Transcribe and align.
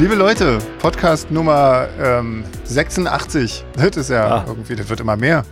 Liebe 0.00 0.14
Leute, 0.14 0.56
Podcast 0.78 1.30
Nummer 1.30 1.86
ähm, 2.00 2.42
86. 2.64 3.66
Das 3.74 3.96
ist 3.98 4.08
ja 4.08 4.26
Ah. 4.38 4.44
irgendwie, 4.48 4.74
das 4.74 4.88
wird 4.88 5.00
immer 5.00 5.14
mehr. 5.16 5.44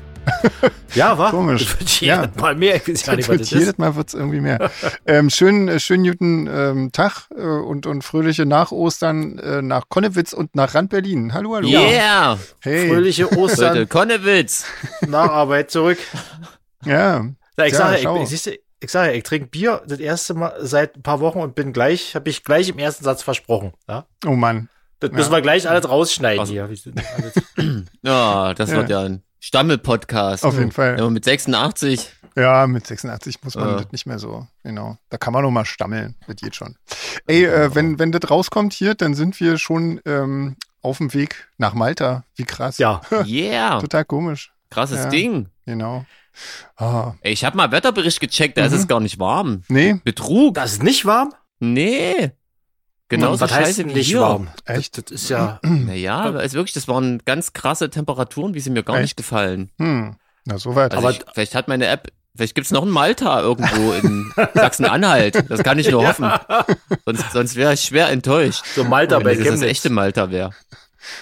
Ja, 0.95 1.19
war 1.19 1.31
Komisch. 1.33 1.67
Das 1.67 1.79
wird 1.81 2.01
Ja. 2.01 2.23
jedes 2.23 2.37
Mal 2.41 2.55
mehr. 2.55 2.77
Ich 2.77 2.89
weiß 2.89 3.05
gar 3.05 3.17
nicht, 3.17 3.29
was 3.29 3.33
wird 3.35 3.41
das 3.43 3.51
jedes 3.51 3.69
ist. 3.69 3.79
Mal 3.79 3.95
wird 3.95 4.09
es 4.09 4.15
irgendwie 4.15 4.41
mehr. 4.41 4.71
ähm, 5.07 5.29
schönen, 5.29 5.69
äh, 5.69 5.79
schönen 5.79 6.05
guten 6.05 6.47
ähm, 6.51 6.93
Tag 6.93 7.29
äh, 7.37 7.43
und, 7.43 7.85
und 7.85 8.03
fröhliche 8.05 8.47
Nach-Ostern 8.47 9.39
äh, 9.39 9.61
nach 9.61 9.91
Konnewitz 9.91 10.33
und 10.33 10.57
nach 10.57 10.75
Rand-Berlin. 10.75 11.35
Hallo, 11.35 11.55
hallo. 11.55 11.69
Yeah! 11.69 12.39
Hey. 12.61 12.89
Fröhliche 12.89 13.25
Leute, 13.25 13.37
Ostern, 13.39 13.89
Konnewitz! 13.91 14.65
Nacharbeit 15.07 15.71
zurück. 15.71 15.99
Ja. 16.87 17.27
Ja, 17.59 17.65
ich 17.67 17.73
Ja, 17.75 17.79
sage, 17.79 17.99
ich, 17.99 18.23
ich, 18.23 18.29
siehst 18.31 18.47
du, 18.47 18.53
ich 18.81 18.91
sage, 18.91 19.13
ich 19.13 19.23
trinke 19.25 19.47
Bier 19.49 19.83
das 19.87 19.99
erste 19.99 20.35
Mal 20.35 20.55
seit 20.61 20.97
ein 20.97 21.03
paar 21.03 21.21
Wochen 21.21 21.41
und 21.41 21.55
bin 21.55 21.73
gleich, 21.73 22.15
habe 22.15 22.29
ich 22.31 22.45
gleich 22.45 22.69
im 22.69 22.79
ersten 22.79 23.05
Satz 23.05 23.23
versprochen. 23.23 23.73
Ja? 23.89 24.07
Oh 24.27 24.31
Mann. 24.37 24.69
Das 25.01 25.13
müssen 25.13 25.31
wir 25.33 25.41
gleich 25.43 25.69
alles 25.69 25.89
rausschneiden 25.89 26.41
Also- 26.41 26.53
hier. 26.53 26.69
Ja, 28.03 28.55
das 28.55 28.71
Ja. 28.71 28.77
wird 28.77 28.91
ja 28.91 29.01
ein 29.03 29.23
Stammel-Podcast. 29.41 30.45
Auf 30.45 30.59
jeden 30.59 30.73
Fall. 30.73 30.97
Man 30.97 31.13
mit 31.13 31.25
86. 31.25 32.11
Ja, 32.37 32.67
mit 32.67 32.87
86 32.87 33.43
muss 33.43 33.55
man 33.57 33.69
Ja. 33.69 33.77
das 33.77 33.91
nicht 33.93 34.07
mehr 34.07 34.19
so, 34.19 34.47
genau. 34.63 34.97
Da 35.11 35.17
kann 35.19 35.33
man 35.33 35.43
noch 35.43 35.51
mal 35.51 35.65
stammeln, 35.65 36.15
das 36.27 36.37
geht 36.37 36.55
schon. 36.55 36.77
Ey, 37.27 37.45
äh, 37.45 37.75
wenn, 37.75 37.99
wenn 37.99 38.13
das 38.13 38.31
rauskommt 38.31 38.73
hier, 38.73 38.95
dann 38.95 39.15
sind 39.15 39.39
wir 39.41 39.59
schon 39.59 40.01
ähm, 40.07 40.57
auf 40.83 40.99
dem 40.99 41.13
Weg 41.15 41.49
nach 41.59 41.75
Malta. 41.75 42.25
Wie 42.37 42.45
krass. 42.45 42.79
Ja, 42.79 43.01
Yeah! 43.27 43.81
Total 43.81 44.05
komisch. 44.05 44.53
Krasses 44.71 44.99
Ja. 45.05 45.09
Ding. 45.09 45.49
Genau. 45.67 46.05
Ah, 46.77 47.15
Ey, 47.23 47.33
ich 47.33 47.45
habe 47.45 47.57
mal 47.57 47.71
Wetterbericht 47.73 48.21
gecheckt, 48.21 48.57
da 48.59 48.65
ist 48.65 48.73
Mhm. 48.73 48.79
es 48.79 48.89
gar 48.89 49.01
nicht 49.01 49.19
warm. 49.19 49.63
nee, 49.69 49.95
Betrug. 50.05 50.55
das 50.55 50.73
ist 50.73 50.83
nicht 50.83 51.05
warm? 51.07 51.35
Nee. 51.61 52.33
Genauso 53.11 53.41
was 53.41 53.53
heißt 53.53 53.67
scheiße 53.79 53.89
wie 53.89 53.95
nicht 53.95 54.09
hier. 54.09 54.21
warm? 54.21 54.49
Echt? 54.67 54.99
Das, 54.99 55.05
das 55.07 55.23
ist 55.23 55.31
ja, 55.31 55.61
Naja, 55.63 56.29
ist 56.41 56.53
wirklich, 56.55 56.75
das 56.75 56.89
waren 56.89 57.23
ganz 57.25 57.53
krasse 57.55 57.89
Temperaturen, 57.91 58.53
wie 58.55 58.61
sie 58.61 58.71
mir 58.71 58.83
gar 58.83 58.97
Echt? 58.97 59.03
nicht 59.05 59.17
gefallen. 59.17 59.71
hm. 59.79 60.17
Na, 60.45 60.59
soweit. 60.59 60.93
Also 60.95 61.07
Aber- 61.09 61.17
ich, 61.17 61.25
vielleicht 61.35 61.55
hat 61.55 61.69
meine 61.69 61.87
App, 61.87 62.09
vielleicht 62.37 62.55
gibt's 62.55 62.71
noch 62.71 62.83
ein 62.83 62.91
Malta 62.91 63.41
irgendwo 63.41 63.93
in 63.93 64.33
Sachsen-Anhalt. 64.55 65.45
Das 65.51 65.63
kann 65.63 65.79
ich 65.79 65.91
nur 65.91 66.07
hoffen. 66.07 66.31
Sonst, 67.05 67.33
sonst 67.33 67.57
wäre 67.57 67.75
ich 67.75 67.81
schwer 67.81 68.09
enttäuscht. 68.11 68.65
so 68.75 68.85
Malta 68.85 69.17
wenn 69.19 69.25
bei 69.25 69.31
das 69.35 69.39
das 69.39 69.47
Chemnitz. 69.55 69.71
echte 69.71 69.91
Malta 69.91 70.31
wäre. 70.31 70.51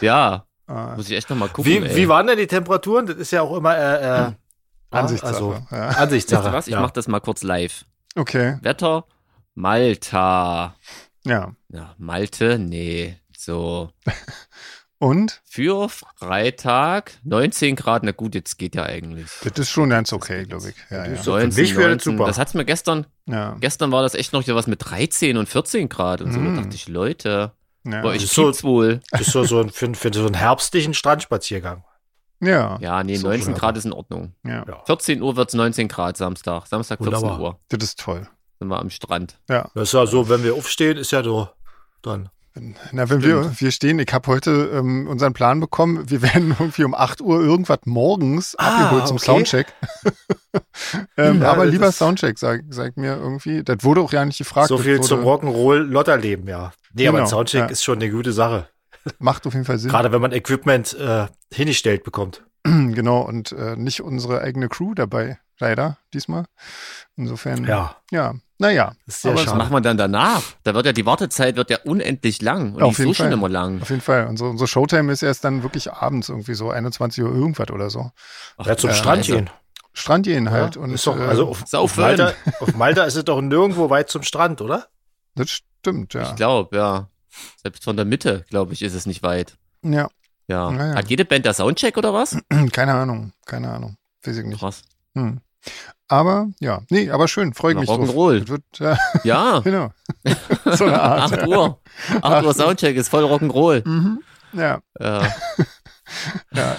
Ja, 0.00 0.44
ah, 0.66 0.94
muss 0.96 1.08
ich 1.08 1.16
echt 1.16 1.30
noch 1.30 1.36
mal 1.36 1.48
gucken. 1.48 1.64
Wie, 1.64 1.76
ey. 1.78 1.96
wie 1.96 2.08
waren 2.08 2.26
denn 2.26 2.38
die 2.38 2.46
Temperaturen? 2.46 3.06
Das 3.06 3.16
ist 3.16 3.30
ja 3.32 3.42
auch 3.42 3.56
immer 3.56 3.76
äh, 3.76 4.26
äh, 4.28 4.32
Ansichtssache. 4.98 5.34
Also, 5.34 5.62
ja. 5.70 5.88
Ansichtssache. 5.88 6.52
Was? 6.52 6.66
Ich 6.66 6.72
ja. 6.74 6.80
mach 6.80 6.90
das 6.90 7.08
mal 7.08 7.20
kurz 7.20 7.42
live. 7.42 7.84
Okay, 8.14 8.58
Wetter, 8.62 9.04
Malta. 9.54 10.74
ja. 11.24 11.52
Ja, 11.68 11.94
Malte, 11.98 12.58
nee. 12.58 13.16
So. 13.36 13.90
Und? 14.98 15.42
Für 15.44 15.90
Freitag 15.90 17.12
19 17.24 17.76
Grad, 17.76 18.02
na 18.02 18.12
gut, 18.12 18.34
jetzt 18.34 18.56
geht 18.56 18.74
ja 18.74 18.84
eigentlich. 18.84 19.26
Das 19.44 19.58
ist 19.58 19.68
schon 19.70 19.90
ganz 19.90 20.10
okay, 20.12 20.44
glaube 20.44 20.70
ich. 20.70 20.74
Ja, 20.90 21.06
ja. 21.06 21.22
So, 21.22 21.38
für 21.38 21.46
mich 21.48 21.76
wäre 21.76 21.96
das 21.96 22.04
super. 22.04 22.24
Das 22.26 22.38
hat's 22.38 22.54
mir 22.54 22.64
gestern, 22.64 23.06
ja. 23.26 23.56
gestern 23.60 23.92
war 23.92 24.02
das 24.02 24.14
echt 24.14 24.32
noch 24.32 24.42
hier 24.42 24.54
was 24.54 24.66
mit 24.66 24.80
13 24.88 25.36
und 25.36 25.48
14 25.50 25.90
Grad 25.90 26.22
und 26.22 26.32
so. 26.32 26.40
Mm. 26.40 26.56
Da 26.56 26.62
dachte 26.62 26.76
ich, 26.76 26.88
Leute, 26.88 27.52
Ja. 27.84 28.00
boah, 28.00 28.14
ich 28.14 28.24
ist 28.24 28.32
so- 28.34 28.50
wohl. 28.62 29.00
Das 29.10 29.20
ist 29.22 29.32
so, 29.32 29.44
so 29.44 29.60
ein, 29.60 29.68
für, 29.68 29.92
für 29.94 30.10
so 30.14 30.24
einen 30.24 30.34
herbstlichen 30.34 30.94
Strandspaziergang. 30.94 31.84
ja. 32.40 32.78
Ja, 32.80 33.02
nee, 33.04 33.16
So 33.16 33.28
19 33.28 33.44
schön. 33.46 33.54
Grad 33.54 33.76
ist 33.76 33.84
in 33.86 33.92
Ordnung. 33.92 34.34
ja. 34.44 34.64
Ja. 34.66 34.82
14 34.86 35.22
Uhr 35.22 35.36
wird's 35.36 35.54
19 35.54 35.88
Grad 35.88 36.16
Samstag. 36.16 36.66
Samstag 36.66 36.98
14 36.98 37.14
Wunderbar. 37.22 37.40
Uhr 37.40 37.58
Das 37.68 37.82
ist 37.84 37.98
toll. 38.00 38.26
sind 38.58 38.68
wir 38.68 38.78
am 38.80 38.90
Strand. 38.90 39.38
Ja. 39.48 39.68
Das 39.74 39.84
ist 39.88 39.92
ja 39.92 40.06
so, 40.06 40.28
wenn 40.28 40.42
wir 40.44 40.54
aufstehen, 40.54 40.96
ist 40.96 41.10
ja 41.12 41.22
so 41.22 41.48
dann. 42.02 42.28
Na, 42.90 43.10
wenn 43.10 43.22
wir, 43.22 43.52
wir 43.60 43.70
stehen, 43.70 43.98
ich 43.98 44.10
habe 44.14 44.28
heute 44.28 44.70
ähm, 44.72 45.06
unseren 45.08 45.34
Plan 45.34 45.60
bekommen, 45.60 46.08
wir 46.08 46.22
werden 46.34 46.56
irgendwie 46.58 46.84
um 46.84 46.94
8 46.94 47.20
Uhr 47.20 47.40
irgendwas 47.42 47.80
morgens 47.84 48.54
Ah, 48.58 48.84
abgeholt 48.84 49.06
zum 49.08 49.16
okay. 49.18 49.26
Soundcheck. 49.26 49.66
ähm, 51.18 51.42
Ja, 51.42 51.52
aber 51.52 51.66
lieber 51.66 51.92
Soundcheck, 51.92 52.38
sag, 52.38 52.62
sag 52.70 52.96
mir 52.96 53.16
irgendwie. 53.16 53.62
Das 53.62 53.78
wurde 53.82 54.00
auch 54.00 54.12
ja 54.12 54.24
nicht 54.24 54.38
gefragt. 54.38 54.68
so 54.68 54.78
viel 54.78 54.96
wurde, 54.98 55.06
zum 55.06 55.20
Rock'n'Roll-Lotterleben, 55.22 56.48
ja. 56.48 56.72
Nee, 56.94 57.08
aber 57.08 57.18
ein 57.18 57.24
Genau, 57.24 57.28
Soundcheck 57.36 57.60
ja. 57.60 57.66
ist 57.66 57.84
schon 57.84 57.96
eine 57.98 58.10
gute 58.10 58.32
Sache. 58.32 58.68
Macht 59.18 59.46
auf 59.46 59.52
jeden 59.54 59.64
Fall 59.64 59.78
Sinn. 59.78 59.90
Gerade 59.90 60.12
wenn 60.12 60.20
man 60.20 60.32
Equipment 60.32 60.94
äh, 60.94 61.26
hingestellt 61.52 62.04
bekommt. 62.04 62.42
genau, 62.64 63.20
und 63.20 63.52
äh, 63.52 63.76
nicht 63.76 64.02
unsere 64.02 64.40
eigene 64.40 64.68
Crew 64.68 64.94
dabei, 64.94 65.38
leider, 65.58 65.98
diesmal. 66.12 66.46
Insofern, 67.16 67.64
ja, 67.64 67.96
Ja, 68.10 68.34
naja, 68.58 68.92
ist 69.06 69.22
sehr 69.22 69.32
Aber 69.32 69.46
Was 69.46 69.54
machen 69.54 69.72
wir 69.72 69.80
dann 69.80 69.96
danach? 69.98 70.42
Da 70.64 70.74
wird 70.74 70.86
ja 70.86 70.92
die 70.92 71.06
Wartezeit 71.06 71.56
wird 71.56 71.70
ja 71.70 71.78
unendlich 71.84 72.40
lang 72.42 72.74
und 72.74 72.82
Auf 72.82 72.90
nicht 72.90 72.98
jeden 72.98 73.10
so 73.10 73.14
schon 73.14 73.26
Fall. 73.26 73.32
immer 73.34 73.48
lang. 73.48 73.82
auf 73.82 73.90
jeden 73.90 74.02
Fall. 74.02 74.26
Unsere, 74.26 74.50
unsere 74.50 74.66
Showtime 74.66 75.12
ist 75.12 75.22
erst 75.22 75.44
dann 75.44 75.62
wirklich 75.62 75.92
abends 75.92 76.28
irgendwie 76.28 76.54
so 76.54 76.70
21 76.70 77.22
Uhr 77.22 77.34
irgendwas 77.34 77.70
oder 77.70 77.90
so. 77.90 78.10
Ach, 78.56 78.66
Ja, 78.66 78.76
zum 78.76 78.90
äh, 78.90 78.94
Strand 78.94 79.18
also, 79.18 79.34
gehen. 79.34 79.50
Strand 79.92 80.26
gehen 80.26 80.50
halt. 80.50 80.76
ja, 80.76 80.82
und, 80.82 80.90
ist 80.92 81.06
doch, 81.06 81.18
äh, 81.18 81.22
also 81.22 81.48
auf, 81.48 81.64
auf, 81.72 81.96
Malta, 81.96 82.32
auf 82.60 82.74
Malta 82.74 83.04
ist 83.04 83.16
es 83.16 83.24
doch 83.24 83.40
nirgendwo 83.40 83.88
weit 83.90 84.10
zum 84.10 84.22
Strand, 84.22 84.60
oder? 84.60 84.86
das 85.34 85.50
stimmt, 85.50 86.14
ja. 86.14 86.22
Ich 86.22 86.36
glaube, 86.36 86.76
ja. 86.76 87.08
Selbst 87.62 87.84
von 87.84 87.96
der 87.96 88.04
Mitte, 88.04 88.44
glaube 88.48 88.72
ich, 88.72 88.82
ist 88.82 88.94
es 88.94 89.06
nicht 89.06 89.22
weit. 89.22 89.56
Ja, 89.82 90.08
Ja. 90.48 90.70
Ja, 90.72 90.72
ja. 90.72 90.94
Hat 90.94 91.10
jede 91.10 91.24
Band 91.24 91.44
da 91.46 91.52
Soundcheck 91.54 91.96
oder 91.96 92.12
was? 92.14 92.36
keine 92.72 92.94
Ahnung, 92.94 93.32
keine 93.46 93.70
Ahnung. 93.70 93.96
Weiß 94.24 94.36
ich 94.36 94.44
nicht. 94.46 94.58
Krass. 94.60 94.82
Hm. 95.14 95.40
Aber 96.08 96.48
ja, 96.60 96.82
nee, 96.90 97.10
aber 97.10 97.26
schön, 97.26 97.52
freue 97.52 97.72
ich 97.72 97.78
mich 97.80 97.88
drauf. 97.88 97.98
Rock'n'Roll. 98.08 98.46
Wird, 98.48 98.62
ja, 98.78 98.96
Ja. 99.24 99.58
genau. 99.60 99.92
so 100.64 100.84
eine 100.84 101.00
Art. 101.02 101.32
8 101.32 101.46
Uhr. 101.48 101.80
8 102.22 102.44
Uhr 102.46 102.54
Soundcheck 102.54 102.96
ist 102.96 103.08
voll 103.08 103.24
Rock'n'Roll. 103.24 103.86
Mhm. 103.88 104.22
Ja, 104.52 104.80
Ja. 105.00 105.28
ja, 106.52 106.76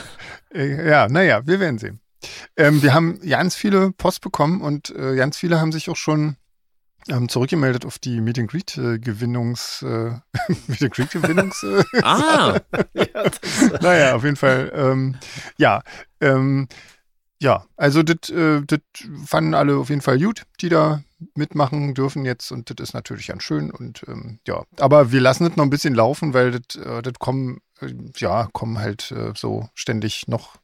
äh, 0.54 0.90
ja, 0.90 1.08
naja, 1.10 1.46
wir 1.46 1.60
werden 1.60 1.78
sehen. 1.78 2.00
Ähm, 2.56 2.82
wir 2.82 2.94
haben 2.94 3.20
ganz 3.28 3.56
viele 3.56 3.92
Post 3.92 4.22
bekommen 4.22 4.62
und 4.62 4.90
äh, 4.92 5.16
ganz 5.16 5.38
viele 5.38 5.60
haben 5.60 5.72
sich 5.74 5.90
auch 5.90 5.96
schon 5.98 6.38
ähm, 7.10 7.30
zurückgemeldet 7.30 7.86
auf 7.86 8.00
die 8.00 8.22
Meet 8.22 8.40
and 8.40 8.50
Greet 8.52 8.78
äh, 8.78 9.00
Gewinnungs 9.00 9.82
äh, 9.82 10.12
Meet 10.68 10.84
and 10.84 10.94
Greet 10.94 11.12
Gewinnungs 11.12 11.64
äh, 11.64 11.84
Ah, 12.04 12.60
naja, 13.82 14.16
auf 14.16 14.24
jeden 14.24 14.36
Fall. 14.36 14.72
Ähm, 14.74 15.16
ja, 15.58 15.82
ähm, 16.22 16.68
ja, 17.40 17.66
also 17.76 18.04
das 18.04 18.30
äh, 18.30 18.62
das 18.66 18.80
fanden 19.26 19.54
alle 19.54 19.78
auf 19.78 19.90
jeden 19.90 20.02
Fall 20.02 20.20
gut, 20.20 20.44
die 20.62 20.70
da 20.70 21.04
mitmachen 21.36 21.94
dürfen 21.94 22.26
jetzt 22.26 22.52
und 22.52 22.70
das 22.70 22.90
ist 22.90 22.94
natürlich 22.94 23.28
ganz 23.28 23.44
schön 23.44 23.72
und 23.72 24.04
ähm, 24.08 24.40
ja, 24.48 24.64
aber 24.80 25.12
wir 25.12 25.22
lassen 25.22 25.46
das 25.46 25.56
noch 25.56 25.64
ein 25.64 25.70
bisschen 25.70 25.96
laufen, 25.96 26.34
weil 26.34 26.52
das 26.52 26.82
äh, 26.84 27.02
das 27.02 27.14
kommen 27.20 27.60
äh, 27.80 27.94
ja 28.18 28.50
kommen 28.54 28.80
halt 28.80 29.12
äh, 29.12 29.34
so 29.36 29.70
ständig 29.76 30.28
noch 30.28 30.58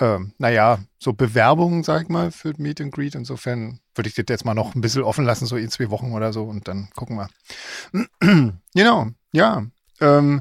ähm, 0.00 0.32
naja, 0.38 0.78
so 0.98 1.12
Bewerbungen, 1.12 1.82
sag 1.82 2.02
ich 2.02 2.08
mal, 2.08 2.30
für 2.30 2.54
Meet 2.56 2.80
and 2.80 2.92
Greet. 2.92 3.14
Insofern 3.14 3.80
würde 3.94 4.08
ich 4.08 4.14
das 4.14 4.26
jetzt 4.28 4.44
mal 4.44 4.54
noch 4.54 4.74
ein 4.74 4.80
bisschen 4.80 5.02
offen 5.02 5.24
lassen, 5.24 5.46
so 5.46 5.56
in 5.56 5.70
zwei 5.70 5.90
Wochen 5.90 6.12
oder 6.12 6.32
so 6.32 6.44
und 6.44 6.68
dann 6.68 6.88
gucken 6.94 7.16
wir. 7.16 7.28
genau, 8.74 9.08
ja. 9.32 9.64
Ähm, 10.00 10.40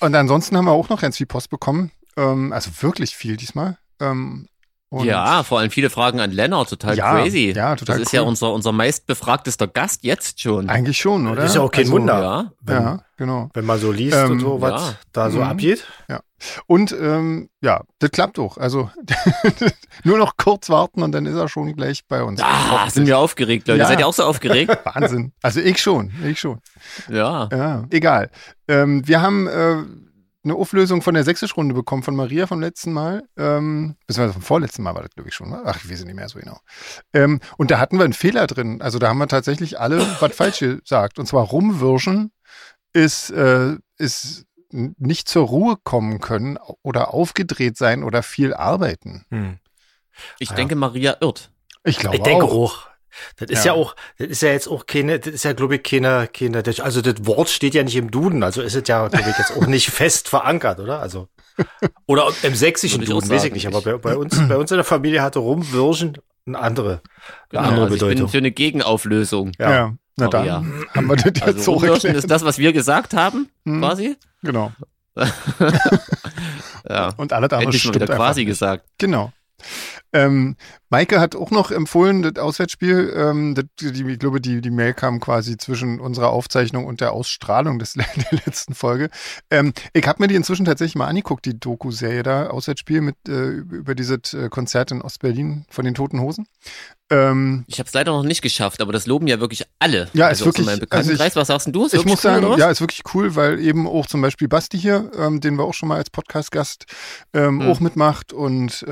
und 0.00 0.14
ansonsten 0.14 0.56
haben 0.56 0.64
wir 0.64 0.72
auch 0.72 0.88
noch 0.88 1.00
ganz 1.00 1.16
viel 1.16 1.26
Post 1.26 1.50
bekommen. 1.50 1.90
Ähm, 2.16 2.52
also 2.52 2.70
wirklich 2.80 3.16
viel 3.16 3.36
diesmal. 3.36 3.78
Ähm, 4.00 4.48
und 4.94 5.06
ja, 5.06 5.42
vor 5.42 5.58
allem 5.60 5.70
viele 5.70 5.90
Fragen 5.90 6.20
an 6.20 6.30
Lennart, 6.30 6.70
total 6.70 6.96
Ja, 6.96 7.12
crazy. 7.20 7.52
ja, 7.54 7.76
total 7.76 7.98
Das 7.98 8.06
ist 8.06 8.12
cool. 8.12 8.20
ja 8.20 8.22
unser, 8.26 8.52
unser 8.52 8.72
meistbefragtester 8.72 9.66
Gast 9.68 10.04
jetzt 10.04 10.40
schon. 10.40 10.68
Eigentlich 10.68 10.98
schon, 10.98 11.26
oder? 11.26 11.36
Das 11.42 11.50
ist 11.50 11.56
ja 11.56 11.62
auch 11.62 11.70
kein 11.70 11.82
also, 11.84 11.92
Wunder. 11.92 12.20
Ja. 12.22 12.52
Wenn, 12.60 12.82
Ja, 12.82 13.00
genau. 13.16 13.48
wenn 13.54 13.64
man 13.64 13.78
so 13.78 13.92
liest 13.92 14.16
Ähm, 14.16 14.30
und 14.32 14.40
so, 14.40 14.60
was 14.60 14.82
ja. 14.82 14.94
da 15.12 15.30
so 15.30 15.38
Mhm. 15.38 15.44
abgeht. 15.44 15.86
Und 16.66 16.92
ähm, 17.00 17.48
ja, 17.62 17.82
das 18.00 18.10
klappt 18.10 18.38
auch. 18.38 18.58
Also 18.58 18.90
nur 20.04 20.18
noch 20.18 20.36
kurz 20.36 20.68
warten 20.68 21.02
und 21.02 21.12
dann 21.12 21.24
ist 21.26 21.36
er 21.36 21.48
schon 21.48 21.74
gleich 21.74 22.06
bei 22.06 22.22
uns. 22.22 22.40
Ah, 22.42 22.88
sind 22.90 23.06
wir 23.06 23.18
aufgeregt, 23.18 23.66
Leute. 23.68 23.80
Ja. 23.80 23.86
Seid 23.86 24.00
ihr 24.00 24.06
auch 24.06 24.12
so 24.14 24.24
aufgeregt? 24.24 24.76
Wahnsinn. 24.84 25.32
Also 25.42 25.60
ich 25.60 25.80
schon, 25.80 26.12
ich 26.24 26.38
schon. 26.38 26.60
ja. 27.10 27.48
Ja, 27.50 27.84
egal. 27.90 28.30
Ähm, 28.68 29.06
wir 29.08 29.22
haben 29.22 29.46
äh, 29.46 29.76
eine 30.44 30.54
Auflösung 30.54 31.00
von 31.02 31.14
der 31.14 31.24
Sächsisch-Runde 31.24 31.74
bekommen 31.74 32.02
von 32.02 32.14
Maria 32.14 32.46
vom 32.46 32.60
letzten 32.60 32.92
Mal. 32.92 33.22
Ähm, 33.36 33.96
beziehungsweise 34.06 34.34
vom 34.34 34.42
vorletzten 34.42 34.82
Mal 34.82 34.94
war 34.94 35.02
das, 35.02 35.10
glaube 35.12 35.28
ich, 35.28 35.34
schon. 35.34 35.50
Ne? 35.50 35.62
Ach, 35.64 35.76
ich 35.76 35.90
weiß 35.90 36.04
nicht 36.04 36.14
mehr 36.14 36.28
so 36.28 36.38
genau. 36.38 36.58
Ähm, 37.12 37.40
und 37.56 37.70
da 37.70 37.78
hatten 37.78 37.96
wir 37.98 38.04
einen 38.04 38.12
Fehler 38.12 38.46
drin. 38.46 38.82
Also 38.82 38.98
da 38.98 39.08
haben 39.08 39.18
wir 39.18 39.28
tatsächlich 39.28 39.80
alle 39.80 40.00
was 40.20 40.34
falsch 40.34 40.58
gesagt. 40.60 41.18
Und 41.18 41.26
zwar 41.26 41.44
rumwirschen 41.44 42.30
ist, 42.92 43.30
äh, 43.30 43.76
ist 43.98 44.44
nicht 44.70 45.28
zur 45.28 45.46
Ruhe 45.46 45.76
kommen 45.82 46.20
können 46.20 46.58
oder 46.82 47.14
aufgedreht 47.14 47.76
sein 47.76 48.02
oder 48.02 48.22
viel 48.22 48.52
arbeiten. 48.54 49.24
Hm. 49.30 49.58
Ich 50.38 50.50
Ja. 50.50 50.56
denke, 50.56 50.74
Maria 50.76 51.16
irrt. 51.20 51.50
Ich 51.84 51.98
glaube 51.98 52.16
Ich 52.16 52.22
denke 52.22 52.44
auch. 52.44 52.52
auch. 52.52 52.86
Das 53.36 53.50
ist 53.50 53.64
ja. 53.64 53.74
Ja. 53.74 53.80
auch, 53.80 53.94
das 54.18 54.28
ist 54.28 54.42
ja 54.42 54.50
jetzt 54.50 54.68
auch 54.68 54.86
keine, 54.86 55.18
das 55.18 55.32
ist 55.34 55.44
ja, 55.44 55.52
glaube 55.52 55.76
ich, 55.76 55.82
keine, 55.82 56.28
keine, 56.32 56.62
also 56.82 57.00
das 57.02 57.14
Wort 57.26 57.48
steht 57.48 57.74
ja 57.74 57.82
nicht 57.82 57.96
im 57.96 58.10
Duden, 58.10 58.42
also 58.42 58.62
ist 58.62 58.74
es 58.74 58.88
ja, 58.88 59.06
glaube 59.08 59.30
ich, 59.30 59.38
jetzt 59.38 59.56
auch 59.56 59.66
nicht 59.66 59.90
fest 59.90 60.28
verankert, 60.28 60.80
oder? 60.80 61.00
Also, 61.00 61.28
oder 62.06 62.28
im 62.42 62.54
sächsischen 62.54 63.04
Duden, 63.04 63.28
weiß 63.28 63.36
ich 63.36 63.42
sagen, 63.42 63.54
nicht, 63.54 63.66
aber 63.66 63.80
bei, 63.82 63.96
bei 63.98 64.16
uns, 64.16 64.36
bei 64.48 64.56
uns 64.56 64.70
in 64.70 64.76
der 64.78 64.84
Familie 64.84 65.22
hatte 65.22 65.38
rumwirschen 65.38 66.18
eine 66.46 66.58
andere, 66.58 66.90
eine 66.90 67.00
Genau, 67.50 67.62
andere 67.62 67.84
also 67.84 67.94
ich 67.94 68.00
bin 68.00 68.08
Bedeutung. 68.08 68.28
für 68.28 68.38
eine 68.38 68.50
Gegenauflösung. 68.50 69.52
Ja. 69.58 69.70
Ja. 69.70 69.94
Na 70.16 70.28
dann 70.28 70.46
ja. 70.46 70.64
haben 70.94 71.06
wir 71.08 71.16
das 71.16 71.24
jetzt 71.24 71.42
Also 71.42 71.78
so 71.80 71.84
erklärt. 71.86 72.16
ist 72.16 72.30
das, 72.30 72.44
was 72.44 72.58
wir 72.58 72.72
gesagt 72.72 73.14
haben, 73.14 73.48
Hm. 73.66 73.80
quasi. 73.80 74.16
Genau. 74.42 74.72
Ja. 76.88 77.14
Und 77.16 77.32
alle 77.32 77.46
stimmt 77.72 77.94
wieder 77.94 78.04
einfach 78.04 78.16
quasi 78.16 78.44
gesagt. 78.44 78.84
Genau. 78.98 79.32
Ähm, 80.14 80.56
Maike 80.90 81.20
hat 81.20 81.34
auch 81.34 81.50
noch 81.50 81.72
empfohlen, 81.72 82.22
das 82.22 82.36
Auswärtsspiel, 82.42 83.12
ähm, 83.16 83.54
das, 83.56 83.64
die, 83.80 84.08
ich 84.08 84.18
glaube, 84.20 84.40
die, 84.40 84.60
die 84.60 84.70
Mail 84.70 84.94
kam 84.94 85.18
quasi 85.18 85.56
zwischen 85.56 85.98
unserer 85.98 86.30
Aufzeichnung 86.30 86.86
und 86.86 87.00
der 87.00 87.12
Ausstrahlung 87.12 87.80
des, 87.80 87.92
der 87.94 88.06
letzten 88.46 88.74
Folge. 88.76 89.10
Ähm, 89.50 89.72
ich 89.92 90.06
habe 90.06 90.22
mir 90.22 90.28
die 90.28 90.36
inzwischen 90.36 90.64
tatsächlich 90.64 90.94
mal 90.94 91.08
angeguckt, 91.08 91.44
die 91.44 91.58
Doku-Serie 91.58 92.22
da, 92.22 92.46
Auswärtsspiel 92.46 93.00
mit 93.00 93.16
äh, 93.28 93.48
über 93.50 93.96
dieses 93.96 94.32
äh, 94.34 94.48
Konzert 94.50 94.92
in 94.92 95.02
Ostberlin 95.02 95.64
von 95.68 95.84
den 95.84 95.94
Toten 95.94 96.20
Hosen. 96.20 96.46
Ähm, 97.10 97.64
Ich 97.66 97.80
habe 97.80 97.88
es 97.88 97.92
leider 97.92 98.12
noch 98.12 98.22
nicht 98.22 98.40
geschafft, 98.40 98.80
aber 98.80 98.92
das 98.92 99.06
loben 99.06 99.26
ja 99.26 99.40
wirklich 99.40 99.64
alle. 99.80 100.08
Ja, 100.14 100.28
also 100.28 100.44
ist 100.44 100.46
wirklich- 100.46 100.66
meinem 100.66 100.86
also 100.90 101.10
ich- 101.12 101.36
was 101.36 101.48
sagst 101.48 101.68
du? 101.72 101.86
Ist 101.86 101.94
ich 101.94 102.04
muss 102.04 102.24
cool, 102.24 102.30
sagen, 102.40 102.58
ja, 102.58 102.70
ist 102.70 102.80
wirklich 102.80 103.02
cool, 103.14 103.34
weil 103.34 103.58
eben 103.58 103.88
auch 103.88 104.06
zum 104.06 104.22
Beispiel 104.22 104.46
Basti 104.48 104.78
hier, 104.78 105.10
ähm, 105.18 105.40
den 105.40 105.56
wir 105.56 105.64
auch 105.64 105.74
schon 105.74 105.88
mal 105.88 105.96
als 105.96 106.10
Podcast-Gast 106.10 106.86
ähm, 107.32 107.60
Hm. 107.60 107.68
auch 107.68 107.80
mitmacht 107.80 108.32
und 108.32 108.84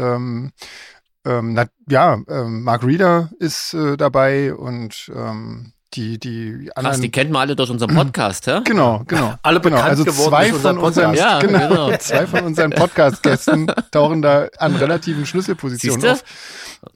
ähm, 1.25 1.55
na, 1.55 1.67
ja, 1.89 2.19
ähm, 2.29 2.63
Mark 2.63 2.85
Reeder 2.85 3.31
ist 3.39 3.75
äh, 3.75 3.97
dabei 3.97 4.55
und 4.55 5.11
ähm, 5.15 5.73
die, 5.95 6.19
die 6.19 6.71
Krass, 6.75 6.77
anderen. 6.77 7.03
die 7.03 7.11
kennt 7.11 7.31
man 7.31 7.43
alle 7.43 7.55
durch 7.57 7.69
unseren 7.69 7.95
Podcast, 7.95 8.47
hä? 8.47 8.61
Genau, 8.65 9.03
genau. 9.07 9.35
Alle 9.43 9.61
genau. 9.61 9.77
bekannt 9.77 9.91
Also 9.91 10.05
geworden 10.05 10.31
zwei 10.31 10.47
von 10.53 10.79
unseren, 10.79 10.79
Podcast. 10.79 11.19
Ja, 11.19 11.39
genau, 11.41 11.69
genau. 11.87 11.97
zwei 11.99 12.27
von 12.27 12.45
unseren 12.45 12.71
Podcast-Gästen 12.71 13.67
tauchen 13.91 14.23
da 14.23 14.49
an 14.59 14.75
relativen 14.77 15.27
Schlüsselpositionen 15.27 16.01
Siehste? 16.01 16.13
auf. 16.15 16.25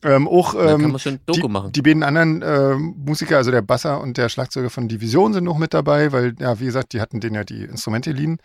Ähm, 0.02 0.26
auch 0.26 0.54
ähm, 0.54 0.92
man 0.92 0.98
schon 0.98 1.20
Doku 1.26 1.42
die, 1.42 1.48
machen. 1.48 1.72
die 1.72 1.82
beiden 1.82 2.02
anderen 2.02 2.42
ähm, 2.42 2.94
Musiker, 3.04 3.36
also 3.36 3.50
der 3.50 3.60
Basser 3.62 4.00
und 4.00 4.16
der 4.16 4.30
Schlagzeuger 4.30 4.70
von 4.70 4.88
Division 4.88 5.34
sind 5.34 5.44
noch 5.44 5.58
mit 5.58 5.74
dabei, 5.74 6.12
weil, 6.12 6.34
ja, 6.38 6.58
wie 6.58 6.64
gesagt, 6.64 6.94
die 6.94 7.00
hatten 7.02 7.20
denen 7.20 7.34
ja 7.34 7.44
die 7.44 7.64
Instrumente 7.64 8.12
liehen. 8.12 8.38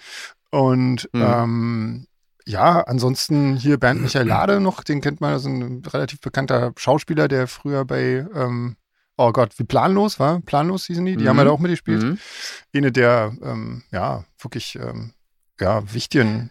Und 0.50 1.10
Mhm. 1.14 1.22
ähm, 1.22 2.08
ja, 2.48 2.82
ansonsten 2.82 3.56
hier 3.56 3.78
Bernd 3.78 4.02
Michael 4.02 4.28
Lade 4.28 4.60
noch, 4.60 4.84
den 4.84 5.02
kennt 5.02 5.22
man, 5.22 5.34
das 5.34 5.44
ist 5.44 5.48
ein 5.48 5.84
relativ 5.86 6.20
bekannter 6.22 6.72
Schauspieler, 6.78 7.28
der 7.28 7.48
früher 7.48 7.86
bei, 7.86 8.26
ähm, 8.34 8.76
oh 9.18 9.32
Gott, 9.32 9.58
wie 9.60 9.64
planlos 9.64 10.20
war? 10.20 10.42
Planlos 10.42 10.86
hießen 10.86 11.06
die, 11.06 11.18
die 11.18 11.28
haben 11.28 11.36
Mhm. 11.36 11.40
ja 11.40 11.46
da 11.46 11.52
auch 11.52 11.60
mitgespielt. 11.60 12.04
Mhm. 12.04 12.20
Eine 12.76 12.92
der, 12.92 13.34
ähm, 13.44 13.84
ja, 13.92 14.24
wirklich, 14.40 14.76
ähm, 14.76 15.14
ja, 15.60 15.94
wichtigen, 15.94 16.50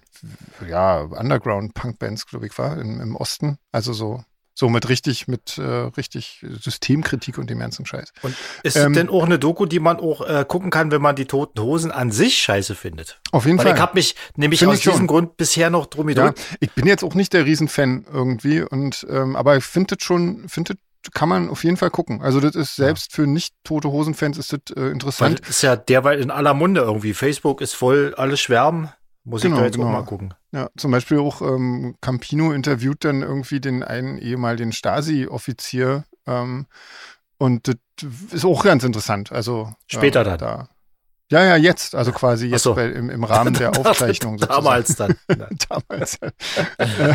ja, 0.68 1.00
Underground-Punk-Bands, 1.00 2.26
glaube 2.26 2.46
ich, 2.46 2.56
war 2.58 2.78
im, 2.78 3.00
im 3.00 3.16
Osten. 3.16 3.58
Also 3.72 3.92
so, 3.92 4.22
so 4.60 4.68
mit 4.68 4.88
richtig, 4.90 5.26
mit 5.26 5.56
äh, 5.56 5.62
richtig 5.62 6.44
Systemkritik 6.46 7.38
und 7.38 7.48
dem 7.48 7.58
ganzen 7.58 7.86
Scheiß. 7.86 8.12
Und 8.22 8.36
ist 8.62 8.76
Ähm, 8.76 8.92
denn 8.92 9.08
auch 9.08 9.24
eine 9.24 9.38
Doku, 9.38 9.64
die 9.64 9.80
man 9.80 9.96
auch 9.98 10.20
äh, 10.20 10.44
gucken 10.46 10.70
kann, 10.70 10.90
wenn 10.90 11.00
man 11.00 11.16
die 11.16 11.24
Toten 11.24 11.60
Hosen 11.60 11.90
an 11.90 12.12
sich 12.12 12.38
scheiße 12.42 12.74
findet? 12.74 13.20
Auf 13.32 13.46
jeden 13.46 13.58
Weil 13.58 13.66
Fall. 13.66 13.74
ich 13.74 13.80
habe 13.80 13.94
mich 13.94 14.14
nämlich 14.36 14.60
Finde 14.60 14.72
aus 14.74 14.78
ich 14.78 14.84
schon. 14.84 14.92
diesem 14.92 15.06
Grund 15.06 15.38
bisher 15.38 15.70
noch 15.70 15.86
drum 15.86 16.10
ja, 16.10 16.34
ich 16.60 16.70
bin 16.72 16.86
jetzt 16.86 17.02
auch 17.02 17.14
nicht 17.14 17.32
der 17.32 17.46
Riesenfan 17.46 18.04
irgendwie 18.12 18.60
und 18.60 19.06
ähm, 19.08 19.34
aber 19.34 19.56
ich 19.56 19.64
finde 19.64 19.96
das 19.96 20.04
schon, 20.04 20.48
finde 20.48 20.74
kann 21.14 21.30
man 21.30 21.48
auf 21.48 21.64
jeden 21.64 21.78
Fall 21.78 21.90
gucken. 21.90 22.20
Also 22.20 22.40
das 22.40 22.54
ist 22.54 22.76
selbst 22.76 23.12
für 23.14 23.26
nicht 23.26 23.54
tote 23.64 23.88
Hosen-Fans 23.90 24.36
ist 24.36 24.52
das 24.52 24.60
äh, 24.76 24.80
Weil 24.80 24.90
interessant. 24.92 25.40
das 25.40 25.48
ist 25.48 25.62
ja 25.62 25.74
derweil 25.76 26.20
in 26.20 26.30
aller 26.30 26.52
Munde 26.52 26.82
irgendwie. 26.82 27.14
Facebook 27.14 27.62
ist 27.62 27.74
voll, 27.74 28.14
alle 28.18 28.36
schwärmen. 28.36 28.90
Muss 29.24 29.42
Genau, 29.42 29.56
ich 29.56 29.60
da 29.60 29.66
jetzt 29.66 29.76
genau. 29.76 29.88
auch 29.88 29.92
mal 29.92 30.04
gucken. 30.04 30.34
Ja, 30.52 30.68
zum 30.76 30.90
Beispiel 30.90 31.18
auch 31.18 31.42
ähm, 31.42 31.96
Campino 32.00 32.52
interviewt 32.52 33.04
dann 33.04 33.22
irgendwie 33.22 33.60
den 33.60 33.82
einen 33.82 34.18
ehemaligen 34.18 34.72
Stasi-Offizier 34.72 36.04
ähm, 36.26 36.66
und 37.38 37.68
das 37.68 37.76
ist 38.32 38.44
auch 38.44 38.64
ganz 38.64 38.84
interessant. 38.84 39.30
Also 39.32 39.72
Später 39.86 40.24
dann. 40.24 40.38
Da. 40.38 40.68
Ja, 41.30 41.44
ja, 41.44 41.56
jetzt, 41.56 41.94
also 41.94 42.10
quasi 42.10 42.48
jetzt 42.48 42.64
so. 42.64 42.74
bei, 42.74 42.86
im, 42.86 43.08
im 43.08 43.22
Rahmen 43.22 43.54
der 43.54 43.70
Aufzeichnung. 43.78 44.36
Damals 44.38 44.96
dann. 44.96 45.14
Damals. 45.68 46.18
Äh, 46.78 47.14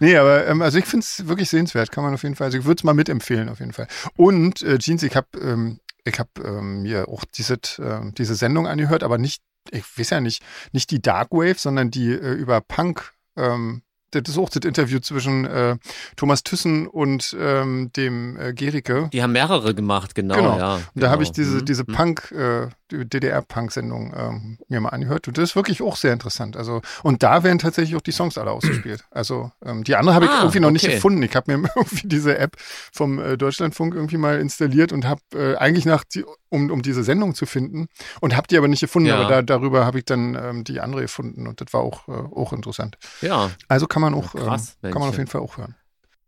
nee, 0.00 0.16
aber 0.16 0.46
ähm, 0.48 0.62
also 0.62 0.78
ich 0.78 0.84
finde 0.86 1.04
es 1.04 1.28
wirklich 1.28 1.48
sehenswert, 1.48 1.92
kann 1.92 2.02
man 2.02 2.14
auf 2.14 2.22
jeden 2.24 2.34
Fall. 2.34 2.46
Also 2.46 2.58
ich 2.58 2.64
würde 2.64 2.80
es 2.80 2.84
mal 2.84 2.94
mitempfehlen 2.94 3.48
auf 3.48 3.60
jeden 3.60 3.72
Fall. 3.72 3.86
Und 4.16 4.62
äh, 4.62 4.78
Jeans, 4.78 5.02
ich 5.04 5.14
habe 5.14 5.28
ähm, 5.40 5.78
ich 6.04 6.18
hab, 6.18 6.28
ähm, 6.38 6.82
mir 6.82 7.08
auch 7.08 7.24
diese, 7.24 7.58
ähm, 7.78 8.14
diese 8.16 8.34
Sendung 8.34 8.66
angehört, 8.66 9.02
aber 9.02 9.16
nicht, 9.16 9.42
ich 9.70 9.84
weiß 9.98 10.10
ja 10.10 10.20
nicht, 10.20 10.42
nicht 10.72 10.90
die 10.90 11.00
Dark 11.02 11.30
Wave, 11.32 11.56
sondern 11.58 11.90
die 11.90 12.10
äh, 12.12 12.32
über 12.32 12.60
Punk. 12.60 13.12
Ähm, 13.36 13.82
das 14.10 14.22
ist 14.28 14.38
auch 14.38 14.48
das 14.48 14.64
Interview 14.64 15.00
zwischen 15.00 15.44
äh, 15.44 15.76
Thomas 16.14 16.44
Thyssen 16.44 16.86
und 16.86 17.36
ähm, 17.38 17.90
dem 17.96 18.36
äh, 18.38 18.52
Gericke. 18.54 19.10
Die 19.12 19.22
haben 19.22 19.32
mehrere 19.32 19.74
gemacht, 19.74 20.14
genau. 20.14 20.36
Genau. 20.36 20.56
Ja, 20.58 20.74
Und 20.76 21.02
da 21.02 21.08
habe 21.08 21.18
genau. 21.18 21.22
ich 21.22 21.32
diese, 21.32 21.56
Mhm. 21.56 21.64
diese 21.64 21.82
Mhm. 21.82 21.92
Punk, 21.92 22.30
äh, 22.30 22.68
DDR-Punk-Sendung 23.04 24.14
ähm, 24.16 24.58
mir 24.68 24.80
mal 24.80 24.90
angehört. 24.90 25.28
Und 25.28 25.38
das 25.38 25.50
ist 25.50 25.56
wirklich 25.56 25.82
auch 25.82 25.96
sehr 25.96 26.12
interessant. 26.12 26.56
Also, 26.56 26.80
und 27.02 27.22
da 27.22 27.42
werden 27.42 27.58
tatsächlich 27.58 27.96
auch 27.96 28.00
die 28.00 28.12
Songs 28.12 28.38
alle 28.38 28.50
ausgespielt. 28.50 29.04
Also 29.10 29.50
ähm, 29.64 29.84
die 29.84 29.96
andere 29.96 30.14
habe 30.14 30.24
ich 30.26 30.30
Ah, 30.30 30.40
irgendwie 30.40 30.60
noch 30.60 30.70
nicht 30.70 30.84
okay. 30.84 30.94
gefunden. 30.94 31.22
Ich 31.22 31.34
habe 31.34 31.56
mir 31.56 31.68
irgendwie 31.76 32.08
diese 32.08 32.38
App 32.38 32.56
vom 32.92 33.18
äh, 33.18 33.36
Deutschlandfunk 33.36 33.94
irgendwie 33.94 34.16
mal 34.16 34.38
installiert 34.40 34.92
und 34.92 35.06
habe 35.06 35.20
äh, 35.34 35.56
eigentlich 35.56 35.84
nach 35.86 36.04
die, 36.04 36.24
um, 36.48 36.70
um 36.70 36.82
diese 36.82 37.02
Sendung 37.04 37.34
zu 37.34 37.46
finden 37.46 37.88
und 38.20 38.36
habe 38.36 38.46
die 38.46 38.56
aber 38.58 38.68
nicht 38.68 38.80
gefunden. 38.80 39.08
Ja. 39.08 39.16
Aber 39.16 39.28
da, 39.28 39.42
darüber 39.42 39.84
habe 39.86 39.98
ich 39.98 40.04
dann 40.04 40.34
ähm, 40.34 40.64
die 40.64 40.80
andere 40.80 41.02
gefunden 41.02 41.46
und 41.46 41.60
das 41.60 41.72
war 41.72 41.80
auch, 41.80 42.06
äh, 42.08 42.12
auch 42.12 42.52
interessant. 42.52 42.96
Ja, 43.20 43.50
Also 43.68 43.86
kann 43.86 44.02
man 44.02 44.14
auch, 44.14 44.34
Ja, 44.34 44.42
krass, 44.44 44.76
ähm, 44.82 44.90
kann 44.92 45.00
man 45.00 45.08
auf 45.10 45.18
jeden 45.18 45.28
Fall 45.30 45.40
auch 45.40 45.56
hören. 45.58 45.74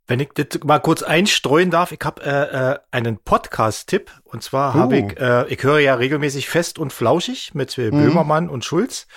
Wenn 0.09 0.21
ich 0.21 0.29
das 0.35 0.63
mal 0.65 0.79
kurz 0.79 1.03
einstreuen 1.03 1.71
darf, 1.73 1.91
ich 1.91 1.99
habe 2.05 2.23
äh, 2.23 2.73
äh, 2.75 2.79
einen 2.93 3.19
Podcast-Tipp. 3.19 4.11
Und 4.25 4.43
zwar 4.43 4.75
habe 4.75 4.95
Oh. 5.03 5.09
ich, 5.11 5.19
äh, 5.21 5.47
ich 5.53 5.63
höre 5.65 5.81
ja 5.81 5.95
regelmäßig 5.95 6.49
Fest 6.49 6.79
und 6.79 6.93
Flauschig 6.93 7.55
mit 7.55 7.77
äh, 7.77 7.91
Mhm. 7.91 8.05
Böhmermann 8.05 8.49
und 8.49 8.65
Schulz. 8.65 9.09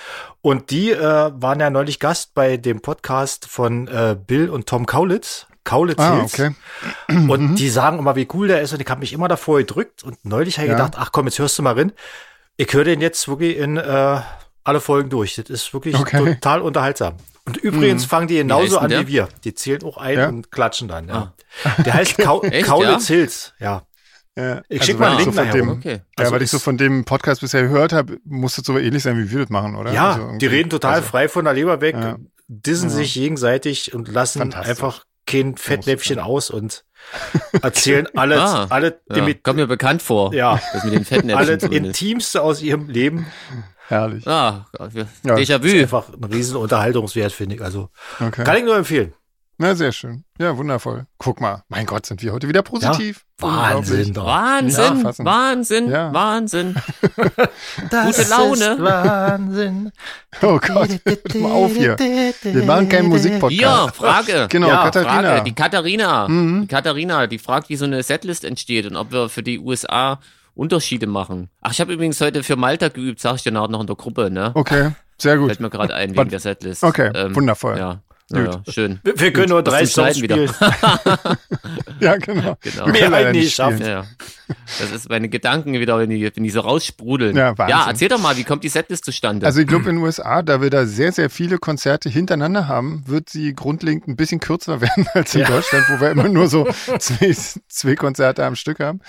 Und 0.42 0.72
die 0.72 0.92
äh, 0.92 1.00
waren 1.36 1.60
ja 1.60 1.70
neulich 1.70 2.00
Gast 2.00 2.34
bei 2.34 2.58
dem 2.58 2.82
Podcast 2.82 3.46
von 3.48 3.88
äh, 3.88 4.16
Bill 4.20 4.50
und 4.50 4.68
Tom 4.68 4.88
Kaulitz. 4.88 5.46
Kaulitz 5.64 6.00
Ah, 6.00 6.22
okay. 6.24 6.56
Und 7.08 7.56
die 7.58 7.70
sagen 7.70 8.00
immer, 8.00 8.16
wie 8.16 8.28
cool 8.34 8.48
der 8.48 8.62
ist. 8.62 8.74
Und 8.74 8.82
ich 8.82 8.88
habe 8.90 9.02
mich 9.02 9.14
immer 9.14 9.28
davor 9.28 9.60
gedrückt. 9.60 10.04
Und 10.04 10.26
neulich 10.26 10.58
habe 10.58 10.66
ich 10.68 10.72
Ja. 10.72 10.78
gedacht, 10.78 10.96
ach 10.98 11.12
komm, 11.12 11.28
jetzt 11.28 11.38
hörst 11.38 11.60
du 11.60 11.62
mal 11.62 11.76
rein. 11.76 11.92
Ich 12.58 12.74
höre 12.74 12.86
den 12.86 13.00
jetzt 13.02 13.28
wirklich 13.28 13.58
in 13.58 13.78
äh, 13.78 14.22
alle 14.64 14.80
Folgen 14.80 15.10
durch. 15.12 15.36
Das 15.36 15.50
ist 15.52 15.72
wirklich 15.74 15.96
Okay. 16.00 16.18
total 16.36 16.62
unterhaltsam. 16.62 17.18
Und 17.50 17.58
übrigens 17.58 18.06
fangen 18.06 18.28
die 18.28 18.36
genauso 18.36 18.78
an 18.80 18.90
denn 18.90 19.08
wie 19.08 19.12
wir. 19.14 19.30
Die 19.44 19.54
zählen 19.54 19.84
auch 19.84 19.98
ein 19.98 20.18
Ja? 20.18 20.30
und 20.30 20.52
klatschen 20.52 20.88
dann. 20.88 21.08
Ja. 21.08 21.34
Der 21.86 21.94
heißt 21.94 22.20
Echt, 22.20 22.66
Kaulitz 22.68 23.08
Hills. 23.08 23.54
Ja. 23.60 23.84
Ja, 24.38 24.62
Ich 24.70 24.80
also 24.80 24.92
schick 24.92 25.00
weil 25.00 25.10
mal 25.10 25.18
einen 25.18 25.26
Link 25.26 25.34
so 25.34 25.38
von 25.40 25.48
nachher 25.48 25.60
dem, 25.62 25.70
okay. 25.70 25.94
Ja, 25.94 26.00
Also 26.18 26.32
weil 26.32 26.42
ich 26.44 26.50
so 26.52 26.60
von 26.60 26.78
dem 26.78 27.04
Podcast 27.04 27.42
bisher 27.42 27.64
gehört 27.64 27.92
habe, 27.92 28.20
muss 28.24 28.56
das 28.56 28.66
so 28.66 28.78
ähnlich 28.78 29.04
sein, 29.04 29.18
wie 29.18 29.30
wir 29.32 29.40
das 29.40 29.50
machen, 29.50 29.76
oder? 29.76 29.92
Ja, 29.92 30.14
Also 30.14 30.38
die 30.38 30.46
reden 30.46 30.70
total 30.70 30.94
also, 30.96 31.08
frei 31.10 31.28
von 31.28 31.44
der 31.46 31.54
Leber 31.56 31.82
weg, 31.82 31.96
Ja. 32.00 32.18
dissen 32.48 32.90
Ja. 32.90 32.96
sich 32.96 33.14
gegenseitig 33.16 33.94
und 33.94 34.08
lassen 34.08 34.54
einfach 34.54 35.04
kein 35.26 35.58
Fettnäpfchen 35.58 36.20
aus 36.20 36.50
und 36.52 36.86
erzählen 37.62 38.08
alle, 38.16 38.42
Ah, 38.42 38.68
alle, 38.70 39.00
Ja, 39.12 39.24
mit, 39.24 39.44
kommt 39.44 39.58
mir 39.58 39.68
bekannt 39.68 40.02
vor. 40.02 40.34
ja, 40.34 40.60
Das 40.74 40.84
mit 40.84 40.94
den 40.94 41.06
Fettnäpfchen 41.06 41.60
alle. 41.64 41.76
Intimste 41.76 42.42
aus 42.42 42.62
ihrem 42.62 42.90
Leben. 42.90 43.26
Herrlich. 43.88 44.28
Ah, 44.28 44.68
Ja. 45.24 45.36
Déjà 45.36 45.64
Ist 45.64 45.82
einfach 45.82 46.10
ein 46.10 46.24
riesen 46.26 46.56
Unterhaltungswert, 46.58 47.32
finde 47.32 47.56
ich. 47.56 47.62
Also 47.62 47.90
Okay. 48.20 48.44
kann 48.44 48.58
ich 48.58 48.64
nur 48.64 48.76
empfehlen. 48.76 49.14
Na, 49.62 49.76
sehr 49.76 49.92
schön. 49.92 50.24
Ja, 50.40 50.56
wundervoll. 50.56 51.06
Guck 51.18 51.42
mal. 51.42 51.64
Mein 51.68 51.86
Gott, 51.86 52.06
sind 52.06 52.24
wir 52.24 52.32
heute 52.32 52.48
wieder 52.48 52.62
positiv. 52.62 53.26
Wahnsinn 53.40 54.14
doch. 54.14 54.26
Wahnsinn, 54.26 55.02
Ja. 55.02 55.26
Wahnsinn, 55.26 55.90
Ja. 55.90 56.14
Wahnsinn. 56.14 56.76
Das 57.92 58.16
Gute 58.18 58.30
Laune. 58.30 58.66
Ist 58.76 58.80
Wahnsinn. 58.82 59.92
Oh 60.42 60.60
Gott, 60.66 60.90
hört 61.04 61.36
mal 61.36 61.52
auf 61.52 61.74
hier. 61.76 62.00
Wir 62.00 62.64
machen 62.64 62.88
keinen 62.88 63.02
Hier, 63.02 63.10
Musikpodcast. 63.10 63.96
Frage. 63.98 64.48
Genau, 64.50 64.68
Ja, 64.70 64.84
Katharina. 64.86 65.22
Frage. 65.30 65.44
Die 65.44 65.54
Katharina. 65.56 66.28
Mhm. 66.30 66.62
Die 66.62 66.68
Katharina, 66.68 67.28
die 67.28 67.38
fragt, 67.40 67.68
wie 67.68 67.76
so 67.76 67.84
eine 67.84 68.02
Setlist 68.02 68.46
entsteht 68.46 68.86
und 68.90 68.96
ob 68.96 69.12
wir 69.12 69.28
für 69.28 69.44
die 69.44 69.60
USA 69.60 70.20
Unterschiede 70.56 71.06
machen. 71.08 71.50
Ach, 71.62 71.72
ich 71.74 71.82
habe 71.82 71.92
übrigens 71.92 72.22
heute 72.22 72.44
für 72.44 72.56
Malta 72.56 72.88
geübt, 72.88 73.20
sag 73.20 73.36
ich 73.36 73.44
dir 73.44 73.52
nachher 73.52 73.68
noch 73.70 73.82
in 73.82 73.88
der 73.88 73.96
Gruppe, 73.98 74.30
ne? 74.32 74.52
Okay, 74.54 74.92
sehr 75.18 75.38
gut. 75.38 75.48
Fällt 75.48 75.60
mir 75.60 75.70
gerade 75.70 75.94
ein 75.96 76.16
wegen 76.16 76.30
der 76.30 76.40
Setlist. 76.40 76.84
Okay, 76.84 77.12
Ähm, 77.14 77.36
wundervoll. 77.36 77.78
Ja, 77.78 78.00
ja, 78.32 78.44
ja 78.46 78.62
schön. 78.70 79.00
Wir, 79.04 79.20
wir 79.20 79.34
können 79.34 79.50
nur 79.50 79.66
Was 79.66 79.74
drei 79.74 79.86
Songs 79.86 80.18
Schneiden 80.18 80.48
spielen. 80.48 81.38
Ja, 82.00 82.16
genau. 82.18 82.58
Genau. 82.62 82.86
Wir 82.86 82.92
Mehr 82.94 83.12
halt 83.12 83.36
nicht 83.36 83.54
schaffen. 83.56 83.78
spielen. 83.78 83.90
Ja. 83.90 84.06
Das 84.80 84.92
ist 84.92 85.10
meine 85.10 85.30
Gedanken 85.30 85.74
wieder, 85.74 86.00
wenn 86.00 86.10
die, 86.10 86.32
wenn 86.34 86.44
die 86.44 86.50
so 86.50 86.62
raussprudeln. 86.62 87.36
Ja, 87.36 87.58
Wahnsinn. 87.58 87.78
ja, 87.78 87.88
erzähl 87.88 88.08
doch 88.08 88.20
mal, 88.20 88.38
wie 88.38 88.44
kommt 88.44 88.64
die 88.64 88.70
Setlist 88.70 89.06
zustande? 89.06 89.46
Also 89.46 89.60
ich 89.60 89.68
glaube 89.68 89.90
in 89.90 89.98
den 89.98 90.04
USA, 90.04 90.42
da 90.42 90.62
wir 90.62 90.70
da 90.70 90.86
sehr, 90.86 91.12
sehr 91.12 91.30
viele 91.30 91.58
Konzerte 91.58 92.10
hintereinander 92.10 92.68
haben, 92.68 93.04
wird 93.06 93.30
sie 93.30 93.54
grundlegend 93.54 94.08
ein 94.08 94.16
bisschen 94.16 94.40
kürzer 94.40 94.82
werden 94.82 95.08
als 95.14 95.36
in 95.36 95.42
Ja. 95.42 95.48
Deutschland, 95.50 95.86
wo 95.90 96.00
wir 96.00 96.10
immer 96.12 96.30
nur 96.30 96.48
so 96.48 96.68
zwei, 97.00 97.36
zwei 97.68 97.96
Konzerte 97.96 98.46
am 98.46 98.56
Stück 98.56 98.80
haben. 98.80 99.02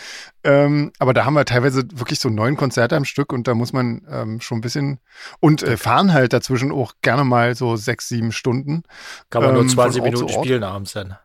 Ähm, 0.43 0.91
aber 0.99 1.15
da 1.15 1.25
haben 1.25 1.35
wir 1.35 1.45
teilweise 1.45 1.85
wirklich 1.95 2.19
so 2.19 2.29
neun 2.29 2.57
Konzerte 2.57 2.97
am 2.97 3.05
Stück 3.05 3.33
und 3.33 3.47
da 3.47 3.55
muss 3.55 3.73
man 3.73 4.03
ähm, 4.11 4.41
schon 4.41 4.59
ein 4.59 4.63
bisschen 4.63 4.99
und 5.39 5.63
äh, 5.63 5.77
fahren 5.77 6.13
halt 6.13 6.33
dazwischen 6.33 6.73
auch 6.73 6.95
gerne 7.03 7.25
mal 7.25 7.55
so 7.55 7.77
sechs, 7.77 8.09
sieben 8.09 8.33
Stunden. 8.33 8.83
Kann 9.31 9.43
man 9.43 9.55
nur 9.55 9.63
Ähm, 9.63 9.69
20 9.69 10.03
von 10.03 10.09
Ort 10.09 10.19
zu 10.19 10.25
Minuten 10.25 10.45
spielen 10.45 10.63
abends 10.63 10.93
dann. 10.93 11.17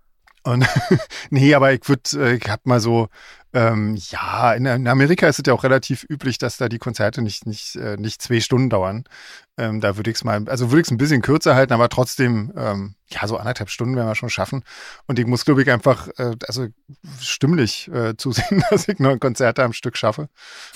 Und 0.44 0.66
nee, 1.32 1.56
aber 1.56 1.74
ich 1.74 1.82
würde, 1.90 2.34
ich 2.36 2.50
hab 2.50 2.66
mal 2.66 2.80
so, 2.80 3.10
ähm, 3.56 3.98
ja, 4.10 4.54
in, 4.54 4.66
in, 4.66 4.88
Amerika 4.88 5.28
ist 5.28 5.40
es 5.40 5.44
ja 5.48 5.54
auch 5.54 5.64
relativ 5.64 6.06
üblich, 6.10 6.38
dass 6.38 6.58
da 6.58 6.68
die 6.68 6.78
Konzerte 6.78 7.22
nicht, 7.22 7.48
nicht, 7.48 7.76
äh, 7.78 7.96
nicht 7.98 8.22
zwei 8.22 8.42
Stunden 8.42 8.70
dauern. 8.70 9.06
Ähm, 9.58 9.80
da 9.80 9.96
würde 9.96 10.12
ich 10.12 10.18
es 10.18 10.24
mal, 10.24 10.48
also 10.50 10.72
würde 10.72 10.82
ich 10.82 10.88
es 10.88 10.92
ein 10.92 10.98
bisschen 10.98 11.22
kürzer 11.22 11.56
halten, 11.56 11.74
aber 11.74 11.88
trotzdem, 11.90 12.52
ähm, 12.58 12.96
ja, 13.08 13.26
so 13.28 13.38
anderthalb 13.38 13.70
Stunden 13.70 13.96
werden 13.96 14.10
wir 14.10 14.16
schon 14.16 14.30
schaffen. 14.30 14.64
Und 15.08 15.18
ich 15.20 15.26
muss, 15.26 15.46
glaube 15.46 15.64
ich, 15.64 15.72
einfach, 15.72 16.10
äh, 16.18 16.36
also 16.48 16.68
stimmlich 17.20 17.90
äh, 17.92 18.16
zusehen, 18.18 18.64
dass 18.70 18.88
ich 18.88 19.00
neun 19.00 19.20
Konzerte 19.20 19.64
am 19.64 19.74
Stück 19.74 19.98
schaffe. 19.98 20.28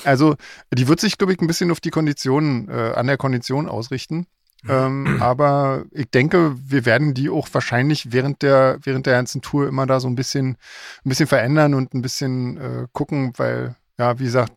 Also, 0.06 0.36
die 0.74 0.88
wird 0.88 1.02
sich, 1.02 1.18
glaube 1.18 1.34
ich, 1.34 1.42
ein 1.42 1.48
bisschen 1.48 1.72
auf 1.72 1.82
die 1.82 1.92
Konditionen, 1.92 2.70
äh, 2.70 2.94
an 2.96 3.08
der 3.08 3.18
Kondition 3.18 3.68
ausrichten. 3.68 4.26
Ähm, 4.68 5.22
aber 5.22 5.86
ich 5.92 6.10
denke, 6.10 6.56
wir 6.58 6.86
werden 6.86 7.14
die 7.14 7.30
auch 7.30 7.48
wahrscheinlich 7.52 8.12
während 8.12 8.42
der, 8.42 8.80
während 8.84 9.06
der 9.06 9.14
ganzen 9.14 9.42
Tour 9.42 9.68
immer 9.68 9.86
da 9.86 10.00
so 10.00 10.08
ein 10.08 10.16
bisschen, 10.16 10.58
ein 11.06 11.10
bisschen 11.10 11.28
verändern 11.28 11.74
und 11.74 11.94
ein 11.94 12.02
bisschen 12.02 12.58
äh, 12.58 12.88
gucken, 12.92 13.34
weil, 13.38 13.76
ja, 13.98 14.20
wie 14.20 14.26
gesagt, 14.26 14.54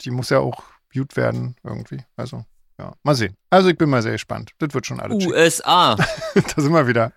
die 0.00 0.10
muss 0.10 0.30
ja 0.30 0.38
auch 0.38 0.62
gut 0.92 1.16
werden 1.16 1.56
irgendwie. 1.62 2.00
Also, 2.16 2.44
ja, 2.78 2.92
mal 3.02 3.14
sehen. 3.14 3.36
Also 3.50 3.68
ich 3.68 3.76
bin 3.76 3.90
mal 3.90 4.02
sehr 4.02 4.12
gespannt. 4.12 4.52
Das 4.58 4.72
wird 4.72 4.86
schon 4.86 5.00
alles. 5.00 5.26
USA. 5.26 5.96
da 6.34 6.62
sind 6.62 6.72
wir 6.72 6.86
wieder. 6.86 7.12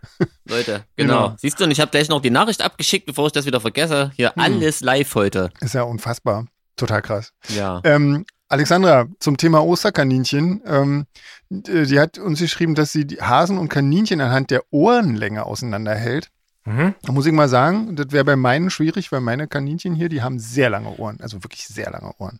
Leute, 0.45 0.85
genau. 0.95 1.27
genau. 1.27 1.35
Siehst 1.37 1.59
du, 1.59 1.65
und 1.65 1.71
ich 1.71 1.79
habe 1.79 1.91
gleich 1.91 2.09
noch 2.09 2.21
die 2.21 2.31
Nachricht 2.31 2.61
abgeschickt, 2.61 3.05
bevor 3.05 3.27
ich 3.27 3.33
das 3.33 3.45
wieder 3.45 3.61
vergesse. 3.61 4.11
Hier 4.15 4.33
hm. 4.33 4.41
alles 4.41 4.81
live 4.81 5.13
heute. 5.13 5.51
Ist 5.59 5.75
ja 5.75 5.83
unfassbar. 5.83 6.45
Total 6.77 7.01
krass. 7.01 7.31
Ja. 7.49 7.79
Ähm, 7.83 8.25
Alexandra, 8.51 9.07
zum 9.19 9.37
Thema 9.37 9.63
Osterkaninchen. 9.63 10.61
Ähm, 10.65 11.05
die 11.49 11.99
hat 11.99 12.17
uns 12.17 12.39
geschrieben, 12.39 12.75
dass 12.75 12.91
sie 12.91 13.05
Hasen 13.21 13.57
und 13.57 13.69
Kaninchen 13.69 14.19
anhand 14.19 14.51
der 14.51 14.63
Ohrenlänge 14.71 15.45
auseinanderhält. 15.45 16.29
Mhm. 16.65 16.93
Da 17.01 17.11
muss 17.13 17.25
ich 17.25 17.31
mal 17.31 17.47
sagen, 17.47 17.95
das 17.95 18.11
wäre 18.11 18.25
bei 18.25 18.35
meinen 18.35 18.69
schwierig, 18.69 19.11
weil 19.11 19.21
meine 19.21 19.47
Kaninchen 19.47 19.95
hier, 19.95 20.09
die 20.09 20.21
haben 20.21 20.37
sehr 20.37 20.69
lange 20.69 20.97
Ohren, 20.97 21.19
also 21.21 21.43
wirklich 21.43 21.65
sehr 21.65 21.89
lange 21.91 22.11
Ohren. 22.19 22.39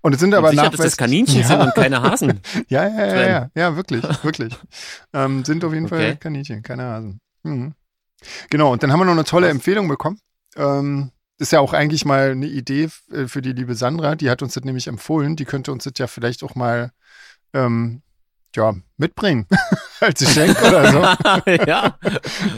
Und 0.00 0.14
es 0.14 0.20
sind 0.20 0.34
aber 0.34 0.50
sicher, 0.50 0.70
dass 0.70 0.80
das 0.80 0.96
Kaninchen 0.96 1.42
ja. 1.42 1.46
sind 1.46 1.60
und 1.60 1.74
keine 1.74 2.02
Hasen. 2.02 2.40
ja, 2.68 2.88
ja, 2.88 3.06
ja, 3.06 3.28
ja, 3.28 3.50
ja, 3.54 3.76
wirklich, 3.76 4.02
wirklich. 4.24 4.58
ähm, 5.12 5.44
sind 5.44 5.62
auf 5.62 5.74
jeden 5.74 5.86
okay. 5.86 5.94
Fall 5.94 6.16
Kaninchen, 6.16 6.62
keine 6.62 6.84
Hasen. 6.84 7.20
Mhm. 7.42 7.74
Genau, 8.48 8.72
und 8.72 8.82
dann 8.82 8.92
haben 8.92 9.00
wir 9.00 9.04
noch 9.04 9.12
eine 9.12 9.24
tolle 9.24 9.46
Was? 9.46 9.54
Empfehlung 9.54 9.88
bekommen. 9.88 10.18
Ähm, 10.56 11.12
ist 11.40 11.52
ja 11.52 11.60
auch 11.60 11.72
eigentlich 11.72 12.04
mal 12.04 12.30
eine 12.30 12.46
Idee 12.46 12.88
äh, 13.10 13.26
für 13.26 13.42
die 13.42 13.52
liebe 13.52 13.74
Sandra, 13.74 14.14
die 14.14 14.30
hat 14.30 14.42
uns 14.42 14.54
das 14.54 14.64
nämlich 14.64 14.86
empfohlen. 14.86 15.36
Die 15.36 15.46
könnte 15.46 15.72
uns 15.72 15.84
das 15.84 15.94
ja 15.96 16.06
vielleicht 16.06 16.44
auch 16.44 16.54
mal 16.54 16.92
ähm, 17.54 18.02
ja, 18.54 18.74
mitbringen 18.98 19.46
als 20.00 20.20
Geschenk 20.20 20.60
oder 20.62 20.92
so. 20.92 21.50
ja. 21.66 21.98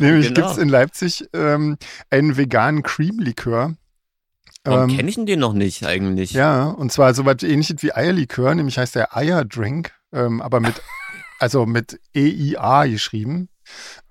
nämlich 0.01 0.29
genau. 0.29 0.35
gibt 0.35 0.51
es 0.51 0.59
in 0.59 0.69
Leipzig 0.69 1.29
ähm, 1.33 1.77
einen 2.11 2.37
veganen 2.37 2.83
Cream-Likör. 2.83 3.77
Warum 4.65 4.91
ähm, 4.91 4.97
kenne 4.97 5.09
ich 5.09 5.17
den 5.17 5.41
noch 5.41 5.53
nicht 5.53 5.87
eigentlich? 5.87 6.33
Ja, 6.33 6.67
und 6.67 6.93
zwar 6.93 7.15
so 7.15 7.25
was 7.25 7.43
ähnliches 7.43 7.83
wie 7.83 7.93
Eierlikör, 7.93 8.55
nämlich 8.55 8.79
heißt 8.79 8.95
der 8.95 9.17
Eierdrink, 9.17 9.93
ähm, 10.13 10.41
aber 10.41 10.61
mit, 10.61 10.83
also 11.39 11.67
mit 11.67 12.01
EIA 12.15 12.87
geschrieben. 12.87 13.49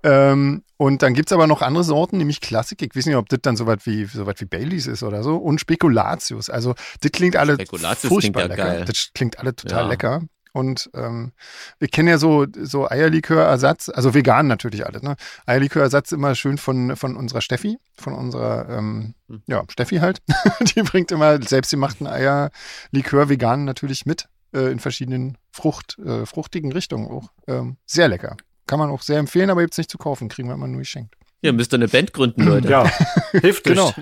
Ähm, 0.04 0.64
und 0.78 1.02
dann 1.04 1.14
gibt 1.14 1.30
es 1.30 1.34
aber 1.34 1.48
noch 1.48 1.62
andere 1.62 1.84
Sorten, 1.84 2.18
nämlich 2.18 2.42
Klassik. 2.42 2.82
Ich 2.82 2.96
weiß 2.96 3.06
nicht, 3.06 3.16
ob 3.16 3.30
das 3.30 3.40
dann 3.42 3.56
so 3.56 3.68
was 3.68 3.86
wie, 3.86 4.06
so 4.06 4.26
wie 4.26 4.46
Baileys 4.46 4.88
ist 4.88 5.04
oder 5.04 5.24
so. 5.24 5.36
Und 5.36 5.60
Spekulatius. 5.60 6.50
Also, 6.50 6.76
das 7.02 7.12
klingt 7.12 7.36
alle 7.36 7.58
furchtbar 7.96 8.48
lecker. 8.48 8.64
Geil. 8.64 8.86
Das 8.86 9.12
klingt 9.14 9.40
alle 9.40 9.56
total 9.56 9.84
ja. 9.84 9.90
lecker. 9.90 10.22
Und 10.54 10.90
ähm, 10.94 11.32
wir 11.80 11.88
kennen 11.88 12.10
ja 12.10 12.18
so, 12.18 12.46
so 12.62 12.90
Eierlikörersatz, 12.90 13.90
also 13.90 14.14
vegan 14.14 14.48
natürlich 14.48 14.86
alle, 14.86 15.02
ne? 15.02 15.16
Eierlikörersatz 15.46 16.12
immer 16.12 16.36
schön 16.36 16.58
von, 16.58 16.96
von 16.98 17.16
unserer 17.16 17.42
Steffi, 17.42 17.78
von 17.96 18.14
unserer, 18.14 18.68
ähm, 18.70 19.16
hm. 19.30 19.44
ja, 19.48 19.64
Steffi 19.70 19.98
halt. 19.98 20.20
Die 20.76 20.82
bringt 20.84 21.12
immer 21.12 21.42
selbstgemachten 21.42 22.06
Eierlikör 22.06 23.30
vegan 23.30 23.64
natürlich 23.64 24.06
mit, 24.06 24.28
äh, 24.54 24.72
in 24.72 24.80
verschiedenen 24.80 25.38
Frucht, 25.52 25.98
äh, 26.00 26.26
fruchtigen 26.26 26.74
Richtungen 26.74 27.08
auch. 27.10 27.32
Ähm, 27.48 27.78
sehr 27.86 28.10
lecker. 28.10 28.36
Kann 28.72 28.80
man 28.80 28.90
auch 28.90 29.02
sehr 29.02 29.20
empfehlen, 29.20 29.50
aber 29.50 29.60
jetzt 29.60 29.78
nicht 29.78 29.92
zu 29.92 29.98
kaufen, 29.98 30.30
kriegen 30.30 30.48
wir 30.48 30.56
immer 30.56 30.66
nur 30.66 30.80
geschenkt. 30.80 31.14
Ja, 31.42 31.52
müsst 31.52 31.74
ihr 31.74 31.76
eine 31.76 31.90
Band 31.90 32.14
gründen, 32.14 32.44
Leute. 32.44 32.70
Ja, 32.70 32.90
hilft 33.32 33.66
genau. 33.66 33.94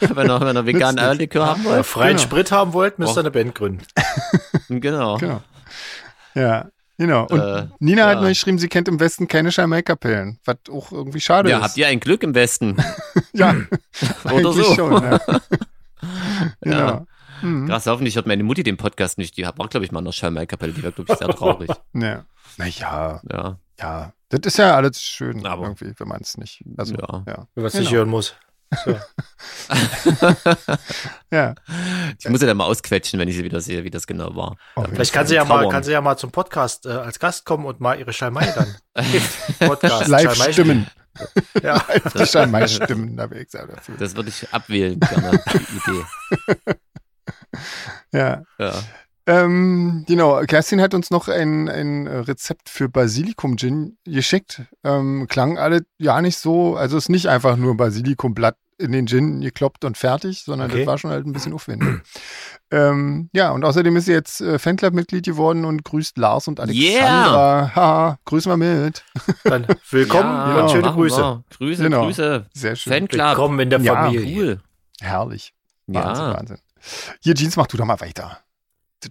wenn 0.00 0.30
ihr, 0.30 0.40
ihr 0.40 0.66
veganen 0.66 0.98
Eierlikör 0.98 1.46
haben 1.46 1.62
wollt. 1.64 1.72
Wenn 1.74 1.80
ihr 1.80 1.84
freien 1.84 2.16
genau. 2.16 2.22
Sprit 2.22 2.50
haben 2.50 2.72
wollt, 2.72 2.98
müsst 2.98 3.18
ihr 3.18 3.20
eine 3.20 3.30
Band 3.30 3.54
gründen. 3.54 3.84
genau. 4.70 5.18
genau. 5.18 5.42
Ja, 6.34 6.70
genau. 6.96 7.26
Und 7.26 7.38
äh, 7.38 7.66
Nina 7.80 8.00
ja. 8.00 8.08
hat 8.08 8.22
mir 8.22 8.28
geschrieben, 8.28 8.58
sie 8.58 8.68
kennt 8.68 8.88
im 8.88 8.98
Westen 8.98 9.28
keine 9.28 9.52
Scheinmelkapellen, 9.52 10.38
was 10.46 10.56
auch 10.72 10.90
irgendwie 10.90 11.20
schade 11.20 11.50
ja, 11.50 11.56
ist. 11.56 11.60
Ja, 11.60 11.68
habt 11.68 11.76
ihr 11.76 11.86
ein 11.88 12.00
Glück 12.00 12.22
im 12.22 12.34
Westen? 12.34 12.82
ja, 13.34 13.54
oder 14.24 14.52
so. 14.54 14.74
Schon, 14.74 15.02
ja. 15.02 15.20
genau. 16.62 16.78
Ja. 16.78 17.06
Mhm. 17.42 17.68
Krass, 17.68 17.84
hoffentlich 17.84 18.16
hört 18.16 18.26
meine 18.26 18.42
Mutti 18.42 18.62
den 18.62 18.78
Podcast 18.78 19.18
nicht. 19.18 19.36
Die 19.36 19.42
war, 19.42 19.52
glaube 19.52 19.84
ich, 19.84 19.92
mal 19.92 19.98
in 19.98 20.06
der 20.06 20.12
Scheinmelkapelle. 20.12 20.72
Die 20.72 20.82
war, 20.82 20.92
glaube 20.92 21.12
ich, 21.12 21.18
sehr 21.18 21.28
traurig. 21.28 21.68
ja. 21.92 22.24
Naja. 22.56 23.20
Ja. 23.30 23.58
Ja. 23.80 24.12
Das 24.28 24.40
ist 24.44 24.58
ja 24.58 24.74
alles 24.74 25.00
schön, 25.00 25.46
Aber 25.46 25.64
irgendwie, 25.64 25.92
wenn 25.96 26.08
man 26.08 26.20
es 26.20 26.36
nicht. 26.36 26.64
Also, 26.76 26.94
ja. 26.94 27.24
ja. 27.26 27.46
Wenn 27.54 27.62
man 27.62 27.66
es 27.66 27.74
nicht 27.74 27.88
genau. 27.88 27.98
hören 27.98 28.08
muss. 28.08 28.34
So. 28.84 28.98
ja. 31.30 31.54
Ich 32.18 32.28
muss 32.28 32.40
ja 32.40 32.46
dann 32.46 32.56
mal 32.56 32.64
ausquetschen, 32.64 33.20
wenn 33.20 33.28
ich 33.28 33.36
sie 33.36 33.44
wieder 33.44 33.60
sehe, 33.60 33.84
wie 33.84 33.90
das 33.90 34.06
genau 34.06 34.34
war. 34.34 34.56
Oh, 34.76 34.84
Vielleicht 34.90 35.12
kann 35.12 35.26
sie, 35.26 35.34
ja 35.36 35.44
mal, 35.44 35.68
kann 35.68 35.84
sie 35.84 35.92
ja 35.92 36.00
mal 36.00 36.16
zum 36.16 36.30
Podcast 36.30 36.86
äh, 36.86 36.90
als 36.90 37.18
Gast 37.18 37.44
kommen 37.44 37.66
und 37.66 37.80
mal 37.80 37.98
ihre 37.98 38.12
Schalmei 38.12 38.52
dann. 38.52 38.74
Podcast. 39.68 40.08
Live 40.08 40.34
stimmen. 40.52 40.88
Ja. 41.62 41.84
Die 42.18 42.26
Schalmei 42.26 42.66
stimmen, 42.66 43.16
da 43.16 43.30
ich 43.30 43.50
sehr 43.50 43.66
dafür. 43.66 43.96
Das 43.98 44.16
würde 44.16 44.30
ich 44.30 44.52
abwählen, 44.52 44.98
gerne, 44.98 45.40
die 45.52 45.92
Idee. 45.92 46.04
ja. 48.12 48.42
Ja. 48.58 48.82
Ähm, 49.26 50.04
genau, 50.06 50.42
Kerstin 50.42 50.82
hat 50.82 50.92
uns 50.92 51.10
noch 51.10 51.28
ein, 51.28 51.68
ein 51.68 52.06
Rezept 52.06 52.68
für 52.68 52.88
Basilikum-Gin 52.88 53.96
geschickt. 54.04 54.62
Ähm, 54.82 55.26
klang 55.28 55.56
alle 55.56 55.86
ja 55.98 56.20
nicht 56.20 56.36
so, 56.36 56.76
also 56.76 56.98
ist 56.98 57.08
nicht 57.08 57.28
einfach 57.28 57.56
nur 57.56 57.76
Basilikumblatt 57.76 58.56
in 58.76 58.92
den 58.92 59.06
Gin 59.06 59.40
gekloppt 59.40 59.84
und 59.84 59.96
fertig, 59.96 60.42
sondern 60.42 60.70
okay. 60.70 60.80
das 60.80 60.86
war 60.86 60.98
schon 60.98 61.10
halt 61.10 61.26
ein 61.26 61.32
bisschen 61.32 61.54
aufwendig. 61.54 62.02
ähm, 62.70 63.30
ja, 63.32 63.52
und 63.52 63.64
außerdem 63.64 63.96
ist 63.96 64.06
sie 64.06 64.12
jetzt 64.12 64.42
äh, 64.42 64.58
Fanclub-Mitglied 64.58 65.24
geworden 65.24 65.64
und 65.64 65.84
grüßt 65.84 66.18
Lars 66.18 66.48
und 66.48 66.60
Alexandra. 66.60 67.60
Yeah. 67.60 67.76
Haha, 67.76 68.18
grüßen 68.26 68.52
wir 68.52 68.56
mit. 68.56 69.04
Dann 69.44 69.66
willkommen 69.90 70.28
ja, 70.28 70.62
und 70.62 70.70
schöne 70.70 70.92
Grüße. 70.92 71.16
Wir. 71.16 71.44
Grüße, 71.56 71.82
genau. 71.82 72.04
Grüße. 72.04 72.46
Sehr 72.52 72.76
schön. 72.76 72.92
Fanclub. 72.92 73.26
Willkommen 73.26 73.60
in 73.60 73.70
der 73.70 73.80
Familie. 73.80 74.20
Ja, 74.20 74.36
cool. 74.36 74.60
Herrlich. 75.00 75.54
Wahnsinn, 75.86 76.24
ja. 76.26 76.34
Wahnsinn. 76.34 76.58
Hier, 77.20 77.34
Jeans, 77.34 77.56
mach 77.56 77.66
du 77.66 77.78
doch 77.78 77.86
mal 77.86 78.00
weiter 78.00 78.43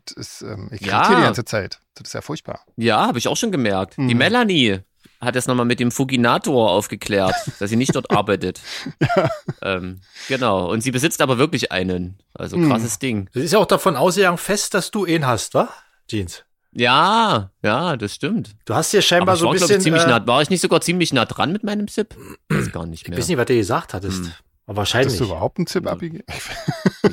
das 0.05 0.15
ist, 0.15 0.41
ähm, 0.41 0.69
ich 0.71 0.81
ja. 0.81 1.07
hier 1.07 1.17
die 1.17 1.21
ganze 1.23 1.45
Zeit. 1.45 1.79
Das 1.95 2.07
ist 2.07 2.13
ja 2.13 2.21
furchtbar. 2.21 2.61
Ja, 2.77 3.07
habe 3.07 3.17
ich 3.19 3.27
auch 3.27 3.37
schon 3.37 3.51
gemerkt. 3.51 3.97
Mhm. 3.97 4.07
Die 4.07 4.15
Melanie 4.15 4.79
hat 5.19 5.35
das 5.35 5.47
nochmal 5.47 5.65
mit 5.65 5.79
dem 5.79 5.91
Fuginator 5.91 6.71
aufgeklärt, 6.71 7.35
dass 7.59 7.69
sie 7.69 7.75
nicht 7.75 7.95
dort 7.95 8.11
arbeitet. 8.17 8.59
Ja. 8.99 9.29
Ähm, 9.61 10.01
genau. 10.27 10.69
Und 10.69 10.81
sie 10.81 10.91
besitzt 10.91 11.21
aber 11.21 11.37
wirklich 11.37 11.71
einen. 11.71 12.17
Also 12.33 12.57
mhm. 12.57 12.69
krasses 12.69 12.95
mhm. 12.95 12.99
Ding. 12.99 13.29
Das 13.33 13.43
ist 13.43 13.53
ja 13.53 13.59
auch 13.59 13.65
davon 13.65 13.95
ausgegangen 13.95 14.37
fest, 14.37 14.73
dass 14.73 14.91
du 14.91 15.05
ihn 15.05 15.25
hast, 15.25 15.53
wa? 15.53 15.69
Jeans. 16.07 16.43
Ja, 16.75 17.51
ja, 17.61 17.95
das 17.97 18.15
stimmt. 18.15 18.55
Du 18.65 18.73
hast 18.73 18.91
hier 18.91 19.01
scheinbar 19.01 19.37
so 19.37 19.47
ein 19.47 19.53
bisschen. 19.53 19.77
Ich, 19.77 19.83
ziemlich 19.83 20.03
äh, 20.03 20.07
nah, 20.07 20.25
war 20.25 20.41
ich 20.41 20.49
nicht 20.49 20.61
sogar 20.61 20.81
ziemlich 20.81 21.13
nah 21.13 21.25
dran 21.25 21.51
mit 21.51 21.63
meinem 21.63 21.87
Zip? 21.87 22.15
Weiß 22.49 22.71
gar 22.71 22.87
nicht 22.87 23.07
mehr. 23.07 23.17
Ich 23.17 23.23
weiß 23.23 23.27
nicht, 23.29 23.37
was 23.37 23.45
du 23.45 23.55
gesagt 23.55 23.93
hattest. 23.93 24.25
Hm. 24.25 24.31
Aber 24.65 24.77
wahrscheinlich. 24.77 25.13
Hast 25.13 25.19
du 25.19 25.25
überhaupt 25.25 25.59
einen 25.59 25.67
Zip 25.67 25.85
abgegeben? 25.85 26.25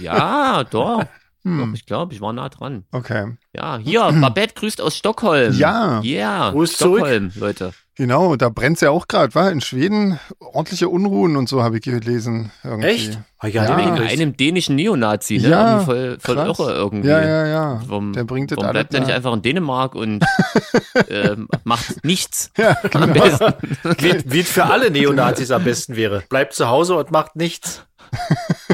Ja, 0.01 0.65
doch. 0.65 1.05
Hm. 1.43 1.73
Ich 1.75 1.87
glaube, 1.87 2.13
ich 2.13 2.21
war 2.21 2.33
nah 2.33 2.49
dran. 2.49 2.85
Okay. 2.93 3.37
Ja, 3.55 3.79
hier, 3.79 4.01
Babette 4.21 4.55
grüßt 4.55 4.81
aus 4.81 4.97
Stockholm. 4.97 5.55
Ja. 5.55 6.01
Yeah, 6.03 6.51
Grüß 6.51 6.75
Stockholm, 6.75 7.31
zurück. 7.31 7.59
Leute. 7.59 7.73
Genau, 8.01 8.37
da 8.37 8.49
brennt 8.49 8.77
es 8.77 8.81
ja 8.81 8.91
auch 8.91 9.09
gerade, 9.09 9.35
war 9.35 9.53
in 9.53 9.61
Schweden 9.61 10.19
ordentliche 10.39 10.89
Unruhen 10.89 11.37
und 11.37 11.51
so 11.51 11.63
habe 11.63 11.77
ich 11.77 11.83
gelesen. 11.83 12.51
Irgendwie. 12.65 12.89
Echt? 12.89 13.19
Ah, 13.39 13.47
ja, 13.47 13.65
ja. 13.65 13.77
Wegen 13.77 14.07
einem 14.07 14.37
dänischen 14.37 14.77
Neonazi, 14.77 15.39
ne? 15.39 15.49
Ja, 15.49 15.81
irgendwie 15.81 15.85
voll, 15.85 16.19
voll 16.21 16.37
irre 16.39 16.73
irgendwie. 16.73 17.09
Ja, 17.09 17.21
ja, 17.23 17.47
ja. 17.47 17.83
Warum, 17.87 18.15
der 18.15 18.25
bringt 18.25 18.57
warum 18.57 18.71
bleibt 18.71 18.95
er 18.95 19.01
nicht 19.01 19.13
einfach 19.13 19.35
in 19.35 19.43
Dänemark 19.43 19.95
und 19.95 20.25
äh, 21.09 21.37
macht 21.65 22.03
nichts? 22.03 22.51
Ja, 22.57 22.75
genau. 22.91 23.05
am 23.05 23.13
besten. 23.13 23.55
wie, 23.99 24.33
wie 24.33 24.43
für 24.45 24.65
alle 24.65 24.91
Neonazis 24.91 25.51
am 25.51 25.65
besten 25.65 25.97
wäre. 25.97 26.23
Bleibt 26.31 26.55
zu 26.55 26.69
Hause 26.69 26.97
und 26.97 27.11
macht 27.11 27.37
nichts. 27.37 27.85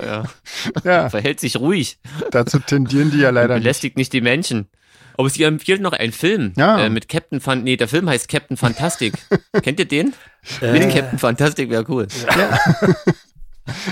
Ja. 0.02 0.24
ja. 0.84 1.10
Verhält 1.10 1.40
sich 1.40 1.56
ruhig. 1.56 1.98
Dazu 2.30 2.58
tendieren 2.58 3.10
die 3.10 3.18
ja 3.18 3.30
leider 3.30 3.54
und 3.54 3.60
belästigt 3.60 3.96
nicht. 3.96 4.12
nicht 4.12 4.12
die 4.12 4.20
Menschen. 4.20 4.68
Aber 5.18 5.30
sie 5.30 5.44
empfiehlt 5.44 5.80
noch 5.80 5.92
einen 5.92 6.12
Film 6.12 6.52
ja. 6.56 6.78
äh, 6.78 6.90
mit 6.90 7.08
Captain 7.08 7.40
Fan. 7.40 7.64
Nee, 7.64 7.76
der 7.76 7.88
Film 7.88 8.08
heißt 8.08 8.28
Captain 8.28 8.56
Fantastic. 8.56 9.14
Kennt 9.62 9.80
ihr 9.80 9.86
den? 9.86 10.14
Äh. 10.60 10.72
Mit 10.72 10.94
Captain 10.94 11.18
Fantastic 11.18 11.70
wäre 11.70 11.84
cool. 11.88 12.06
Ja. 12.26 12.58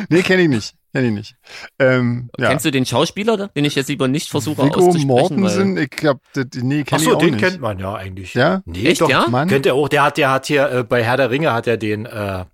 nee, 0.09 0.23
kenne 0.23 0.43
ich 0.43 0.49
nicht. 0.49 0.75
Kenn 0.93 1.07
ich 1.07 1.13
nicht. 1.13 1.37
Ähm, 1.79 2.31
ja. 2.39 2.51
Kennst 2.51 2.67
du 2.67 2.71
den 2.71 2.87
Schauspieler, 2.87 3.49
den 3.49 3.65
ich 3.65 3.75
jetzt 3.75 3.89
lieber 3.89 4.07
nicht 4.07 4.29
versuche 4.29 4.65
Viggo 4.65 4.89
auszusprechen? 4.89 5.07
Mortensen, 5.07 5.77
ich 5.79 6.05
hab, 6.05 6.21
nee, 6.37 6.85
kenn 6.85 6.99
Ach 6.99 7.03
so, 7.03 7.11
ich 7.11 7.17
auch 7.17 7.19
den 7.19 7.31
nicht. 7.35 7.43
kennt 7.43 7.61
man 7.61 7.79
ja 7.79 7.95
eigentlich. 7.95 8.35
Ja? 8.35 8.63
Nee, 8.67 8.87
Echt, 8.87 9.01
doch, 9.01 9.09
ja? 9.09 9.27
Mann. 9.29 9.49
Kennt 9.49 9.67
er 9.67 9.75
auch. 9.75 9.89
Der 9.89 10.05
hat, 10.05 10.19
der 10.19 10.31
hat 10.31 10.47
hier, 10.47 10.71
äh, 10.71 10.85
bei 10.85 11.03
Herr 11.03 11.17
der 11.17 11.31
Ringe 11.31 11.53
hat 11.53 11.67
er 11.67 11.79
den, 11.79 12.07
äh, 12.07 12.45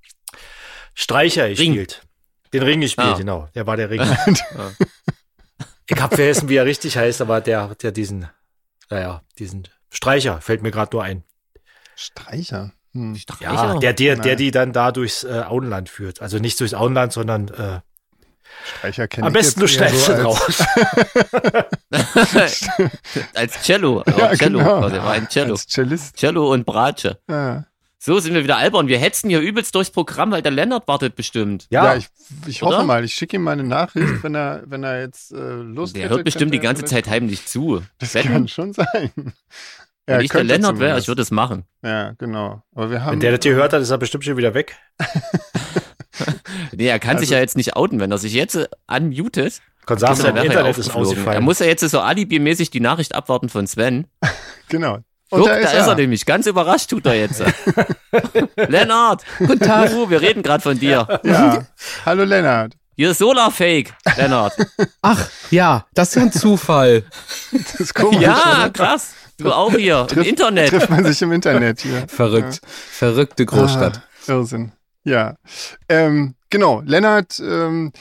Streicher 0.95 1.47
Ring. 1.47 1.87
Den 2.53 2.63
Ring 2.63 2.81
gespielt, 2.81 3.09
Ah. 3.15 3.17
genau. 3.19 3.49
Der 3.55 3.67
war 3.67 3.77
der 3.77 3.91
Ring. 3.91 4.01
ich 5.87 6.01
hab 6.01 6.15
vergessen, 6.15 6.49
wie 6.49 6.57
er 6.57 6.65
richtig 6.65 6.97
heißt, 6.97 7.21
aber 7.21 7.41
der, 7.41 7.75
der 7.77 7.93
diesen, 7.93 8.29
naja, 8.89 9.23
diesen 9.39 9.69
Streicher 9.91 10.41
fällt 10.41 10.63
mir 10.63 10.71
gerade 10.71 10.95
nur 10.97 11.03
ein. 11.05 11.23
Streicher. 11.97 12.73
Hm. 12.93 13.15
Ja, 13.15 13.21
Streicher? 13.21 13.79
der, 13.79 13.93
der, 13.93 14.17
der 14.17 14.25
Nein. 14.33 14.37
die 14.37 14.51
dann 14.51 14.73
da 14.73 14.91
durchs 14.93 15.23
äh, 15.25 15.45
Auenland 15.47 15.89
führt. 15.89 16.21
Also 16.23 16.39
nicht 16.39 16.59
durchs 16.59 16.75
Auenland, 16.75 17.13
sondern 17.13 17.49
äh, 17.49 17.81
Streicher 18.65 19.07
kenne 19.07 19.29
am 19.29 19.33
besten 19.33 19.61
du 19.61 19.69
schneidest 19.69 20.07
so 20.07 20.13
raus. 20.13 20.65
als 23.35 23.63
Cello. 23.63 24.03
Ja, 24.19 24.35
Cello. 24.35 24.59
genau. 24.59 24.81
quasi. 24.81 24.97
war 24.97 25.13
ein 25.13 25.29
Cello. 25.29 25.53
als 25.53 25.67
Cellist. 25.69 26.17
Cello 26.17 26.53
und 26.53 26.65
Bratsche. 26.67 27.19
Ja, 27.29 27.65
So 28.03 28.19
sind 28.19 28.33
wir 28.33 28.43
wieder 28.43 28.57
albern. 28.57 28.89
Wir 28.89 28.99
hetzen 28.99 29.29
hier 29.29 29.41
übelst 29.41 29.75
durchs 29.75 29.91
Programm, 29.91 30.31
weil 30.31 30.41
der 30.41 30.53
Lennart 30.53 30.89
wartet 30.89 31.17
bestimmt. 31.17 31.67
ja. 31.71 31.85
Ja, 31.85 31.97
ich, 31.97 32.09
ich 32.47 32.63
hoffe 32.63 32.83
mal, 32.85 33.05
ich 33.05 33.13
schicke 33.13 33.37
ihm 33.37 33.43
mal 33.43 33.53
eine 33.53 33.63
Nachricht, 33.65 34.23
wenn 34.23 34.35
er, 34.35 34.63
wenn 34.65 34.83
er 34.85 35.01
jetzt 35.03 35.33
äh, 35.33 35.37
Lust 35.37 35.95
Der 35.95 36.05
hätte, 36.05 36.15
hört 36.15 36.25
bestimmt 36.25 36.55
die 36.55 36.61
ganze 36.61 36.87
Zeit 36.87 37.09
heimlich 37.09 37.45
zu. 37.47 37.83
Das 37.99 38.15
Wetten? 38.15 38.29
kann 38.33 38.49
schon 38.49 38.73
sein. 38.73 38.89
Wenn 39.15 39.33
Er 40.07 40.21
ich 40.23 40.31
der 40.31 40.41
könnte 40.41 40.55
Lennart 40.55 40.79
wäre, 40.81 40.99
ich 40.99 41.09
würde 41.09 41.21
es 41.21 41.31
machen. 41.31 41.65
Ja, 41.85 42.13
genau. 42.13 42.63
Aber 42.75 42.91
wir 42.91 43.05
haben. 43.05 43.13
wenn 43.13 43.21
der 43.21 43.33
das 43.33 43.41
gehört 43.41 43.75
hat, 43.75 43.83
ist 43.83 43.91
er 43.91 43.99
bestimmt 43.99 44.25
schon 44.25 44.37
wieder 44.39 44.55
weg. 44.55 44.77
Nee, 46.73 46.87
er 46.89 46.99
kann 46.99 47.17
sich 47.19 47.29
Also- 47.29 47.35
ja 47.35 47.41
jetzt 47.41 47.57
nicht 47.57 47.77
outen. 47.77 47.99
Wenn 48.01 48.11
er 48.13 48.19
sich 48.19 48.33
jetzt 48.35 48.55
äh, 48.55 48.67
unmutet, 48.87 49.61
Kann 49.87 49.99
sagen, 49.99 50.15
dann 50.17 50.23
sein 50.23 50.37
er 50.37 50.45
Internet 50.45 50.77
ist 50.79 50.89
aufgeflogen. 50.89 51.07
Er 51.07 51.11
ausgefallen. 51.13 51.45
muss 51.45 51.59
ja 51.59 51.67
jetzt 51.67 51.89
so 51.89 52.01
alibimäßig 52.01 52.71
die 52.71 52.81
Nachricht 52.81 53.15
abwarten 53.15 53.49
von 53.49 53.67
Sven. 53.67 54.07
Genau. 54.69 54.99
Guck, 55.31 55.47
da 55.47 55.55
ist 55.55 55.73
er. 55.73 55.95
nämlich. 55.95 56.27
Ganz 56.27 56.47
überrascht 56.47 56.91
tut 56.91 57.07
er 57.07 57.15
jetzt. 57.15 57.43
Lennart, 58.57 59.23
guten 59.39 59.61
Tag. 59.61 59.91
wir 59.93 60.21
reden 60.21 60.43
gerade 60.43 60.63
von 60.63 60.79
dir. 60.79 61.21
Ja. 61.23 61.67
Hallo 62.05 62.25
Lennart. 62.25 62.75
Hier 62.97 63.13
ist 63.13 63.19
Solarfake, 63.19 63.95
Lennart. 64.17 64.55
Ach, 65.03 65.29
ja, 65.51 65.87
das 65.95 66.09
ist 66.09 66.15
ja 66.17 66.23
ein 66.23 66.33
Zufall. 66.33 67.05
Das 67.53 67.75
ist 67.77 67.95
komisch. 67.95 68.21
ja, 68.21 68.65
oder? 68.65 68.71
krass. 68.71 69.15
Du 69.39 69.53
auch 69.53 69.73
hier 69.73 70.07
im 70.15 70.23
Internet. 70.23 70.69
Trifft 70.71 70.91
man 70.91 71.05
sich 71.05 71.23
im 71.23 71.33
Internet 71.33 71.81
hier. 71.81 72.07
Verrückt. 72.09 72.61
Verrückte 72.67 73.47
Großstadt. 73.47 74.03
Ah, 74.27 74.33
Irrsinn. 74.33 74.73
Ja. 75.05 75.37
Ähm, 75.89 76.35
genau. 76.51 76.83
Lennart, 76.85 77.39
ähm, 77.41 77.93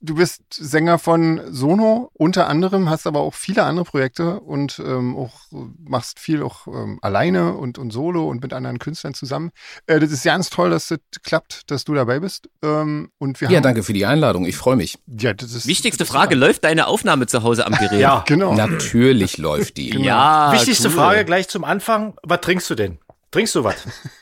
du 0.00 0.14
bist 0.14 0.42
Sänger 0.52 0.98
von 0.98 1.40
Sono 1.50 2.10
unter 2.14 2.48
anderem, 2.48 2.88
hast 2.90 3.06
aber 3.06 3.20
auch 3.20 3.34
viele 3.34 3.64
andere 3.64 3.84
Projekte 3.84 4.40
und 4.40 4.80
ähm, 4.84 5.16
auch 5.16 5.32
machst 5.78 6.18
viel 6.18 6.42
auch 6.42 6.66
ähm, 6.66 6.98
alleine 7.02 7.54
und, 7.54 7.78
und 7.78 7.90
solo 7.90 8.28
und 8.28 8.42
mit 8.42 8.52
anderen 8.52 8.78
Künstlern 8.78 9.14
zusammen. 9.14 9.50
Äh, 9.86 10.00
das 10.00 10.10
ist 10.10 10.24
ganz 10.24 10.50
toll, 10.50 10.70
dass 10.70 10.88
das 10.88 10.98
klappt, 11.22 11.70
dass 11.70 11.84
du 11.84 11.94
dabei 11.94 12.20
bist. 12.20 12.48
Ähm, 12.62 13.10
und 13.18 13.40
wir 13.40 13.48
Ja, 13.50 13.56
haben, 13.56 13.62
danke 13.64 13.82
für 13.82 13.92
die 13.92 14.06
Einladung. 14.06 14.46
Ich 14.46 14.56
freue 14.56 14.76
mich. 14.76 14.98
Ja, 15.06 15.34
das 15.34 15.52
ist, 15.52 15.66
Wichtigste 15.66 16.04
das 16.04 16.08
ist 16.08 16.14
Frage, 16.14 16.34
super. 16.34 16.46
läuft 16.46 16.64
deine 16.64 16.86
Aufnahme 16.86 17.26
zu 17.26 17.42
Hause 17.42 17.66
am 17.66 17.74
Gerät? 17.74 17.90
Ja. 18.00 18.24
Genau. 18.26 18.54
Natürlich 18.54 19.36
läuft 19.38 19.76
die. 19.76 19.90
Genau. 20.00 20.04
Ja, 20.04 20.52
Wichtigste 20.52 20.88
cool. 20.88 20.94
Frage 20.94 21.24
gleich 21.24 21.48
zum 21.48 21.64
Anfang. 21.64 22.14
Was 22.22 22.40
trinkst 22.40 22.70
du 22.70 22.74
denn? 22.74 22.98
Trinkst 23.30 23.54
du 23.54 23.64
was? 23.64 23.76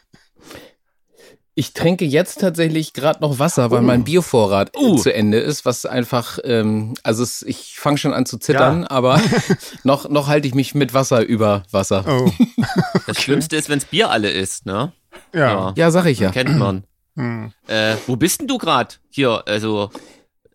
Ich 1.59 1.73
trinke 1.73 2.05
jetzt 2.05 2.41
tatsächlich 2.41 2.93
gerade 2.93 3.21
noch 3.21 3.41
Wasser, 3.41 3.73
weil 3.73 3.83
mein 3.83 4.05
Biovorrat 4.05 4.77
äh, 4.77 4.79
Uh. 4.79 4.97
zu 4.97 5.13
Ende 5.13 5.41
ist, 5.41 5.65
was 5.65 5.87
einfach, 5.87 6.39
ähm, 6.45 6.95
also 7.03 7.25
es, 7.25 7.43
ich 7.43 7.75
fange 7.77 7.99
schon 7.99 8.15
an 8.15 8.27
zu 8.27 8.39
zittern, 8.39 8.85
aber 8.85 9.21
noch, 9.83 10.09
noch 10.09 10.29
halte 10.29 10.47
ich 10.47 10.55
mich 10.55 10.77
mit 10.77 10.95
Wasser 10.95 11.27
über 11.27 11.65
Wasser. 11.73 12.05
Oh, 12.07 12.31
Das 13.09 13.21
Schlimmste 13.21 13.57
ist, 13.57 13.69
wenns 13.69 13.87
Bier 13.87 14.09
alle 14.09 14.31
ist, 14.31 14.67
ne? 14.67 14.93
ja. 15.35 15.75
Ja, 15.77 15.91
sag 15.91 16.07
ich 16.07 16.21
ja. 16.21 16.31
Kennt 16.31 16.57
man. 16.57 16.85
Hm. 17.17 17.53
Äh, 17.67 17.97
wo 18.07 18.15
bist 18.15 18.39
denn 18.41 18.47
du 18.47 18.59
gerade? 18.59 18.95
Hier, 19.09 19.43
also. 19.49 19.91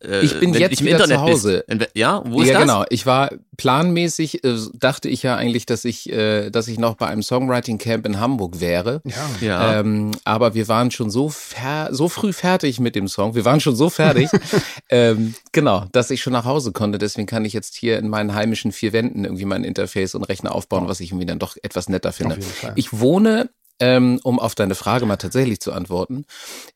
Äh, 0.03 0.21
Ich 0.21 0.39
bin 0.39 0.53
wenn 0.53 0.61
jetzt 0.61 0.81
im 0.81 0.87
wieder 0.87 0.97
Internet 1.01 1.17
zu 1.17 1.21
Hause. 1.21 1.63
Bist. 1.67 1.81
In, 1.81 1.87
ja, 1.93 2.21
wo 2.25 2.41
ist 2.41 2.47
ja, 2.47 2.53
das? 2.53 2.61
genau. 2.63 2.85
Ich 2.89 3.05
war 3.05 3.31
planmäßig, 3.57 4.43
äh, 4.43 4.57
dachte 4.73 5.09
ich 5.09 5.23
ja 5.23 5.35
eigentlich, 5.35 5.65
dass 5.65 5.85
ich, 5.85 6.11
äh, 6.11 6.49
dass 6.49 6.67
ich 6.67 6.79
noch 6.79 6.95
bei 6.95 7.07
einem 7.07 7.23
Songwriting 7.23 7.77
Camp 7.77 8.05
in 8.05 8.19
Hamburg 8.19 8.59
wäre. 8.59 9.01
Ja. 9.05 9.29
Ja. 9.41 9.79
Ähm, 9.79 10.11
aber 10.25 10.53
wir 10.53 10.67
waren 10.67 10.91
schon 10.91 11.09
so, 11.09 11.29
fer 11.29 11.89
so 11.91 12.09
früh 12.09 12.33
fertig 12.33 12.79
mit 12.79 12.95
dem 12.95 13.07
Song. 13.07 13.35
Wir 13.35 13.45
waren 13.45 13.59
schon 13.59 13.75
so 13.75 13.89
fertig, 13.89 14.29
ähm, 14.89 15.35
genau, 15.51 15.85
dass 15.91 16.09
ich 16.11 16.21
schon 16.21 16.33
nach 16.33 16.45
Hause 16.45 16.71
konnte. 16.71 16.97
Deswegen 16.97 17.27
kann 17.27 17.45
ich 17.45 17.53
jetzt 17.53 17.75
hier 17.75 17.97
in 17.99 18.09
meinen 18.09 18.33
heimischen 18.33 18.71
vier 18.71 18.93
Wänden 18.93 19.25
irgendwie 19.25 19.45
mein 19.45 19.63
Interface 19.63 20.15
und 20.15 20.23
Rechner 20.23 20.53
aufbauen, 20.53 20.87
was 20.87 20.99
ich 20.99 21.11
irgendwie 21.11 21.25
dann 21.25 21.39
doch 21.39 21.55
etwas 21.61 21.89
netter 21.89 22.11
finde. 22.11 22.35
Auf 22.35 22.41
jeden 22.41 22.53
Fall. 22.53 22.73
Ich 22.75 22.99
wohne, 22.99 23.49
ähm, 23.83 24.19
um 24.23 24.39
auf 24.39 24.55
deine 24.55 24.75
Frage 24.75 25.05
mal 25.05 25.17
tatsächlich 25.17 25.59
zu 25.59 25.73
antworten, 25.73 26.23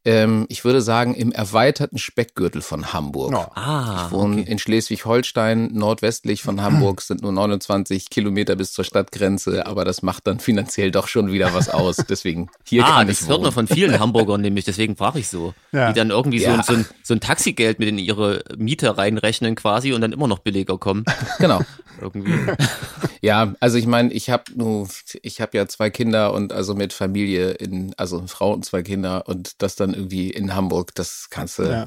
ähm, 0.04 0.46
ich 0.50 0.66
würde 0.66 0.82
sagen, 0.82 1.16
im 1.16 1.32
erweiterten 1.32 1.98
Speckgürtel 1.98 2.62
von 2.62 2.92
Hamburg. 2.92 3.32
Ja. 3.32 3.50
ah, 3.56 4.04
Ich 4.08 4.12
wohne 4.12 4.42
okay. 4.42 4.52
in 4.52 4.60
Schleswig-Holstein, 4.60 5.70
nordwestlich 5.74 6.42
von 6.44 6.62
Hamburg, 6.62 7.00
sind 7.08 7.22
nur 7.22 7.32
29 7.32 8.10
Kilometer 8.10 8.58
bis 8.58 8.74
zur 8.74 8.84
Stadtgrenze, 8.84 9.66
aber 9.66 9.86
das 9.86 10.02
macht 10.02 10.28
dann 10.28 10.40
finanziell 10.42 10.92
doch 10.92 11.08
schon 11.08 11.32
wieder 11.32 11.54
was 11.54 11.70
aus. 11.70 11.96
Deswegen 12.10 12.50
hier 12.66 12.84
ah, 12.86 12.98
kann 12.98 13.08
das 13.08 13.22
ich 13.22 13.28
hört 13.28 13.38
wohnen. 13.38 13.44
man 13.44 13.54
von 13.54 13.68
vielen 13.68 13.98
Hamburgern 14.00 14.42
nämlich, 14.42 14.66
deswegen 14.66 14.98
frage 14.98 15.20
ich 15.20 15.30
so. 15.30 15.54
Ja. 15.72 15.88
Die 15.94 15.98
dann 15.98 16.10
irgendwie 16.10 16.40
so, 16.40 16.48
Ja. 16.50 16.62
so, 16.64 16.74
ein, 16.74 16.86
so 17.04 17.14
ein 17.14 17.22
Taxigeld 17.22 17.80
mit 17.80 17.88
in 17.88 17.98
ihre 18.00 18.44
Miete 18.58 18.98
reinrechnen 18.98 19.56
quasi 19.56 19.94
und 19.94 20.02
dann 20.02 20.12
immer 20.12 20.28
noch 20.28 20.40
billiger 20.40 20.78
kommen. 20.78 21.06
Genau. 21.40 21.62
Irgendwie. 22.02 22.34
Ja, 23.22 23.54
also 23.60 23.78
ich 23.78 23.88
meine, 23.88 24.12
ich 24.14 24.30
habe 24.30 24.44
nur, 24.56 24.88
ich 25.22 25.42
habe 25.42 25.58
ja 25.58 25.68
zwei 25.68 25.90
Kinder 25.90 26.34
und 26.34 26.54
also 26.54 26.76
mit 26.76 26.94
Familie 26.94 27.52
in, 27.52 27.94
also 27.98 28.18
eine 28.20 28.28
Frau 28.28 28.54
und 28.54 28.66
zwei 28.66 28.84
Kinder 28.84 29.28
und 29.28 29.62
das 29.62 29.76
dann 29.76 29.94
irgendwie 29.94 30.30
in 30.30 30.54
Hamburg, 30.56 30.94
das 30.96 31.28
kannst 31.30 31.60
du 31.60 31.64
Ja. 31.64 31.86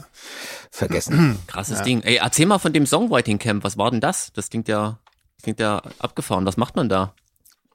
vergessen. 0.70 1.38
Krasses 1.46 1.82
Ding. 1.82 2.02
Ey, 2.02 2.16
erzähl 2.16 2.46
mal 2.46 2.58
von 2.58 2.72
dem 2.72 2.86
Songwriting 2.86 3.38
Camp. 3.38 3.64
Was 3.64 3.76
war 3.78 3.90
denn 3.90 4.00
das? 4.00 4.32
Das 4.34 4.50
klingt 4.50 4.68
ja, 4.68 4.98
klingt 5.42 5.60
ja 5.60 5.82
abgefahren. 5.98 6.46
Was 6.46 6.56
macht 6.56 6.76
man 6.76 6.88
da? 6.88 7.14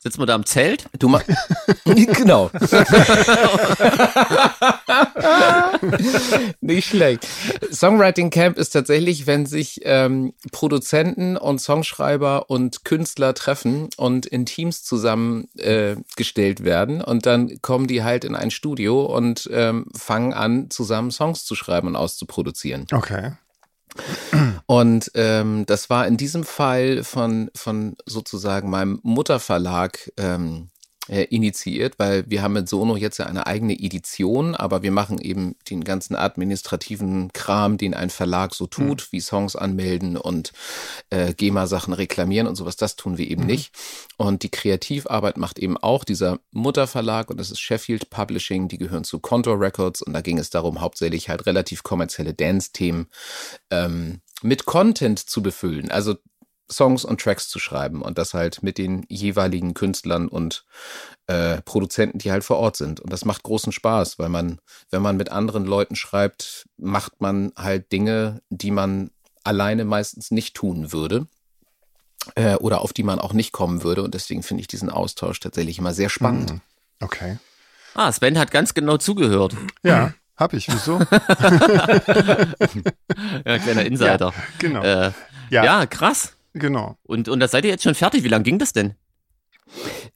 Sitzt 0.05 0.19
man 0.19 0.27
da 0.27 0.35
im 0.35 0.45
Zelt? 0.45 0.85
Du 0.99 1.09
genau. 1.85 2.51
Nicht 6.61 6.89
schlecht. 6.89 7.27
Songwriting 7.71 8.29
Camp 8.29 8.59
ist 8.59 8.69
tatsächlich, 8.69 9.25
wenn 9.25 9.47
sich 9.47 9.81
ähm, 9.83 10.33
Produzenten 10.51 11.37
und 11.37 11.59
Songschreiber 11.59 12.51
und 12.51 12.85
Künstler 12.85 13.33
treffen 13.33 13.89
und 13.97 14.27
in 14.27 14.45
Teams 14.45 14.83
zusammengestellt 14.83 15.97
äh, 15.97 16.01
gestellt 16.15 16.63
werden 16.63 17.01
und 17.01 17.25
dann 17.25 17.59
kommen 17.63 17.87
die 17.87 18.03
halt 18.03 18.25
in 18.25 18.35
ein 18.35 18.51
Studio 18.51 19.05
und 19.05 19.49
ähm, 19.51 19.87
fangen 19.97 20.33
an, 20.33 20.69
zusammen 20.69 21.09
Songs 21.09 21.45
zu 21.45 21.55
schreiben 21.55 21.87
und 21.87 21.95
auszuproduzieren. 21.95 22.85
Okay. 22.91 23.31
Und 24.67 25.11
ähm, 25.13 25.65
das 25.65 25.89
war 25.89 26.07
in 26.07 26.17
diesem 26.17 26.43
Fall 26.43 27.03
von, 27.03 27.51
von 27.53 27.95
sozusagen 28.05 28.69
meinem 28.69 28.99
Mutterverlag 29.03 30.11
ähm, 30.17 30.69
äh, 31.07 31.23
initiiert, 31.25 31.99
weil 31.99 32.23
wir 32.27 32.41
haben 32.41 32.53
mit 32.53 32.67
Sono 32.67 32.95
jetzt 32.97 33.19
ja 33.19 33.27
eine 33.27 33.45
eigene 33.45 33.73
Edition, 33.73 34.55
aber 34.55 34.81
wir 34.81 34.91
machen 34.91 35.19
eben 35.19 35.55
den 35.69 35.83
ganzen 35.83 36.15
administrativen 36.15 37.31
Kram, 37.33 37.77
den 37.77 37.93
ein 37.93 38.09
Verlag 38.09 38.55
so 38.55 38.65
tut, 38.65 39.11
wie 39.11 39.19
Songs 39.19 39.55
anmelden 39.55 40.17
und 40.17 40.51
äh, 41.11 41.33
GEMA-Sachen 41.33 41.93
reklamieren 41.93 42.47
und 42.47 42.55
sowas, 42.55 42.75
das 42.75 42.95
tun 42.95 43.17
wir 43.17 43.29
eben 43.29 43.45
nicht. 43.45 43.71
Und 44.17 44.43
die 44.43 44.49
Kreativarbeit 44.49 45.37
macht 45.37 45.59
eben 45.59 45.77
auch 45.77 46.03
dieser 46.03 46.39
Mutterverlag 46.51 47.29
und 47.29 47.39
das 47.39 47.51
ist 47.51 47.59
Sheffield 47.59 48.09
Publishing, 48.09 48.67
die 48.67 48.79
gehören 48.79 49.03
zu 49.03 49.19
Contour 49.19 49.59
Records 49.59 50.01
und 50.01 50.13
da 50.13 50.21
ging 50.21 50.39
es 50.39 50.49
darum, 50.49 50.81
hauptsächlich 50.81 51.29
halt 51.29 51.45
relativ 51.45 51.83
kommerzielle 51.83 52.33
Dance-Themen 52.33 53.07
ähm, 53.69 54.21
mit 54.41 54.65
Content 54.65 55.19
zu 55.19 55.41
befüllen. 55.41 55.91
Also 55.91 56.15
Songs 56.71 57.05
und 57.05 57.21
Tracks 57.21 57.47
zu 57.47 57.59
schreiben 57.59 58.01
und 58.01 58.17
das 58.17 58.33
halt 58.33 58.63
mit 58.63 58.77
den 58.77 59.05
jeweiligen 59.07 59.73
Künstlern 59.73 60.27
und 60.27 60.65
äh, 61.27 61.61
Produzenten, 61.61 62.17
die 62.17 62.31
halt 62.31 62.43
vor 62.43 62.57
Ort 62.57 62.75
sind. 62.75 62.99
Und 62.99 63.13
das 63.13 63.25
macht 63.25 63.43
großen 63.43 63.71
Spaß, 63.71 64.17
weil 64.17 64.29
man, 64.29 64.59
wenn 64.89 65.01
man 65.01 65.17
mit 65.17 65.29
anderen 65.29 65.65
Leuten 65.65 65.95
schreibt, 65.95 66.65
macht 66.77 67.21
man 67.21 67.51
halt 67.55 67.91
Dinge, 67.91 68.41
die 68.49 68.71
man 68.71 69.11
alleine 69.43 69.85
meistens 69.85 70.31
nicht 70.31 70.55
tun 70.55 70.91
würde 70.91 71.27
äh, 72.33 72.55
oder 72.55 72.81
auf 72.81 72.93
die 72.93 73.03
man 73.03 73.19
auch 73.19 73.33
nicht 73.33 73.51
kommen 73.51 73.83
würde. 73.83 74.03
Und 74.03 74.15
deswegen 74.15 74.41
finde 74.41 74.61
ich 74.61 74.67
diesen 74.67 74.89
Austausch 74.89 75.39
tatsächlich 75.39 75.77
immer 75.77 75.93
sehr 75.93 76.09
spannend. 76.09 76.53
Mhm. 76.53 76.61
Okay. 76.99 77.37
Ah, 77.93 78.11
Sven 78.11 78.39
hat 78.39 78.51
ganz 78.51 78.73
genau 78.73 78.97
zugehört. 78.97 79.55
Ja, 79.83 80.13
hab 80.37 80.53
ich. 80.53 80.67
Wieso? 80.69 80.99
Ja, 83.45 83.57
kleiner 83.59 83.85
Insider. 83.85 84.33
Genau. 84.59 84.81
Äh, 84.83 85.11
Ja. 85.49 85.63
ja. 85.63 85.85
krass. 85.85 86.35
Genau. 86.53 86.97
Und, 87.03 87.27
und 87.29 87.39
da 87.39 87.47
seid 87.47 87.65
ihr 87.65 87.71
jetzt 87.71 87.83
schon 87.83 87.95
fertig. 87.95 88.23
Wie 88.23 88.27
lange 88.29 88.43
ging 88.43 88.59
das 88.59 88.73
denn? 88.73 88.95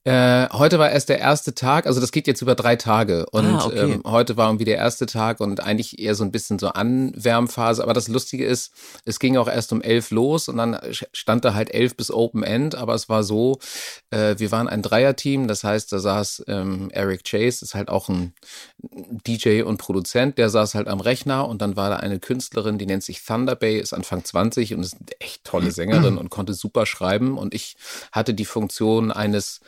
Äh, 0.05 0.47
heute 0.53 0.79
war 0.79 0.89
erst 0.91 1.09
der 1.09 1.19
erste 1.19 1.53
Tag, 1.53 1.85
also 1.85 1.99
das 1.99 2.11
geht 2.11 2.25
jetzt 2.25 2.41
über 2.41 2.55
drei 2.55 2.75
Tage 2.77 3.25
und 3.31 3.45
Ah, 3.45 3.65
okay. 3.65 3.79
ähm, 3.79 4.01
heute 4.05 4.37
war 4.37 4.47
irgendwie 4.47 4.65
der 4.65 4.77
erste 4.77 5.05
Tag 5.05 5.39
und 5.41 5.61
eigentlich 5.61 5.99
eher 5.99 6.15
so 6.15 6.23
ein 6.23 6.31
bisschen 6.31 6.57
so 6.57 6.69
Anwärmphase, 6.69 7.83
aber 7.83 7.93
das 7.93 8.07
Lustige 8.07 8.45
ist, 8.45 8.71
es 9.05 9.19
ging 9.19 9.37
auch 9.37 9.47
erst 9.47 9.73
um 9.73 9.81
elf 9.81 10.11
los 10.11 10.47
und 10.47 10.57
dann 10.57 10.79
stand 11.13 11.43
da 11.43 11.53
halt 11.53 11.73
elf 11.73 11.97
bis 11.97 12.11
Open 12.11 12.43
End, 12.43 12.75
aber 12.75 12.93
es 12.93 13.09
war 13.09 13.23
so, 13.23 13.59
äh, 14.11 14.35
wir 14.37 14.51
waren 14.51 14.69
ein 14.69 14.81
Dreierteam, 14.81 15.47
das 15.47 15.63
heißt, 15.63 15.91
da 15.91 15.99
saß 15.99 16.45
ähm, 16.47 16.89
Eric 16.91 17.23
Chase, 17.25 17.65
ist 17.65 17.75
halt 17.75 17.89
auch 17.89 18.07
ein 18.09 18.33
DJ 19.27 19.63
und 19.63 19.77
Produzent, 19.77 20.37
der 20.37 20.49
saß 20.49 20.75
halt 20.75 20.87
am 20.87 21.01
Rechner 21.01 21.47
und 21.47 21.61
dann 21.61 21.75
war 21.75 21.89
da 21.89 21.97
eine 21.97 22.19
Künstlerin, 22.19 22.77
die 22.77 22.85
nennt 22.85 23.03
sich 23.03 23.23
Thunder 23.25 23.55
Bay, 23.55 23.79
ist 23.79 23.93
Anfang 23.93 24.23
20 24.23 24.73
und 24.75 24.81
ist 24.83 24.95
eine 24.95 25.19
echt 25.19 25.43
tolle 25.43 25.71
Sängerin 25.71 26.17
und 26.19 26.29
konnte 26.29 26.53
super 26.53 26.85
schreiben 26.85 27.37
und 27.37 27.53
ich 27.53 27.75
hatte 28.11 28.33
die 28.33 28.45
Funktion 28.45 29.11
eines 29.39 29.61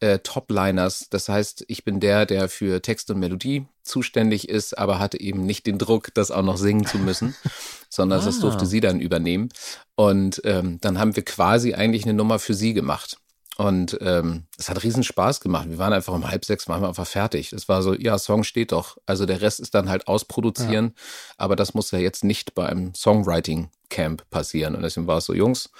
äh, 0.00 0.18
Topliners. 0.20 1.08
Das 1.10 1.28
heißt, 1.28 1.64
ich 1.68 1.84
bin 1.84 2.00
der, 2.00 2.26
der 2.26 2.48
für 2.48 2.80
Text 2.80 3.10
und 3.10 3.18
Melodie 3.18 3.66
zuständig 3.82 4.48
ist, 4.48 4.76
aber 4.76 4.98
hatte 4.98 5.20
eben 5.20 5.44
nicht 5.44 5.66
den 5.66 5.78
Druck, 5.78 6.12
das 6.14 6.30
auch 6.30 6.42
noch 6.42 6.56
singen 6.56 6.86
zu 6.86 6.98
müssen, 6.98 7.34
sondern 7.90 8.24
das 8.24 8.38
Ah. 8.38 8.40
durfte 8.40 8.66
sie 8.66 8.80
dann 8.80 9.00
übernehmen. 9.00 9.50
Und 9.96 10.40
ähm, 10.44 10.78
dann 10.80 10.98
haben 10.98 11.14
wir 11.16 11.24
quasi 11.24 11.74
eigentlich 11.74 12.04
eine 12.04 12.14
Nummer 12.14 12.38
für 12.38 12.54
sie 12.54 12.72
gemacht. 12.74 13.18
Und 13.56 13.98
ähm, 14.02 14.44
es 14.56 14.68
hat 14.70 14.84
riesen 14.84 15.02
Spaß 15.02 15.40
gemacht. 15.40 15.68
Wir 15.68 15.78
waren 15.78 15.92
einfach 15.92 16.14
um 16.14 16.30
halb 16.30 16.44
sechs, 16.44 16.68
waren 16.68 16.80
wir 16.80 16.86
einfach 16.88 17.08
fertig. 17.08 17.52
Es 17.52 17.68
war 17.68 17.82
so, 17.82 17.92
ja, 17.92 18.16
Song 18.16 18.44
steht 18.44 18.70
doch. 18.70 18.98
Also 19.04 19.26
der 19.26 19.40
Rest 19.40 19.58
ist 19.58 19.74
dann 19.74 19.88
halt 19.88 20.06
ausproduzieren. 20.06 20.94
Aber 21.36 21.56
das 21.56 21.74
muss 21.74 21.90
ja 21.90 21.98
jetzt 21.98 22.22
nicht 22.22 22.54
bei 22.54 22.66
einem 22.68 22.94
Songwriting-Camp 22.94 24.30
passieren. 24.30 24.76
Und 24.76 24.82
deswegen 24.82 25.08
war 25.08 25.18
es 25.18 25.24
so, 25.24 25.34
Jungs, 25.34 25.70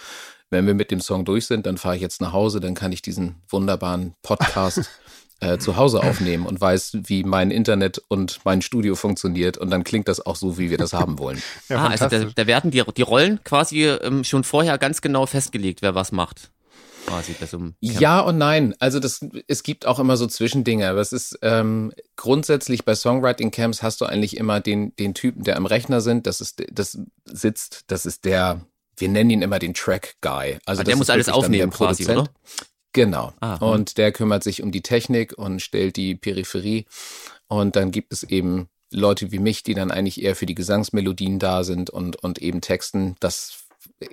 wenn 0.51 0.67
wir 0.67 0.75
mit 0.75 0.91
dem 0.91 1.01
Song 1.01 1.25
durch 1.25 1.47
sind, 1.47 1.67
dann 1.67 1.79
fahre 1.79 1.97
ich 1.97 2.03
jetzt 2.03 2.21
nach 2.21 2.33
Hause, 2.33 2.61
dann 2.61 2.75
kann 2.75 2.93
ich 2.93 3.03
diesen 3.03 3.37
wunderbaren 3.49 4.15
Podcast 4.23 4.89
äh, 5.41 5.59
zu 5.59 5.77
Hause 5.77 6.03
aufnehmen 6.03 6.47
und 6.47 6.61
weiß, 6.61 6.99
wie 7.05 7.25
mein 7.25 7.51
Internet 7.51 8.03
und 8.09 8.41
mein 8.45 8.63
Studio 8.63 8.95
funktioniert. 8.95 9.59
Und 9.59 9.71
dann 9.71 9.85
klingt 9.85 10.09
das 10.09 10.25
auch 10.25 10.37
so, 10.37 10.59
wie 10.59 10.71
wir 10.71 10.79
das 10.79 10.93
haben 10.93 11.19
wollen. 11.19 11.43
Ja, 11.69 11.85
ah, 11.85 11.89
also 11.89 12.09
da, 12.09 12.25
da 12.25 12.47
werden 12.47 12.71
die, 12.71 12.83
die 12.97 13.03
Rollen 13.03 13.43
quasi 13.45 13.85
ähm, 13.85 14.25
schon 14.25 14.43
vorher 14.43 14.79
ganz 14.79 15.03
genau 15.03 15.27
festgelegt, 15.27 15.83
wer 15.83 15.95
was 15.95 16.13
macht. 16.13 16.51
Quasi. 17.07 17.35
Ja 17.81 18.21
und 18.21 18.39
nein. 18.39 18.75
Also 18.79 19.01
das, 19.01 19.25
es 19.47 19.63
gibt 19.63 19.87
auch 19.87 19.99
immer 19.99 20.17
so 20.17 20.27
Zwischendinge. 20.27 20.89
Aber 20.89 21.01
es 21.01 21.13
ist 21.13 21.39
ähm, 21.43 21.93
grundsätzlich 22.17 22.85
bei 22.85 22.95
Songwriting 22.95 23.51
Camps 23.51 23.83
hast 23.83 24.01
du 24.01 24.07
eigentlich 24.07 24.37
immer 24.37 24.61
den, 24.61 24.95
den 24.97 25.15
Typen, 25.15 25.43
der 25.45 25.57
am 25.57 25.67
Rechner 25.67 26.01
sind. 26.01 26.27
Das 26.27 26.41
ist, 26.41 26.63
das 26.71 26.99
sitzt, 27.25 27.85
das 27.89 28.07
ist 28.07 28.25
der, 28.25 28.63
wir 28.99 29.09
nennen 29.09 29.31
ihn 29.31 29.43
immer 29.43 29.59
den 29.59 29.75
Track 29.75 30.15
Guy. 30.21 30.59
Also 30.67 30.81
Ah, 30.81 30.85
der 30.85 30.97
muss 30.97 31.11
alles 31.11 31.29
aufnehmen 31.29 31.71
quasi, 31.71 32.05
Produzent. 32.05 32.31
Genau. 32.93 33.33
Ah, 33.41 33.61
hm. 33.61 33.69
und 33.69 33.99
der 33.99 34.13
kümmert 34.13 34.43
sich 34.43 34.63
um 34.63 34.73
die 34.73 34.83
Technik 34.83 35.37
und 35.37 35.61
stellt 35.61 35.97
die 35.97 36.15
Peripherie. 36.15 36.87
Und 37.47 37.77
dann 37.77 37.91
gibt 37.91 38.13
es 38.13 38.23
eben 38.25 38.69
Leute 38.91 39.31
wie 39.31 39.39
mich, 39.39 39.63
die 39.63 39.75
dann 39.75 39.91
eigentlich 39.91 40.23
eher 40.23 40.35
für 40.35 40.47
die 40.47 40.55
Gesangsmelodien 40.55 41.39
da 41.39 41.65
sind 41.65 41.91
und, 41.91 42.17
und 42.17 42.39
eben 42.39 42.61
Texten. 42.63 43.17
Das, 43.21 43.65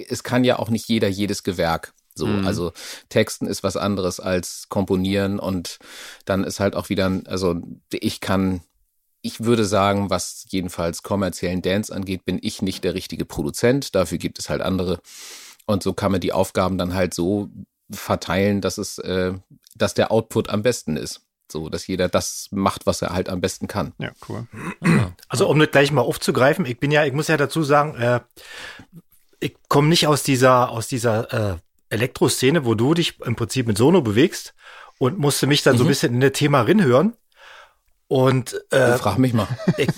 es 0.09 0.23
kann 0.23 0.43
ja 0.43 0.59
auch 0.59 0.69
nicht 0.69 0.87
jeder 0.89 1.07
jedes 1.07 1.43
Gewerk. 1.43 1.93
So, 2.13 2.27
Mhm. 2.27 2.45
also 2.47 2.71
Texten 3.09 3.45
ist 3.47 3.63
was 3.63 3.75
anderes 3.77 4.19
als 4.19 4.67
komponieren 4.69 5.39
und 5.39 5.79
dann 6.25 6.43
ist 6.45 6.59
halt 6.61 6.75
auch 6.75 6.89
wieder, 6.89 7.07
ein- 7.07 7.27
also 7.27 7.55
ich 7.91 8.19
kann, 8.21 8.61
ich 9.25 9.43
würde 9.43 9.65
sagen, 9.65 10.11
was 10.11 10.45
jedenfalls 10.49 11.01
kommerziellen 11.01 11.63
Dance 11.63 11.93
angeht, 11.93 12.25
bin 12.25 12.37
ich 12.41 12.61
nicht 12.61 12.83
der 12.83 12.93
richtige 12.93 13.25
Produzent. 13.25 13.95
Dafür 13.95 14.19
gibt 14.19 14.37
es 14.37 14.49
halt 14.49 14.61
andere. 14.61 14.99
Und 15.65 15.81
so 15.81 15.93
kann 15.93 16.11
man 16.11 16.21
die 16.21 16.31
Aufgaben 16.31 16.77
dann 16.77 16.93
halt 16.93 17.15
so 17.15 17.49
verteilen, 17.89 18.61
dass 18.61 18.77
es, 18.77 18.99
äh, 18.99 19.33
dass 19.75 19.95
der 19.95 20.11
Output 20.11 20.49
am 20.49 20.61
besten 20.61 20.95
ist. 20.95 21.21
So, 21.51 21.69
dass 21.69 21.87
jeder 21.87 22.07
das 22.07 22.49
macht, 22.51 22.85
was 22.85 23.01
er 23.01 23.13
halt 23.13 23.29
am 23.29 23.41
besten 23.41 23.67
kann. 23.67 23.93
Ja, 23.97 24.11
cool. 24.29 24.47
Also 25.27 25.47
um 25.47 25.57
das 25.59 25.71
gleich 25.71 25.91
mal 25.91 26.01
aufzugreifen, 26.01 26.65
ich 26.65 26.79
bin 26.79 26.91
ja, 26.91 27.03
ich 27.05 27.13
muss 27.13 27.27
ja 27.27 27.37
dazu 27.37 27.63
sagen, 27.63 27.95
äh, 27.95 28.19
ich 29.39 29.55
komme 29.69 29.87
nicht 29.87 30.07
aus 30.07 30.21
dieser, 30.21 30.69
aus 30.69 30.87
dieser 30.87 31.53
äh, 31.53 31.57
Elektroszene, 31.89 32.63
wo 32.63 32.75
du 32.75 32.93
dich 32.93 33.19
im 33.21 33.35
Prinzip 33.35 33.65
mit 33.65 33.77
Sono 33.77 34.01
bewegst 34.01 34.53
und 34.99 35.17
musste 35.17 35.47
mich 35.47 35.63
dann 35.63 35.77
so 35.77 35.83
ein 35.83 35.87
bisschen 35.87 36.13
in 36.13 36.21
das 36.21 36.33
Thema 36.33 36.61
rinhören. 36.61 37.13
Und 38.07 38.61
äh, 38.71 38.97
Frag 38.97 39.17
mich 39.17 39.33
mal. 39.33 39.47
ich, 39.77 39.89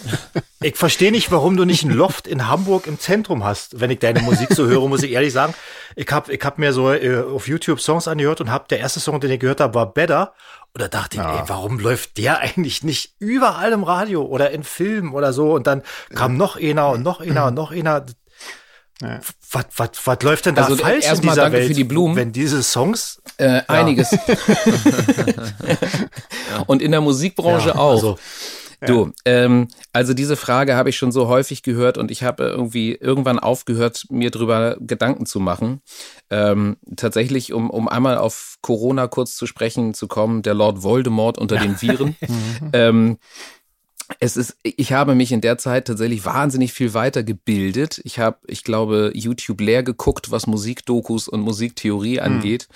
ich 0.61 0.75
verstehe 0.77 1.11
nicht, 1.11 1.29
warum 1.31 1.57
du 1.57 1.65
nicht 1.65 1.83
ein 1.83 1.91
Loft 1.91 2.25
in 2.25 2.47
Hamburg 2.47 2.87
im 2.87 2.99
Zentrum 2.99 3.43
hast. 3.43 3.81
Wenn 3.81 3.91
ich 3.91 3.99
deine 3.99 4.21
Musik 4.21 4.53
so 4.53 4.65
höre, 4.65 4.87
muss 4.87 5.03
ich 5.03 5.11
ehrlich 5.11 5.33
sagen. 5.33 5.53
Ich 5.95 6.09
habe 6.11 6.33
ich 6.33 6.43
hab 6.43 6.57
mir 6.57 6.71
so 6.71 6.91
äh, 6.93 7.21
auf 7.21 7.47
YouTube 7.49 7.81
Songs 7.81 8.07
angehört 8.07 8.39
und 8.39 8.49
hab 8.51 8.69
der 8.69 8.79
erste 8.79 8.99
Song, 9.01 9.19
den 9.19 9.31
ich 9.31 9.39
gehört 9.39 9.59
habe, 9.59 9.73
war 9.73 9.93
Better. 9.93 10.33
Und 10.73 10.81
da 10.81 10.87
dachte 10.87 11.17
ich, 11.17 11.23
Ja. 11.23 11.37
ey, 11.41 11.43
warum 11.47 11.79
läuft 11.79 12.17
der 12.17 12.39
eigentlich 12.39 12.83
nicht 12.83 13.15
überall 13.19 13.71
im 13.73 13.83
Radio 13.83 14.23
oder 14.23 14.51
in 14.51 14.63
Filmen 14.63 15.13
oder 15.13 15.33
so? 15.33 15.53
Und 15.53 15.67
dann 15.67 15.81
kam 16.15 16.37
noch 16.37 16.55
einer 16.55 16.89
und 16.89 17.03
noch 17.03 17.19
einer 17.19 17.47
und 17.47 17.55
noch 17.55 17.71
einer. 17.71 18.05
Ja. 19.01 19.19
Was, 19.51 19.65
was, 19.75 19.89
was 20.05 20.21
läuft 20.23 20.45
denn 20.47 20.55
da 20.55 20.63
Also, 20.63 20.77
falsch 20.77 21.05
in 21.11 21.21
dieser 21.21 21.35
danke 21.35 21.57
Welt, 21.59 21.67
für 21.67 21.73
die 21.75 21.83
Blumen. 21.83 22.15
wenn 22.15 22.31
diese 22.31 22.63
Songs 22.63 23.21
Äh, 23.37 23.61
Einiges. 23.67 24.09
Und 26.67 26.81
in 26.81 26.91
der 26.91 27.01
Musikbranche 27.01 27.69
Ja, 27.69 27.75
auch. 27.75 27.91
also- 27.95 28.17
Du, 28.85 29.11
ähm, 29.25 29.69
also 29.91 30.13
diese 30.13 30.35
Frage 30.35 30.75
habe 30.75 30.89
ich 30.91 30.97
schon 30.97 31.11
so 31.11 31.27
häufig 31.27 31.63
gehört 31.63 31.97
und 31.97 32.11
ich 32.11 32.21
habe 32.21 32.43
irgendwie 32.43 32.93
irgendwann 32.93 33.39
aufgehört, 33.39 34.05
mir 34.11 34.29
drüber 34.29 34.77
Gedanken 34.79 35.25
zu 35.25 35.39
machen. 35.39 35.81
Ähm, 36.29 36.77
tatsächlich, 36.95 37.53
um, 37.53 37.71
um 37.71 37.87
einmal 37.87 38.19
auf 38.19 38.57
Corona 38.61 39.07
kurz 39.07 39.35
zu 39.35 39.47
sprechen 39.47 39.95
zu 39.95 40.07
kommen, 40.07 40.43
der 40.43 40.53
Lord 40.53 40.83
Voldemort 40.83 41.39
unter 41.39 41.57
den 41.57 41.75
Viren. 41.81 42.15
ähm, 42.71 43.17
es 44.19 44.37
ist, 44.37 44.57
ich 44.63 44.93
habe 44.93 45.15
mich 45.15 45.31
in 45.31 45.41
der 45.41 45.57
Zeit 45.57 45.87
tatsächlich 45.87 46.23
wahnsinnig 46.25 46.71
viel 46.71 46.93
weitergebildet. 46.93 47.99
Ich 48.03 48.19
habe, 48.19 48.37
ich 48.47 48.63
glaube, 48.63 49.11
YouTube 49.13 49.59
leer 49.59 49.83
geguckt, 49.83 50.31
was 50.31 50.47
Musikdokus 50.47 51.27
und 51.27 51.41
Musiktheorie 51.41 52.21
angeht. 52.21 52.69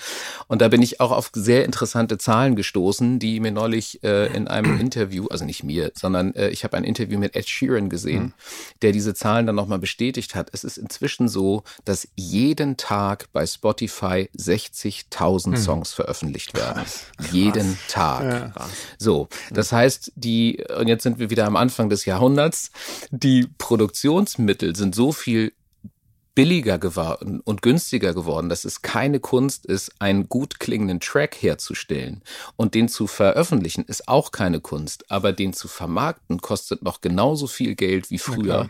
Und 0.48 0.62
da 0.62 0.68
bin 0.68 0.82
ich 0.82 1.00
auch 1.00 1.12
auf 1.12 1.32
sehr 1.34 1.64
interessante 1.64 2.18
Zahlen 2.18 2.56
gestoßen, 2.56 3.20
die 3.20 3.40
mir 3.40 3.52
neulich 3.52 4.04
äh, 4.04 4.28
in 4.36 4.48
einem 4.48 4.80
Interview, 4.80 5.28
also 5.28 5.46
nicht 5.46 5.64
mir, 5.64 5.92
sondern 5.96 6.34
äh, 6.36 6.50
ich 6.50 6.64
habe 6.64 6.76
ein 6.76 6.84
Interview 6.84 7.18
mit 7.18 7.36
Ed 7.36 7.48
Sheeran 7.48 7.90
gesehen, 7.90 8.34
der 8.82 8.92
diese 8.92 9.14
Zahlen 9.14 9.46
dann 9.46 9.56
nochmal 9.56 9.80
bestätigt 9.80 10.36
hat. 10.36 10.50
Es 10.52 10.64
ist 10.66 10.78
inzwischen 10.78 11.30
so, 11.30 11.64
dass 11.86 12.08
jeden 12.16 12.76
Tag 12.76 13.32
bei 13.32 13.46
Spotify 13.46 14.30
60.000 14.38 15.58
Songs 15.58 15.94
veröffentlicht 15.94 16.56
werden. 16.56 16.84
Jeden 17.32 17.78
Tag. 17.88 18.54
So, 18.98 19.30
das 19.52 19.72
heißt, 19.72 20.12
die, 20.16 20.64
und 20.78 20.88
jetzt 20.88 21.04
sind 21.04 21.21
wir 21.22 21.30
wieder 21.30 21.48
am 21.48 21.56
Anfang 21.56 21.90
des 21.90 22.04
Jahrhunderts, 22.04 22.72
die 23.12 23.48
Produktionsmittel 23.58 24.76
sind 24.76 24.94
so 24.94 25.14
viel 25.14 25.54
billiger 26.34 26.78
geworden 26.78 27.42
und 27.42 27.62
günstiger 27.62 28.14
geworden, 28.14 28.50
dass 28.50 28.64
es 28.64 28.82
keine 28.82 29.20
Kunst 29.20 29.66
ist, 29.66 29.92
einen 30.00 30.30
gut 30.30 30.60
klingenden 30.60 31.00
Track 31.00 31.36
herzustellen. 31.42 32.24
Und 32.56 32.74
den 32.74 32.88
zu 32.88 33.08
veröffentlichen 33.08 33.84
ist 33.86 34.08
auch 34.08 34.32
keine 34.32 34.62
Kunst, 34.62 35.12
aber 35.12 35.34
den 35.34 35.54
zu 35.54 35.68
vermarkten 35.68 36.42
kostet 36.42 36.84
noch 36.84 37.02
genauso 37.02 37.48
viel 37.48 37.76
Geld 37.76 38.10
wie 38.10 38.18
früher. 38.18 38.70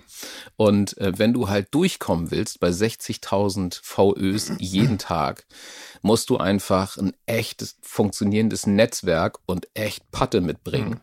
Und 0.55 0.97
äh, 0.97 1.13
wenn 1.17 1.33
du 1.33 1.49
halt 1.49 1.73
durchkommen 1.73 2.31
willst 2.31 2.59
bei 2.59 2.69
60.000 2.69 3.79
VÖs 3.81 4.53
jeden 4.57 4.97
Tag, 4.97 5.45
musst 6.01 6.31
du 6.31 6.37
einfach 6.37 6.97
ein 6.97 7.13
echtes 7.27 7.77
funktionierendes 7.81 8.65
Netzwerk 8.65 9.37
und 9.45 9.67
echt 9.75 10.09
Patte 10.11 10.41
mitbringen. 10.41 10.99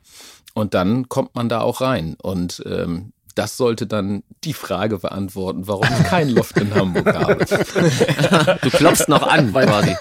Und 0.59 0.75
dann 0.75 1.09
kommt 1.09 1.35
man 1.35 1.49
da 1.49 1.61
auch 1.61 1.81
rein. 1.81 2.17
Und 2.21 2.63
ähm, 2.67 3.13
das 3.39 3.57
sollte 3.57 3.87
dann 3.87 4.25
die 4.43 4.53
Frage 4.53 4.99
beantworten, 4.99 5.69
warum 5.69 5.85
ich 5.85 6.05
kein 6.07 6.29
Loft 6.31 6.57
in 6.59 6.75
Hamburg 6.75 7.07
habe. 7.15 7.47
Du 8.63 8.71
klopfst 8.71 9.09
noch 9.09 9.23
an, 9.23 9.53
quasi. 9.53 9.95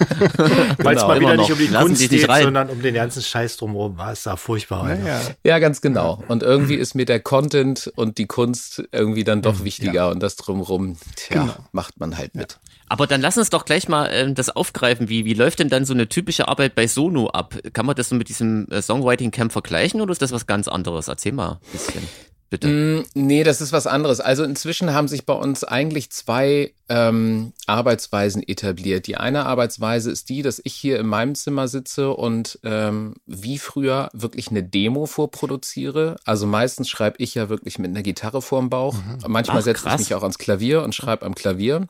Weil 0.79 0.95
es 0.95 1.01
Genau, 1.03 1.07
mal 1.07 1.17
immer 1.17 1.19
wieder 1.19 1.33
noch. 1.35 1.43
nicht 1.43 1.51
um 1.51 1.57
die 1.59 1.67
Lassen 1.67 1.85
Kunst 1.87 2.09
geht, 2.09 2.27
rein. 2.29 2.43
sondern 2.43 2.69
um 2.69 2.81
den 2.81 2.95
ganzen 2.95 3.21
Scheiß 3.21 3.57
drumherum. 3.57 3.97
War 3.97 4.11
es 4.13 4.23
da 4.23 4.35
furchtbar. 4.35 4.89
Ja, 4.89 5.05
ja. 5.05 5.21
Ja, 5.43 5.59
ganz 5.59 5.81
genau. 5.81 6.23
Und 6.27 6.43
irgendwie 6.43 6.75
ist 6.75 6.95
mir 6.95 7.05
der 7.05 7.19
Content 7.19 7.91
und 7.95 8.17
die 8.17 8.25
Kunst 8.25 8.83
irgendwie 8.91 9.23
dann 9.23 9.41
doch 9.41 9.63
wichtiger 9.63 10.09
und 10.09 10.21
das 10.23 10.35
drumherum, 10.35 10.97
tja, 11.15 11.55
macht 11.71 11.99
man 11.99 12.17
halt 12.17 12.33
mit. 12.35 12.59
Aber 12.89 13.05
dann 13.05 13.21
lass 13.21 13.37
uns 13.37 13.49
doch 13.49 13.65
gleich 13.65 13.87
mal 13.89 14.09
ähm, 14.11 14.33
das 14.33 14.49
aufgreifen. 14.49 15.09
Wie, 15.09 15.25
wie 15.25 15.33
läuft 15.33 15.59
denn 15.59 15.69
dann 15.69 15.85
so 15.85 15.93
eine 15.93 16.07
typische 16.07 16.47
Arbeit 16.47 16.73
bei 16.73 16.87
Sono 16.87 17.27
ab? 17.27 17.55
Kann 17.73 17.85
man 17.85 17.95
das 17.95 18.09
so 18.09 18.15
mit 18.15 18.29
diesem 18.29 18.67
äh, 18.71 18.81
Songwriting 18.81 19.31
Camp 19.31 19.51
vergleichen 19.51 19.99
oder 20.01 20.11
ist 20.11 20.21
das 20.21 20.31
was 20.31 20.47
ganz 20.47 20.67
anderes? 20.67 21.07
Erzähl 21.07 21.33
mal 21.33 21.51
ein 21.53 21.71
bisschen. 21.71 22.07
Bitte? 22.49 22.67
Mm, 22.67 23.05
nee, 23.13 23.43
das 23.43 23.61
ist 23.61 23.71
was 23.71 23.87
anderes. 23.87 24.19
Also 24.19 24.43
inzwischen 24.43 24.93
haben 24.93 25.07
sich 25.07 25.25
bei 25.25 25.33
uns 25.33 25.63
eigentlich 25.63 26.09
zwei 26.11 26.73
ähm, 26.89 27.53
Arbeitsweisen 27.65 28.41
etabliert. 28.47 29.07
Die 29.07 29.17
eine 29.17 29.45
Arbeitsweise 29.45 30.11
ist 30.11 30.29
die, 30.29 30.41
dass 30.41 30.61
ich 30.63 30.73
hier 30.73 30.99
in 30.99 31.07
meinem 31.07 31.35
Zimmer 31.35 31.67
sitze 31.67 32.11
und 32.11 32.59
ähm, 32.63 33.15
wie 33.25 33.57
früher 33.57 34.09
wirklich 34.13 34.49
eine 34.49 34.63
Demo 34.63 35.05
vorproduziere. 35.05 36.15
Also 36.25 36.47
meistens 36.47 36.89
schreibe 36.89 37.17
ich 37.19 37.35
ja 37.35 37.49
wirklich 37.49 37.79
mit 37.79 37.91
einer 37.91 38.03
Gitarre 38.03 38.41
vorm 38.41 38.69
Bauch. 38.69 38.95
Mhm. 38.95 39.19
Manchmal 39.27 39.61
setze 39.61 39.89
ich 39.89 39.97
mich 39.97 40.15
auch 40.15 40.23
ans 40.23 40.37
Klavier 40.37 40.83
und 40.83 40.95
schreibe 40.95 41.25
am 41.25 41.35
Klavier. 41.35 41.87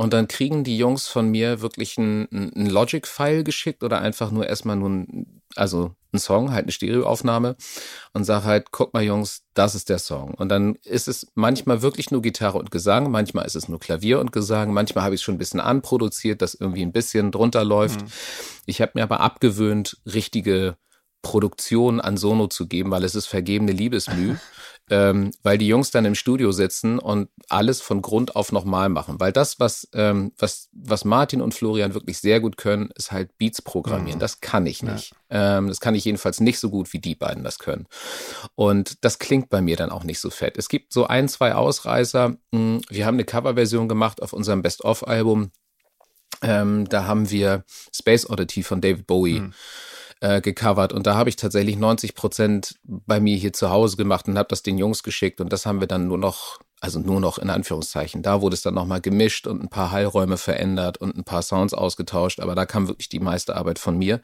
Und 0.00 0.14
dann 0.14 0.28
kriegen 0.28 0.64
die 0.64 0.78
Jungs 0.78 1.08
von 1.08 1.28
mir 1.28 1.60
wirklich 1.60 1.98
ein, 1.98 2.26
ein 2.32 2.64
Logic-File 2.64 3.44
geschickt 3.44 3.82
oder 3.82 4.00
einfach 4.00 4.30
nur 4.30 4.46
erstmal 4.46 4.76
nur 4.76 4.88
ein, 4.88 5.42
also 5.56 5.94
ein 6.14 6.18
Song, 6.18 6.52
halt 6.52 6.64
eine 6.64 6.72
Stereoaufnahme 6.72 7.54
und 8.14 8.24
sag 8.24 8.44
halt, 8.44 8.70
guck 8.70 8.94
mal 8.94 9.02
Jungs, 9.02 9.42
das 9.52 9.74
ist 9.74 9.90
der 9.90 9.98
Song. 9.98 10.32
Und 10.32 10.48
dann 10.48 10.76
ist 10.84 11.06
es 11.06 11.30
manchmal 11.34 11.82
wirklich 11.82 12.10
nur 12.10 12.22
Gitarre 12.22 12.56
und 12.56 12.70
Gesang, 12.70 13.10
manchmal 13.10 13.44
ist 13.44 13.56
es 13.56 13.68
nur 13.68 13.78
Klavier 13.78 14.20
und 14.20 14.32
Gesang, 14.32 14.72
manchmal 14.72 15.04
habe 15.04 15.14
ich 15.14 15.20
es 15.20 15.22
schon 15.22 15.34
ein 15.34 15.38
bisschen 15.38 15.60
anproduziert, 15.60 16.40
dass 16.40 16.54
irgendwie 16.54 16.80
ein 16.80 16.92
bisschen 16.92 17.30
drunter 17.30 17.62
läuft. 17.62 18.00
Mhm. 18.00 18.06
Ich 18.64 18.80
habe 18.80 18.92
mir 18.94 19.02
aber 19.02 19.20
abgewöhnt, 19.20 19.98
richtige 20.06 20.78
Produktion 21.20 22.00
an 22.00 22.16
Sono 22.16 22.46
zu 22.46 22.68
geben, 22.68 22.90
weil 22.90 23.04
es 23.04 23.14
ist 23.14 23.26
vergebene 23.26 23.72
Liebesmüh. 23.72 24.36
ähm, 24.90 25.30
weil 25.44 25.56
die 25.56 25.68
Jungs 25.68 25.92
dann 25.92 26.04
im 26.04 26.16
Studio 26.16 26.50
sitzen 26.50 26.98
und 26.98 27.28
alles 27.48 27.80
von 27.80 28.02
Grund 28.02 28.34
auf 28.34 28.50
nochmal 28.50 28.88
machen. 28.88 29.20
Weil 29.20 29.32
das, 29.32 29.60
was, 29.60 29.88
ähm, 29.94 30.32
was, 30.36 30.68
was 30.72 31.04
Martin 31.04 31.40
und 31.40 31.54
Florian 31.54 31.94
wirklich 31.94 32.18
sehr 32.18 32.40
gut 32.40 32.56
können, 32.56 32.90
ist 32.96 33.12
halt 33.12 33.38
Beats 33.38 33.62
programmieren. 33.62 34.18
Mhm. 34.18 34.20
Das 34.20 34.40
kann 34.40 34.66
ich 34.66 34.82
nicht. 34.82 35.14
Ja. 35.30 35.58
Ähm, 35.58 35.68
das 35.68 35.78
kann 35.78 35.94
ich 35.94 36.04
jedenfalls 36.04 36.40
nicht 36.40 36.58
so 36.58 36.70
gut, 36.70 36.92
wie 36.92 36.98
die 36.98 37.14
beiden 37.14 37.44
das 37.44 37.60
können. 37.60 37.86
Und 38.56 39.04
das 39.04 39.20
klingt 39.20 39.48
bei 39.48 39.62
mir 39.62 39.76
dann 39.76 39.90
auch 39.90 40.02
nicht 40.02 40.18
so 40.18 40.28
fett. 40.28 40.58
Es 40.58 40.68
gibt 40.68 40.92
so 40.92 41.06
ein, 41.06 41.28
zwei 41.28 41.54
Ausreißer. 41.54 42.36
Hm, 42.52 42.82
wir 42.88 43.06
haben 43.06 43.14
eine 43.14 43.24
Coverversion 43.24 43.88
gemacht 43.88 44.20
auf 44.20 44.32
unserem 44.32 44.62
Best-of-Album. 44.62 45.52
Ähm, 46.42 46.88
da 46.88 47.04
haben 47.04 47.30
wir 47.30 47.64
Space 47.94 48.28
Oddity 48.28 48.64
von 48.64 48.80
David 48.80 49.06
Bowie. 49.06 49.40
Mhm 49.40 49.54
äh, 50.20 50.40
gecovert. 50.40 50.92
Und 50.92 51.06
da 51.06 51.14
habe 51.14 51.30
ich 51.30 51.36
tatsächlich 51.36 51.76
90 51.76 52.14
Prozent 52.14 52.78
bei 52.84 53.20
mir 53.20 53.36
hier 53.36 53.52
zu 53.52 53.70
Hause 53.70 53.96
gemacht 53.96 54.28
und 54.28 54.38
habe 54.38 54.48
das 54.48 54.62
den 54.62 54.78
Jungs 54.78 55.02
geschickt. 55.02 55.40
Und 55.40 55.52
das 55.52 55.66
haben 55.66 55.80
wir 55.80 55.86
dann 55.86 56.08
nur 56.08 56.18
noch, 56.18 56.58
also 56.80 57.00
nur 57.00 57.20
noch 57.20 57.38
in 57.38 57.48
Anführungszeichen. 57.48 58.22
Da 58.22 58.42
wurde 58.42 58.54
es 58.54 58.62
dann 58.62 58.74
nochmal 58.74 59.00
gemischt 59.00 59.46
und 59.46 59.62
ein 59.62 59.70
paar 59.70 59.90
Heilräume 59.90 60.36
verändert 60.36 60.98
und 60.98 61.16
ein 61.16 61.24
paar 61.24 61.40
Sounds 61.40 61.72
ausgetauscht. 61.72 62.40
Aber 62.40 62.54
da 62.54 62.66
kam 62.66 62.88
wirklich 62.88 63.08
die 63.08 63.18
meiste 63.18 63.56
Arbeit 63.56 63.78
von 63.78 63.96
mir. 63.96 64.20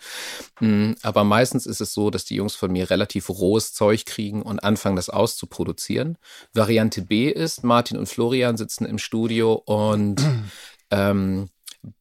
Mm, 0.60 0.92
aber 1.02 1.24
meistens 1.24 1.64
ist 1.64 1.80
es 1.80 1.94
so, 1.94 2.10
dass 2.10 2.26
die 2.26 2.36
Jungs 2.36 2.54
von 2.54 2.70
mir 2.70 2.90
relativ 2.90 3.30
rohes 3.30 3.72
Zeug 3.72 4.04
kriegen 4.04 4.42
und 4.42 4.62
anfangen, 4.62 4.96
das 4.96 5.08
auszuproduzieren. 5.08 6.18
Variante 6.52 7.00
B 7.02 7.30
ist, 7.30 7.64
Martin 7.64 7.96
und 7.96 8.06
Florian 8.06 8.58
sitzen 8.58 8.84
im 8.84 8.98
Studio 8.98 9.54
und 9.54 10.22
ähm, 10.90 11.48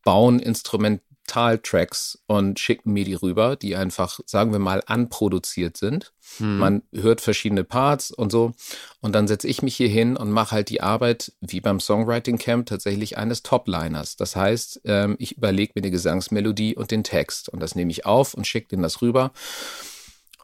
bauen 0.04 0.40
Instrument, 0.40 1.02
Taltracks 1.28 2.20
und 2.28 2.60
schicken 2.60 2.94
mir 2.94 3.06
die 3.06 3.16
rüber, 3.16 3.56
die 3.56 3.76
einfach, 3.76 4.20
sagen 4.26 4.52
wir 4.52 4.60
mal, 4.60 4.84
anproduziert 4.86 5.78
sind. 5.78 6.14
Hm. 6.38 6.58
Man 6.58 6.82
hört 6.94 7.22
verschiedene 7.22 7.64
Parts 7.64 8.12
und 8.12 8.32
so. 8.32 8.54
Und 9.02 9.14
dann 9.14 9.28
setze 9.28 9.48
ich 9.48 9.62
mich 9.62 9.76
hier 9.76 9.88
hin 9.88 10.18
und 10.18 10.32
mache 10.32 10.52
halt 10.52 10.70
die 10.70 10.82
Arbeit, 10.82 11.34
wie 11.42 11.62
beim 11.62 11.80
Songwriting 11.80 12.38
Camp, 12.38 12.68
tatsächlich 12.68 13.18
eines 13.18 13.44
Topliners. 13.44 14.16
Das 14.16 14.36
heißt, 14.36 14.82
ähm, 14.86 15.16
ich 15.20 15.38
überlege 15.38 15.74
mir 15.76 15.82
die 15.82 15.92
Gesangsmelodie 15.92 16.76
und 16.76 16.92
den 16.92 17.04
Text. 17.04 17.50
Und 17.50 17.60
das 17.60 17.76
nehme 17.76 17.92
ich 17.92 18.06
auf 18.06 18.34
und 18.34 18.48
schicke 18.48 18.70
denen 18.70 18.84
das 18.84 19.02
rüber. 19.02 19.32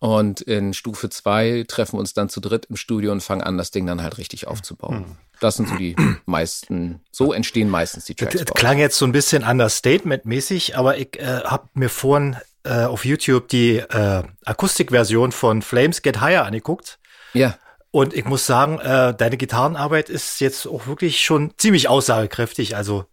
Und 0.02 0.42
in 0.42 0.74
Stufe 0.74 1.12
2 1.12 1.66
treffen 1.68 1.94
wir 1.94 2.00
uns 2.00 2.16
dann 2.16 2.28
zu 2.28 2.40
dritt 2.40 2.66
im 2.66 2.76
Studio 2.76 3.12
und 3.12 3.22
fangen 3.22 3.44
an, 3.44 3.60
das 3.60 3.70
Ding 3.70 3.86
dann 3.86 4.02
halt 4.02 4.18
richtig 4.18 4.48
aufzubauen. 4.48 5.02
Mhm. 5.02 5.18
Das 5.40 5.58
sind 5.58 5.70
so 5.70 5.76
die 5.76 5.96
meisten, 6.26 7.02
so 7.12 7.34
entstehen 7.34 7.70
meistens 7.70 8.06
die 8.06 8.16
Tracks. 8.16 8.34
Das, 8.34 8.46
das 8.46 8.56
klang 8.56 8.80
jetzt 8.80 8.98
so 8.98 9.06
ein 9.06 9.12
bisschen 9.12 9.44
Understatement-mäßig, 9.44 10.76
aber 10.76 10.98
ich 10.98 11.20
äh, 11.20 11.42
habe 11.44 11.70
mir 11.76 11.90
vorhin 11.90 12.36
äh, 12.64 12.86
auf 12.86 13.06
YouTube 13.06 13.48
die 13.50 13.78
äh, 13.78 14.24
Akustikversion 14.44 15.32
von 15.32 15.62
Flames 15.62 16.02
Get 16.02 16.20
Higher 16.20 16.46
angeguckt. 16.46 16.98
Ja. 17.34 17.60
Und 17.92 18.16
ich 18.16 18.26
muss 18.26 18.48
sagen, 18.48 18.80
äh, 18.80 19.14
deine 19.14 19.38
Gitarrenarbeit 19.38 20.10
ist 20.10 20.42
jetzt 20.42 20.66
auch 20.66 20.88
wirklich 20.88 21.22
schon 21.24 21.54
ziemlich 21.58 21.90
aussagekräftig. 21.90 22.76
Also 22.76 23.06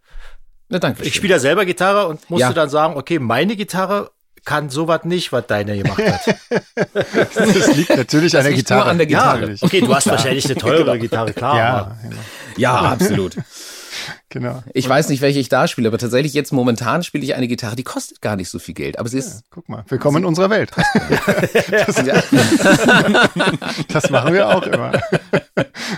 Na, 0.70 0.78
danke 0.78 1.02
ich 1.02 1.14
spiele 1.14 1.34
ja 1.34 1.38
selber 1.38 1.66
Gitarre 1.66 2.08
und 2.08 2.30
musste 2.30 2.46
ja. 2.46 2.52
dann 2.54 2.70
sagen, 2.70 2.96
okay, 2.96 3.18
meine 3.18 3.56
Gitarre 3.56 4.10
kann 4.48 4.70
sowas 4.70 5.04
nicht, 5.04 5.30
was 5.30 5.46
deine 5.46 5.76
gemacht 5.76 6.00
hat. 6.02 6.36
das 7.34 7.76
liegt 7.76 7.94
natürlich 7.94 8.32
das 8.32 8.38
an 8.40 8.44
der 8.46 8.54
Gitarre. 8.54 8.88
An 8.88 8.96
der 8.96 9.06
Gitarre. 9.06 9.50
Ja, 9.50 9.56
okay, 9.60 9.80
du 9.82 9.94
hast 9.94 10.06
wahrscheinlich 10.10 10.46
eine 10.46 10.54
teure 10.54 10.84
genau. 10.84 11.02
Gitarre, 11.02 11.32
klar. 11.34 11.56
Ja, 11.58 11.96
genau. 12.02 12.16
ja 12.56 12.74
absolut. 12.80 13.36
Genau. 14.30 14.62
Ich 14.74 14.84
und 14.84 14.90
weiß 14.90 15.08
nicht, 15.08 15.22
welche 15.22 15.40
ich 15.40 15.48
da 15.48 15.66
spiele, 15.66 15.88
aber 15.88 15.96
tatsächlich 15.96 16.34
jetzt 16.34 16.52
momentan 16.52 17.02
spiele 17.02 17.24
ich 17.24 17.34
eine 17.34 17.48
Gitarre, 17.48 17.76
die 17.76 17.82
kostet 17.82 18.20
gar 18.20 18.36
nicht 18.36 18.50
so 18.50 18.58
viel 18.58 18.74
Geld. 18.74 18.98
Aber 18.98 19.08
sie 19.08 19.16
ist. 19.16 19.36
Ja, 19.36 19.40
guck 19.48 19.68
mal, 19.70 19.84
willkommen 19.88 20.18
in 20.18 20.24
unserer 20.26 20.50
Welt. 20.50 20.70
das, 21.70 21.94
das, 23.88 24.10
machen 24.10 24.34
wir 24.34 24.48
auch 24.48 24.64
immer. 24.64 24.92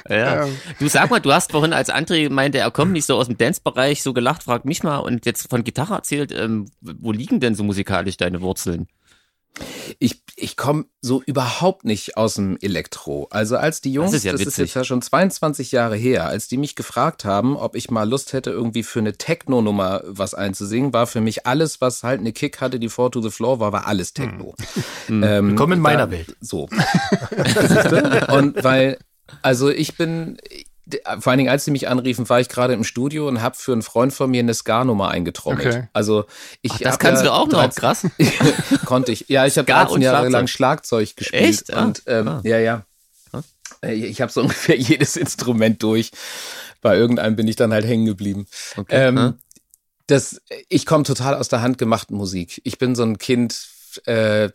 Ja. 0.08 0.44
Ähm. 0.44 0.56
Du 0.78 0.88
sag 0.88 1.10
mal, 1.10 1.18
du 1.18 1.32
hast 1.32 1.50
vorhin, 1.50 1.72
als 1.72 1.90
André 1.90 2.30
meinte, 2.30 2.58
er 2.58 2.70
kommt 2.70 2.92
nicht 2.92 3.06
so 3.06 3.16
aus 3.16 3.26
dem 3.26 3.36
Dance-Bereich, 3.36 4.02
so 4.02 4.12
gelacht, 4.12 4.44
frag 4.44 4.64
mich 4.64 4.84
mal 4.84 4.98
und 4.98 5.26
jetzt 5.26 5.50
von 5.50 5.64
Gitarre 5.64 5.94
erzählt, 5.94 6.30
ähm, 6.30 6.66
wo 6.80 7.10
liegen 7.10 7.40
denn 7.40 7.56
so 7.56 7.64
musikalisch 7.64 8.16
deine 8.16 8.42
Wurzeln? 8.42 8.86
Ich, 9.98 10.22
ich 10.36 10.56
komme 10.56 10.86
so 11.00 11.22
überhaupt 11.22 11.84
nicht 11.84 12.16
aus 12.16 12.34
dem 12.34 12.56
Elektro. 12.60 13.28
Also 13.30 13.56
als 13.56 13.80
die 13.80 13.92
Jungs, 13.92 14.12
das 14.12 14.18
ist, 14.18 14.24
ja 14.24 14.32
das 14.32 14.40
ist 14.42 14.56
jetzt 14.56 14.74
ja 14.74 14.84
schon 14.84 15.02
22 15.02 15.72
Jahre 15.72 15.96
her, 15.96 16.26
als 16.26 16.48
die 16.48 16.56
mich 16.56 16.76
gefragt 16.76 17.24
haben, 17.24 17.56
ob 17.56 17.74
ich 17.74 17.90
mal 17.90 18.08
Lust 18.08 18.32
hätte, 18.32 18.50
irgendwie 18.50 18.82
für 18.82 19.00
eine 19.00 19.14
Techno-Nummer 19.14 20.02
was 20.06 20.34
einzusingen, 20.34 20.92
war 20.92 21.06
für 21.06 21.20
mich 21.20 21.46
alles, 21.46 21.80
was 21.80 22.02
halt 22.02 22.20
eine 22.20 22.32
Kick 22.32 22.60
hatte, 22.60 22.78
die 22.78 22.88
Four 22.88 23.10
to 23.10 23.20
the 23.20 23.30
Floor 23.30 23.60
war, 23.60 23.72
war 23.72 23.86
alles 23.86 24.14
Techno. 24.14 24.54
Hm. 25.06 25.22
Ähm, 25.22 25.48
Willkommen 25.48 25.74
in 25.74 25.80
meiner 25.80 26.06
da, 26.06 26.12
Welt. 26.12 26.36
So. 26.40 26.68
Und 28.28 28.62
weil, 28.62 28.98
also 29.42 29.68
ich 29.68 29.96
bin, 29.96 30.38
vor 31.20 31.30
allen 31.30 31.38
Dingen, 31.38 31.50
als 31.50 31.64
sie 31.64 31.70
mich 31.70 31.88
anriefen, 31.88 32.28
war 32.28 32.40
ich 32.40 32.48
gerade 32.48 32.74
im 32.74 32.84
Studio 32.84 33.28
und 33.28 33.42
habe 33.42 33.56
für 33.56 33.72
einen 33.72 33.82
Freund 33.82 34.12
von 34.12 34.30
mir 34.30 34.40
eine 34.40 34.54
Ska-Nummer 34.54 35.08
eingetrommelt. 35.08 35.66
Okay. 35.66 35.88
Also 35.92 36.24
ich 36.62 36.72
Ach, 36.72 36.78
das 36.78 36.98
kannst 36.98 37.24
ja 37.24 37.30
du 37.30 37.34
auch 37.34 37.48
noch, 37.48 37.74
krass. 37.74 38.06
konnte 38.84 39.12
ich. 39.12 39.28
Ja, 39.28 39.46
ich 39.46 39.58
habe 39.58 39.70
13 39.70 40.02
Jahre 40.02 40.28
lang 40.28 40.46
Schlagzeug 40.46 41.16
gespielt. 41.16 41.42
Echt? 41.42 41.72
Ah, 41.72 41.84
und 41.84 42.02
ähm, 42.06 42.28
ah. 42.28 42.40
ja, 42.44 42.58
ja. 42.58 42.84
Äh, 43.82 43.94
ich 43.94 44.20
habe 44.20 44.32
so 44.32 44.40
ungefähr 44.42 44.76
jedes 44.76 45.16
Instrument 45.16 45.82
durch. 45.82 46.10
Bei 46.80 46.96
irgendeinem 46.96 47.36
bin 47.36 47.48
ich 47.48 47.56
dann 47.56 47.72
halt 47.72 47.86
hängen 47.86 48.06
geblieben. 48.06 48.46
Okay. 48.76 49.08
Ähm, 49.08 49.18
ah. 49.18 49.34
das, 50.06 50.40
ich 50.68 50.86
komme 50.86 51.04
total 51.04 51.34
aus 51.34 51.48
der 51.48 51.62
handgemachten 51.62 52.16
Musik. 52.16 52.60
Ich 52.64 52.78
bin 52.78 52.94
so 52.94 53.02
ein 53.02 53.18
Kind, 53.18 53.68
äh, 54.06 54.48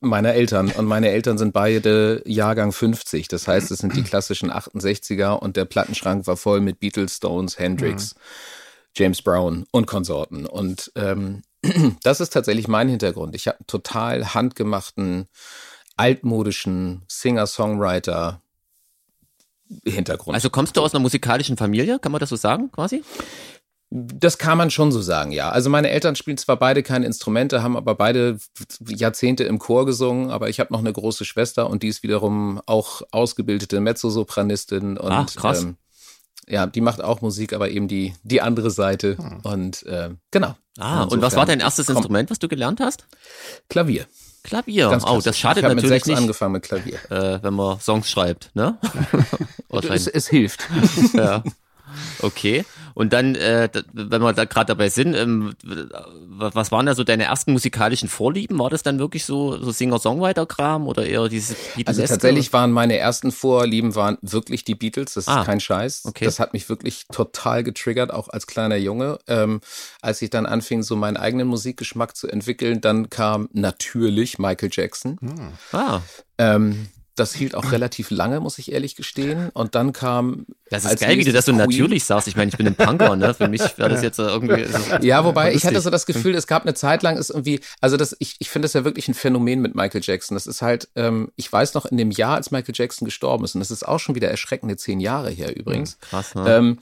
meiner 0.00 0.34
Eltern. 0.34 0.70
Und 0.70 0.86
meine 0.86 1.10
Eltern 1.10 1.38
sind 1.38 1.52
beide 1.52 2.22
Jahrgang 2.26 2.72
50. 2.72 3.28
Das 3.28 3.48
heißt, 3.48 3.70
es 3.70 3.78
sind 3.80 3.96
die 3.96 4.02
klassischen 4.04 4.50
68er 4.50 5.38
und 5.38 5.56
der 5.56 5.64
Plattenschrank 5.64 6.26
war 6.26 6.36
voll 6.36 6.60
mit 6.60 6.80
Beatles, 6.80 7.16
Stones, 7.16 7.58
Hendrix, 7.58 8.14
mhm. 8.14 8.20
James 8.96 9.22
Brown 9.22 9.66
und 9.70 9.86
Konsorten. 9.86 10.46
Und 10.46 10.92
ähm, 10.94 11.42
das 12.02 12.20
ist 12.20 12.32
tatsächlich 12.32 12.68
mein 12.68 12.88
Hintergrund. 12.88 13.34
Ich 13.34 13.48
habe 13.48 13.58
einen 13.58 13.66
total 13.66 14.34
handgemachten, 14.34 15.26
altmodischen 15.96 17.02
Singer-Songwriter. 17.08 18.40
Hintergrund. 19.84 20.34
Also 20.34 20.48
kommst 20.48 20.78
du 20.78 20.80
aus 20.80 20.94
einer 20.94 21.02
musikalischen 21.02 21.58
Familie, 21.58 21.98
kann 21.98 22.10
man 22.10 22.20
das 22.20 22.30
so 22.30 22.36
sagen, 22.36 22.72
quasi? 22.72 23.02
Das 23.90 24.36
kann 24.36 24.58
man 24.58 24.70
schon 24.70 24.92
so 24.92 25.00
sagen, 25.00 25.32
ja. 25.32 25.48
Also 25.50 25.70
meine 25.70 25.88
Eltern 25.88 26.14
spielen 26.14 26.36
zwar 26.36 26.58
beide 26.58 26.82
keine 26.82 27.06
Instrumente, 27.06 27.62
haben 27.62 27.76
aber 27.76 27.94
beide 27.94 28.38
Jahrzehnte 28.86 29.44
im 29.44 29.58
Chor 29.58 29.86
gesungen, 29.86 30.30
aber 30.30 30.50
ich 30.50 30.60
habe 30.60 30.72
noch 30.72 30.80
eine 30.80 30.92
große 30.92 31.24
Schwester 31.24 31.70
und 31.70 31.82
die 31.82 31.88
ist 31.88 32.02
wiederum 32.02 32.60
auch 32.66 33.00
ausgebildete 33.12 33.80
Mezzosopranistin 33.80 34.98
und 34.98 35.12
Ach, 35.12 35.34
krass. 35.34 35.62
Ähm, 35.62 35.76
ja, 36.46 36.66
die 36.66 36.80
macht 36.82 37.02
auch 37.02 37.22
Musik, 37.22 37.52
aber 37.52 37.70
eben 37.70 37.88
die 37.88 38.14
die 38.22 38.42
andere 38.42 38.70
Seite 38.70 39.16
hm. 39.16 39.40
und 39.42 39.84
äh, 39.86 40.10
genau. 40.30 40.54
Ah, 40.78 41.04
und 41.04 41.22
was 41.22 41.34
war 41.34 41.46
dein 41.46 41.60
erstes 41.60 41.88
Instrument, 41.88 42.30
was 42.30 42.38
du 42.38 42.48
gelernt 42.48 42.80
hast? 42.80 43.06
Klavier. 43.68 44.06
Klavier. 44.44 44.98
oh, 45.06 45.20
das 45.22 45.38
schadet 45.38 45.58
ich 45.58 45.62
natürlich 45.62 45.82
mit 45.82 45.88
sechs 45.88 46.06
nicht. 46.06 46.16
angefangen 46.16 46.52
mit 46.52 46.62
Klavier. 46.62 46.98
Äh, 47.10 47.42
wenn 47.42 47.54
man 47.54 47.80
Songs 47.80 48.10
schreibt, 48.10 48.50
ne? 48.54 48.78
es, 49.70 50.06
es 50.06 50.28
hilft. 50.28 50.66
ja. 51.12 51.42
Okay. 52.20 52.64
Und 52.98 53.12
dann, 53.12 53.36
äh, 53.36 53.68
wenn 53.92 54.20
wir 54.22 54.32
da 54.32 54.44
gerade 54.44 54.66
dabei 54.66 54.88
sind, 54.88 55.14
ähm, 55.14 55.54
was 55.62 56.72
waren 56.72 56.84
da 56.84 56.96
so 56.96 57.04
deine 57.04 57.26
ersten 57.26 57.52
musikalischen 57.52 58.08
Vorlieben? 58.08 58.58
War 58.58 58.70
das 58.70 58.82
dann 58.82 58.98
wirklich 58.98 59.24
so, 59.24 59.56
so 59.56 59.70
Singer-Songwriter-Kram 59.70 60.88
oder 60.88 61.06
eher 61.06 61.28
diese 61.28 61.54
Beatles? 61.76 61.96
Also 61.96 62.12
tatsächlich 62.12 62.52
waren 62.52 62.72
meine 62.72 62.98
ersten 62.98 63.30
Vorlieben 63.30 63.94
waren 63.94 64.18
wirklich 64.20 64.64
die 64.64 64.74
Beatles. 64.74 65.14
Das 65.14 65.28
ah, 65.28 65.38
ist 65.38 65.46
kein 65.46 65.60
Scheiß. 65.60 66.06
Okay. 66.06 66.24
Das 66.24 66.40
hat 66.40 66.54
mich 66.54 66.68
wirklich 66.68 67.04
total 67.12 67.62
getriggert, 67.62 68.12
auch 68.12 68.30
als 68.30 68.48
kleiner 68.48 68.74
Junge. 68.74 69.20
Ähm, 69.28 69.60
als 70.02 70.20
ich 70.20 70.30
dann 70.30 70.44
anfing, 70.46 70.82
so 70.82 70.96
meinen 70.96 71.16
eigenen 71.16 71.46
Musikgeschmack 71.46 72.16
zu 72.16 72.26
entwickeln, 72.26 72.80
dann 72.80 73.10
kam 73.10 73.48
natürlich 73.52 74.40
Michael 74.40 74.70
Jackson. 74.72 75.18
Hm. 75.20 75.52
Ah. 75.70 76.00
Ähm, 76.36 76.88
das 77.18 77.34
hielt 77.34 77.54
auch 77.54 77.72
relativ 77.72 78.10
lange, 78.10 78.40
muss 78.40 78.58
ich 78.58 78.72
ehrlich 78.72 78.96
gestehen. 78.96 79.50
Und 79.50 79.74
dann 79.74 79.92
kam. 79.92 80.46
Das 80.70 80.84
ist 80.84 81.00
geil, 81.00 81.18
wie 81.18 81.24
du 81.24 81.32
das 81.32 81.46
so 81.46 81.52
natürlich 81.52 82.04
sagst. 82.04 82.28
Ich 82.28 82.36
meine, 82.36 82.50
ich 82.50 82.56
bin 82.56 82.66
ein 82.66 82.74
Punker, 82.74 83.16
ne? 83.16 83.32
Für 83.34 83.48
mich 83.48 83.62
wäre 83.78 83.88
das 83.88 84.02
jetzt 84.02 84.18
irgendwie. 84.18 84.66
Ja, 85.00 85.24
wobei 85.24 85.54
ich 85.54 85.64
hatte 85.64 85.80
so 85.80 85.90
das 85.90 86.06
Gefühl, 86.06 86.34
es 86.34 86.46
gab 86.46 86.62
eine 86.62 86.74
Zeit 86.74 87.02
lang 87.02 87.16
ist 87.16 87.30
irgendwie, 87.30 87.60
also 87.80 87.96
das, 87.96 88.16
ich, 88.18 88.36
ich 88.38 88.50
finde 88.50 88.66
das 88.66 88.74
ja 88.74 88.84
wirklich 88.84 89.08
ein 89.08 89.14
Phänomen 89.14 89.60
mit 89.60 89.74
Michael 89.74 90.02
Jackson. 90.02 90.34
Das 90.34 90.46
ist 90.46 90.62
halt, 90.62 90.88
ähm, 90.96 91.32
ich 91.36 91.50
weiß 91.50 91.74
noch 91.74 91.86
in 91.86 91.96
dem 91.96 92.10
Jahr, 92.10 92.36
als 92.36 92.50
Michael 92.50 92.74
Jackson 92.76 93.06
gestorben 93.06 93.44
ist, 93.44 93.54
und 93.54 93.60
das 93.60 93.70
ist 93.70 93.86
auch 93.86 93.98
schon 93.98 94.14
wieder 94.14 94.28
erschreckende 94.28 94.76
zehn 94.76 95.00
Jahre 95.00 95.30
her 95.30 95.56
übrigens. 95.56 95.92
Hm, 95.92 95.98
krass, 96.10 96.34
ne? 96.34 96.56
Ähm, 96.56 96.78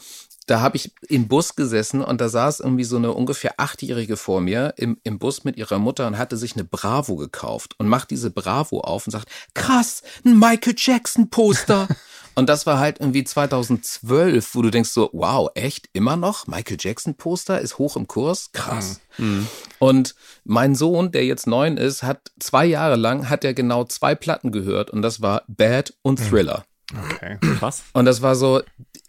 da 0.46 0.61
habe 0.61 0.76
ich 0.76 0.92
im 1.09 1.26
Bus 1.26 1.56
gesessen 1.56 2.02
und 2.02 2.20
da 2.20 2.28
saß 2.28 2.61
irgendwie 2.61 2.85
so 2.85 2.96
eine 2.96 3.12
ungefähr 3.12 3.54
achtjährige 3.59 4.16
vor 4.16 4.40
mir 4.40 4.74
im, 4.76 4.98
im 5.02 5.18
Bus 5.18 5.42
mit 5.42 5.56
ihrer 5.56 5.78
Mutter 5.78 6.06
und 6.06 6.18
hatte 6.18 6.37
sich 6.37 6.54
eine 6.54 6.64
Bravo 6.64 7.16
gekauft 7.16 7.74
und 7.78 7.88
macht 7.88 8.11
diese 8.11 8.30
Bravo 8.30 8.80
auf 8.80 9.06
und 9.06 9.11
sagt, 9.11 9.28
krass, 9.54 10.02
ein 10.24 10.38
Michael 10.38 10.74
Jackson 10.76 11.30
Poster. 11.30 11.88
und 12.37 12.48
das 12.48 12.64
war 12.64 12.78
halt 12.78 13.00
irgendwie 13.00 13.24
2012, 13.24 14.54
wo 14.54 14.62
du 14.62 14.70
denkst 14.70 14.90
so, 14.90 15.11
wow, 15.12 15.50
echt, 15.56 15.88
immer 15.94 16.16
noch? 16.16 16.46
Michael 16.46 16.76
Jackson 16.78 17.16
Poster 17.16 17.61
ist 17.61 17.78
hoch 17.78 17.96
im 17.96 18.06
Kurs? 18.06 18.50
Krass. 18.52 19.00
Mhm. 19.18 19.48
Und 19.80 20.14
mein 20.44 20.76
Sohn, 20.76 21.11
der 21.11 21.26
jetzt 21.26 21.48
neun 21.48 21.76
ist, 21.76 22.04
hat 22.04 22.30
zwei 22.38 22.66
Jahre 22.66 22.94
lang, 22.94 23.28
hat 23.28 23.42
er 23.44 23.52
genau 23.52 23.82
zwei 23.82 24.14
Platten 24.14 24.52
gehört 24.52 24.90
und 24.90 25.02
das 25.02 25.20
war 25.20 25.42
Bad 25.48 25.92
und 26.02 26.20
hm. 26.20 26.28
Thriller. 26.28 26.64
Okay, 26.94 27.37
krass. 27.59 27.82
Und 27.94 28.04
das 28.04 28.22
war 28.22 28.37
so, 28.37 28.62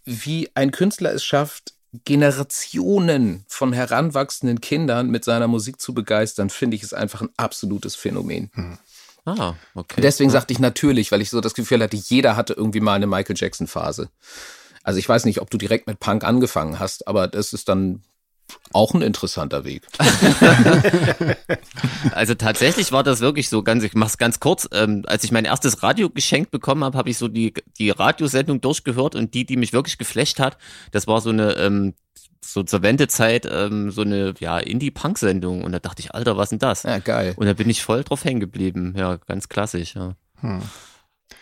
wie 0.08 0.50
ein 0.56 0.72
Künstler 0.72 1.14
es 1.14 1.24
schafft, 1.24 1.74
Generationen 2.06 3.44
von 3.48 3.74
heranwachsenden 3.74 4.62
Kindern 4.62 5.10
mit 5.10 5.26
seiner 5.26 5.48
Musik 5.48 5.82
zu 5.82 5.94
begeistern, 5.94 6.50
finde 6.50 6.76
ich, 6.76 6.84
ist 6.84 6.94
einfach 6.94 7.22
ein 7.22 7.30
absolutes 7.36 7.96
Phänomen. 7.96 8.50
Hm. 8.54 8.78
Ah, 9.26 9.56
okay. 9.76 10.00
Deswegen 10.00 10.30
sagte 10.30 10.54
ich 10.54 10.60
natürlich, 10.60 11.12
weil 11.12 11.22
ich 11.22 11.30
so 11.30 11.42
das 11.42 11.54
Gefühl 11.54 11.84
hatte, 11.84 11.98
jeder 11.98 12.38
hatte 12.38 12.54
irgendwie 12.54 12.80
mal 12.80 12.94
eine 12.94 13.08
Michael 13.08 13.36
Jackson 13.38 13.68
Phase. 13.68 14.10
Also 14.84 15.00
ich 15.00 15.10
weiß 15.10 15.26
nicht, 15.26 15.42
ob 15.42 15.50
du 15.50 15.58
direkt 15.58 15.88
mit 15.88 16.00
Punk 16.00 16.24
angefangen 16.24 16.80
hast, 16.80 17.10
aber 17.10 17.28
das 17.28 17.52
ist 17.52 17.68
dann 17.68 18.04
auch 18.74 18.94
ein 18.94 19.02
interessanter 19.02 19.66
Weg. 19.66 19.88
also 22.12 22.36
tatsächlich 22.36 22.92
war 22.92 23.04
das 23.04 23.22
wirklich 23.22 23.50
so 23.50 23.64
ganz, 23.64 23.84
ich 23.84 23.94
mach's 23.94 24.18
ganz 24.18 24.40
kurz, 24.40 24.68
ähm, 24.72 25.04
als 25.08 25.24
ich 25.24 25.32
mein 25.32 25.46
erstes 25.46 25.84
Radio 25.84 26.10
geschenkt 26.10 26.52
bekommen 26.52 26.84
habe, 26.84 26.98
habe 26.98 27.10
ich 27.10 27.18
so 27.18 27.28
die, 27.28 27.54
die 27.78 27.90
Radiosendung 27.90 28.62
durchgehört 28.62 29.16
und 29.16 29.34
die, 29.34 29.46
die 29.46 29.58
mich 29.58 29.74
wirklich 29.74 29.98
geflecht 29.98 30.40
hat, 30.40 30.58
das 30.92 31.08
war 31.08 31.22
so 31.22 31.30
eine, 31.30 31.54
ähm, 31.54 31.94
so 32.44 32.64
zur 32.64 32.82
Wendezeit, 32.82 33.48
ähm, 33.50 33.92
so 33.92 34.02
eine, 34.02 34.34
ja, 34.40 34.60
Indie-Punk-Sendung 34.60 35.64
und 35.64 35.72
da 35.72 35.80
dachte 35.80 36.02
ich, 36.02 36.14
Alter, 36.14 36.38
was 36.38 36.50
denn 36.50 36.60
das? 36.60 36.84
Ja, 36.84 37.00
geil. 37.00 37.34
Und 37.36 37.48
da 37.48 37.54
bin 37.54 37.70
ich 37.70 37.82
voll 37.84 38.04
drauf 38.04 38.24
hängen 38.24 38.40
geblieben, 38.40 38.94
ja, 38.98 39.18
ganz 39.18 39.50
klassisch, 39.50 39.96
ja. 39.96 40.16
Hm. 40.42 40.62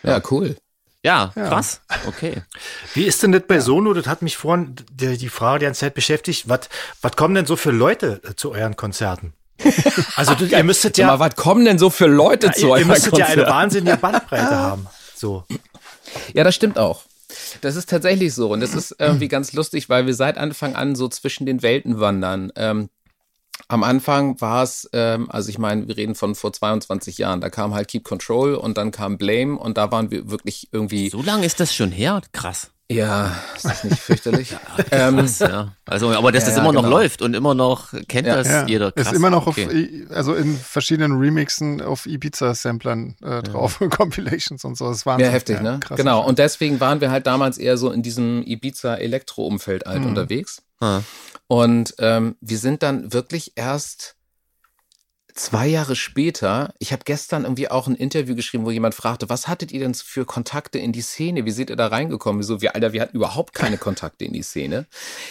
Ja, 0.02 0.20
cool. 0.30 0.56
Ja, 1.06 1.30
krass. 1.34 1.80
Okay. 2.08 2.42
Wie 2.94 3.04
ist 3.04 3.22
denn 3.22 3.30
das 3.30 3.42
bei 3.46 3.60
Sono? 3.60 3.94
Das 3.94 4.08
hat 4.08 4.22
mich 4.22 4.36
vorhin 4.36 4.74
die, 4.90 5.16
die 5.16 5.28
Frage 5.28 5.60
die 5.60 5.64
ganze 5.66 5.80
Zeit 5.82 5.94
beschäftigt. 5.94 6.48
Was, 6.48 6.68
was 7.00 7.14
kommen 7.14 7.36
denn 7.36 7.46
so 7.46 7.54
für 7.54 7.70
Leute 7.70 8.20
äh, 8.24 8.34
zu 8.34 8.50
euren 8.50 8.74
Konzerten? 8.74 9.32
Also 10.16 10.34
du, 10.34 10.46
ihr 10.46 10.64
müsstet 10.64 10.98
ja. 10.98 11.08
Aber 11.08 11.26
was 11.26 11.36
kommen 11.36 11.64
denn 11.64 11.78
so 11.78 11.90
für 11.90 12.06
Leute 12.06 12.48
ja, 12.48 12.52
zu 12.52 12.70
euren 12.70 12.88
Konzerten? 12.88 12.88
Ihr 12.88 12.94
müsstet 12.94 13.18
ja 13.18 13.26
eine 13.26 13.46
wahnsinnige 13.46 13.96
Bandbreite 13.98 14.50
haben. 14.50 14.86
So. 15.14 15.44
Ja, 16.34 16.42
das 16.42 16.54
stimmt 16.56 16.78
auch. 16.78 17.02
Das 17.60 17.76
ist 17.76 17.88
tatsächlich 17.88 18.34
so. 18.34 18.52
Und 18.52 18.60
das 18.60 18.74
ist 18.74 18.96
irgendwie 18.98 19.28
ganz 19.36 19.52
lustig, 19.52 19.88
weil 19.88 20.06
wir 20.06 20.14
seit 20.14 20.38
Anfang 20.38 20.74
an 20.74 20.96
so 20.96 21.08
zwischen 21.08 21.46
den 21.46 21.62
Welten 21.62 22.00
wandern. 22.00 22.52
Ähm, 22.56 22.88
am 23.68 23.82
Anfang 23.82 24.40
war 24.40 24.62
es, 24.62 24.88
ähm, 24.92 25.30
also 25.30 25.48
ich 25.48 25.58
meine, 25.58 25.88
wir 25.88 25.96
reden 25.96 26.14
von 26.14 26.34
vor 26.34 26.52
22 26.52 27.18
Jahren, 27.18 27.40
da 27.40 27.50
kam 27.50 27.74
halt 27.74 27.88
Keep 27.88 28.04
Control 28.04 28.54
und 28.54 28.76
dann 28.76 28.90
kam 28.90 29.18
Blame 29.18 29.58
und 29.58 29.76
da 29.76 29.90
waren 29.90 30.10
wir 30.10 30.30
wirklich 30.30 30.68
irgendwie. 30.72 31.10
So 31.10 31.22
lange 31.22 31.46
ist 31.46 31.60
das 31.60 31.74
schon 31.74 31.90
her? 31.90 32.20
Krass. 32.32 32.70
Ja, 32.88 33.36
ist 33.56 33.64
das 33.64 33.82
nicht 33.82 33.98
fürchterlich? 33.98 34.50
ja, 34.92 35.08
ähm, 35.08 35.16
krass, 35.16 35.40
ja. 35.40 35.72
Also, 35.86 36.10
aber 36.10 36.30
dass 36.30 36.44
ja, 36.44 36.50
das 36.50 36.58
immer 36.58 36.72
noch 36.72 36.84
genau. 36.84 36.96
läuft 36.96 37.20
und 37.20 37.34
immer 37.34 37.54
noch 37.54 37.92
kennt 38.06 38.28
ja, 38.28 38.36
das 38.36 38.48
ja. 38.48 38.66
jeder. 38.66 38.92
Krass. 38.92 39.08
Ist 39.08 39.14
immer 39.14 39.30
noch 39.30 39.48
okay. 39.48 40.06
auf, 40.08 40.16
also 40.16 40.34
in 40.34 40.56
verschiedenen 40.56 41.18
Remixen 41.18 41.82
auf 41.82 42.06
Ibiza-Samplern 42.06 43.16
äh, 43.22 43.42
drauf, 43.42 43.80
Compilations 43.90 44.64
und 44.64 44.78
so. 44.78 44.88
Das 44.88 45.04
war 45.04 45.18
ja 45.18 45.28
heftig, 45.28 45.60
ne? 45.60 45.80
Krass 45.80 45.96
genau. 45.96 46.24
Und 46.24 46.38
deswegen 46.38 46.78
waren 46.78 47.00
wir 47.00 47.10
halt 47.10 47.26
damals 47.26 47.58
eher 47.58 47.76
so 47.76 47.90
in 47.90 48.02
diesem 48.02 48.44
Ibiza-Elektro-Umfeld 48.44 49.86
halt 49.86 50.02
mhm. 50.02 50.08
unterwegs. 50.08 50.62
Ah. 50.80 51.00
Und 51.48 51.94
ähm, 51.98 52.36
wir 52.40 52.58
sind 52.58 52.84
dann 52.84 53.12
wirklich 53.12 53.52
erst 53.56 54.15
zwei 55.36 55.66
Jahre 55.66 55.96
später, 55.96 56.74
ich 56.78 56.92
habe 56.92 57.04
gestern 57.04 57.44
irgendwie 57.44 57.70
auch 57.70 57.86
ein 57.86 57.94
Interview 57.94 58.34
geschrieben, 58.34 58.64
wo 58.64 58.70
jemand 58.70 58.94
fragte, 58.94 59.28
was 59.28 59.48
hattet 59.48 59.70
ihr 59.70 59.80
denn 59.80 59.94
für 59.94 60.24
Kontakte 60.24 60.78
in 60.78 60.92
die 60.92 61.02
Szene? 61.02 61.44
Wie 61.44 61.50
seid 61.50 61.70
ihr 61.70 61.76
da 61.76 61.88
reingekommen? 61.88 62.42
So, 62.42 62.60
wir, 62.60 62.74
Alter, 62.74 62.92
wir 62.92 63.02
hatten 63.02 63.16
überhaupt 63.16 63.54
keine 63.54 63.78
Kontakte 63.78 64.24
in 64.24 64.32
die 64.32 64.42
Szene. 64.42 64.86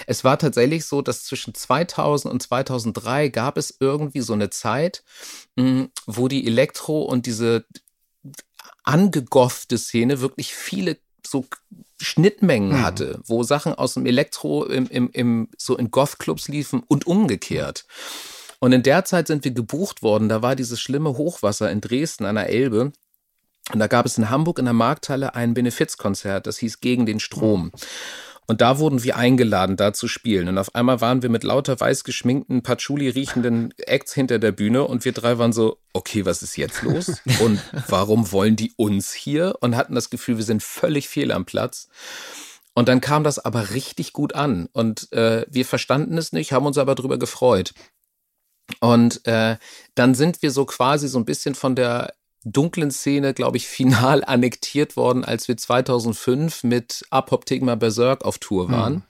Es 0.07 0.23
war 0.23 0.37
tatsächlich 0.37 0.85
so, 0.85 1.01
dass 1.01 1.25
zwischen 1.25 1.53
2000 1.53 2.31
und 2.31 2.41
2003 2.41 3.29
gab 3.29 3.57
es 3.57 3.75
irgendwie 3.79 4.21
so 4.21 4.33
eine 4.33 4.49
Zeit, 4.49 5.03
mh, 5.55 5.63
hm, 5.63 5.89
wo 6.05 6.27
die 6.27 6.47
Elektro 6.47 7.01
und 7.01 7.25
diese 7.25 7.65
angegoffte 8.83 9.77
Szene 9.77 10.21
wirklich 10.21 10.53
viele 10.53 10.97
so 11.25 11.45
Schnittmengen 11.99 12.69
mhm. 12.69 12.83
hatte, 12.83 13.21
wo 13.25 13.43
Sachen 13.43 13.73
aus 13.73 13.95
dem 13.95 14.05
Elektro 14.05 14.65
im, 14.65 14.87
im, 14.87 15.09
im, 15.11 15.49
so 15.57 15.75
in 15.75 15.89
Goth-Clubs 15.89 16.47
liefen 16.47 16.83
und 16.87 17.07
umgekehrt. 17.07 17.85
Und 18.65 18.71
in 18.71 18.81
der 18.81 19.05
Zeit 19.05 19.27
sind 19.27 19.43
wir 19.43 19.51
gebucht 19.51 20.01
worden. 20.01 20.27
Da 20.27 20.41
war 20.41 20.55
dieses 20.55 20.81
schlimme 20.81 21.19
Hochwasser 21.19 21.69
in 21.69 21.81
Dresden 21.81 22.25
an 22.25 22.33
der 22.33 22.49
Elbe. 22.49 22.93
Und 23.71 23.79
da 23.79 23.85
gab 23.85 24.07
es 24.07 24.17
in 24.17 24.31
Hamburg 24.31 24.57
in 24.57 24.65
der 24.65 24.73
Markthalle 24.73 25.35
ein 25.35 25.53
Benefizkonzert, 25.53 26.47
das 26.47 26.57
hieß 26.57 26.79
Gegen 26.79 27.05
den 27.05 27.19
Strom. 27.19 27.71
Und 28.47 28.61
da 28.61 28.79
wurden 28.79 29.03
wir 29.03 29.17
eingeladen, 29.17 29.77
da 29.77 29.93
zu 29.93 30.07
spielen. 30.07 30.47
Und 30.47 30.57
auf 30.57 30.73
einmal 30.73 30.99
waren 30.99 31.21
wir 31.21 31.29
mit 31.29 31.43
lauter 31.43 31.79
weiß 31.79 32.05
geschminkten, 32.05 32.63
Patchouli 32.63 33.09
riechenden 33.09 33.71
Acts 33.77 34.15
hinter 34.15 34.39
der 34.39 34.51
Bühne 34.51 34.85
und 34.85 35.05
wir 35.05 35.11
drei 35.11 35.37
waren 35.37 35.53
so, 35.53 35.77
okay, 35.93 36.25
was 36.25 36.41
ist 36.41 36.57
jetzt 36.57 36.81
los? 36.81 37.21
Und 37.41 37.61
warum 37.87 38.31
wollen 38.31 38.55
die 38.55 38.73
uns 38.77 39.13
hier? 39.13 39.57
Und 39.59 39.75
hatten 39.75 39.93
das 39.93 40.09
Gefühl, 40.09 40.37
wir 40.37 40.43
sind 40.43 40.63
völlig 40.63 41.07
fehl 41.07 41.31
am 41.31 41.45
Platz. 41.45 41.87
Und 42.73 42.89
dann 42.89 42.99
kam 42.99 43.23
das 43.23 43.37
aber 43.37 43.69
richtig 43.69 44.11
gut 44.11 44.33
an. 44.33 44.69
Und 44.73 45.11
äh, 45.13 45.45
wir 45.49 45.65
verstanden 45.65 46.17
es 46.17 46.33
nicht, 46.33 46.51
haben 46.51 46.65
uns 46.65 46.79
aber 46.79 46.95
drüber 46.95 47.19
gefreut. 47.19 47.75
Und 48.79 49.25
äh, 49.25 49.57
dann 49.95 50.15
sind 50.15 50.41
wir 50.41 50.51
so 50.51 50.65
quasi 50.65 51.07
so 51.07 51.19
ein 51.19 51.25
bisschen 51.25 51.55
von 51.55 51.75
der 51.75 52.13
dunklen 52.43 52.91
Szene, 52.91 53.33
glaube 53.33 53.57
ich, 53.57 53.67
final 53.67 54.23
annektiert 54.23 54.95
worden, 54.95 55.25
als 55.25 55.47
wir 55.47 55.57
2005 55.57 56.63
mit 56.63 57.05
Apoptigma 57.09 57.75
Berserk 57.75 58.23
auf 58.23 58.37
Tour 58.37 58.69
waren. 58.69 58.93
Mhm. 58.93 59.03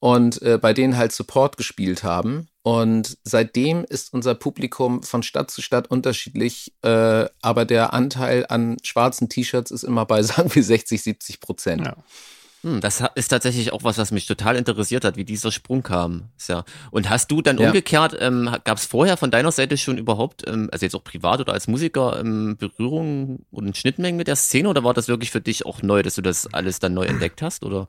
Und 0.00 0.42
äh, 0.42 0.58
bei 0.58 0.72
denen 0.72 0.96
halt 0.96 1.10
Support 1.10 1.56
gespielt 1.56 2.04
haben. 2.04 2.48
Und 2.62 3.18
seitdem 3.24 3.84
ist 3.84 4.12
unser 4.12 4.36
Publikum 4.36 5.02
von 5.02 5.24
Stadt 5.24 5.50
zu 5.50 5.60
Stadt 5.60 5.90
unterschiedlich, 5.90 6.72
äh, 6.82 7.26
aber 7.42 7.64
der 7.64 7.92
Anteil 7.94 8.46
an 8.48 8.76
schwarzen 8.84 9.28
T-Shirts 9.28 9.72
ist 9.72 9.82
immer 9.82 10.06
bei, 10.06 10.22
sagen 10.22 10.54
wir, 10.54 10.62
60, 10.62 11.02
70 11.02 11.40
Prozent. 11.40 11.86
Ja. 11.86 11.96
Hm, 12.62 12.80
das 12.80 13.04
ist 13.14 13.28
tatsächlich 13.28 13.72
auch 13.72 13.84
was, 13.84 13.98
was 13.98 14.10
mich 14.10 14.26
total 14.26 14.56
interessiert 14.56 15.04
hat, 15.04 15.16
wie 15.16 15.24
dieser 15.24 15.52
Sprung 15.52 15.82
kam. 15.82 16.30
Ja. 16.48 16.64
Und 16.90 17.08
hast 17.08 17.30
du 17.30 17.40
dann 17.40 17.58
ja. 17.58 17.68
umgekehrt, 17.68 18.16
ähm, 18.18 18.50
gab 18.64 18.78
es 18.78 18.86
vorher 18.86 19.16
von 19.16 19.30
deiner 19.30 19.52
Seite 19.52 19.76
schon 19.76 19.96
überhaupt, 19.96 20.46
ähm, 20.48 20.68
also 20.72 20.84
jetzt 20.84 20.94
auch 20.94 21.04
privat 21.04 21.40
oder 21.40 21.52
als 21.52 21.68
Musiker, 21.68 22.18
ähm, 22.18 22.56
Berührung 22.56 23.44
und 23.50 23.76
Schnittmengen 23.76 24.16
mit 24.16 24.26
der 24.26 24.36
Szene 24.36 24.68
oder 24.68 24.82
war 24.82 24.94
das 24.94 25.06
wirklich 25.06 25.30
für 25.30 25.40
dich 25.40 25.66
auch 25.66 25.82
neu, 25.82 26.02
dass 26.02 26.16
du 26.16 26.22
das 26.22 26.52
alles 26.52 26.80
dann 26.80 26.94
neu 26.94 27.04
entdeckt 27.04 27.42
hast? 27.42 27.64
Oder? 27.64 27.88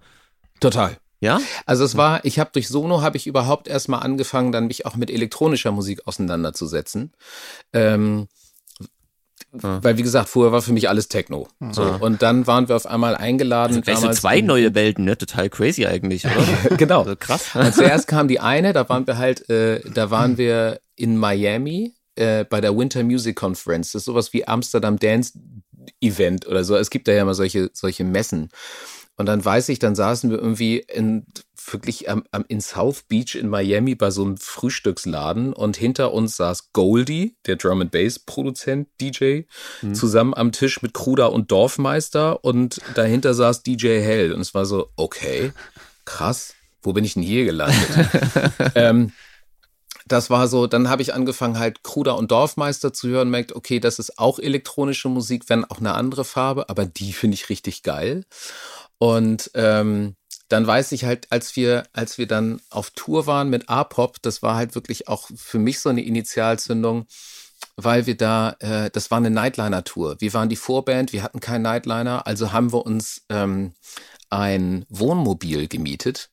Total. 0.60 0.98
Ja? 1.20 1.42
Also 1.66 1.84
es 1.84 1.98
war, 1.98 2.24
ich 2.24 2.40
habe 2.40 2.52
durch 2.54 2.68
Sono 2.68 3.02
habe 3.02 3.18
ich 3.18 3.28
überhaupt 3.28 3.68
erstmal 3.68 4.02
angefangen, 4.02 4.52
dann 4.52 4.68
mich 4.68 4.86
auch 4.86 4.96
mit 4.96 5.10
elektronischer 5.10 5.72
Musik 5.72 6.08
auseinanderzusetzen. 6.08 7.14
Ähm, 7.74 8.28
ja. 9.62 9.84
Weil, 9.84 9.98
wie 9.98 10.04
gesagt, 10.04 10.30
vorher 10.30 10.52
war 10.52 10.62
für 10.62 10.74
mich 10.74 10.90
alles 10.90 11.08
Techno. 11.08 11.48
So. 11.72 11.84
Und 11.84 12.22
dann 12.22 12.46
waren 12.48 12.68
wir 12.68 12.76
auf 12.76 12.86
einmal 12.86 13.16
eingeladen. 13.16 13.78
Also 13.78 13.82
gleich 13.82 13.98
so 13.98 14.10
zwei 14.12 14.42
neue 14.42 14.76
Welten, 14.76 15.06
ne? 15.06 15.18
Total 15.18 15.50
crazy 15.50 15.86
eigentlich, 15.86 16.26
oder? 16.26 16.76
genau. 16.78 17.02
Also 17.02 17.16
krass. 17.16 17.56
Und 17.56 17.74
zuerst 17.74 18.08
kam 18.08 18.28
die 18.28 18.40
eine, 18.40 18.74
da 18.74 18.88
waren 18.90 19.08
wir 19.08 19.18
halt, 19.18 19.50
äh, 19.50 19.82
da 19.92 20.12
waren 20.12 20.38
wir 20.38 20.80
in 20.96 21.18
Miami 21.18 21.96
äh, 22.16 22.46
bei 22.46 22.62
der 22.62 22.78
Winter 22.78 23.04
Music 23.04 23.36
Conference. 23.36 23.92
Das 23.92 24.02
ist 24.02 24.06
sowas 24.06 24.34
wie 24.34 24.48
Amsterdam 24.48 25.00
Dance 25.00 25.34
Event 26.02 26.48
oder 26.48 26.64
so. 26.64 26.76
Es 26.76 26.90
gibt 26.90 27.08
da 27.08 27.14
ja 27.14 27.24
immer 27.24 27.34
solche, 27.34 27.72
solche 27.74 28.04
Messen. 28.04 28.50
Und 29.18 29.26
dann 29.26 29.44
weiß 29.44 29.70
ich, 29.70 29.80
dann 29.80 29.96
saßen 29.96 30.30
wir 30.30 30.38
irgendwie 30.38 30.78
in, 30.78 31.26
wirklich 31.74 32.10
am, 32.10 32.24
am, 32.32 32.46
in 32.48 32.62
South 32.62 33.04
Beach 33.04 33.36
in 33.36 33.50
Miami 33.50 33.96
bei 33.96 34.12
so 34.12 34.24
einem 34.24 34.38
Frühstücksladen 34.38 35.54
und 35.54 35.78
hinter 35.78 36.14
uns 36.14 36.38
saß 36.38 36.72
Goldie, 36.74 37.36
der 37.46 37.56
Drum 37.56 37.82
and 37.82 37.92
Bass 37.92 38.20
Produzent, 38.20 38.88
DJ, 39.02 39.42
mhm. 39.82 39.96
zusammen 39.96 40.34
am 40.34 40.52
Tisch 40.52 40.82
mit 40.82 40.94
Kruder 40.94 41.32
und 41.32 41.52
Dorfmeister 41.52 42.44
und 42.44 42.82
dahinter 42.96 43.34
saß 43.34 43.64
DJ 43.64 44.00
Hell. 44.02 44.34
Und 44.34 44.42
es 44.42 44.54
war 44.54 44.66
so, 44.66 44.90
okay, 44.96 45.52
krass, 46.06 46.56
wo 46.82 46.94
bin 46.94 47.04
ich 47.04 47.14
denn 47.14 47.24
hier 47.24 47.46
gelandet? 47.46 47.90
ähm, 48.76 49.12
das 50.08 50.30
war 50.30 50.48
so, 50.48 50.68
dann 50.68 50.90
habe 50.90 51.02
ich 51.02 51.14
angefangen 51.14 51.60
halt 51.60 51.84
Kruder 51.84 52.18
und 52.18 52.32
Dorfmeister 52.32 52.92
zu 52.92 53.08
hören, 53.08 53.30
merkt, 53.30 53.56
okay, 53.56 53.80
das 53.80 54.00
ist 54.00 54.18
auch 54.18 54.40
elektronische 54.40 55.08
Musik, 55.08 55.44
wenn 55.48 55.66
auch 55.66 55.80
eine 55.80 55.94
andere 55.94 56.26
Farbe, 56.26 56.68
aber 56.68 56.86
die 56.86 57.14
finde 57.14 57.36
ich 57.36 57.50
richtig 57.50 57.84
geil. 57.84 58.26
Und 58.98 59.52
ähm, 59.54 60.16
dann 60.50 60.66
weiß 60.66 60.92
ich 60.92 61.06
halt, 61.06 61.28
als 61.32 61.56
wir, 61.56 61.84
als 61.94 62.18
wir 62.18 62.28
dann 62.28 62.60
auf 62.70 62.90
Tour 62.92 63.28
waren 63.28 63.50
mit 63.50 63.70
A-Pop, 63.70 64.22
das 64.22 64.42
war 64.42 64.56
halt 64.56 64.76
wirklich 64.76 65.08
auch 65.08 65.30
für 65.36 65.60
mich 65.60 65.80
so 65.80 65.90
eine 65.90 66.02
Initialzündung, 66.02 67.06
weil 67.76 68.06
wir 68.08 68.18
da, 68.18 68.56
äh, 68.60 68.90
das 68.90 69.12
war 69.12 69.20
eine 69.20 69.30
Nightliner-Tour. 69.30 70.18
Wir 70.20 70.34
waren 70.34 70.50
die 70.50 70.56
Vorband, 70.56 71.14
wir 71.14 71.24
hatten 71.24 71.40
keinen 71.40 71.62
Nightliner, 71.62 72.26
also 72.26 72.52
haben 72.52 72.74
wir 72.74 72.86
uns 72.86 73.22
ähm, 73.30 73.74
ein 74.30 74.86
Wohnmobil 74.90 75.68
gemietet 75.68 76.30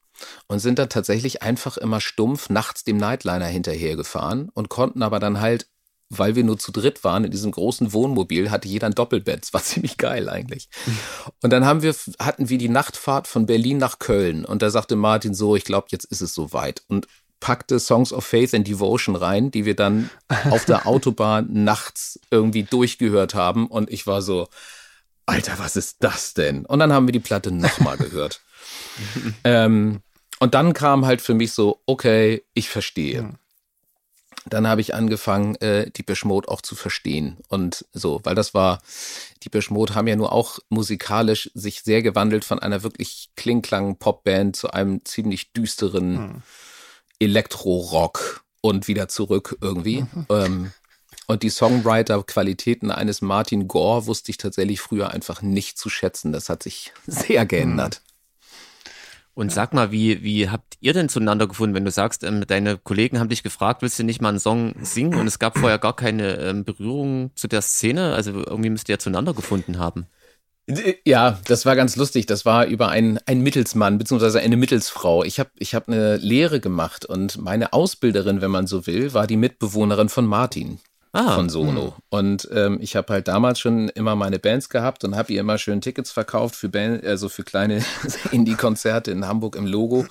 und 0.48 0.60
sind 0.60 0.78
dann 0.78 0.88
tatsächlich 0.88 1.42
einfach 1.42 1.76
immer 1.76 2.00
stumpf 2.00 2.48
nachts 2.48 2.84
dem 2.84 2.96
Nightliner 2.96 3.46
hinterhergefahren 3.46 4.48
und 4.54 4.70
konnten 4.70 5.02
aber 5.02 5.20
dann 5.20 5.40
halt, 5.40 5.68
weil 6.08 6.36
wir 6.36 6.44
nur 6.44 6.58
zu 6.58 6.72
dritt 6.72 7.04
waren, 7.04 7.24
in 7.24 7.30
diesem 7.30 7.50
großen 7.50 7.92
Wohnmobil, 7.92 8.50
hatte 8.50 8.68
jeder 8.68 8.86
ein 8.86 8.94
Doppelbett. 8.94 9.42
Das 9.42 9.54
war 9.54 9.62
ziemlich 9.64 9.96
geil 9.96 10.28
eigentlich. 10.28 10.68
Und 11.42 11.52
dann 11.52 11.64
haben 11.64 11.82
wir, 11.82 11.94
hatten 12.18 12.48
wir 12.48 12.58
die 12.58 12.68
Nachtfahrt 12.68 13.26
von 13.26 13.46
Berlin 13.46 13.78
nach 13.78 13.98
Köln 13.98 14.44
und 14.44 14.62
da 14.62 14.70
sagte 14.70 14.96
Martin 14.96 15.34
so, 15.34 15.56
ich 15.56 15.64
glaube, 15.64 15.88
jetzt 15.90 16.04
ist 16.04 16.20
es 16.20 16.34
soweit. 16.34 16.82
Und 16.88 17.06
packte 17.40 17.78
Songs 17.78 18.12
of 18.12 18.24
Faith 18.24 18.54
and 18.54 18.66
Devotion 18.66 19.14
rein, 19.14 19.50
die 19.50 19.64
wir 19.64 19.76
dann 19.76 20.10
auf 20.50 20.64
der 20.64 20.86
Autobahn 20.86 21.48
nachts 21.50 22.18
irgendwie 22.30 22.62
durchgehört 22.62 23.34
haben. 23.34 23.66
Und 23.66 23.90
ich 23.90 24.06
war 24.06 24.22
so, 24.22 24.48
Alter, 25.26 25.58
was 25.58 25.76
ist 25.76 25.98
das 26.00 26.34
denn? 26.34 26.64
Und 26.64 26.78
dann 26.78 26.92
haben 26.92 27.06
wir 27.06 27.12
die 27.12 27.20
Platte 27.20 27.50
nochmal 27.50 27.96
gehört. 27.98 28.40
ähm, 29.44 30.00
und 30.38 30.54
dann 30.54 30.72
kam 30.72 31.06
halt 31.06 31.20
für 31.20 31.34
mich 31.34 31.52
so, 31.52 31.80
okay, 31.86 32.44
ich 32.54 32.68
verstehe. 32.68 33.22
Mhm. 33.22 33.38
Dann 34.48 34.68
habe 34.68 34.80
ich 34.80 34.94
angefangen, 34.94 35.56
äh, 35.56 35.90
die 35.90 36.04
Mode 36.24 36.48
auch 36.48 36.60
zu 36.60 36.76
verstehen. 36.76 37.38
Und 37.48 37.84
so, 37.92 38.20
weil 38.22 38.34
das 38.34 38.54
war, 38.54 38.80
die 39.42 39.50
Mode 39.70 39.94
haben 39.94 40.06
ja 40.06 40.16
nur 40.16 40.32
auch 40.32 40.60
musikalisch 40.68 41.50
sich 41.54 41.82
sehr 41.82 42.02
gewandelt 42.02 42.44
von 42.44 42.58
einer 42.58 42.82
wirklich 42.82 43.30
klingklang 43.36 43.96
Popband 43.96 44.56
zu 44.56 44.70
einem 44.70 45.04
ziemlich 45.04 45.52
düsteren 45.52 46.12
mhm. 46.12 46.42
Elektro-Rock 47.18 48.44
und 48.60 48.88
wieder 48.88 49.08
zurück 49.08 49.56
irgendwie. 49.60 50.02
Mhm. 50.02 50.26
Ähm, 50.28 50.72
und 51.26 51.42
die 51.42 51.50
Songwriter-Qualitäten 51.50 52.90
eines 52.92 53.20
Martin 53.20 53.66
Gore 53.66 54.06
wusste 54.06 54.30
ich 54.30 54.38
tatsächlich 54.38 54.80
früher 54.80 55.10
einfach 55.10 55.42
nicht 55.42 55.76
zu 55.76 55.90
schätzen. 55.90 56.32
Das 56.32 56.48
hat 56.48 56.62
sich 56.62 56.92
sehr 57.06 57.46
geändert. 57.46 58.02
Und 59.36 59.52
sag 59.52 59.74
mal, 59.74 59.92
wie, 59.92 60.22
wie 60.22 60.48
habt 60.48 60.78
ihr 60.80 60.94
denn 60.94 61.10
zueinander 61.10 61.46
gefunden, 61.46 61.74
wenn 61.74 61.84
du 61.84 61.90
sagst, 61.90 62.24
ähm, 62.24 62.46
deine 62.46 62.78
Kollegen 62.78 63.20
haben 63.20 63.28
dich 63.28 63.42
gefragt, 63.42 63.82
willst 63.82 63.98
du 63.98 64.02
nicht 64.02 64.22
mal 64.22 64.30
einen 64.30 64.38
Song 64.38 64.72
singen? 64.80 65.14
Und 65.14 65.26
es 65.26 65.38
gab 65.38 65.58
vorher 65.58 65.76
gar 65.78 65.94
keine 65.94 66.38
ähm, 66.38 66.64
Berührung 66.64 67.32
zu 67.34 67.46
der 67.46 67.60
Szene. 67.60 68.14
Also 68.14 68.32
irgendwie 68.32 68.70
müsst 68.70 68.88
ihr 68.88 68.94
ja 68.94 68.98
zueinander 68.98 69.34
gefunden 69.34 69.78
haben. 69.78 70.06
Ja, 71.04 71.38
das 71.48 71.66
war 71.66 71.76
ganz 71.76 71.96
lustig. 71.96 72.24
Das 72.24 72.46
war 72.46 72.64
über 72.64 72.88
einen, 72.88 73.18
einen 73.26 73.42
Mittelsmann 73.42 73.98
beziehungsweise 73.98 74.40
eine 74.40 74.56
Mittelsfrau. 74.56 75.22
Ich 75.22 75.38
habe 75.38 75.50
ich 75.58 75.74
hab 75.74 75.86
eine 75.86 76.16
Lehre 76.16 76.58
gemacht 76.58 77.04
und 77.04 77.36
meine 77.36 77.74
Ausbilderin, 77.74 78.40
wenn 78.40 78.50
man 78.50 78.66
so 78.66 78.86
will, 78.86 79.12
war 79.12 79.26
die 79.26 79.36
Mitbewohnerin 79.36 80.08
von 80.08 80.24
Martin 80.24 80.80
ah, 81.12 81.34
von 81.34 81.48
Sono. 81.48 81.86
Mh. 81.86 81.94
Und 82.10 82.48
ähm, 82.52 82.78
ich 82.80 82.96
habe 82.96 83.12
halt 83.12 83.28
damals 83.28 83.58
schon 83.58 83.88
immer 83.90 84.16
meine 84.16 84.38
Bands 84.38 84.68
gehabt 84.68 85.04
und 85.04 85.16
habe 85.16 85.32
ihr 85.32 85.40
immer 85.40 85.58
schön 85.58 85.80
Tickets 85.80 86.10
verkauft 86.10 86.56
für 86.56 86.68
Band, 86.68 87.04
also 87.04 87.28
für 87.28 87.44
kleine 87.44 87.84
Indie-Konzerte 88.32 89.10
in 89.10 89.26
Hamburg 89.26 89.56
im 89.56 89.66
Logo, 89.66 90.06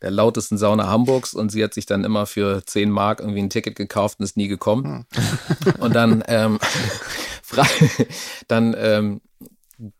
der 0.00 0.10
lautesten 0.10 0.58
Sauna 0.58 0.88
Hamburgs. 0.88 1.34
Und 1.34 1.50
sie 1.50 1.62
hat 1.62 1.74
sich 1.74 1.86
dann 1.86 2.04
immer 2.04 2.26
für 2.26 2.64
10 2.64 2.90
Mark 2.90 3.20
irgendwie 3.20 3.42
ein 3.42 3.50
Ticket 3.50 3.76
gekauft 3.76 4.18
und 4.18 4.24
ist 4.24 4.36
nie 4.36 4.48
gekommen. 4.48 5.06
und 5.78 5.94
dann, 5.94 6.22
ähm, 6.26 6.58
dann, 8.48 8.74
ähm, 8.78 9.20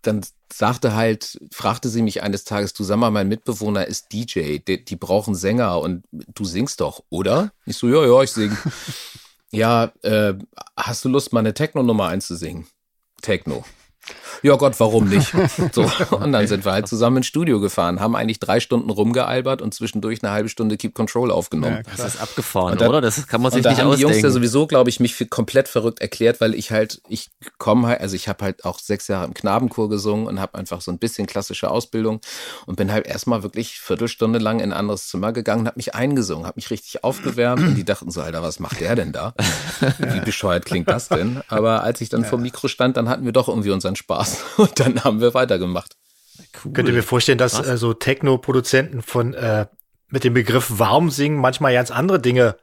dann 0.03 0.23
sagte 0.53 0.95
halt, 0.95 1.39
fragte 1.51 1.89
sie 1.89 2.03
mich 2.03 2.23
eines 2.23 2.45
Tages, 2.45 2.73
du 2.75 2.85
sag 2.85 2.99
mal, 2.99 3.11
mein 3.11 3.29
Mitbewohner 3.29 3.87
ist 3.87 4.13
DJ, 4.13 4.59
die, 4.59 4.85
die 4.85 4.97
brauchen 4.97 5.35
Sänger 5.35 5.81
und 5.81 6.05
du 6.11 6.45
singst 6.45 6.81
doch, 6.81 7.03
oder? 7.09 7.53
Ich 7.65 7.79
so, 7.79 7.89
ja, 7.89 8.05
ja, 8.05 8.23
ich 8.23 8.31
sing 8.31 8.57
ja, 9.53 9.93
äh, 10.03 10.35
hast 10.77 11.05
du 11.05 11.09
Lust, 11.09 11.33
mal 11.33 11.41
eine 11.41 11.55
Techno-Nummer 11.55 12.09
einzusingen? 12.09 12.67
Techno 13.21 13.65
ja 14.43 14.57
Gott, 14.57 14.79
warum 14.79 15.09
nicht? 15.09 15.33
So, 15.73 15.91
und 16.17 16.33
dann 16.33 16.47
sind 16.47 16.65
wir 16.65 16.73
halt 16.73 16.89
zusammen 16.89 17.19
ins 17.19 17.27
Studio 17.27 17.61
gefahren, 17.61 18.01
haben 18.01 18.17
eigentlich 18.17 18.41
drei 18.41 18.61
Stunden 18.61 18.91
rumgealbert 18.91 19.63
und 19.63 19.73
zwischendurch 19.73 20.23
eine 20.23 20.33
halbe 20.33 20.49
Stunde 20.49 20.77
Keep 20.77 20.95
Control 20.95 21.31
aufgenommen. 21.31 21.83
Ja, 21.87 21.97
das 21.97 22.15
ist 22.15 22.21
abgefahren, 22.21 22.79
dann, 22.79 22.89
oder? 22.89 23.01
Das 23.01 23.27
kann 23.27 23.41
man 23.41 23.51
sich 23.51 23.59
und 23.59 23.67
da 23.67 23.71
nicht 23.71 23.81
haben 23.81 23.89
ausdenken. 23.89 24.09
Die 24.09 24.15
Jungs 24.15 24.23
ja 24.23 24.31
sowieso, 24.31 24.67
glaube 24.67 24.91
ich, 24.91 25.01
mich 25.01 25.15
für 25.15 25.27
komplett 25.27 25.69
verrückt 25.69 26.01
erklärt, 26.01 26.41
weil 26.41 26.55
ich 26.55 26.71
halt, 26.71 27.01
ich 27.09 27.31
komme 27.59 27.89
halt, 27.89 28.01
also 28.01 28.17
ich 28.17 28.29
habe 28.29 28.45
halt 28.45 28.65
auch 28.65 28.79
sechs 28.79 29.09
Jahre 29.09 29.27
im 29.27 29.35
Knabenchor 29.35 29.89
gesungen 29.89 30.27
und 30.27 30.41
habe 30.41 30.59
einfach 30.59 30.81
so 30.81 30.91
ein 30.91 30.99
bisschen 30.99 31.27
klassische 31.27 31.71
Ausbildung 31.71 32.21
und 32.67 32.77
bin 32.77 32.93
halt 32.93 33.07
erstmal 33.07 33.43
wirklich 33.43 33.79
Viertelstunde 33.81 34.39
lang 34.39 34.61
in 34.61 34.73
ein 34.73 34.79
anderes 34.79 35.09
Zimmer 35.09 35.33
gegangen, 35.33 35.67
habe 35.67 35.77
mich 35.77 35.95
eingesungen, 35.95 36.47
habe 36.47 36.57
mich 36.57 36.71
richtig 36.71 37.05
aufgewärmt 37.05 37.63
und 37.63 37.75
die 37.75 37.85
dachten 37.85 38.11
so, 38.11 38.21
Alter, 38.21 38.43
was 38.43 38.59
macht 38.61 38.81
der 38.81 38.97
denn 38.97 39.13
da? 39.13 39.35
Wie 39.99 40.21
bescheuert 40.21 40.65
klingt 40.65 40.89
das 40.89 41.09
denn? 41.09 41.43
Aber 41.49 41.83
als 41.83 42.01
ich 42.01 42.09
dann 42.09 42.23
ja. 42.23 42.29
vor 42.29 42.39
Mikro 42.39 42.69
stand, 42.69 42.97
dann 42.97 43.09
hatten 43.09 43.25
wir 43.25 43.33
doch 43.33 43.49
irgendwie 43.49 43.71
unseren 43.71 43.92
Spaß. 43.97 44.45
Und 44.57 44.81
dann 44.81 45.05
haben 45.05 45.21
wir 45.21 45.35
weitergemacht. 45.35 45.97
Cool. 46.65 46.73
Könnt 46.73 46.89
ihr 46.89 46.95
mir 46.95 47.03
vorstellen, 47.03 47.39
dass 47.39 47.65
äh, 47.67 47.77
so 47.77 47.95
Techno-Produzenten 47.95 49.03
von 49.03 49.35
äh, 49.35 49.67
mit 50.09 50.25
dem 50.25 50.35
Begriff 50.35 50.79
warm 50.79 51.11
singen 51.11 51.39
manchmal 51.39 51.73
ganz 51.73 51.91
andere 51.91 52.21
Dinge 52.21 52.57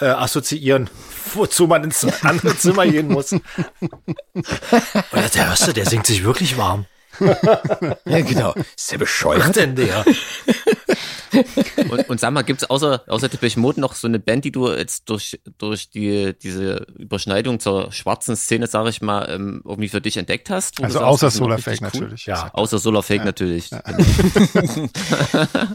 äh, 0.00 0.06
assoziieren, 0.06 0.88
wozu 1.34 1.66
man 1.66 1.84
ins 1.84 2.04
andere 2.22 2.56
Zimmer 2.56 2.86
gehen 2.86 3.08
muss. 3.08 3.32
Oder 5.12 5.28
der 5.34 5.48
hörst 5.48 5.66
du, 5.66 5.72
der 5.72 5.86
singt 5.86 6.06
sich 6.06 6.24
wirklich 6.24 6.56
warm. 6.56 6.86
ja, 7.20 8.20
genau. 8.20 8.54
Ist 8.76 8.90
der 8.90 8.98
bescheuert? 8.98 9.40
Was 9.40 9.52
denn 9.52 9.76
der? 9.76 10.04
Und, 11.90 12.08
und 12.08 12.20
sag 12.20 12.32
mal, 12.32 12.42
gibt's 12.42 12.64
außer, 12.64 13.02
außer 13.06 13.28
Depeche 13.28 13.58
Mode 13.60 13.80
noch 13.80 13.94
so 13.94 14.08
eine 14.08 14.18
Band, 14.18 14.44
die 14.44 14.52
du 14.52 14.70
jetzt 14.70 15.08
durch, 15.08 15.40
durch 15.58 15.90
die, 15.90 16.34
diese 16.40 16.86
Überschneidung 16.98 17.60
zur 17.60 17.92
schwarzen 17.92 18.36
Szene, 18.36 18.66
sag 18.66 18.86
ich 18.88 19.00
mal, 19.02 19.28
ähm, 19.30 19.62
irgendwie 19.64 19.88
für 19.88 20.00
dich 20.00 20.16
entdeckt 20.16 20.50
hast? 20.50 20.82
Also 20.82 20.98
sagst, 20.98 21.06
außer 21.06 21.30
Solar 21.30 21.58
Fake 21.58 21.80
cool? 21.80 21.88
natürlich. 21.88 22.26
Ja. 22.26 22.50
Außer 22.52 22.78
Solar 22.78 23.02
Fake 23.02 23.20
ja. 23.20 23.24
natürlich. 23.24 23.70
Ja. 23.70 23.82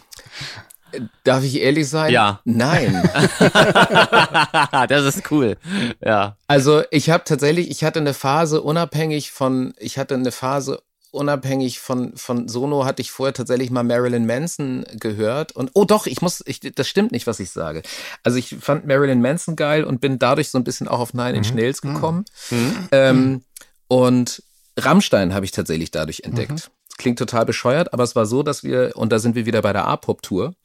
Darf 1.24 1.44
ich 1.44 1.60
ehrlich 1.60 1.90
sein? 1.90 2.12
Ja. 2.14 2.40
Nein. 2.46 2.94
das 4.88 5.04
ist 5.04 5.30
cool. 5.32 5.58
Ja. 6.04 6.38
Also 6.48 6.84
ich 6.92 7.10
habe 7.10 7.24
tatsächlich, 7.26 7.70
ich 7.70 7.84
hatte 7.84 8.00
eine 8.00 8.14
Phase 8.14 8.62
unabhängig 8.62 9.32
von, 9.32 9.74
ich 9.78 9.98
hatte 9.98 10.16
eine 10.16 10.32
Phase 10.32 10.82
unabhängig 11.12 11.80
von, 11.80 12.16
von 12.16 12.48
Sono 12.48 12.86
hatte 12.86 13.02
ich 13.02 13.12
vorher 13.12 13.34
tatsächlich 13.34 13.72
mal 13.72 13.84
Marilyn 13.84 14.26
Manson 14.26 14.86
gehört. 14.94 15.52
Und 15.54 15.72
oh 15.74 15.86
doch, 15.86 16.08
ich 16.08 16.22
muss, 16.22 16.44
ich, 16.46 16.60
das 16.60 16.88
stimmt 16.88 17.12
nicht, 17.12 17.28
was 17.28 17.40
ich 17.40 17.52
sage. 17.52 17.82
Also 18.24 18.38
ich 18.38 18.56
fand 18.60 18.86
Marilyn 18.86 19.22
Manson 19.22 19.56
geil 19.56 19.84
und 19.84 20.02
bin 20.02 20.20
dadurch 20.20 20.50
so 20.50 20.58
ein 20.58 20.64
bisschen 20.64 20.88
auch 20.88 21.00
auf 21.00 21.14
Nine 21.14 21.38
Inch 21.38 21.52
mhm. 21.52 21.60
Nails 21.60 21.82
gekommen. 21.82 22.26
Mhm. 22.50 22.90
Ähm, 22.92 23.44
und 23.88 24.44
Rammstein 24.78 25.34
habe 25.34 25.46
ich 25.46 25.52
tatsächlich 25.52 25.92
dadurch 25.92 26.22
entdeckt. 26.22 26.52
Mhm. 26.52 26.98
Klingt 26.98 27.20
total 27.20 27.46
bescheuert, 27.46 27.94
aber 27.94 28.04
es 28.04 28.16
war 28.16 28.26
so, 28.26 28.44
dass 28.44 28.64
wir, 28.64 28.94
und 28.96 29.12
da 29.12 29.20
sind 29.20 29.36
wir 29.36 29.46
wieder 29.46 29.62
bei 29.62 29.74
der 29.74 29.86
A-Pop-Tour. 29.86 30.56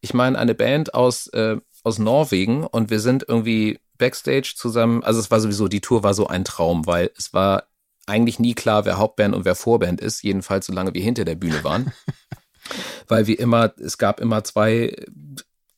Ich 0.00 0.14
meine, 0.14 0.38
eine 0.38 0.54
Band 0.54 0.94
aus, 0.94 1.28
äh, 1.28 1.56
aus 1.84 1.98
Norwegen 1.98 2.64
und 2.64 2.90
wir 2.90 3.00
sind 3.00 3.24
irgendwie 3.28 3.78
Backstage 3.98 4.54
zusammen. 4.56 5.04
Also 5.04 5.20
es 5.20 5.30
war 5.30 5.40
sowieso, 5.40 5.68
die 5.68 5.80
Tour 5.80 6.02
war 6.02 6.14
so 6.14 6.26
ein 6.26 6.44
Traum, 6.44 6.86
weil 6.86 7.10
es 7.16 7.32
war 7.32 7.64
eigentlich 8.06 8.38
nie 8.38 8.54
klar, 8.54 8.84
wer 8.84 8.98
Hauptband 8.98 9.34
und 9.34 9.44
wer 9.44 9.54
Vorband 9.54 10.00
ist, 10.00 10.22
jedenfalls 10.22 10.66
solange 10.66 10.94
wir 10.94 11.02
hinter 11.02 11.24
der 11.24 11.34
Bühne 11.34 11.62
waren. 11.64 11.92
Weil 13.08 13.26
wir 13.26 13.38
immer, 13.38 13.72
es 13.78 13.98
gab 13.98 14.20
immer 14.20 14.42
zwei 14.42 14.96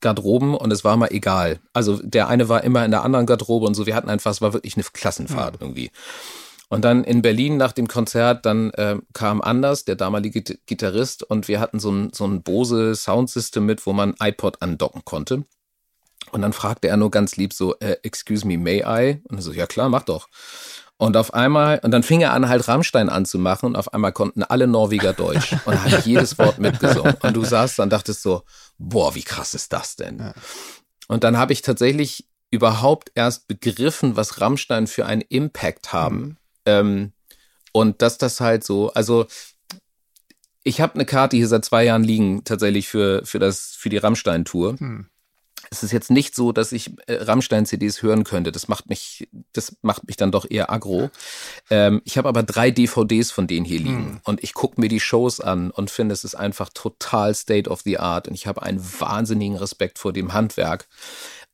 Garderoben 0.01 0.55
und 0.55 0.73
es 0.73 0.85
war 0.85 0.97
mal 0.97 1.11
egal. 1.11 1.61
Also 1.73 2.01
der 2.03 2.29
eine 2.29 2.49
war 2.49 2.65
immer 2.65 2.85
in 2.85 2.91
der 2.91 3.03
anderen 3.03 3.27
Garderobe 3.27 3.67
und 3.67 3.75
so. 3.75 3.87
Wir 3.87 3.95
hatten 3.95 4.09
einfach, 4.09 4.31
es 4.31 4.41
war 4.41 4.53
wirklich 4.53 4.77
eine 4.77 4.85
Klassenfahrt 4.85 5.57
ja. 5.57 5.61
irgendwie. 5.61 5.91
Und 6.69 6.85
dann 6.85 7.03
in 7.05 7.23
Berlin 7.23 7.57
nach 7.57 7.73
dem 7.73 7.89
Konzert, 7.89 8.45
dann 8.45 8.71
äh, 8.73 8.97
kam 9.15 9.41
Anders, 9.41 9.85
der 9.85 9.97
damalige 9.97 10.43
Gitarrist, 10.43 11.23
und 11.23 11.49
wir 11.49 11.61
hatten 11.61 11.81
so 11.81 11.91
ein, 11.91 12.13
so 12.13 12.27
ein 12.27 12.43
Bose 12.43 12.95
Soundsystem 12.95 13.65
mit, 13.65 13.87
wo 13.87 13.95
man 13.95 14.15
iPod 14.21 14.61
andocken 14.61 15.03
konnte. 15.05 15.45
Und 16.31 16.43
dann 16.43 16.53
fragte 16.53 16.89
er 16.89 16.99
nur 16.99 17.11
ganz 17.11 17.37
lieb 17.37 17.55
so, 17.55 17.75
äh, 17.79 17.97
excuse 18.03 18.47
me, 18.47 18.59
may 18.59 18.83
I? 18.85 19.23
Und 19.29 19.39
er 19.39 19.43
so, 19.43 19.53
ja 19.53 19.67
klar, 19.67 19.89
mach 19.89 20.03
doch. 20.03 20.29
Und 20.99 21.17
auf 21.17 21.33
einmal, 21.33 21.79
und 21.85 21.93
dann 21.93 22.03
fing 22.03 22.21
er 22.21 22.33
an, 22.33 22.49
halt 22.49 22.67
Rammstein 22.67 23.09
anzumachen 23.09 23.69
und 23.69 23.77
auf 23.77 23.95
einmal 23.95 24.13
konnten 24.13 24.43
alle 24.43 24.67
Norweger 24.67 25.13
Deutsch 25.13 25.55
und 25.65 25.83
hat 25.85 26.05
jedes 26.07 26.39
Wort 26.39 26.59
mitgesungen. 26.59 27.15
Und 27.23 27.37
du 27.37 27.45
saßt 27.45 27.79
dann 27.79 27.89
dachtest 27.89 28.23
so, 28.23 28.43
boah, 28.79 29.15
wie 29.15 29.23
krass 29.23 29.55
ist 29.55 29.73
das 29.73 29.95
denn? 29.95 30.19
Ja. 30.19 30.35
Und 31.07 31.23
dann 31.23 31.37
habe 31.37 31.53
ich 31.53 31.63
tatsächlich 31.63 32.27
überhaupt 32.51 33.13
erst 33.15 33.47
begriffen, 33.47 34.17
was 34.17 34.41
Rammstein 34.41 34.89
für 34.89 35.07
einen 35.07 35.23
Impact 35.23 35.93
haben. 35.93 36.21
Mhm. 36.21 36.37
Ähm, 36.67 37.13
und 37.71 38.03
dass 38.03 38.19
das 38.19 38.41
halt 38.41 38.65
so, 38.65 38.93
also 38.93 39.27
ich 40.65 40.81
habe 40.81 40.95
eine 40.95 41.07
Karte 41.07 41.37
hier 41.37 41.49
seit 41.49 41.65
zwei 41.65 41.85
Jahren 41.85 42.03
liegen, 42.03 42.43
tatsächlich 42.43 42.89
für, 42.89 43.25
für, 43.25 43.39
das, 43.39 43.77
für 43.77 43.89
die 43.89 43.99
Rammstein-Tour. 43.99 44.77
Mhm. 44.81 45.07
Es 45.71 45.83
ist 45.83 45.93
jetzt 45.93 46.11
nicht 46.11 46.35
so, 46.35 46.53
dass 46.53 46.73
ich 46.73 46.93
äh, 47.07 47.15
Rammstein-CDs 47.15 48.03
hören 48.03 48.25
könnte. 48.25 48.53
Das 48.53 48.69
macht 48.69 48.89
mich, 48.89 49.29
das 49.53 49.77
macht 49.83 50.07
mich 50.07 50.17
dann 50.17 50.33
doch 50.33 50.47
eher 50.49 50.71
aggro. 50.71 51.11
Ähm, 51.71 52.03
ich 52.05 52.19
habe 52.19 52.29
aber 52.29 52.43
drei 52.43 52.71
DVDs 52.71 53.31
von 53.31 53.47
denen 53.47 53.67
hier 53.67 53.79
liegen 53.79 54.07
hm. 54.07 54.21
und 54.25 54.43
ich 54.43 54.55
gucke 54.55 54.81
mir 54.81 54.89
die 54.89 55.01
Shows 55.01 55.41
an 55.41 55.71
und 55.71 55.91
finde, 55.91 56.13
es 56.13 56.25
ist 56.25 56.35
einfach 56.35 56.71
total 56.73 57.35
State 57.35 57.69
of 57.69 57.83
the 57.83 57.99
Art 57.99 58.29
und 58.29 58.35
ich 58.35 58.47
habe 58.47 58.63
einen 58.63 58.83
wahnsinnigen 59.01 59.57
Respekt 59.57 59.99
vor 59.99 60.13
dem 60.13 60.33
Handwerk 60.33 60.89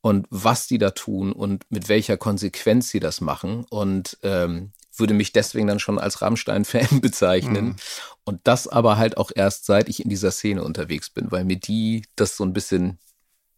und 0.01 0.27
was 0.29 0.67
die 0.67 0.77
da 0.77 0.91
tun 0.91 1.31
und 1.31 1.63
mit 1.69 1.89
welcher 1.89 2.17
Konsequenz 2.17 2.89
sie 2.89 2.99
das 2.99 3.21
machen 3.21 3.65
und 3.69 4.17
ähm, 4.23 4.71
würde 4.97 5.13
mich 5.13 5.33
deswegen 5.33 5.67
dann 5.67 5.79
schon 5.79 5.99
als 5.99 6.21
Rammstein-Fan 6.21 7.01
bezeichnen. 7.01 7.65
Mhm. 7.65 7.75
Und 8.23 8.41
das 8.43 8.67
aber 8.67 8.97
halt 8.97 9.17
auch 9.17 9.31
erst 9.33 9.65
seit 9.65 9.89
ich 9.89 10.03
in 10.03 10.09
dieser 10.09 10.31
Szene 10.31 10.63
unterwegs 10.63 11.09
bin, 11.09 11.31
weil 11.31 11.43
mir 11.43 11.57
die 11.57 12.03
das 12.15 12.37
so 12.37 12.43
ein 12.43 12.53
bisschen 12.53 12.99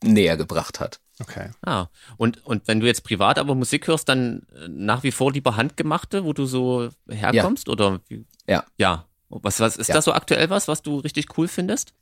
näher 0.04 0.38
gebracht 0.38 0.80
hat. 0.80 1.00
Okay. 1.20 1.50
Ah, 1.66 1.88
und, 2.18 2.46
und 2.46 2.68
wenn 2.68 2.80
du 2.80 2.86
jetzt 2.86 3.04
privat 3.04 3.40
aber 3.40 3.56
Musik 3.56 3.88
hörst, 3.88 4.08
dann 4.08 4.46
äh, 4.56 4.68
nach 4.68 5.04
wie 5.04 5.12
vor 5.12 5.32
lieber 5.32 5.56
handgemachte, 5.56 6.24
wo 6.24 6.34
du 6.34 6.46
so 6.46 6.90
herkommst? 7.10 7.68
Ja. 7.68 7.74
Oder 7.74 8.00
wie? 8.08 8.26
Ja. 8.48 8.64
Ja. 8.78 9.06
Was, 9.30 9.60
was 9.60 9.78
ist 9.78 9.88
ja. 9.88 9.96
das 9.96 10.06
so 10.06 10.14
aktuell 10.14 10.50
was, 10.50 10.68
was 10.68 10.82
du 10.84 11.00
richtig 11.00 11.38
cool 11.38 11.48
findest? 11.48 11.94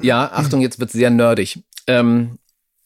Ja, 0.00 0.32
Achtung, 0.32 0.60
jetzt 0.60 0.80
wird 0.80 0.90
sehr 0.90 1.10
nerdig. 1.10 1.62
Ähm, 1.86 2.38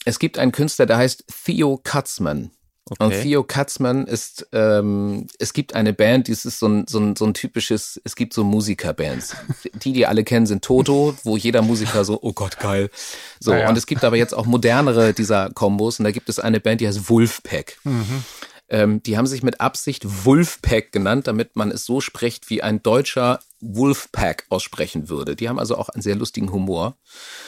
es 0.04 0.18
gibt 0.18 0.38
einen 0.38 0.52
Künstler, 0.52 0.86
der 0.86 0.98
heißt 0.98 1.24
Theo 1.44 1.78
Katzmann. 1.82 2.50
Okay. 2.90 3.02
Und 3.02 3.22
Theo 3.22 3.44
Katzmann 3.44 4.06
ist, 4.06 4.46
ähm, 4.52 5.26
es 5.38 5.54
gibt 5.54 5.74
eine 5.74 5.94
Band, 5.94 6.28
die 6.28 6.32
ist 6.32 6.42
so 6.42 6.68
ein, 6.68 6.86
so, 6.86 6.98
ein, 6.98 7.16
so 7.16 7.24
ein 7.24 7.32
typisches, 7.32 7.98
es 8.04 8.14
gibt 8.14 8.34
so 8.34 8.44
Musikerbands. 8.44 9.34
Die, 9.82 9.92
die 9.92 10.06
alle 10.06 10.22
kennen, 10.22 10.46
sind 10.46 10.62
Toto, 10.62 11.16
wo 11.24 11.36
jeder 11.36 11.62
Musiker 11.62 12.04
so, 12.04 12.18
oh 12.20 12.32
Gott, 12.32 12.58
geil. 12.58 12.90
So, 13.40 13.52
naja. 13.52 13.68
und 13.68 13.78
es 13.78 13.86
gibt 13.86 14.04
aber 14.04 14.16
jetzt 14.16 14.34
auch 14.34 14.44
modernere 14.44 15.14
dieser 15.14 15.50
Kombos 15.50 15.98
und 15.98 16.04
da 16.04 16.10
gibt 16.10 16.28
es 16.28 16.38
eine 16.38 16.60
Band, 16.60 16.80
die 16.80 16.86
heißt 16.86 17.08
Wolfpack. 17.08 17.78
Mhm. 17.84 18.24
Ähm, 18.68 19.02
die 19.02 19.16
haben 19.16 19.26
sich 19.26 19.42
mit 19.42 19.60
Absicht 19.60 20.24
Wolfpack 20.24 20.92
genannt, 20.92 21.26
damit 21.26 21.56
man 21.56 21.70
es 21.70 21.84
so 21.84 22.00
spricht, 22.00 22.48
wie 22.50 22.62
ein 22.62 22.82
deutscher 22.82 23.40
Wolfpack 23.60 24.44
aussprechen 24.48 25.08
würde. 25.08 25.36
Die 25.36 25.48
haben 25.48 25.58
also 25.58 25.76
auch 25.76 25.88
einen 25.90 26.02
sehr 26.02 26.16
lustigen 26.16 26.50
Humor. 26.52 26.96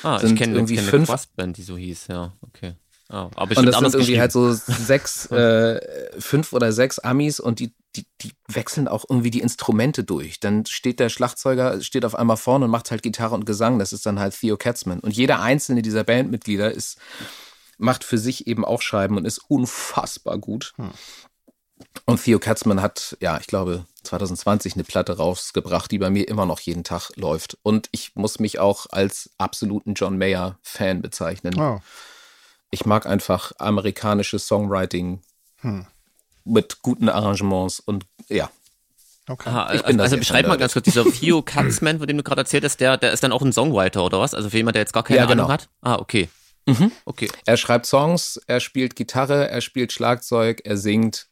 Ah, 0.02 0.18
sind 0.18 0.32
ich 0.32 0.38
kenne 0.38 0.54
irgendwie 0.54 0.76
kenn 0.76 0.84
fünf 0.84 1.26
Band, 1.28 1.56
die 1.56 1.62
so 1.62 1.76
hieß, 1.76 2.08
ja, 2.08 2.32
okay. 2.42 2.74
Oh, 3.08 3.30
aber 3.36 3.56
und 3.56 3.66
das 3.66 3.78
sind 3.78 3.94
irgendwie 3.94 4.18
halt 4.20 4.32
so 4.32 4.52
sechs, 4.66 5.26
äh, 5.30 5.80
fünf 6.18 6.52
oder 6.52 6.72
sechs 6.72 6.98
Amis 6.98 7.38
und 7.38 7.60
die, 7.60 7.72
die, 7.94 8.04
die 8.20 8.32
wechseln 8.48 8.88
auch 8.88 9.04
irgendwie 9.08 9.30
die 9.30 9.40
Instrumente 9.40 10.02
durch. 10.02 10.40
Dann 10.40 10.66
steht 10.66 10.98
der 10.98 11.08
Schlagzeuger, 11.08 11.80
steht 11.82 12.04
auf 12.04 12.16
einmal 12.16 12.36
vorne 12.36 12.64
und 12.64 12.70
macht 12.70 12.90
halt 12.90 13.02
Gitarre 13.02 13.34
und 13.34 13.46
Gesang. 13.46 13.78
Das 13.78 13.92
ist 13.92 14.06
dann 14.06 14.18
halt 14.18 14.38
Theo 14.38 14.56
Katzman. 14.56 14.98
Und 15.00 15.12
jeder 15.12 15.40
einzelne 15.40 15.82
dieser 15.82 16.02
Bandmitglieder 16.02 16.72
ist, 16.72 16.98
macht 17.78 18.02
für 18.02 18.18
sich 18.18 18.48
eben 18.48 18.64
auch 18.64 18.82
Scheiben 18.82 19.16
und 19.16 19.24
ist 19.24 19.38
unfassbar 19.48 20.38
gut. 20.38 20.72
Hm. 20.76 20.90
Und 22.06 22.24
Theo 22.24 22.40
Katzmann 22.40 22.82
hat, 22.82 23.16
ja, 23.20 23.38
ich 23.38 23.46
glaube, 23.46 23.84
2020 24.02 24.74
eine 24.74 24.84
Platte 24.84 25.16
rausgebracht, 25.18 25.90
die 25.90 25.98
bei 25.98 26.10
mir 26.10 26.26
immer 26.26 26.46
noch 26.46 26.58
jeden 26.60 26.84
Tag 26.84 27.10
läuft. 27.16 27.58
Und 27.62 27.88
ich 27.92 28.16
muss 28.16 28.40
mich 28.40 28.58
auch 28.58 28.86
als 28.90 29.30
absoluten 29.38 29.94
John 29.94 30.18
Mayer-Fan 30.18 31.02
bezeichnen. 31.02 31.56
Oh 31.60 31.80
ich 32.70 32.86
mag 32.86 33.06
einfach 33.06 33.52
amerikanisches 33.58 34.46
Songwriting 34.46 35.22
hm. 35.58 35.86
mit 36.44 36.82
guten 36.82 37.08
Arrangements 37.08 37.80
und 37.80 38.06
ja. 38.28 38.50
Okay. 39.28 39.48
Aha, 39.48 39.64
also, 39.64 39.84
also 39.84 40.16
beschreib 40.18 40.46
mal 40.46 40.56
ganz 40.56 40.72
kurz, 40.72 40.84
dieser 40.84 41.04
Theo 41.12 41.42
Katzman, 41.42 41.98
von 41.98 42.06
dem 42.06 42.16
du 42.16 42.22
gerade 42.22 42.42
erzählt 42.42 42.64
hast, 42.64 42.80
der, 42.80 42.96
der 42.96 43.12
ist 43.12 43.24
dann 43.24 43.32
auch 43.32 43.42
ein 43.42 43.52
Songwriter 43.52 44.04
oder 44.04 44.20
was? 44.20 44.34
Also 44.34 44.50
für 44.50 44.56
jemand, 44.56 44.76
der 44.76 44.82
jetzt 44.82 44.92
gar 44.92 45.02
keine 45.02 45.18
ja, 45.18 45.26
genau. 45.26 45.44
Ahnung 45.44 45.52
hat? 45.52 45.68
Ah, 45.82 45.96
okay. 45.96 46.28
Mhm. 46.66 46.92
Okay. 47.04 47.30
Er 47.44 47.56
schreibt 47.56 47.86
Songs, 47.86 48.40
er 48.46 48.60
spielt 48.60 48.96
Gitarre, 48.96 49.48
er 49.48 49.60
spielt 49.60 49.92
Schlagzeug, 49.92 50.62
er 50.64 50.76
singt 50.76 51.28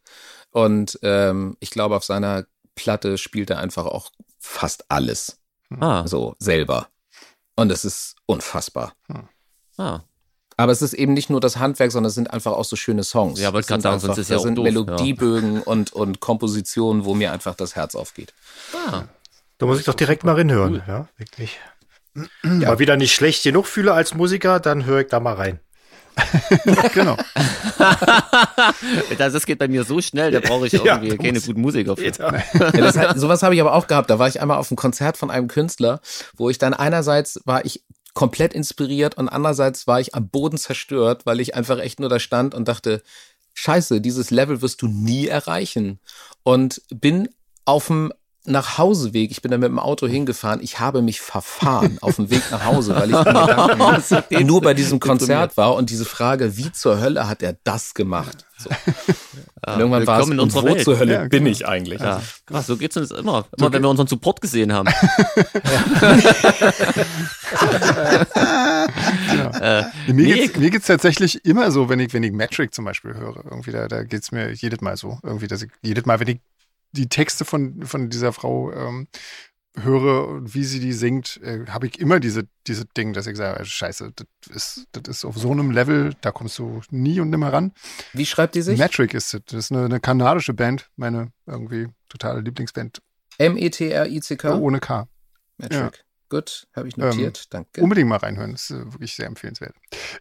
und 0.50 0.98
ähm, 1.02 1.56
ich 1.60 1.70
glaube, 1.70 1.96
auf 1.96 2.04
seiner 2.04 2.46
Platte 2.76 3.18
spielt 3.18 3.50
er 3.50 3.58
einfach 3.58 3.86
auch 3.86 4.10
fast 4.38 4.90
alles. 4.90 5.40
Ah. 5.80 6.06
So 6.06 6.36
selber. 6.38 6.88
Und 7.56 7.70
es 7.70 7.84
ist 7.84 8.16
unfassbar. 8.26 8.94
Hm. 9.08 9.28
Ah. 9.76 10.00
Aber 10.56 10.72
es 10.72 10.82
ist 10.82 10.92
eben 10.92 11.14
nicht 11.14 11.30
nur 11.30 11.40
das 11.40 11.56
Handwerk, 11.56 11.90
sondern 11.90 12.08
es 12.08 12.14
sind 12.14 12.32
einfach 12.32 12.52
auch 12.52 12.64
so 12.64 12.76
schöne 12.76 13.02
Songs. 13.02 13.40
Ja, 13.40 13.52
wollte 13.52 13.68
gerade 13.68 13.82
sagen, 13.82 14.00
sonst 14.00 14.18
ist 14.18 14.30
ja 14.30 14.36
auch 14.36 14.42
sind 14.42 14.56
doof, 14.56 14.64
Melodiebögen 14.64 15.56
ja. 15.56 15.62
und, 15.62 15.92
und 15.92 16.20
Kompositionen, 16.20 17.04
wo 17.04 17.14
mir 17.14 17.32
einfach 17.32 17.54
das 17.54 17.74
Herz 17.74 17.94
aufgeht. 17.94 18.34
Ah. 18.72 19.04
Da 19.58 19.66
muss 19.66 19.78
ich 19.78 19.84
doch 19.84 19.94
direkt 19.94 20.24
mal 20.24 20.34
reinhören. 20.34 20.74
Cool. 20.74 20.82
Ja, 20.86 21.08
wirklich. 21.16 21.58
Ja. 22.14 22.22
Mal 22.42 22.78
wieder 22.78 22.96
nicht 22.96 23.14
schlecht 23.14 23.42
genug 23.42 23.66
fühle 23.66 23.92
als 23.92 24.14
Musiker, 24.14 24.60
dann 24.60 24.84
höre 24.84 25.00
ich 25.00 25.08
da 25.08 25.18
mal 25.18 25.34
rein. 25.34 25.58
genau. 26.94 27.16
das 29.18 29.46
geht 29.46 29.58
bei 29.58 29.66
mir 29.66 29.82
so 29.82 30.00
schnell, 30.00 30.30
da 30.30 30.38
brauche 30.38 30.68
ich 30.68 30.74
irgendwie 30.74 31.08
ja, 31.08 31.16
keine 31.16 31.40
guten 31.40 31.60
Musiker 31.60 31.96
für. 31.96 32.04
Ja. 32.04 32.32
Halt, 32.94 33.18
sowas 33.18 33.42
habe 33.42 33.56
ich 33.56 33.60
aber 33.60 33.74
auch 33.74 33.88
gehabt. 33.88 34.10
Da 34.10 34.20
war 34.20 34.28
ich 34.28 34.40
einmal 34.40 34.58
auf 34.58 34.70
einem 34.70 34.76
Konzert 34.76 35.16
von 35.16 35.30
einem 35.30 35.48
Künstler, 35.48 36.00
wo 36.36 36.50
ich 36.50 36.58
dann 36.58 36.72
einerseits 36.72 37.40
war 37.46 37.64
ich 37.64 37.82
komplett 38.14 38.54
inspiriert 38.54 39.16
und 39.16 39.28
andererseits 39.28 39.86
war 39.86 40.00
ich 40.00 40.14
am 40.14 40.28
Boden 40.28 40.56
zerstört, 40.56 41.26
weil 41.26 41.40
ich 41.40 41.54
einfach 41.54 41.78
echt 41.78 42.00
nur 42.00 42.08
da 42.08 42.18
stand 42.18 42.54
und 42.54 42.68
dachte, 42.68 43.02
scheiße, 43.54 44.00
dieses 44.00 44.30
Level 44.30 44.62
wirst 44.62 44.82
du 44.82 44.88
nie 44.88 45.26
erreichen. 45.26 46.00
Und 46.42 46.82
bin 46.88 47.28
auf 47.64 47.88
dem 47.88 48.12
Nachhauseweg, 48.46 49.30
ich 49.30 49.40
bin 49.40 49.50
da 49.50 49.56
mit 49.56 49.68
dem 49.68 49.78
Auto 49.78 50.06
hingefahren, 50.06 50.60
ich 50.62 50.78
habe 50.78 51.00
mich 51.00 51.20
verfahren 51.20 51.98
auf 52.02 52.16
dem 52.16 52.30
Weg 52.30 52.42
nach 52.50 52.64
Hause, 52.64 52.94
weil 52.94 53.10
ich 54.28 54.40
nur 54.46 54.60
bei 54.60 54.74
diesem 54.74 55.00
Konzert 55.00 55.56
war 55.56 55.74
und 55.74 55.88
diese 55.90 56.04
Frage, 56.04 56.56
wie 56.56 56.70
zur 56.70 57.00
Hölle 57.00 57.26
hat 57.26 57.42
er 57.42 57.56
das 57.64 57.94
gemacht? 57.94 58.46
So. 58.58 58.70
Ja, 59.66 59.78
irgendwann 59.78 60.06
war 60.06 60.20
es, 60.20 60.28
in 60.28 60.38
wo 60.38 60.62
Welt. 60.62 60.84
zur 60.84 60.98
Hölle 60.98 61.14
ja, 61.14 61.24
bin 61.24 61.46
ich 61.46 61.66
eigentlich? 61.66 61.98
Ja. 61.98 62.20
Krass, 62.44 62.66
so 62.66 62.76
geht's 62.76 62.98
uns 62.98 63.10
immer. 63.10 63.46
Immer 63.56 63.66
so 63.68 63.72
wenn 63.72 63.80
wir 63.80 63.88
unseren 63.88 64.08
Support 64.08 64.42
gesehen 64.42 64.74
haben. 64.74 64.88
äh, 69.58 69.84
mir, 70.08 70.12
nee, 70.12 70.34
geht's, 70.34 70.58
mir 70.58 70.68
geht's 70.70 70.86
tatsächlich 70.86 71.46
immer 71.46 71.70
so, 71.70 71.88
wenn 71.88 71.98
ich, 71.98 72.12
wenn 72.12 72.22
ich 72.22 72.32
Metric 72.32 72.74
zum 72.74 72.84
Beispiel 72.84 73.14
höre. 73.14 73.42
Irgendwie, 73.46 73.70
da, 73.70 73.88
da 73.88 74.02
geht's 74.02 74.32
mir 74.32 74.52
jedes 74.52 74.82
Mal 74.82 74.98
so. 74.98 75.18
Irgendwie, 75.22 75.46
dass 75.46 75.62
ich 75.62 75.70
jedes 75.80 76.04
Mal, 76.04 76.20
wenn 76.20 76.28
ich 76.28 76.40
die 76.94 77.08
Texte 77.08 77.44
von, 77.44 77.82
von 77.84 78.08
dieser 78.08 78.32
Frau 78.32 78.72
ähm, 78.72 79.08
höre 79.76 80.28
und 80.28 80.54
wie 80.54 80.64
sie 80.64 80.78
die 80.78 80.92
singt, 80.92 81.40
äh, 81.42 81.66
habe 81.68 81.86
ich 81.86 81.98
immer 81.98 82.20
diese, 82.20 82.46
diese 82.66 82.84
Ding, 82.86 83.12
dass 83.12 83.26
ich 83.26 83.36
sage, 83.36 83.64
scheiße, 83.64 84.12
das 84.14 84.56
ist, 84.56 84.86
das 84.92 85.16
ist 85.16 85.24
auf 85.24 85.36
so 85.36 85.50
einem 85.50 85.70
Level, 85.72 86.14
da 86.20 86.30
kommst 86.30 86.58
du 86.58 86.80
nie 86.90 87.20
und 87.20 87.30
nimmer 87.30 87.52
ran. 87.52 87.72
Wie 88.12 88.26
schreibt 88.26 88.54
die 88.54 88.62
sich? 88.62 88.78
Metric 88.78 89.14
ist 89.14 89.34
das. 89.34 89.42
Das 89.46 89.58
ist 89.58 89.72
eine, 89.72 89.86
eine 89.86 90.00
kanadische 90.00 90.54
Band, 90.54 90.88
meine 90.96 91.32
irgendwie 91.46 91.88
totale 92.08 92.40
Lieblingsband. 92.40 93.00
M-E-T-R-I-C-K? 93.38 94.56
Ohne 94.56 94.78
K. 94.78 95.08
Metric. 95.58 95.96
Ja. 95.96 96.04
Gut, 96.28 96.66
habe 96.74 96.88
ich 96.88 96.96
notiert. 96.96 97.38
Ähm, 97.38 97.48
Danke. 97.50 97.82
Unbedingt 97.82 98.08
mal 98.08 98.16
reinhören, 98.16 98.52
das 98.52 98.70
ist 98.70 98.92
wirklich 98.92 99.14
sehr 99.14 99.26
empfehlenswert. 99.26 99.74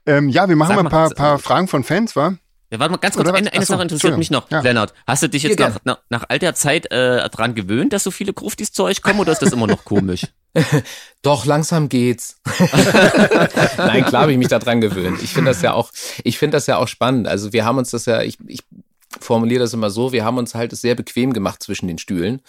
Ähm, 0.05 0.29
ja, 0.29 0.49
wir 0.49 0.55
machen 0.55 0.75
Sag 0.75 0.77
mal 0.77 0.89
ein 0.89 0.91
paar, 0.91 1.09
paar 1.11 1.39
Fragen 1.39 1.67
von 1.67 1.83
Fans, 1.83 2.15
wa? 2.15 2.37
Ja, 2.73 2.79
warte 2.79 2.91
mal 2.91 2.97
ganz 2.97 3.15
kurz, 3.15 3.29
eine, 3.29 3.53
eine 3.53 3.65
Sache 3.67 3.83
interessiert 3.83 4.17
mich 4.17 4.31
noch, 4.31 4.49
ja. 4.49 4.61
Lennart. 4.61 4.95
Hast 5.05 5.21
du 5.21 5.29
dich 5.29 5.43
jetzt 5.43 5.59
nach, 5.59 5.77
nach, 5.83 5.99
nach, 6.09 6.25
all 6.27 6.39
der 6.39 6.55
Zeit 6.55 6.91
äh, 6.91 7.29
dran 7.29 7.53
gewöhnt, 7.53 7.93
dass 7.93 8.03
so 8.03 8.09
viele 8.09 8.33
Gruftis 8.33 8.71
zu 8.71 8.83
euch 8.83 9.03
kommen 9.03 9.19
oder 9.19 9.31
ist 9.31 9.43
das 9.43 9.53
immer 9.53 9.67
noch 9.67 9.85
komisch? 9.85 10.25
Doch, 11.21 11.45
langsam 11.45 11.87
geht's. 11.87 12.41
Nein, 13.77 14.03
klar 14.05 14.23
habe 14.23 14.31
ich 14.31 14.39
mich 14.39 14.47
da 14.47 14.57
dran 14.57 14.81
gewöhnt. 14.81 15.21
Ich 15.21 15.33
finde 15.33 15.51
das 15.51 15.61
ja 15.61 15.73
auch, 15.73 15.91
ich 16.23 16.39
finde 16.39 16.57
das 16.57 16.65
ja 16.65 16.77
auch 16.77 16.87
spannend. 16.87 17.27
Also 17.27 17.53
wir 17.53 17.63
haben 17.63 17.77
uns 17.77 17.91
das 17.91 18.07
ja, 18.07 18.23
ich, 18.23 18.39
ich 18.47 18.61
formuliere 19.19 19.59
das 19.59 19.73
immer 19.73 19.91
so, 19.91 20.11
wir 20.11 20.25
haben 20.25 20.39
uns 20.39 20.55
halt 20.55 20.75
sehr 20.75 20.95
bequem 20.95 21.33
gemacht 21.33 21.61
zwischen 21.61 21.85
den 21.85 21.99
Stühlen. 21.99 22.41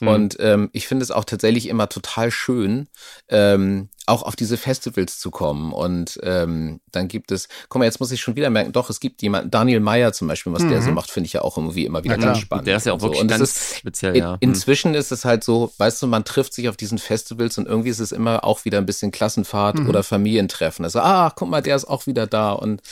Mhm. 0.00 0.08
Und 0.08 0.36
ähm, 0.40 0.70
ich 0.72 0.88
finde 0.88 1.02
es 1.02 1.10
auch 1.10 1.24
tatsächlich 1.24 1.68
immer 1.68 1.88
total 1.88 2.30
schön, 2.30 2.88
ähm, 3.28 3.88
auch 4.06 4.22
auf 4.22 4.34
diese 4.34 4.56
Festivals 4.56 5.18
zu 5.18 5.30
kommen. 5.30 5.72
Und 5.72 6.18
ähm, 6.22 6.80
dann 6.90 7.08
gibt 7.08 7.30
es, 7.32 7.48
guck 7.68 7.78
mal, 7.78 7.84
jetzt 7.84 8.00
muss 8.00 8.10
ich 8.10 8.20
schon 8.20 8.36
wieder 8.36 8.50
merken, 8.50 8.72
doch, 8.72 8.90
es 8.90 8.98
gibt 8.98 9.22
jemanden, 9.22 9.50
Daniel 9.50 9.80
Meyer 9.80 10.12
zum 10.12 10.26
Beispiel, 10.28 10.52
was 10.52 10.62
mhm. 10.62 10.70
der 10.70 10.82
so 10.82 10.88
mhm. 10.88 10.96
macht, 10.96 11.10
finde 11.10 11.26
ich 11.26 11.32
ja 11.32 11.42
auch 11.42 11.56
irgendwie 11.56 11.84
immer 11.84 12.02
wieder 12.02 12.18
ja, 12.18 12.24
ganz 12.24 12.38
spannend. 12.38 12.66
Der 12.66 12.76
ist 12.76 12.86
ja 12.86 12.92
auch 12.92 13.00
wirklich 13.00 13.20
so. 13.20 13.26
ganz 13.26 13.42
ist, 13.42 13.76
speziell, 13.78 14.16
ja. 14.16 14.34
In, 14.34 14.48
mhm. 14.48 14.54
inzwischen 14.54 14.94
ist 14.94 15.12
es 15.12 15.24
halt 15.24 15.44
so, 15.44 15.72
weißt 15.78 16.02
du, 16.02 16.06
man 16.06 16.24
trifft 16.24 16.54
sich 16.54 16.68
auf 16.68 16.76
diesen 16.76 16.98
Festivals 16.98 17.56
und 17.58 17.66
irgendwie 17.66 17.90
ist 17.90 18.00
es 18.00 18.12
immer 18.12 18.44
auch 18.44 18.64
wieder 18.64 18.78
ein 18.78 18.86
bisschen 18.86 19.12
Klassenfahrt 19.12 19.78
mhm. 19.78 19.88
oder 19.88 20.02
Familientreffen. 20.02 20.84
Also, 20.84 21.00
ah, 21.00 21.32
guck 21.34 21.48
mal, 21.48 21.62
der 21.62 21.76
ist 21.76 21.84
auch 21.84 22.06
wieder 22.06 22.26
da 22.26 22.52
und 22.52 22.82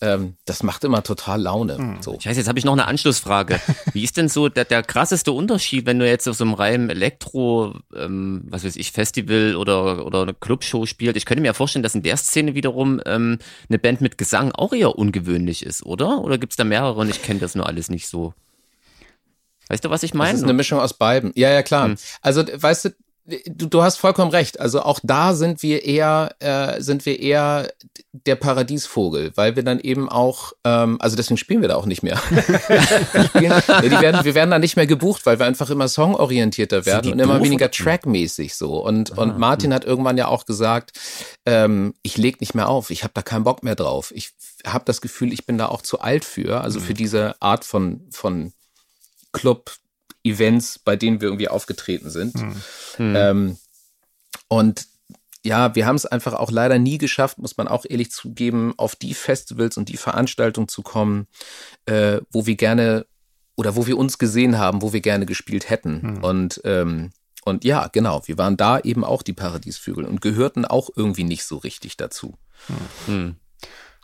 ähm, 0.00 0.36
das 0.44 0.62
macht 0.62 0.84
immer 0.84 1.02
total 1.02 1.40
Laune. 1.40 1.78
Mhm. 1.78 2.02
So. 2.02 2.18
Scheiße, 2.18 2.40
jetzt 2.40 2.48
habe 2.48 2.58
ich 2.58 2.64
noch 2.64 2.72
eine 2.72 2.86
Anschlussfrage. 2.86 3.60
Wie 3.92 4.02
ist 4.02 4.16
denn 4.16 4.28
so 4.28 4.48
der, 4.48 4.64
der 4.64 4.82
krasseste 4.82 5.32
Unterschied, 5.32 5.86
wenn 5.86 5.98
du 5.98 6.06
jetzt 6.06 6.28
auf 6.28 6.36
so 6.36 6.44
einem 6.44 6.54
reinen 6.54 6.90
Elektro, 6.90 7.78
ähm, 7.96 8.42
was 8.48 8.64
weiß 8.64 8.76
ich, 8.76 8.92
Festival 8.92 9.56
oder, 9.56 10.04
oder 10.04 10.22
eine 10.22 10.34
Clubshow 10.34 10.86
spielt? 10.86 11.16
Ich 11.16 11.26
könnte 11.26 11.40
mir 11.40 11.48
ja 11.48 11.52
vorstellen, 11.54 11.82
dass 11.82 11.94
in 11.94 12.02
der 12.02 12.16
Szene 12.16 12.54
wiederum 12.54 13.00
ähm, 13.06 13.38
eine 13.68 13.78
Band 13.78 14.00
mit 14.00 14.18
Gesang 14.18 14.52
auch 14.52 14.72
eher 14.72 14.98
ungewöhnlich 14.98 15.64
ist, 15.64 15.86
oder? 15.86 16.22
Oder 16.22 16.38
gibt 16.38 16.52
es 16.52 16.56
da 16.56 16.64
mehrere 16.64 16.94
und 16.94 17.08
ich 17.08 17.22
kenne 17.22 17.40
das 17.40 17.54
nur 17.54 17.66
alles 17.66 17.88
nicht 17.88 18.08
so? 18.08 18.34
Weißt 19.68 19.84
du, 19.84 19.90
was 19.90 20.02
ich 20.02 20.12
meine? 20.12 20.32
Das 20.32 20.40
ist 20.40 20.44
eine 20.44 20.52
Mischung 20.52 20.78
aus 20.78 20.94
beiden. 20.94 21.32
Ja, 21.34 21.50
ja, 21.50 21.62
klar. 21.62 21.86
Hm. 21.86 21.96
Also, 22.20 22.42
weißt 22.42 22.84
du, 22.86 22.90
du, 23.26 23.66
du 23.66 23.82
hast 23.82 23.96
vollkommen 23.96 24.30
recht. 24.30 24.60
Also 24.60 24.82
auch 24.82 25.00
da 25.02 25.34
sind 25.34 25.62
wir 25.62 25.84
eher, 25.84 26.34
äh, 26.40 26.80
sind 26.80 27.06
wir 27.06 27.20
eher 27.20 27.72
der 28.12 28.36
Paradiesvogel, 28.36 29.32
weil 29.34 29.56
wir 29.56 29.62
dann 29.62 29.80
eben 29.80 30.08
auch, 30.08 30.52
ähm, 30.64 30.98
also 31.00 31.16
deswegen 31.16 31.38
spielen 31.38 31.62
wir 31.62 31.68
da 31.68 31.76
auch 31.76 31.86
nicht 31.86 32.02
mehr. 32.02 32.20
ja, 33.40 33.60
die 33.80 33.90
werden, 33.90 34.24
wir 34.24 34.34
werden 34.34 34.50
da 34.50 34.58
nicht 34.58 34.76
mehr 34.76 34.86
gebucht, 34.86 35.24
weil 35.26 35.38
wir 35.38 35.46
einfach 35.46 35.70
immer 35.70 35.88
songorientierter 35.88 36.84
werden 36.86 37.12
und 37.12 37.18
immer 37.18 37.42
weniger 37.42 37.70
trackmäßig 37.70 38.54
so. 38.54 38.78
Und, 38.78 39.12
ah, 39.12 39.22
und 39.22 39.38
Martin 39.38 39.70
hm. 39.70 39.74
hat 39.74 39.84
irgendwann 39.84 40.18
ja 40.18 40.28
auch 40.28 40.44
gesagt, 40.44 40.92
ähm, 41.46 41.94
ich 42.02 42.18
leg 42.18 42.40
nicht 42.40 42.54
mehr 42.54 42.68
auf, 42.68 42.90
ich 42.90 43.04
habe 43.04 43.14
da 43.14 43.22
keinen 43.22 43.44
Bock 43.44 43.62
mehr 43.62 43.74
drauf. 43.74 44.12
Ich 44.14 44.32
habe 44.66 44.84
das 44.84 45.00
Gefühl, 45.00 45.32
ich 45.32 45.46
bin 45.46 45.58
da 45.58 45.66
auch 45.66 45.82
zu 45.82 46.00
alt 46.00 46.24
für, 46.24 46.60
also 46.60 46.78
für 46.78 46.88
hm. 46.88 46.96
diese 46.96 47.42
Art 47.42 47.64
von, 47.64 48.02
von 48.10 48.52
Club, 49.32 49.72
Events, 50.24 50.78
bei 50.78 50.96
denen 50.96 51.20
wir 51.20 51.28
irgendwie 51.28 51.48
aufgetreten 51.48 52.10
sind. 52.10 52.34
Hm. 52.34 52.56
Hm. 52.96 53.16
Ähm, 53.16 53.58
und 54.48 54.86
ja, 55.44 55.74
wir 55.74 55.86
haben 55.86 55.96
es 55.96 56.06
einfach 56.06 56.32
auch 56.32 56.50
leider 56.50 56.78
nie 56.78 56.98
geschafft, 56.98 57.38
muss 57.38 57.56
man 57.56 57.68
auch 57.68 57.84
ehrlich 57.88 58.10
zugeben, 58.10 58.72
auf 58.78 58.96
die 58.96 59.14
Festivals 59.14 59.76
und 59.76 59.88
die 59.90 59.98
Veranstaltungen 59.98 60.68
zu 60.68 60.82
kommen, 60.82 61.26
äh, 61.86 62.20
wo 62.30 62.46
wir 62.46 62.56
gerne 62.56 63.06
oder 63.56 63.76
wo 63.76 63.86
wir 63.86 63.98
uns 63.98 64.18
gesehen 64.18 64.58
haben, 64.58 64.82
wo 64.82 64.92
wir 64.92 65.00
gerne 65.00 65.26
gespielt 65.26 65.68
hätten. 65.68 66.02
Hm. 66.02 66.24
Und 66.24 66.60
ähm, 66.64 67.10
und 67.44 67.62
ja, 67.64 67.88
genau, 67.88 68.22
wir 68.26 68.38
waren 68.38 68.56
da 68.56 68.80
eben 68.80 69.04
auch 69.04 69.22
die 69.22 69.34
Paradiesvögel 69.34 70.06
und 70.06 70.22
gehörten 70.22 70.64
auch 70.64 70.88
irgendwie 70.96 71.24
nicht 71.24 71.44
so 71.44 71.58
richtig 71.58 71.96
dazu. 71.96 72.38
Hm. 72.66 72.76
hm. 73.06 73.36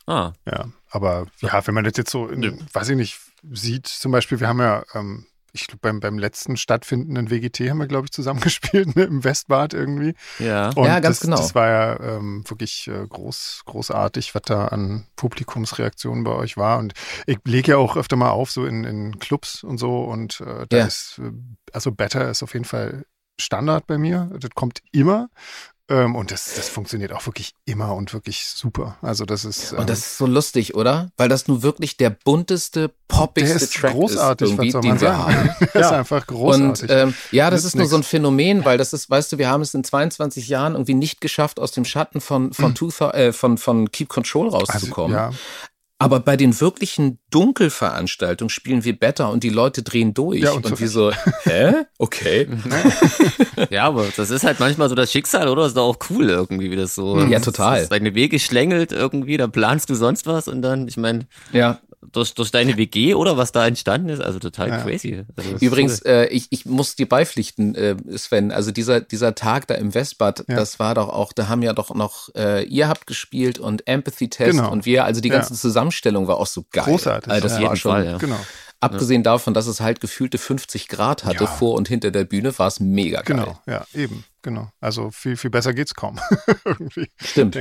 Ah. 0.07 0.33
Ja, 0.45 0.69
aber 0.91 1.27
ja, 1.41 1.67
wenn 1.67 1.75
man 1.75 1.85
das 1.85 1.97
jetzt 1.97 2.11
so, 2.11 2.27
in, 2.27 2.67
weiß 2.73 2.89
ich 2.91 2.97
nicht, 2.97 3.19
sieht, 3.53 3.87
zum 3.87 4.13
Beispiel, 4.13 4.41
wir 4.41 4.49
haben 4.49 4.61
ja 4.61 4.83
ähm, 4.95 5.27
ich 5.53 5.67
glaube, 5.67 5.81
beim, 5.83 6.01
beim 6.01 6.19
letzten 6.19 6.57
stattfindenden 6.57 7.31
WGT 7.31 7.71
haben 7.71 7.79
wir, 7.79 7.87
glaube 7.87 8.07
ich, 8.07 8.13
zusammengespielt 8.13 8.97
ne, 8.97 9.05
im 9.05 9.25
Westbad 9.25 9.75
irgendwie. 9.75 10.15
Ja, 10.39 10.71
und 10.71 10.87
ja 10.87 11.01
ganz 11.01 11.19
das, 11.19 11.27
genau. 11.27 11.37
Das 11.37 11.55
war 11.55 11.69
ja 11.69 12.01
ähm, 12.01 12.45
wirklich 12.49 12.89
äh, 12.89 13.07
groß, 13.07 13.63
großartig, 13.67 14.35
was 14.35 14.43
da 14.43 14.67
an 14.67 15.07
Publikumsreaktionen 15.17 16.25
bei 16.25 16.33
euch 16.33 16.57
war. 16.57 16.79
Und 16.79 16.95
ich 17.27 17.39
lege 17.45 17.73
ja 17.73 17.79
auch 17.79 17.97
öfter 17.97 18.17
mal 18.17 18.31
auf, 18.31 18.51
so 18.51 18.65
in, 18.67 18.85
in 18.85 19.19
Clubs 19.19 19.65
und 19.65 19.79
so. 19.79 20.05
Und 20.05 20.41
äh, 20.41 20.67
da 20.69 20.77
ja. 20.77 20.87
ist, 20.87 21.21
äh, 21.23 21.31
also 21.73 21.93
Better 21.93 22.31
ist 22.31 22.43
auf 22.43 22.53
jeden 22.53 22.65
Fall 22.65 23.05
Standard 23.41 23.87
bei 23.87 23.99
mir. 23.99 24.31
Das 24.39 24.51
kommt 24.55 24.81
immer. 24.93 25.29
Ähm, 25.91 26.15
und 26.15 26.31
das, 26.31 26.55
das 26.55 26.69
funktioniert 26.69 27.13
auch 27.13 27.27
wirklich 27.27 27.53
immer 27.65 27.95
und 27.97 28.15
wirklich 28.15 28.47
super. 28.47 28.97
Also 29.03 29.25
das 29.25 29.45
ist. 29.45 29.73
Ähm, 29.73 29.81
und 29.81 29.91
das 29.91 29.99
ist 29.99 30.19
so 30.19 30.27
lustig, 30.27 30.77
oder? 30.77 31.11
Weil 31.17 31.29
das 31.29 31.49
nun 31.49 31.65
wirklich 31.65 31.97
der 31.97 32.11
bunteste, 32.11 32.93
poppigste 33.09 33.59
der 33.59 33.63
ist 33.63 33.75
Track 33.75 33.93
großartig, 33.93 34.49
ist, 34.53 34.53
irgendwie, 34.53 34.71
den 34.71 34.99
sagen? 34.99 35.01
wir 35.01 35.19
haben. 35.19 35.51
das 35.75 35.87
ist 35.87 35.93
einfach 35.93 36.27
großartig. 36.29 36.83
Und 36.83 36.91
ähm, 36.91 37.15
ja, 37.33 37.51
das 37.51 37.65
ist 37.65 37.75
nur 37.75 37.87
so 37.87 37.97
ein 37.97 38.05
Phänomen, 38.05 38.65
weil 38.65 38.79
das 38.79 38.93
ist, 38.93 39.11
weißt 39.11 39.33
du, 39.33 39.39
wir 39.39 39.49
haben 39.49 39.63
es 39.63 39.75
in 39.75 39.83
22 39.83 40.49
Jahren 40.49 40.75
irgendwie 40.75 40.95
nicht 40.95 41.21
geschafft, 41.21 41.59
aus 41.59 41.73
dem 41.73 41.85
Schatten 41.85 42.21
von 42.21 42.53
von, 42.53 42.73
mhm. 42.81 43.11
äh, 43.13 43.33
von, 43.33 43.59
von 43.59 43.91
Keep 43.91 44.09
Control 44.09 44.49
rauszukommen. 44.49 45.17
Also, 45.17 45.33
ja. 45.33 45.39
Aber 46.01 46.21
bei 46.21 46.39
den 46.39 46.59
wirklichen 46.59 47.19
Dunkelveranstaltungen 47.31 48.49
spielen 48.49 48.85
wir 48.85 48.99
Better 48.99 49.31
und 49.31 49.45
die 49.45 49.51
Leute 49.51 49.83
drehen 49.83 50.15
durch. 50.15 50.41
Ja, 50.41 50.53
und, 50.53 50.65
und 50.65 50.81
wir 50.81 50.89
so, 50.89 51.13
hä? 51.43 51.75
Okay. 51.99 52.49
ja, 53.71 53.85
aber 53.85 54.07
das 54.17 54.31
ist 54.31 54.43
halt 54.43 54.61
manchmal 54.61 54.89
so 54.89 54.95
das 54.95 55.13
Schicksal, 55.13 55.47
oder? 55.49 55.61
Das 55.61 55.73
ist 55.73 55.77
doch 55.77 55.89
auch 55.89 55.99
cool 56.09 56.31
irgendwie, 56.31 56.71
wie 56.71 56.77
das 56.77 56.95
so. 56.95 57.21
Ja, 57.25 57.39
total. 57.41 57.87
Deine 57.87 58.15
Wege 58.15 58.39
schlängelt 58.39 58.93
irgendwie, 58.93 59.37
da 59.37 59.47
planst 59.47 59.91
du 59.91 59.95
sonst 59.95 60.27
was 60.27 60.49
und 60.49 60.63
dann, 60.63 60.89
ich 60.89 60.97
meine, 60.97 61.27
ja 61.53 61.79
durch, 62.13 62.35
durch 62.35 62.51
deine 62.51 62.77
WG 62.77 63.15
oder 63.15 63.37
was 63.37 63.53
da 63.53 63.67
entstanden 63.67 64.09
ist, 64.09 64.21
also 64.21 64.39
total 64.39 64.69
ja. 64.69 64.79
crazy. 64.79 65.25
Also 65.37 65.51
Übrigens, 65.61 66.03
cool. 66.05 66.11
äh, 66.11 66.27
ich, 66.29 66.47
ich 66.51 66.65
muss 66.65 66.97
dir 66.97 67.09
beipflichten, 67.09 67.75
äh, 67.75 67.97
Sven, 68.17 68.53
also 68.53 68.71
dieser, 68.71 69.01
dieser 69.01 69.35
Tag 69.35 69.67
da 69.67 69.75
im 69.75 69.95
Westbad, 69.95 70.45
ja. 70.49 70.57
das 70.57 70.79
war 70.79 70.95
doch 70.95 71.09
auch, 71.09 71.33
da 71.33 71.49
haben 71.49 71.63
ja 71.63 71.73
doch 71.73 71.95
noch, 71.95 72.35
äh, 72.35 72.65
ihr 72.65 72.89
habt 72.89 73.07
gespielt 73.07 73.59
und 73.59 73.87
Empathy 73.87 74.31
Test 74.31 74.53
genau. 74.53 74.73
und 74.73 74.87
wir, 74.87 75.05
also 75.05 75.21
die 75.21 75.29
ganze 75.29 75.53
ja. 75.53 75.59
Zusammenstellung 75.59 76.27
war 76.27 76.39
auch 76.39 76.47
so 76.47 76.65
geil. 76.71 76.85
Großartig. 76.85 77.31
Also 77.31 77.49
das 77.49 77.61
war 77.61 77.77
schon, 77.77 77.93
Fall, 77.93 78.07
ja. 78.07 78.19
genau. 78.19 78.41
Abgesehen 78.83 79.23
davon, 79.23 79.53
dass 79.53 79.67
es 79.67 79.81
halt 79.81 80.01
gefühlte 80.01 80.39
50 80.39 80.89
Grad 80.89 81.25
hatte 81.25 81.45
ja. 81.45 81.51
vor 81.51 81.75
und 81.75 81.87
hinter 81.89 82.11
der 82.11 82.25
Bühne, 82.25 82.59
war 82.59 82.67
es 82.67 82.81
mega 82.81 83.21
geil. 83.21 83.37
Genau, 83.37 83.61
ja, 83.67 83.85
eben, 83.93 84.25
genau. 84.41 84.71
Also 84.81 85.11
viel, 85.11 85.37
viel 85.37 85.51
besser 85.51 85.75
geht's 85.75 85.95
kaum. 85.95 86.19
Irgendwie, 86.65 87.11
Stimmt. 87.23 87.59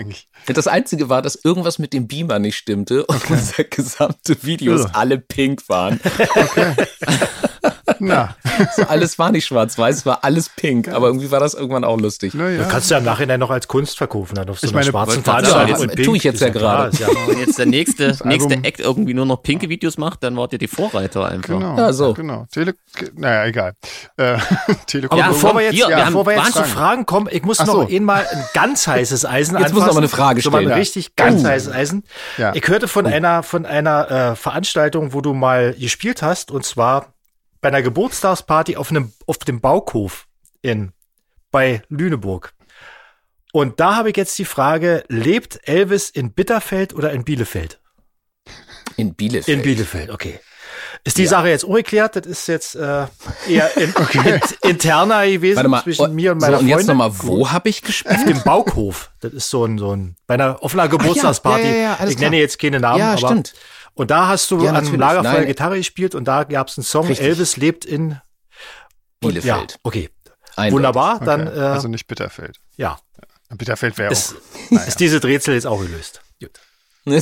Das 0.48 0.68
Einzige 0.68 1.10
war, 1.10 1.22
dass 1.22 1.36
irgendwas 1.36 1.78
mit 1.78 1.92
dem 1.92 2.08
Beamer 2.08 2.40
nicht 2.40 2.56
stimmte 2.56 3.06
und 3.06 3.18
okay. 3.18 3.34
unser 3.34 3.64
gesamte 3.66 4.44
Videos 4.44 4.84
ja. 4.84 4.90
alle 4.94 5.20
pink 5.20 5.68
waren. 5.68 6.00
Okay. 6.04 6.74
Na. 8.00 8.36
So, 8.76 8.84
alles 8.84 9.18
war 9.18 9.32
nicht 9.32 9.46
schwarz-weiß, 9.46 9.98
es 9.98 10.06
war 10.06 10.24
alles 10.24 10.50
pink, 10.50 10.90
aber 10.90 11.08
irgendwie 11.08 11.32
war 11.32 11.40
das 11.40 11.54
irgendwann 11.54 11.86
auch 11.86 11.98
lustig. 11.98 12.34
Na 12.36 12.50
ja. 12.50 12.64
Du 12.64 12.70
kannst 12.70 12.92
ja 12.92 12.98
im 12.98 13.06
Nachhinein 13.06 13.40
noch 13.40 13.52
als 13.52 13.68
Kunst 13.68 13.98
verkaufen, 13.98 14.36
dann 14.36 14.50
auf 14.50 14.60
so 14.60 14.68
ich 14.68 14.74
einer 14.74 14.82
meine, 14.82 14.92
schwarzen 14.92 15.24
Veranstaltung. 15.24 15.90
Ja, 15.90 16.04
tue 16.04 16.18
ich 16.18 16.24
jetzt 16.24 16.42
ja 16.42 16.50
gerade. 16.50 16.96
Ja. 16.98 17.08
Wenn 17.28 17.40
jetzt 17.40 17.58
der 17.58 17.66
nächste, 17.66 18.18
nächste 18.26 18.56
Act 18.56 18.82
irgendwie 18.82 19.14
nur 19.14 19.26
noch 19.26 19.42
pinke 19.42 19.70
Videos 19.70 19.98
macht, 19.98 20.24
dann 20.24 20.36
wart 20.36 20.52
ihr 20.54 20.60
die 20.60 20.68
Vorreiter 20.68 21.30
einfach. 21.30 21.58
Genau, 21.58 21.78
ja, 21.78 21.94
so. 21.94 22.14
genau. 22.14 22.46
Tele 22.52 22.74
naja, 23.16 23.46
egal. 23.46 23.74
Äh, 24.18 24.38
Telekom. 24.88 25.20
Aber 25.20 25.30
bevor 25.30 25.56
wir 25.56 25.62
jetzt, 25.62 25.76
hier, 25.76 25.90
ja, 25.90 26.06
bevor 26.06 26.26
wir 26.26 26.36
jetzt 26.36 26.54
zu 26.54 26.64
Fragen 26.64 27.06
kommen, 27.06 27.28
ich 27.32 27.44
muss 27.44 27.60
Ach 27.60 27.66
noch 27.66 27.90
so. 27.90 28.00
mal 28.02 28.26
ein 28.30 28.44
ganz 28.54 28.88
heißes 28.88 29.26
Eisen 29.26 29.58
Jetzt 29.58 29.74
muss 29.74 29.86
noch 29.86 29.94
mal 29.94 30.00
eine 30.00 30.10
Frage 30.10 30.42
stellen. 30.42 30.54
So 30.54 30.60
mal 30.60 30.72
ein 30.72 30.78
richtig 30.78 31.16
ganz 31.16 31.44
oh. 31.44 31.48
heißes 31.48 31.72
Eisen. 31.72 32.04
Ja. 32.38 32.54
Ich 32.56 32.68
hörte 32.68 32.88
von 32.88 33.06
oh. 33.06 33.10
einer, 33.10 33.44
von 33.44 33.66
einer 33.66 34.32
äh, 34.32 34.36
Veranstaltung, 34.36 35.14
wo 35.14 35.22
du 35.22 35.34
mal 35.34 35.74
gespielt 35.74 36.22
hast, 36.22 36.52
und 36.52 36.66
zwar 36.66 37.14
bei 37.62 37.70
einer 37.70 37.82
Geburtstagsparty 37.82 38.78
auf 38.78 38.90
einem, 38.90 39.14
auf 39.26 39.38
dem 39.40 39.62
Baukhof 39.62 40.28
in, 40.62 40.92
bei 41.52 41.82
Lüneburg. 41.90 42.54
Und 43.52 43.80
da 43.80 43.96
habe 43.96 44.12
ich 44.12 44.18
jetzt 44.18 44.38
die 44.38 44.46
Frage, 44.46 45.04
lebt 45.08 45.68
Elvis 45.68 46.10
in 46.10 46.34
Bitterfeld 46.34 46.94
oder 46.94 47.12
in 47.12 47.24
Bielefeld? 47.24 47.80
In 48.96 49.16
Bielefeld. 49.16 49.58
In 49.58 49.64
Bielefeld, 49.64 50.10
okay. 50.12 50.40
Ist 51.04 51.18
die 51.18 51.24
ja. 51.24 51.30
Sache 51.30 51.50
jetzt 51.50 51.64
ungeklärt? 51.64 52.16
Das 52.16 52.26
ist 52.26 52.48
jetzt 52.48 52.76
äh, 52.76 53.06
eher 53.48 53.76
in, 53.78 53.90
okay. 53.96 54.40
in, 54.62 54.70
interner 54.70 55.26
gewesen 55.28 55.70
mal, 55.70 55.82
zwischen 55.82 56.06
oh, 56.06 56.14
mir 56.14 56.34
und 56.34 56.42
meiner 56.42 56.58
so, 56.58 56.60
und 56.60 56.70
Freundin. 56.70 56.74
Und 56.74 56.80
jetzt 56.80 56.88
nochmal, 56.88 57.12
wo 57.20 57.52
habe 57.52 57.70
ich 57.70 57.82
gespielt? 57.82 58.16
Auf 58.16 58.26
dem 58.26 58.44
Baukhof. 58.44 59.12
Das 59.22 59.34
ist 59.34 59.50
so 59.50 59.66
ein, 59.66 59.78
so 59.78 59.96
ein 59.96 60.16
bei 60.28 60.36
einer 60.36 60.62
offener 60.62 60.88
Geburtstagsparty. 60.88 61.68
Ja, 61.68 61.74
ja, 61.74 62.00
ich 62.08 62.18
klar. 62.18 62.30
nenne 62.30 62.38
jetzt 62.42 62.60
keine 62.60 62.80
Namen, 62.80 63.00
ja, 63.00 63.12
aber 63.14 63.18
stimmt. 63.18 63.54
Und 63.94 64.12
da 64.12 64.28
hast 64.28 64.50
du 64.52 64.64
ja, 64.64 64.72
an 64.72 64.78
einem 64.78 65.00
Lagerfeuer 65.00 65.34
Nein. 65.34 65.48
Gitarre 65.48 65.78
gespielt 65.78 66.16
und 66.16 66.26
da 66.26 66.44
gab 66.44 66.68
es 66.68 66.78
einen 66.78 66.86
Song, 66.86 67.08
Richtig. 67.08 67.28
Elvis 67.28 67.58
lebt 67.58 67.86
in 67.86 68.20
Bielefeld. 69.20 69.72
Ja, 69.72 69.78
okay. 69.84 70.10
Eindeutig. 70.56 70.74
Wunderbar, 70.74 71.16
okay. 71.18 71.26
dann. 71.26 71.48
Äh, 71.48 71.60
also 71.60 71.88
nicht 71.88 72.08
Bitterfeld. 72.08 72.58
Ja. 72.76 73.00
Bitterfeld 73.50 73.98
wäre 73.98 74.14
auch. 74.14 74.34
Naja. 74.70 74.86
Ist 74.86 75.00
diese 75.00 75.24
Rätsel 75.24 75.56
jetzt 75.56 75.66
auch 75.66 75.82
gelöst. 75.82 76.22
Gut. 76.42 76.52
Ja. 77.06 77.22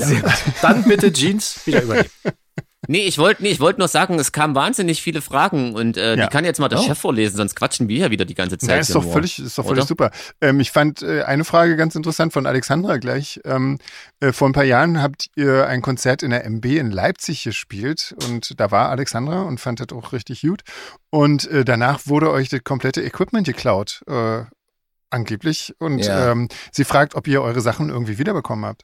Dann 0.62 0.84
bitte 0.84 1.14
Jeans 1.14 1.66
wieder 1.66 1.82
übernehmen. 1.84 2.10
Nee, 2.88 3.06
ich 3.06 3.18
wollte 3.18 3.44
nee, 3.44 3.50
ich 3.50 3.60
wollte 3.60 3.80
nur 3.80 3.88
sagen, 3.88 4.18
es 4.20 4.32
kamen 4.32 4.56
wahnsinnig 4.56 5.02
viele 5.02 5.22
Fragen 5.22 5.76
und 5.76 5.98
äh, 5.98 6.16
ja. 6.16 6.26
die 6.26 6.32
kann 6.32 6.46
jetzt 6.46 6.60
mal 6.60 6.70
der 6.70 6.80
oh. 6.80 6.84
Chef 6.84 6.98
vorlesen, 6.98 7.38
sonst 7.38 7.56
quatschen 7.56 7.88
wir 7.88 7.98
ja 7.98 8.12
wieder 8.12 8.26
die 8.26 8.34
ganze 8.34 8.58
Zeit. 8.58 8.70
Ja, 8.70 8.78
ist 8.78 8.96
doch 8.96 9.04
nur, 9.04 9.14
völlig, 9.14 9.40
ist 9.40 9.58
doch 9.58 9.66
völlig 9.66 9.86
super. 9.86 10.12
Ähm, 10.42 10.60
ich 10.60 10.72
fand 10.72 11.02
äh, 11.02 11.24
eine 11.24 11.44
Frage 11.44 11.76
ganz 11.76 11.96
interessant 11.96 12.34
von 12.34 12.46
Alexandra 12.46 12.98
gleich. 12.98 13.40
Ähm, 13.46 13.78
äh, 14.20 14.32
vor 14.32 14.50
ein 14.50 14.54
paar 14.54 14.64
Jahren 14.64 15.02
habt 15.02 15.28
ihr 15.36 15.68
ein 15.68 15.82
Konzert 15.82 16.24
in 16.24 16.32
der 16.32 16.46
MB 16.46 16.66
in 16.66 16.92
Leipzig 16.92 17.44
gespielt 17.44 18.16
und 18.28 18.60
da 18.60 18.72
war 18.72 18.90
Alexandra 18.90 19.42
und 19.44 19.60
fand 19.60 19.80
das 19.80 19.90
auch 19.96 20.14
richtig 20.14 20.42
gut. 20.42 20.62
Und 21.10 21.48
äh, 21.48 21.66
danach 21.66 22.02
wurde 22.06 22.32
euch 22.32 22.50
das 22.50 22.64
komplette 22.64 23.02
Equipment 23.02 23.46
geklaut, 23.46 24.02
äh, 24.08 24.44
angeblich. 25.10 25.74
Und 25.80 26.00
ja. 26.00 26.32
ähm, 26.32 26.50
sie 26.72 26.84
fragt, 26.84 27.16
ob 27.16 27.28
ihr 27.28 27.42
eure 27.42 27.62
Sachen 27.62 27.90
irgendwie 27.90 28.18
wiederbekommen 28.18 28.66
habt. 28.66 28.84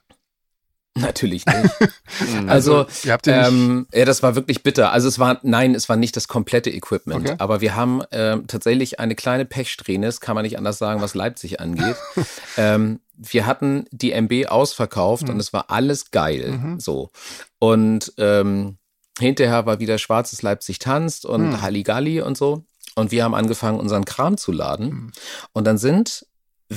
Natürlich 0.96 1.46
nicht. 1.46 1.58
also, 2.48 2.86
also 2.86 2.86
ähm, 3.26 3.88
ja, 3.92 4.06
das 4.06 4.22
war 4.22 4.36
wirklich 4.36 4.62
bitter. 4.62 4.92
Also 4.92 5.08
es 5.08 5.18
war, 5.18 5.40
nein, 5.42 5.74
es 5.74 5.90
war 5.90 5.96
nicht 5.96 6.16
das 6.16 6.28
komplette 6.28 6.70
Equipment, 6.70 7.30
okay. 7.30 7.36
aber 7.40 7.62
wir 7.62 7.76
haben 7.76 8.04
ähm, 8.12 8.46
tatsächlich 8.46 9.00
eine 9.00 9.16
kleine 9.16 9.46
Pechsträhne, 9.46 10.06
das 10.06 10.22
kann 10.22 10.36
man 10.36 10.44
nicht 10.44 10.58
anders 10.58 10.78
sagen, 10.78 11.02
was 11.02 11.16
Leipzig 11.16 11.60
angeht. 11.60 11.96
ähm, 12.58 13.00
wir 13.16 13.48
hatten 13.48 13.86
die 13.92 14.12
MB 14.12 14.48
ausverkauft 14.48 15.24
mhm. 15.24 15.32
und 15.32 15.40
es 15.40 15.52
war 15.52 15.72
alles 15.72 16.12
geil, 16.12 16.52
mhm. 16.52 16.80
so. 16.80 17.10
Und 17.58 18.14
ähm, 18.18 18.78
hinterher 19.20 19.66
war 19.66 19.80
wieder 19.80 19.98
Schwarzes 19.98 20.44
Leipzig 20.44 20.78
tanzt 20.78 21.26
und 21.26 21.50
mhm. 21.50 21.62
Halligalli 21.62 22.22
und 22.22 22.38
so. 22.38 22.66
Und 22.96 23.12
wir 23.12 23.24
haben 23.24 23.34
angefangen, 23.34 23.80
unseren 23.80 24.06
Kram 24.06 24.38
zu 24.38 24.52
laden. 24.52 24.90
Mhm. 24.90 25.12
Und 25.54 25.66
dann 25.66 25.80
sind 25.80 26.28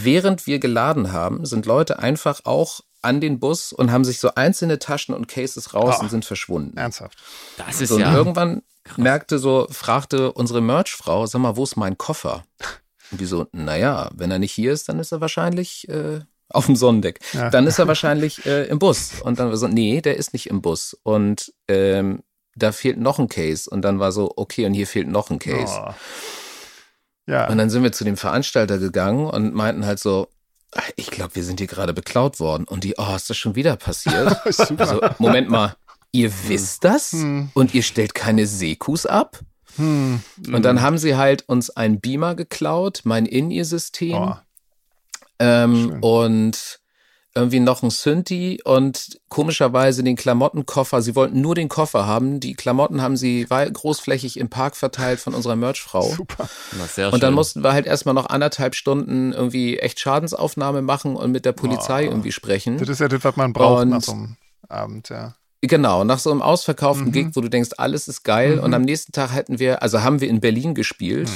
während 0.05 0.47
wir 0.47 0.59
geladen 0.59 1.13
haben, 1.13 1.45
sind 1.45 1.67
Leute 1.67 1.99
einfach 1.99 2.41
auch 2.45 2.81
an 3.03 3.21
den 3.21 3.39
Bus 3.39 3.73
und 3.73 3.93
haben 3.93 4.05
sich 4.05 4.19
so 4.19 4.35
einzelne 4.35 4.79
Taschen 4.79 5.15
und 5.15 5.29
Cases 5.29 5.75
raus 5.75 5.97
oh, 5.99 6.03
und 6.03 6.11
sind 6.11 6.25
verschwunden. 6.25 6.77
Ernsthaft. 6.77 7.19
Das 7.57 7.81
ist 7.81 7.91
so, 7.91 7.99
ja. 7.99 8.11
Und 8.11 8.17
irgendwann 8.17 8.63
krass. 8.85 8.99
merkte 8.99 9.39
so, 9.39 9.67
fragte 9.71 10.33
unsere 10.33 10.61
Merchfrau, 10.61 11.27
sag 11.27 11.41
mal, 11.41 11.57
wo 11.57 11.65
ist 11.65 11.77
mein 11.77 11.99
Koffer? 11.99 12.45
Und 13.13 13.21
die 13.21 13.27
so, 13.27 13.47
naja, 13.53 14.11
wenn 14.17 14.33
er 14.33 14.41
nicht 14.41 14.51
hier 14.51 14.73
ist, 14.73 14.89
dann 14.89 14.99
ist 14.99 15.13
er 15.13 15.21
wahrscheinlich 15.21 15.89
äh, 15.89 16.23
auf 16.49 16.67
dem 16.67 16.75
Sonnendeck. 16.75 17.21
Ja. 17.35 17.51
Dann 17.51 17.69
ist 17.69 17.79
er 17.79 17.87
wahrscheinlich 17.87 18.45
äh, 18.47 18.65
im 18.65 18.81
Bus. 18.81 19.21
Und 19.23 19.39
dann 19.39 19.49
war 19.49 19.57
so, 19.57 19.69
nee, 19.69 20.01
der 20.01 20.17
ist 20.17 20.33
nicht 20.33 20.49
im 20.49 20.61
Bus. 20.61 20.97
Und 21.05 21.53
ähm, 21.69 22.25
da 22.57 22.73
fehlt 22.73 22.99
noch 22.99 23.21
ein 23.21 23.29
Case. 23.29 23.71
Und 23.71 23.83
dann 23.83 24.01
war 24.01 24.11
so, 24.11 24.33
okay, 24.37 24.67
und 24.67 24.75
hier 24.75 24.89
fehlt 24.89 25.07
noch 25.07 25.31
ein 25.31 25.39
Case. 25.39 25.73
Oh. 25.73 25.95
Ja. 27.27 27.49
Und 27.49 27.59
dann 27.59 27.71
sind 27.71 27.83
wir 27.83 27.93
zu 27.93 28.05
dem 28.05 28.17
Veranstalter 28.17 28.79
gegangen 28.79 29.27
und 29.27 29.53
meinten 29.53 29.85
halt 29.85 29.99
so, 29.99 30.29
"Ah, 30.31 30.36
ich 30.97 31.11
glaube, 31.11 31.35
wir 31.35 31.45
sind 31.45 31.61
hier 31.61 31.67
gerade 31.67 31.93
beklaut 31.95 32.41
worden. 32.41 32.65
Und 32.65 32.85
die, 32.85 32.95
oh, 32.99 33.15
ist 33.15 33.31
das 33.31 33.37
schon 33.37 33.55
wieder 33.55 33.77
passiert? 33.77 34.37
Also, 34.79 35.01
Moment 35.19 35.49
mal, 35.51 35.75
ihr 36.13 36.31
wisst 36.49 36.85
das 36.85 37.13
Hm. 37.13 37.51
und 37.55 37.75
ihr 37.75 37.83
stellt 37.83 38.15
keine 38.15 38.47
Sekus 38.47 39.07
ab? 39.07 39.41
Hm. 39.77 40.21
Und 40.53 40.63
dann 40.65 40.81
haben 40.81 40.99
sie 40.99 41.17
halt 41.17 41.49
uns 41.49 41.71
einen 41.71 42.01
Beamer 42.01 42.35
geklaut, 42.35 43.03
mein 43.05 43.27
In-Ear-System 43.27 44.15
Oh. 44.17 44.35
ähm, 45.39 45.99
und 46.03 46.81
irgendwie 47.37 47.61
noch 47.61 47.83
ein 47.83 47.91
Synthi 47.91 48.61
und 48.65 49.21
komischerweise 49.29 50.03
den 50.03 50.17
Klamottenkoffer. 50.17 51.03
Sie 51.03 51.15
wollten 51.15 51.41
nur 51.41 51.55
den 51.55 51.69
Koffer 51.69 52.07
haben. 52.07 52.41
Die 52.41 52.55
Klamotten 52.55 53.03
haben 53.03 53.17
sie 53.17 53.47
großflächig 53.49 54.39
im 54.41 54.49
Park 54.49 54.75
verteilt 54.77 55.21
von 55.21 55.35
unserer 55.35 55.55
Merchfrau. 55.57 56.03
Super. 56.17 56.49
Na, 56.79 56.87
sehr 56.87 57.13
Und 57.13 57.23
dann 57.23 57.31
schön. 57.31 57.35
mussten 57.35 57.63
wir 57.65 57.73
halt 57.73 57.87
erstmal 57.87 58.15
noch 58.15 58.27
anderthalb 58.31 58.75
Stunden 58.75 59.33
irgendwie 59.33 59.79
echt 59.79 60.01
Schadensaufnahme 60.01 60.83
machen 60.83 61.15
und 61.15 61.31
mit 61.31 61.45
der 61.45 61.53
Polizei 61.53 62.07
Oh. 62.09 62.11
irgendwie 62.11 62.33
sprechen. 62.33 62.79
Das 62.79 62.89
ist 62.89 63.01
ja 63.01 63.09
das, 63.09 63.23
was 63.23 63.37
man 63.37 63.53
braucht 63.53 63.83
Und- 63.83 63.91
nach 63.91 64.03
so 64.03 64.13
einem 64.13 64.37
Abend, 64.69 65.09
ja. 65.11 65.35
Genau, 65.63 66.05
nach 66.05 66.19
so 66.19 66.31
einem 66.31 66.43
ausverkauften 66.43 67.07
Mhm. 67.09 67.13
Gig, 67.13 67.27
wo 67.35 67.41
du 67.41 67.49
denkst, 67.49 67.71
alles 67.79 68.09
ist 68.09 68.23
geil. 68.25 68.57
Mhm. 68.57 68.63
Und 68.63 68.75
am 68.75 68.83
nächsten 68.83 69.13
Tag 69.13 69.33
hätten 69.35 69.59
wir, 69.59 69.83
also 69.83 70.03
haben 70.03 70.21
wir 70.21 70.29
in 70.29 70.41
Berlin 70.41 70.75
gespielt, 70.75 71.31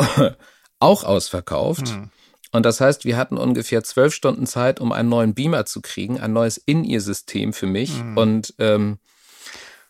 auch 0.80 1.04
ausverkauft. 1.04 1.88
Hm. 1.88 2.10
Und 2.52 2.64
das 2.64 2.80
heißt, 2.80 3.04
wir 3.04 3.16
hatten 3.16 3.36
ungefähr 3.36 3.82
zwölf 3.84 4.14
Stunden 4.14 4.46
Zeit, 4.46 4.80
um 4.80 4.92
einen 4.92 5.08
neuen 5.08 5.34
Beamer 5.34 5.66
zu 5.66 5.80
kriegen, 5.82 6.18
ein 6.18 6.32
neues 6.32 6.56
In-Ear-System 6.56 7.52
für 7.52 7.66
mich. 7.66 8.02
Mhm. 8.02 8.16
Und 8.16 8.54
ähm, 8.58 8.98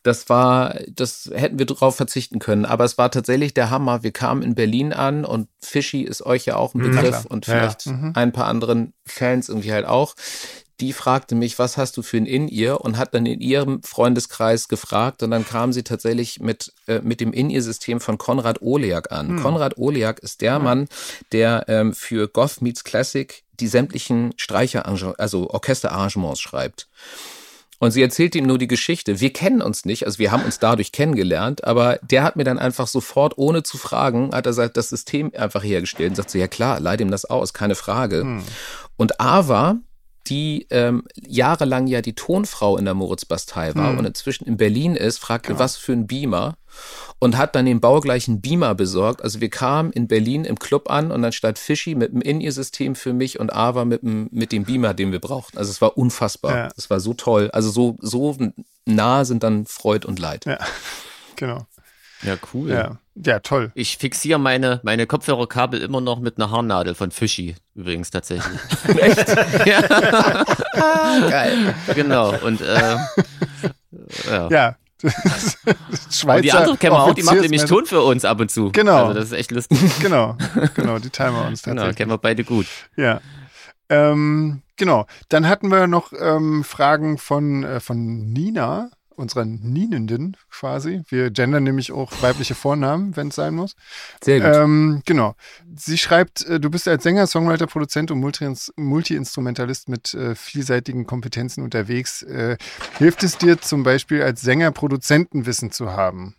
das 0.03 0.29
war, 0.29 0.75
das 0.89 1.29
hätten 1.35 1.59
wir 1.59 1.67
drauf 1.67 1.97
verzichten 1.97 2.39
können. 2.39 2.65
Aber 2.65 2.85
es 2.85 2.97
war 2.99 3.11
tatsächlich 3.11 3.53
der 3.55 3.71
Hammer. 3.71 4.03
Wir 4.03 4.13
kamen 4.13 4.43
in 4.43 4.55
Berlin 4.55 4.93
an 4.93 5.25
und 5.25 5.49
Fischi 5.61 6.03
ist 6.03 6.23
euch 6.25 6.47
ja 6.47 6.57
auch 6.57 6.75
ein 6.75 6.79
Mhm. 6.79 6.91
Begriff 6.91 7.11
Klar. 7.11 7.31
und 7.31 7.47
Ja, 7.47 7.55
ja. 7.55 7.61
vielleicht 7.61 7.87
Mhm. 7.87 8.13
ein 8.15 8.33
paar 8.33 8.47
anderen 8.47 8.93
Fans 9.05 9.49
irgendwie 9.49 9.73
halt 9.73 9.87
auch. 9.87 10.15
Die 10.81 10.93
fragte 10.93 11.35
mich, 11.35 11.59
was 11.59 11.77
hast 11.77 11.97
du 11.97 12.03
für 12.03 12.19
ein 12.19 12.27
In-Ear? 12.27 12.81
Und 12.83 12.99
hat 12.99 13.15
dann 13.15 13.27
in 13.27 13.41
ihrem 13.41 13.83
Freundeskreis 13.83 14.69
gefragt. 14.69 15.23
Und 15.23 15.31
dann 15.33 15.47
kam 15.47 15.73
sie 15.73 15.83
tatsächlich 15.83 16.41
mit, 16.41 16.73
äh, 16.87 17.01
mit 17.01 17.21
dem 17.21 17.33
In-Ear-System 17.33 18.01
von 18.01 18.19
Konrad 18.19 18.63
Oleak 18.63 19.11
an. 19.11 19.29
Hm. 19.29 19.43
Konrad 19.43 19.79
Oleak 19.79 20.21
ist 20.21 20.41
der 20.41 20.59
Mann, 20.59 20.89
der 21.33 21.65
ähm, 21.69 21.93
für 21.93 22.29
Goth 22.29 22.63
Meets 22.63 22.85
Classic 22.85 23.43
die 23.61 23.67
sämtlichen 23.67 24.33
Streicher, 24.37 24.87
also 25.19 25.51
Orchesterarrangements 25.51 26.41
schreibt. 26.41 26.89
Und 27.81 27.93
sie 27.93 28.03
erzählt 28.03 28.35
ihm 28.35 28.47
nur 28.47 28.59
die 28.59 28.67
Geschichte. 28.67 29.21
Wir 29.21 29.33
kennen 29.33 29.63
uns 29.63 29.85
nicht, 29.85 30.05
also 30.05 30.19
wir 30.19 30.33
haben 30.33 30.43
uns 30.43 30.59
dadurch 30.59 30.91
kennengelernt, 30.91 31.63
aber 31.65 31.99
der 32.03 32.25
hat 32.25 32.35
mir 32.35 32.43
dann 32.43 32.59
einfach 32.59 32.89
sofort, 32.89 33.39
ohne 33.39 33.63
zu 33.63 33.79
fragen, 33.79 34.31
hat 34.35 34.47
er 34.47 34.53
sagt, 34.53 34.77
das 34.77 34.89
System 34.89 35.33
einfach 35.37 35.63
hergestellt 35.63 36.11
und 36.11 36.17
sagt 36.17 36.31
so, 36.31 36.39
ja 36.39 36.49
klar, 36.49 36.81
leih 36.81 36.97
ihm 36.97 37.11
das 37.11 37.25
aus, 37.25 37.53
keine 37.53 37.77
Frage. 37.77 38.23
Hm. 38.23 38.43
Und 38.97 39.21
Ava, 39.21 39.77
die 40.29 40.67
ähm, 40.71 41.05
jahrelang 41.17 41.87
ja 41.87 42.01
die 42.03 42.15
Tonfrau 42.15 42.77
in 42.77 42.85
der 42.85 42.95
Moritz-Bastei 42.95 43.75
war 43.75 43.91
Hm. 43.93 43.99
und 43.99 44.05
inzwischen 44.05 44.45
in 44.47 44.57
Berlin 44.57 44.95
ist, 44.97 45.19
fragte, 45.19 45.49
Genau. 45.49 45.61
was 45.61 45.77
für 45.77 45.93
ein 45.93 46.07
Beamer 46.07 46.57
und 47.19 47.37
hat 47.37 47.55
dann 47.57 47.67
den 47.67 47.81
baugleichen 47.81 48.41
Beamer 48.41 48.75
besorgt. 48.75 49.23
Also 49.23 49.41
wir 49.41 49.51
kamen 49.51 49.91
in 49.93 50.07
Berlin 50.07 50.45
im 50.45 50.59
Club 50.59 50.91
an 50.91 51.11
und 51.11 51.23
dann 51.23 51.33
stand 51.33 51.59
Fischi 51.59 51.95
mit 51.95 52.13
dem 52.13 52.21
In-Ear-System 52.21 52.95
für 52.95 53.13
mich 53.13 53.41
und 53.41 53.53
Ava 53.53 53.85
mit 53.85 54.03
dem, 54.03 54.29
mit 54.31 54.53
dem 54.53 54.65
Beamer, 54.65 54.95
den 54.95 55.11
wir 55.11 55.19
brauchten. 55.21 55.59
Also 55.59 55.71
es 55.71 55.81
war 55.81 55.99
unfassbar. 55.99 56.57
Ja. 56.57 56.69
Es 56.77 56.89
war 56.91 57.01
so 57.01 57.15
toll. 57.15 57.51
Also 57.53 57.71
so, 57.71 57.97
so 58.01 58.37
nah 58.85 59.25
sind 59.25 59.43
dann 59.43 59.67
Freud 59.67 60.07
und 60.07 60.19
Leid. 60.19 60.45
Ja, 60.47 60.59
genau. 61.37 61.67
Ja, 62.23 62.35
cool. 62.53 62.71
Ja, 62.71 62.99
ja 63.15 63.39
toll. 63.41 63.71
Ich 63.75 63.97
fixiere 63.97 64.39
meine, 64.39 64.81
meine 64.83 65.07
Kopfhörerkabel 65.07 65.81
immer 65.81 66.01
noch 66.01 66.19
mit 66.21 66.37
einer 66.37 66.51
Haarnadel 66.51 66.95
von 66.95 67.11
Fischi, 67.11 67.55
übrigens 67.75 68.11
tatsächlich. 68.11 68.59
Echt? 68.97 69.29
ja, 69.67 69.81
Geil. 71.31 71.75
genau. 71.95 72.35
Und 72.41 72.61
äh, 72.61 72.97
ja. 74.31 74.49
Ja. 74.51 74.77
Schweizer 76.11 76.37
Und 76.37 76.43
die 76.45 76.53
andere 76.53 76.77
kennen 76.77 76.95
wir 76.97 77.03
auch, 77.05 77.15
die 77.15 77.23
macht 77.23 77.41
nämlich 77.41 77.65
Ton 77.67 77.87
für 77.87 78.03
uns 78.03 78.25
ab 78.25 78.41
und 78.41 78.51
zu. 78.51 78.73
Genau. 78.73 79.07
Also 79.07 79.15
das 79.15 79.25
ist 79.27 79.33
echt 79.33 79.53
lustig. 79.53 79.79
Genau, 80.01 80.37
genau, 80.75 80.99
die 80.99 81.11
teilen 81.11 81.35
wir 81.35 81.47
uns 81.47 81.63
Genau, 81.63 81.77
tatsächlich. 81.77 81.97
kennen 81.99 82.11
wir 82.11 82.19
beide 82.19 82.43
gut. 82.43 82.67
Ja. 82.97 83.21
Ähm, 83.89 84.63
genau. 84.77 85.07
Dann 85.29 85.47
hatten 85.49 85.69
wir 85.71 85.87
noch 85.87 86.13
ähm, 86.19 86.65
Fragen 86.65 87.17
von, 87.17 87.63
äh, 87.63 87.79
von 87.79 88.33
Nina, 88.33 88.91
unserer 89.19 89.45
Nienenden 89.45 90.37
quasi. 90.51 91.03
Wir 91.09 91.31
gendern 91.31 91.65
nämlich 91.65 91.93
auch 91.93 92.23
weibliche 92.23 92.55
Vornamen, 92.55 93.17
wenn 93.17 93.29
es 93.29 93.35
sein 93.35 93.55
muss. 93.55 93.75
Sehr 94.23 94.41
gut. 94.41 94.55
Ähm, 94.55 95.03
genau. 95.05 95.35
Sie 95.77 95.99
schreibt, 95.99 96.47
äh, 96.47 96.61
du 96.61 96.71
bist 96.71 96.89
als 96.89 97.03
Sänger, 97.03 97.27
Songwriter, 97.27 97.67
Produzent 97.67 98.11
und 98.11 98.21
Multi- 98.21 98.55
Multi-Instrumentalist 98.77 99.89
mit 99.89 100.15
äh, 100.15 100.35
vielseitigen 100.35 101.07
Kompetenzen 101.07 101.63
unterwegs. 101.63 102.23
Äh, 102.23 102.57
hilft 102.99 103.23
es 103.23 103.37
dir 103.39 103.61
zum 103.61 103.83
Beispiel 103.83 104.23
als 104.23 104.41
Sänger 104.41 104.71
Produzentenwissen 104.71 105.73
zu 105.73 105.91
haben? 105.93 106.37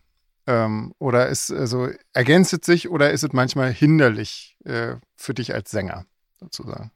Ähm, 0.47 0.93
oder 0.97 1.27
ist 1.27 1.51
also 1.51 1.89
ergänzt 2.13 2.53
es 2.53 2.65
sich 2.65 2.89
oder 2.89 3.11
ist 3.11 3.23
es 3.23 3.33
manchmal 3.33 3.71
hinderlich 3.71 4.57
äh, 4.65 4.95
für 5.15 5.33
dich 5.33 5.53
als 5.53 5.69
Sänger 5.69 6.05
sozusagen? 6.39 6.91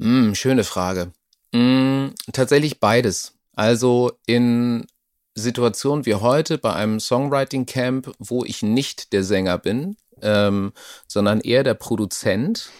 Hm, 0.00 0.34
schöne 0.34 0.64
Frage. 0.64 1.12
Hm, 1.54 2.14
tatsächlich 2.32 2.80
beides. 2.80 3.34
Also 3.58 4.12
in 4.24 4.86
Situationen 5.34 6.06
wie 6.06 6.14
heute 6.14 6.58
bei 6.58 6.74
einem 6.74 7.00
Songwriting 7.00 7.66
Camp, 7.66 8.12
wo 8.20 8.44
ich 8.44 8.62
nicht 8.62 9.12
der 9.12 9.24
Sänger 9.24 9.58
bin, 9.58 9.96
ähm, 10.22 10.72
sondern 11.08 11.40
eher 11.40 11.64
der 11.64 11.74
Produzent 11.74 12.70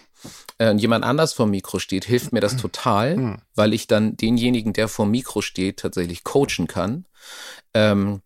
äh, 0.58 0.70
und 0.70 0.78
jemand 0.78 1.04
anders 1.04 1.32
vor 1.32 1.46
Mikro 1.46 1.80
steht, 1.80 2.04
hilft 2.04 2.32
mir 2.32 2.38
das 2.38 2.56
total, 2.56 3.16
Hm. 3.16 3.36
weil 3.56 3.74
ich 3.74 3.88
dann 3.88 4.16
denjenigen, 4.16 4.72
der 4.72 4.86
vor 4.86 5.06
Mikro 5.06 5.42
steht, 5.42 5.80
tatsächlich 5.80 6.22
coachen 6.22 6.68
kann. 6.68 7.06
Ähm, 7.74 8.22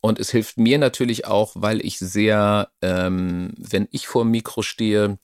und 0.00 0.20
es 0.20 0.30
hilft 0.30 0.58
mir 0.58 0.78
natürlich 0.78 1.26
auch, 1.26 1.54
weil 1.56 1.84
ich 1.84 1.98
sehr, 1.98 2.68
ähm, 2.82 3.52
wenn 3.58 3.88
ich 3.90 4.06
vor 4.06 4.24
Mikro 4.24 4.62
stehe, 4.62 5.18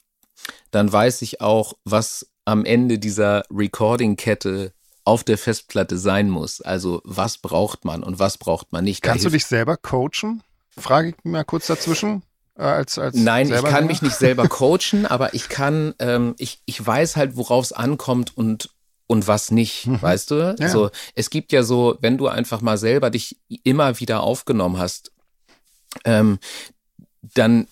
dann 0.72 0.92
weiß 0.92 1.22
ich 1.22 1.40
auch, 1.40 1.74
was 1.84 2.26
am 2.44 2.64
Ende 2.64 2.98
dieser 2.98 3.44
Recording-Kette 3.52 4.72
auf 5.04 5.24
der 5.24 5.38
Festplatte 5.38 5.98
sein 5.98 6.30
muss. 6.30 6.60
Also 6.60 7.00
was 7.04 7.38
braucht 7.38 7.84
man 7.84 8.02
und 8.02 8.18
was 8.18 8.38
braucht 8.38 8.72
man 8.72 8.84
nicht. 8.84 9.02
Kannst 9.02 9.24
du 9.24 9.30
dich 9.30 9.46
selber 9.46 9.76
coachen? 9.76 10.42
Frage 10.76 11.10
ich 11.10 11.14
mal 11.24 11.44
kurz 11.44 11.66
dazwischen. 11.66 12.22
Äh, 12.56 12.62
als, 12.62 12.98
als 12.98 13.16
Nein, 13.16 13.52
ich 13.52 13.62
kann 13.62 13.86
mich 13.86 14.02
nicht 14.02 14.16
selber 14.16 14.48
coachen, 14.48 15.06
aber 15.06 15.34
ich 15.34 15.48
kann, 15.48 15.94
ähm, 15.98 16.34
ich, 16.38 16.60
ich 16.66 16.84
weiß 16.84 17.16
halt, 17.16 17.36
worauf 17.36 17.64
es 17.64 17.72
ankommt 17.72 18.36
und 18.36 18.70
und 19.08 19.26
was 19.26 19.50
nicht, 19.50 19.86
Mhm. 19.86 20.00
weißt 20.00 20.30
du? 20.30 20.56
Ja. 20.58 20.68
So, 20.70 20.90
es 21.14 21.28
gibt 21.28 21.52
ja 21.52 21.64
so, 21.64 21.98
wenn 22.00 22.16
du 22.16 22.28
einfach 22.28 22.62
mal 22.62 22.78
selber 22.78 23.10
dich 23.10 23.36
immer 23.62 24.00
wieder 24.00 24.22
aufgenommen 24.22 24.78
hast, 24.78 25.12
ähm, 26.04 26.38
dann 27.34 27.66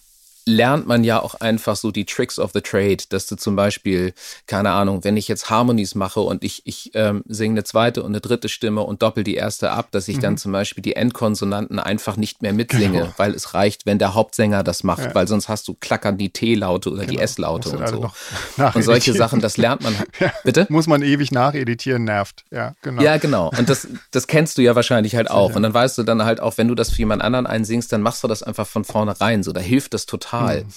lernt 0.51 0.87
man 0.87 1.05
ja 1.05 1.21
auch 1.23 1.35
einfach 1.37 1.77
so 1.77 1.91
die 1.91 2.05
Tricks 2.05 2.39
of 2.39 2.51
the 2.53 2.61
Trade, 2.61 2.99
dass 3.09 3.27
du 3.27 3.37
zum 3.37 3.57
Beispiel, 3.57 4.13
keine 4.47 4.71
Ahnung, 4.71 5.05
wenn 5.05 5.17
ich 5.17 5.29
jetzt 5.29 5.51
Harmonies 5.51 5.95
mache 5.95 6.21
und 6.21 6.45
ich, 6.45 6.63
ich 6.67 6.91
ähm, 6.95 7.23
singe 7.27 7.55
eine 7.55 7.65
zweite 7.65 8.03
und 8.03 8.11
eine 8.13 8.21
dritte 8.21 8.49
Stimme 8.49 8.83
und 8.83 9.03
doppel 9.03 9.25
die 9.25 9.35
erste 9.35 9.71
ab, 9.71 9.89
dass 9.93 10.09
ich 10.09 10.19
dann 10.19 10.37
zum 10.37 10.53
Beispiel 10.53 10.83
die 10.83 10.97
Endkonsonanten 10.97 11.79
einfach 11.79 12.17
nicht 12.17 12.43
mehr 12.43 12.53
mitsinge, 12.53 12.89
Mhm. 12.89 12.93
Genau. 12.93 13.15
weil 13.17 13.35
es 13.35 13.55
reicht, 13.55 13.87
wenn 13.87 13.99
der 13.99 14.15
Hauptsänger 14.15 14.63
das 14.63 14.83
macht, 14.85 15.05
Ja. 15.05 15.15
weil 15.15 15.29
sonst 15.29 15.49
hast 15.49 15.69
du 15.69 15.75
klackern 15.79 16.19
die 16.19 16.31
T-Laute 16.31 16.91
oder 16.91 17.03
die 17.07 17.15
Genau. 17.17 17.23
S-Laute 17.23 17.69
Musst 17.77 17.93
du 17.93 17.97
und 17.99 18.11
so. 18.57 18.65
Und 18.75 18.83
solche. 18.83 19.13
Sachen, 19.13 19.41
das 19.41 19.57
lernt 19.57 19.83
man. 19.83 19.95
Ja. 20.21 20.33
Bitte? 20.45 20.67
Muss 20.71 20.87
man 20.87 21.03
ewig 21.03 21.31
nacheditieren, 21.33 22.05
nervt. 22.05 22.45
Ja, 22.51 22.75
genau. 22.83 23.03
Ja, 23.03 23.17
genau. 23.19 23.51
Und 23.57 23.69
das, 23.69 23.87
das 24.11 24.27
kennst 24.27 24.59
du 24.59 24.63
ja 24.63 24.75
wahrscheinlich 24.75 25.15
halt 25.15 25.31
auch. 25.31 25.55
Und 25.55 25.63
dann 25.63 25.73
weißt 25.75 25.97
du 25.99 26.03
dann 26.03 26.25
halt 26.25 26.41
auch, 26.41 26.59
wenn 26.59 26.69
du 26.69 26.75
das 26.75 26.91
für 26.91 26.99
jemand 26.99 27.23
anderen 27.23 27.47
einsingst, 27.47 27.93
dann 27.93 28.03
machst 28.03 28.23
du 28.25 28.29
das 28.29 28.43
einfach 28.43 28.67
von 28.67 28.85
vornherein. 28.85 29.43
So, 29.43 29.53
da 29.53 29.61
hilft 29.61 29.95
das 29.95 30.07
total. 30.07 30.40
Mhm. 30.41 30.73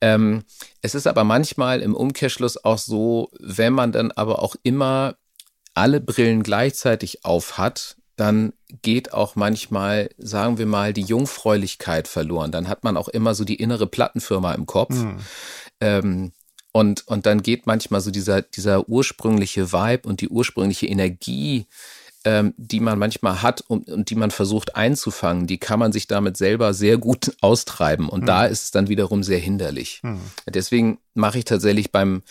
Ähm, 0.00 0.44
es 0.82 0.94
ist 0.94 1.06
aber 1.06 1.24
manchmal 1.24 1.80
im 1.80 1.94
Umkehrschluss 1.94 2.64
auch 2.64 2.78
so, 2.78 3.30
wenn 3.40 3.72
man 3.72 3.92
dann 3.92 4.12
aber 4.12 4.42
auch 4.42 4.56
immer 4.62 5.16
alle 5.74 6.00
Brillen 6.00 6.42
gleichzeitig 6.42 7.24
auf 7.24 7.58
hat, 7.58 7.96
dann 8.16 8.52
geht 8.82 9.12
auch 9.12 9.36
manchmal, 9.36 10.10
sagen 10.18 10.58
wir 10.58 10.66
mal, 10.66 10.92
die 10.92 11.02
Jungfräulichkeit 11.02 12.08
verloren. 12.08 12.50
Dann 12.50 12.68
hat 12.68 12.82
man 12.82 12.96
auch 12.96 13.08
immer 13.08 13.34
so 13.34 13.44
die 13.44 13.56
innere 13.56 13.86
Plattenfirma 13.86 14.54
im 14.54 14.66
Kopf. 14.66 14.94
Hm. 14.94 15.18
Ähm, 15.80 16.32
und, 16.72 17.06
und 17.06 17.26
dann 17.26 17.42
geht 17.42 17.66
manchmal 17.66 18.00
so 18.00 18.10
dieser, 18.10 18.42
dieser 18.42 18.88
ursprüngliche 18.88 19.72
Vibe 19.72 20.08
und 20.08 20.20
die 20.20 20.28
ursprüngliche 20.28 20.86
Energie 20.86 21.66
ähm, 22.28 22.52
die 22.58 22.80
man 22.80 22.98
manchmal 22.98 23.40
hat 23.40 23.62
und, 23.62 23.88
und 23.88 24.10
die 24.10 24.14
man 24.14 24.30
versucht 24.30 24.76
einzufangen, 24.76 25.46
die 25.46 25.56
kann 25.56 25.78
man 25.78 25.92
sich 25.92 26.08
damit 26.08 26.36
selber 26.36 26.74
sehr 26.74 26.98
gut 26.98 27.34
austreiben. 27.40 28.06
Und 28.06 28.20
mhm. 28.20 28.26
da 28.26 28.44
ist 28.44 28.64
es 28.64 28.70
dann 28.70 28.90
wiederum 28.90 29.22
sehr 29.22 29.38
hinderlich. 29.38 30.00
Mhm. 30.02 30.20
Deswegen 30.46 30.98
mache 31.14 31.38
ich 31.38 31.46
tatsächlich 31.46 31.90
beim, 31.90 32.22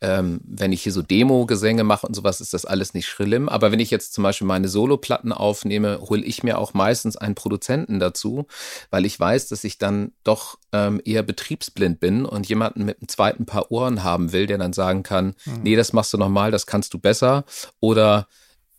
ähm, 0.00 0.40
wenn 0.44 0.72
ich 0.72 0.82
hier 0.82 0.90
so 0.90 1.02
Demo-Gesänge 1.02 1.84
mache 1.84 2.04
und 2.04 2.14
sowas, 2.14 2.40
ist 2.40 2.52
das 2.52 2.64
alles 2.64 2.94
nicht 2.94 3.06
schlimm. 3.06 3.48
Aber 3.48 3.70
wenn 3.70 3.78
ich 3.78 3.92
jetzt 3.92 4.12
zum 4.12 4.24
Beispiel 4.24 4.48
meine 4.48 4.66
Soloplatten 4.66 5.30
aufnehme, 5.32 6.00
hole 6.00 6.24
ich 6.24 6.42
mir 6.42 6.58
auch 6.58 6.74
meistens 6.74 7.16
einen 7.16 7.36
Produzenten 7.36 8.00
dazu, 8.00 8.48
weil 8.90 9.06
ich 9.06 9.18
weiß, 9.20 9.46
dass 9.46 9.62
ich 9.62 9.78
dann 9.78 10.10
doch 10.24 10.58
ähm, 10.72 11.00
eher 11.04 11.22
betriebsblind 11.22 12.00
bin 12.00 12.26
und 12.26 12.48
jemanden 12.48 12.84
mit 12.84 12.98
einem 12.98 13.08
zweiten 13.08 13.46
Paar 13.46 13.70
Ohren 13.70 14.02
haben 14.02 14.32
will, 14.32 14.46
der 14.46 14.58
dann 14.58 14.72
sagen 14.72 15.04
kann, 15.04 15.36
mhm. 15.44 15.62
nee, 15.62 15.76
das 15.76 15.92
machst 15.92 16.12
du 16.12 16.18
nochmal, 16.18 16.50
das 16.50 16.66
kannst 16.66 16.92
du 16.92 16.98
besser. 16.98 17.44
Oder 17.78 18.26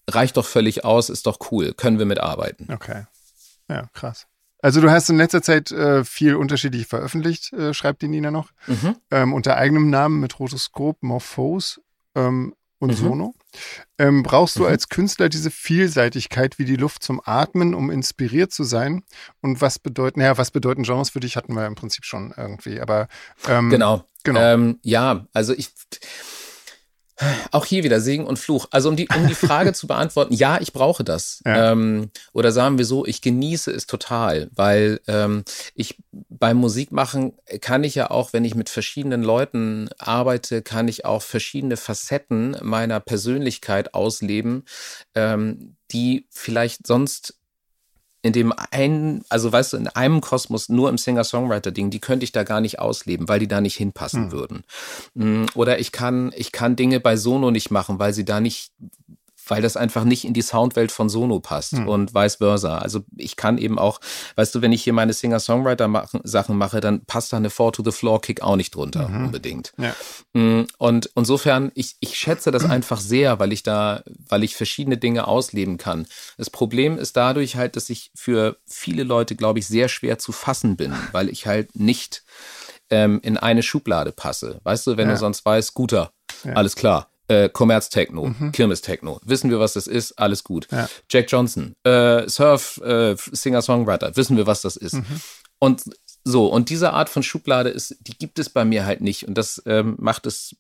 reicht 0.10 0.38
doch 0.38 0.46
völlig 0.46 0.86
aus, 0.86 1.10
ist 1.10 1.26
doch 1.26 1.38
cool, 1.52 1.74
können 1.74 2.00
wir 2.00 2.06
mitarbeiten. 2.06 2.72
Okay. 2.72 3.06
Ja, 3.70 3.90
krass. 3.94 4.28
Also 4.62 4.82
du 4.82 4.90
hast 4.90 5.10
in 5.10 5.18
letzter 5.18 5.42
Zeit 5.42 5.72
äh, 5.72 6.04
viel 6.04 6.36
unterschiedlich 6.36 6.88
veröffentlicht, 6.88 7.54
äh, 7.54 7.74
schreibt 7.74 8.02
die 8.02 8.08
Nina 8.08 8.32
noch, 8.32 8.50
mhm. 8.68 8.96
ähm, 9.12 9.34
unter 9.34 9.58
eigenem 9.58 9.90
Namen 9.90 10.20
mit 10.20 10.40
Rotoskop, 10.40 11.04
Morphose 11.04 11.82
ähm, 12.16 12.56
und 12.80 12.90
mhm. 12.90 12.96
Sono. 12.96 13.36
Ähm, 13.98 14.24
brauchst 14.24 14.56
du 14.56 14.62
mhm. 14.62 14.70
als 14.70 14.90
Künstler 14.90 15.30
diese 15.30 15.52
Vielseitigkeit 15.52 16.58
wie 16.58 16.66
die 16.66 16.76
Luft 16.78 17.04
zum 17.04 17.22
Atmen, 17.24 17.76
um 17.76 17.92
inspiriert 17.92 18.52
zu 18.52 18.64
sein? 18.64 19.04
Und 19.42 19.62
was 19.62 19.78
bedeuten, 19.78 20.20
naja, 20.20 20.38
was 20.38 20.52
bedeuten 20.52 20.84
Genres 20.84 21.12
für 21.12 21.20
dich, 21.20 21.38
hatten 21.38 21.54
wir 21.54 21.68
im 21.68 21.76
Prinzip 21.76 22.04
schon 22.04 22.34
irgendwie, 22.36 22.80
aber 22.82 23.08
ähm, 23.48 23.70
genau. 23.70 24.04
genau. 24.24 24.40
Ähm, 24.40 24.80
ja, 24.82 25.28
also 25.32 25.54
ich 25.54 25.70
auch 27.52 27.66
hier 27.66 27.84
wieder 27.84 28.02
Segen 28.02 28.26
und 28.26 28.38
Fluch. 28.38 28.68
Also 28.72 28.90
um 28.90 28.96
die, 28.96 29.08
um 29.16 29.28
die 29.28 29.36
Frage 29.36 29.74
zu 29.74 29.88
beantworten, 29.88 30.34
ja, 30.34 30.60
ich 30.60 30.74
brauche 30.74 31.04
das. 31.04 31.42
Ja. 31.46 31.72
Ähm, 31.72 32.12
oder 32.34 32.52
sagen 32.52 32.78
wir 32.78 32.86
so, 32.86 33.06
ich 33.06 33.22
genieße 33.22 33.72
es 33.72 33.88
total, 33.88 34.50
weil 34.54 35.00
ähm, 35.08 35.44
ich 35.76 35.98
beim 36.12 36.58
Musikmachen 36.58 37.34
kann 37.62 37.84
ich 37.84 37.96
ja 37.96 38.12
auch, 38.12 38.34
wenn 38.34 38.46
ich 38.46 38.56
mit 38.56 38.70
verschiedenen 38.70 39.24
Leuten 39.24 39.90
arbeite, 39.98 40.62
kann 40.62 40.88
ich 40.88 41.06
auch 41.06 41.22
verschiedene 41.22 41.78
Facetten 41.78 42.58
meiner 42.62 43.00
Persönlichkeit 43.00 43.94
ausleben, 43.94 44.64
ähm, 45.14 45.78
die 45.92 46.28
vielleicht 46.30 46.86
sonst 46.88 47.36
in 48.26 48.34
dem 48.34 48.52
einen, 48.72 49.24
also 49.30 49.52
weißt 49.52 49.74
du, 49.74 49.78
in 49.78 49.88
einem 49.88 50.20
Kosmos 50.20 50.68
nur 50.68 50.90
im 50.90 50.98
Singer-Songwriter-Ding, 50.98 51.92
die 51.92 52.00
könnte 52.00 52.24
ich 52.24 52.32
da 52.32 52.42
gar 52.42 52.60
nicht 52.60 52.80
ausleben, 52.80 53.30
weil 53.30 53.38
die 53.38 53.48
da 53.48 53.62
nicht 53.62 53.76
hinpassen 53.76 54.26
hm. 54.26 54.32
würden. 54.32 54.64
Mm, 55.14 55.46
oder 55.54 55.78
ich 55.78 55.92
kann, 55.92 56.34
ich 56.36 56.52
kann 56.52 56.76
Dinge 56.76 57.00
bei 57.00 57.18
Sono 57.18 57.52
nicht 57.52 57.70
machen, 57.70 58.00
weil 58.00 58.14
sie 58.14 58.26
da 58.26 58.40
nicht, 58.40 58.72
weil 59.48 59.62
das 59.62 59.78
einfach 59.78 60.04
nicht 60.04 60.26
in 60.26 60.34
die 60.34 60.42
Soundwelt 60.42 60.92
von 60.92 61.10
Sono 61.10 61.40
passt 61.40 61.74
mhm. 61.74 61.88
und 61.88 62.14
vice 62.14 62.36
versa. 62.36 62.78
Also 62.78 63.02
ich 63.16 63.36
kann 63.36 63.58
eben 63.58 63.78
auch, 63.78 64.00
weißt 64.36 64.56
du, 64.56 64.62
wenn 64.62 64.72
ich 64.72 64.84
hier 64.84 64.94
meine 64.94 65.14
Singer-Songwriter-Sachen 65.14 66.58
mache, 66.58 66.82
dann 66.82 67.06
passt 67.06 67.34
da 67.34 67.38
eine 67.38 67.50
Four-to-the-Floor-Kick 67.50 68.42
auch 68.42 68.56
nicht 68.56 68.76
drunter 68.76 69.08
mhm. 69.08 69.26
unbedingt. 69.26 69.74
Ja. 69.78 69.96
Mm, 70.34 70.68
und 70.78 71.10
insofern, 71.16 71.72
ich, 71.76 71.96
ich 72.00 72.18
schätze 72.18 72.52
das 72.52 72.66
einfach 72.66 73.00
sehr, 73.00 73.40
weil 73.40 73.54
ich 73.54 73.64
da, 73.64 74.04
weil 74.28 74.44
ich 74.44 74.56
verschiedene 74.56 74.98
Dinge 74.98 75.28
ausleben 75.28 75.78
kann. 75.78 76.08
Das 76.38 76.50
Problem 76.50 76.98
ist 76.98 77.16
dadurch 77.16 77.56
halt, 77.56 77.76
dass 77.76 77.90
ich 77.90 78.12
für 78.16 78.58
viele 78.66 79.04
Leute, 79.04 79.36
glaube 79.36 79.60
ich, 79.60 79.68
sehr 79.68 79.90
schwer 79.90 80.18
zu 80.18 80.32
fassen 80.32 80.76
bin, 80.76 80.94
weil 81.12 81.30
ich 81.30 81.46
halt 81.46 81.76
nicht 81.76 82.24
ähm, 82.90 83.20
in 83.24 83.38
eine 83.38 83.64
Schublade 83.64 84.12
passe. 84.12 84.60
Weißt 84.64 84.88
du, 84.88 84.98
wenn 84.98 85.08
ja. 85.08 85.14
du 85.14 85.20
sonst 85.20 85.46
weißt, 85.46 85.74
guter, 85.74 86.12
ja. 86.44 86.54
alles 86.54 86.76
klar 86.76 87.10
äh, 87.28 87.50
Commerz-Techno, 87.50 88.28
mhm. 88.28 88.52
Kirmes-Techno. 88.52 89.20
Wissen 89.24 89.50
wir, 89.50 89.60
was 89.60 89.74
das 89.74 89.88
ist? 89.88 90.14
Alles 90.20 90.44
gut. 90.44 90.68
Ja. 90.72 90.88
Jack 91.10 91.32
Johnson, 91.32 91.76
äh, 91.84 92.28
Surf, 92.28 92.78
äh, 92.84 93.16
Singer-Songwriter. 93.16 94.16
Wissen 94.16 94.38
wir, 94.38 94.48
was 94.48 94.62
das 94.62 94.76
ist? 94.76 94.94
Mhm. 94.94 95.22
Und 95.60 95.84
so, 96.24 96.48
und 96.48 96.70
diese 96.70 96.94
Art 96.94 97.10
von 97.10 97.24
Schublade 97.24 97.70
ist, 97.70 97.96
die 98.02 98.18
gibt 98.18 98.40
es 98.40 98.50
bei 98.50 98.66
mir 98.66 98.86
halt 98.86 99.02
nicht. 99.02 99.28
Und 99.28 99.38
das 99.38 99.62
ähm, 99.66 99.96
macht 100.00 100.26
es 100.26 100.56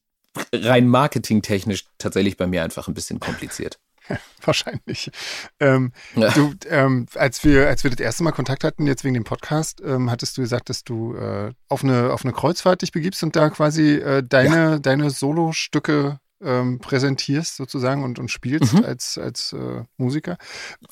rein 0.53 0.87
marketingtechnisch 0.87 1.85
tatsächlich 1.97 2.37
bei 2.37 2.47
mir 2.47 2.63
einfach 2.63 2.87
ein 2.87 2.93
bisschen 2.93 3.19
kompliziert. 3.19 3.79
Wahrscheinlich. 4.43 5.11
Ähm, 5.59 5.91
ja. 6.15 6.29
Du, 6.29 6.53
ähm, 6.69 7.07
als 7.15 7.43
wir, 7.43 7.67
als 7.67 7.83
wir 7.83 7.91
das 7.91 7.99
erste 7.99 8.23
Mal 8.23 8.31
Kontakt 8.31 8.63
hatten, 8.63 8.85
jetzt 8.85 9.03
wegen 9.03 9.15
dem 9.15 9.23
Podcast, 9.23 9.81
ähm, 9.83 10.11
hattest 10.11 10.37
du 10.37 10.41
gesagt, 10.41 10.69
dass 10.69 10.83
du 10.83 11.15
äh, 11.15 11.53
auf 11.69 11.83
eine 11.83 12.11
auf 12.11 12.23
eine 12.23 12.33
Kreuzfahrt 12.33 12.81
dich 12.83 12.91
begibst 12.91 13.23
und 13.23 13.35
da 13.35 13.49
quasi 13.49 13.95
äh, 13.95 14.21
deine 14.21 14.55
ja. 14.55 14.79
deine 14.79 15.09
Solostücke 15.09 16.19
ähm, 16.45 16.79
präsentierst 16.79 17.55
sozusagen 17.55 18.03
und, 18.03 18.19
und 18.19 18.29
spielst 18.29 18.73
mhm. 18.73 18.85
als, 18.85 19.17
als 19.17 19.53
äh, 19.53 19.83
Musiker. 19.97 20.37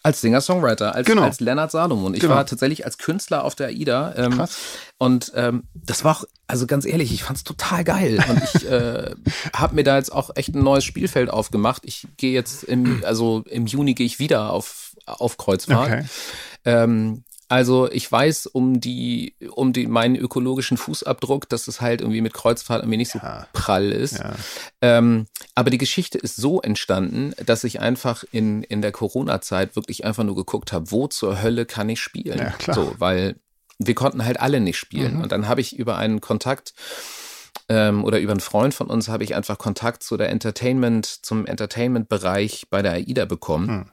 Als 0.01 0.22
Singer-Songwriter, 0.22 0.95
als, 0.95 1.08
genau. 1.08 1.24
als 1.24 1.39
Lennart 1.39 1.72
Salomon. 1.72 2.14
Ich 2.14 2.22
genau. 2.22 2.36
war 2.36 2.45
tatsächlich 2.45 2.86
als 2.86 2.97
Künstler 2.97 3.43
auf 3.43 3.56
der 3.56 3.68
AIDA. 3.68 4.14
Ähm, 4.18 4.32
Krass. 4.34 4.58
Und 4.97 5.32
ähm, 5.36 5.64
das 5.74 6.04
war 6.04 6.18
auch, 6.18 6.24
also 6.47 6.66
ganz 6.66 6.86
ehrlich, 6.86 7.14
ich 7.14 7.24
fand 7.24 7.38
es 7.38 7.43
total 7.43 7.84
geil. 7.84 8.24
Und 8.28 8.43
ich 8.43 8.70
äh, 8.70 9.12
habe 9.56 9.76
mir 9.76 9.84
da 9.84 9.97
jetzt 9.97 10.12
auch 10.12 10.32
echt 10.36 10.56
ein 10.56 10.64
neues 10.64 10.84
Spielfeld 10.84 11.30
aufgemacht. 11.30 11.84
Ich 11.86 12.08
gehe 12.18 12.34
jetzt 12.34 12.64
im, 12.64 13.04
also 13.06 13.43
im 13.49 13.68
Juni 13.68 13.93
gehe 13.93 14.06
ich 14.06 14.20
wieder 14.20 14.51
auf, 14.51 14.95
auf 15.06 15.38
Kreuzfahrt. 15.38 15.88
Okay. 15.88 16.06
Ähm, 16.66 17.24
also 17.54 17.88
ich 17.91 18.12
weiß 18.12 18.47
um 18.47 18.82
die, 18.82 19.36
um 19.51 19.74
die, 19.74 19.86
meinen 19.86 20.16
ökologischen 20.16 20.76
Fußabdruck, 20.76 21.47
dass 21.49 21.68
es 21.68 21.82
halt 21.82 22.01
irgendwie 22.01 22.22
mit 22.22 22.34
Kreuzfahrt 22.34 22.82
irgendwie 22.82 22.97
nicht 22.97 23.14
ja. 23.14 23.41
so 23.41 23.45
prall 23.54 23.91
ist. 23.91 24.18
Ja. 24.18 24.34
Ähm, 24.82 25.28
aber 25.54 25.70
die 25.70 25.78
Geschichte 25.78 26.18
ist 26.18 26.36
so 26.36 26.62
entstanden, 26.62 27.36
dass 27.45 27.64
ich 27.64 27.80
einfach 27.80 28.24
in, 28.32 28.64
in 28.64 28.82
der 28.82 28.91
Corona-Zeit 28.91 29.76
wirklich 29.76 30.04
einfach 30.04 30.24
nur 30.24 30.36
geguckt 30.36 30.74
habe, 30.74 30.89
wo 30.89 31.06
zur 31.06 31.43
Hölle 31.43 31.68
kann 31.68 31.89
ich 31.89 32.01
spielen? 32.01 32.39
Ja, 32.39 32.49
klar. 32.49 32.76
So, 32.76 32.95
weil 32.97 33.36
wir 33.78 33.93
konnten 33.93 34.26
halt 34.26 34.39
alle 34.39 34.60
nicht 34.60 34.78
spielen. 34.78 35.18
Mhm. 35.18 35.22
Und 35.22 35.32
dann 35.32 35.47
habe 35.47 35.62
ich 35.62 35.78
über 35.78 35.95
einen 35.97 36.22
Kontakt 36.22 36.74
ähm, 37.70 38.04
oder 38.04 38.20
über 38.20 38.32
einen 38.32 38.39
Freund 38.39 38.74
von 38.74 38.88
uns 38.88 39.10
habe 39.10 39.24
ich 39.24 39.36
einfach 39.36 39.60
Kontakt 39.60 40.01
zu 40.01 40.18
der 40.18 40.30
Entertainment, 40.30 41.06
zum 41.06 41.45
Entertainment-Bereich 41.45 42.66
bei 42.72 42.82
der 42.82 42.93
AIDA 42.93 43.26
bekommen. 43.26 43.68
Mhm 43.68 43.93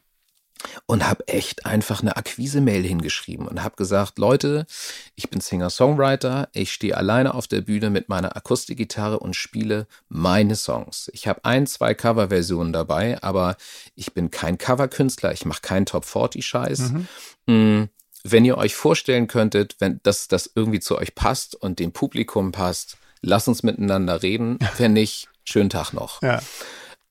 und 0.87 1.09
habe 1.09 1.27
echt 1.29 1.67
einfach 1.67 2.03
eine 2.03 2.17
Akquise-Mail 2.17 2.83
hingeschrieben 2.83 3.47
und 3.47 3.63
habe 3.63 3.77
gesagt, 3.77 4.19
Leute, 4.19 4.67
ich 5.15 5.31
bin 5.31 5.41
Singer-Songwriter, 5.41 6.49
ich 6.53 6.73
stehe 6.73 6.97
alleine 6.97 7.35
auf 7.35 7.47
der 7.47 7.61
Bühne 7.61 7.91
mit 7.91 8.09
meiner 8.09 8.37
Akustikgitarre 8.37 9.19
und 9.19 9.37
spiele 9.37 9.87
meine 10.09 10.57
Songs. 10.57 11.11
Ich 11.13 11.27
habe 11.27 11.45
ein, 11.45 11.67
zwei 11.67 11.95
Coverversionen 11.95 12.73
dabei, 12.73 13.23
aber 13.23 13.57
ich 13.95 14.13
bin 14.13 14.31
kein 14.31 14.59
Coverkünstler, 14.59 15.33
ich 15.33 15.45
mache 15.45 15.63
keinen 15.63 15.87
Top-40-Scheiß. 15.87 16.93
Mhm. 16.93 17.09
Mm, 17.47 17.89
wenn 18.23 18.45
ihr 18.45 18.59
euch 18.59 18.75
vorstellen 18.75 19.29
könntet, 19.29 19.77
wenn 19.81 20.01
das, 20.03 20.29
das 20.29 20.51
irgendwie 20.55 20.81
zu 20.81 20.99
euch 20.99 21.15
passt 21.15 21.55
und 21.55 21.79
dem 21.79 21.93
Publikum 21.93 22.53
passt, 22.53 22.99
lasst 23.23 23.49
uns 23.49 23.63
miteinander 23.63 24.23
reden. 24.23 24.59
Wenn 24.79 24.93
nicht, 24.93 25.29
schönen 25.45 25.71
Tag 25.71 25.93
noch. 25.93 26.23
Ja. 26.23 26.41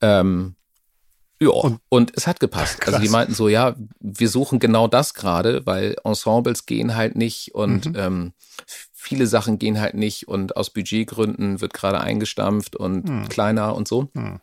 Ähm, 0.02 0.56
ja, 1.42 1.50
und, 1.50 1.80
und, 1.90 2.12
es 2.16 2.28
hat 2.28 2.40
gepasst. 2.40 2.82
Krass. 2.82 2.94
Also 2.96 3.06
die 3.06 3.10
meinten 3.10 3.34
so, 3.34 3.48
ja, 3.48 3.76
wir 4.00 4.30
suchen 4.30 4.60
genau 4.60 4.88
das 4.88 5.14
gerade, 5.14 5.66
weil 5.66 5.96
Ensembles 6.04 6.66
gehen 6.66 6.96
halt 6.96 7.16
nicht 7.16 7.56
und 7.56 7.86
mhm. 7.86 7.96
ähm, 7.96 8.34
viele 8.92 9.28
Sachen 9.28 9.58
gehen 9.58 9.80
halt 9.80 9.94
nicht 9.94 10.28
und 10.28 10.58
aus 10.58 10.70
Budgetgründen 10.72 11.62
wird 11.62 11.74
gerade 11.74 12.02
eingestampft 12.02 12.76
und 12.76 13.08
mhm. 13.08 13.30
kleiner 13.30 13.76
und 13.76 13.88
so. 13.88 14.10
Mhm. 14.14 14.40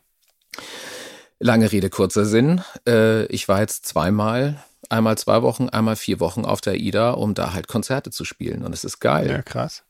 Lange 1.39 1.71
Rede, 1.71 1.89
kurzer 1.91 2.25
Sinn. 2.25 2.61
Äh, 2.87 3.25
ich 3.27 3.47
war 3.47 3.59
jetzt 3.59 3.85
zweimal, 3.85 4.63
einmal 4.89 5.17
zwei 5.19 5.43
Wochen, 5.43 5.69
einmal 5.69 5.95
vier 5.95 6.19
Wochen 6.19 6.45
auf 6.45 6.61
der 6.61 6.75
IDA, 6.75 7.11
um 7.11 7.35
da 7.35 7.53
halt 7.53 7.67
Konzerte 7.67 8.09
zu 8.09 8.25
spielen 8.25 8.63
und 8.63 8.73
es 8.73 8.83
ist 8.83 8.99
geil. 8.99 9.29
Ja, 9.29 9.41
krass. 9.43 9.83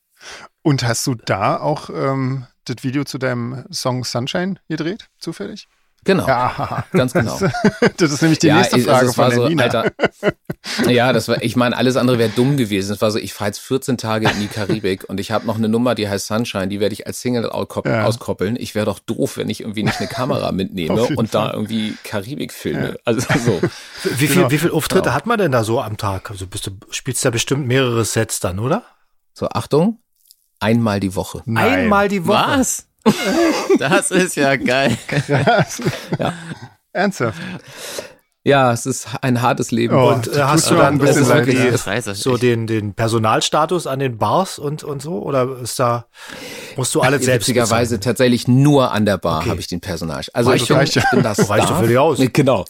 Und 0.62 0.84
hast 0.84 1.08
du 1.08 1.16
da 1.16 1.58
auch 1.58 1.89
ähm, 1.89 2.47
das 2.66 2.84
Video 2.84 3.05
zu 3.05 3.18
deinem 3.18 3.64
Song 3.72 4.03
Sunshine 4.03 4.55
gedreht, 4.68 5.10
zufällig? 5.20 5.70
Genau. 6.04 6.26
Ja, 6.26 6.86
ganz 6.93 7.14
genau. 7.14 7.38
Das 7.98 8.12
ist 8.12 8.22
nämlich 8.22 8.39
die 8.39 8.48
ja, 8.48 8.58
nächste 8.58 8.80
Frage 8.80 9.12
von 9.12 9.32
so, 9.32 9.48
Nina. 9.48 9.64
Alter, 9.64 9.91
ja, 10.88 11.12
das 11.12 11.28
war, 11.28 11.41
ich 11.43 11.56
meine, 11.56 11.76
alles 11.76 11.98
andere 11.98 12.18
wäre 12.18 12.30
dumm 12.30 12.56
gewesen. 12.56 12.93
Es 12.93 13.02
war 13.02 13.12
so, 13.12 13.20
ich 13.20 13.34
fahre 13.34 13.50
jetzt 13.50 13.60
14 13.60 13.98
Tage 13.98 14.30
in 14.30 14.39
die 14.39 14.48
Karibik 14.48 15.10
und 15.10 15.20
ich 15.20 15.32
habe 15.32 15.45
noch 15.45 15.58
eine 15.58 15.68
Nummer, 15.68 15.95
die 15.95 16.08
heißt 16.08 16.28
Sunshine, 16.28 16.68
die 16.70 16.80
werde 16.80 16.93
ich 16.93 17.08
als 17.08 17.20
Single 17.22 17.43
ja. 17.43 18.06
auskoppeln. 18.06 18.56
Ich 18.58 18.74
wäre 18.74 18.86
doch 18.86 19.00
doof, 19.00 19.38
wenn 19.38 19.50
ich 19.50 19.62
irgendwie 19.62 19.84
nicht 19.84 20.00
eine 20.00 20.08
Kamera 20.08 20.52
mitnehme 20.52 21.04
und 21.04 21.30
Fall. 21.30 21.50
da 21.50 21.54
irgendwie 21.54 21.95
Karibik 22.04 22.54
filme. 22.54 22.89
Ja. 22.89 22.95
Also 23.04 23.22
so. 23.45 23.62
Wie, 24.04 24.28
viel, 24.28 24.36
genau. 24.36 24.52
wie 24.52 24.58
viel 24.58 24.72
Auftritte 24.72 25.04
genau. 25.04 25.16
hat 25.16 25.26
man 25.26 25.38
denn 25.38 25.52
da 25.52 25.64
so 25.64 25.82
am 25.82 25.98
Tag? 25.98 26.32
Also 26.32 26.48
bist 26.48 26.68
du, 26.68 26.72
spielst 26.89 27.26
da 27.26 27.32
bestimmt 27.32 27.68
mehrere 27.68 28.06
Sets 28.06 28.39
dann, 28.39 28.60
oder? 28.60 28.84
So, 29.34 29.50
Achtung, 29.50 30.00
einmal 30.60 31.00
die 31.00 31.16
Woche. 31.16 31.41
Nein. 31.45 31.80
Einmal 31.80 32.08
die 32.08 32.26
Woche. 32.26 32.60
Was? 32.60 32.88
Das 33.80 34.12
ist 34.12 34.36
ja 34.36 34.55
geil. 34.55 34.97
Krass. 35.08 35.82
Ja. 36.20 36.34
Ernsthaft. 36.93 37.39
Ja, 38.43 38.72
es 38.72 38.86
ist 38.86 39.10
ein 39.22 39.41
hartes 39.41 39.72
Leben. 39.72 39.93
Oh, 39.93 40.14
und 40.14 40.28
äh, 40.30 40.41
hast 40.41 40.72
du 40.72 40.76
dann 40.76 40.93
ein 40.93 40.99
bisschen 40.99 41.26
so, 41.26 41.41
die, 41.41 42.14
so 42.14 42.38
den, 42.38 42.66
den 42.66 42.93
Personalstatus 42.93 43.88
an 43.88 43.99
den 43.99 44.18
Bars 44.18 44.58
und, 44.58 44.86
und 44.86 45.01
so? 45.01 45.22
Oder 45.22 45.58
ist 45.62 45.78
da. 45.80 46.05
Musst 46.78 46.95
du 46.95 47.01
alles 47.01 47.26
selbst 47.26 47.49
Witzigerweise 47.49 47.97
bezahlen. 47.97 48.01
tatsächlich 48.01 48.47
nur 48.47 48.93
an 48.93 49.05
der 49.05 49.18
Bar 49.18 49.39
Okay. 49.39 49.49
habe 49.49 49.60
ich 49.60 49.68
den 49.68 49.82
Personal. 49.82 50.24
Also 50.32 50.49
Reicht 50.51 50.64
ich 50.64 50.68
bin, 50.70 50.78
reicht 50.78 50.95
ja. 50.95 51.01
ich 51.03 51.10
bin 51.12 51.24
das 51.24 51.49
Reicht 51.49 51.70
doch 51.70 51.80
völlig 51.80 51.97
aus. 51.97 52.20
Genau. 52.32 52.64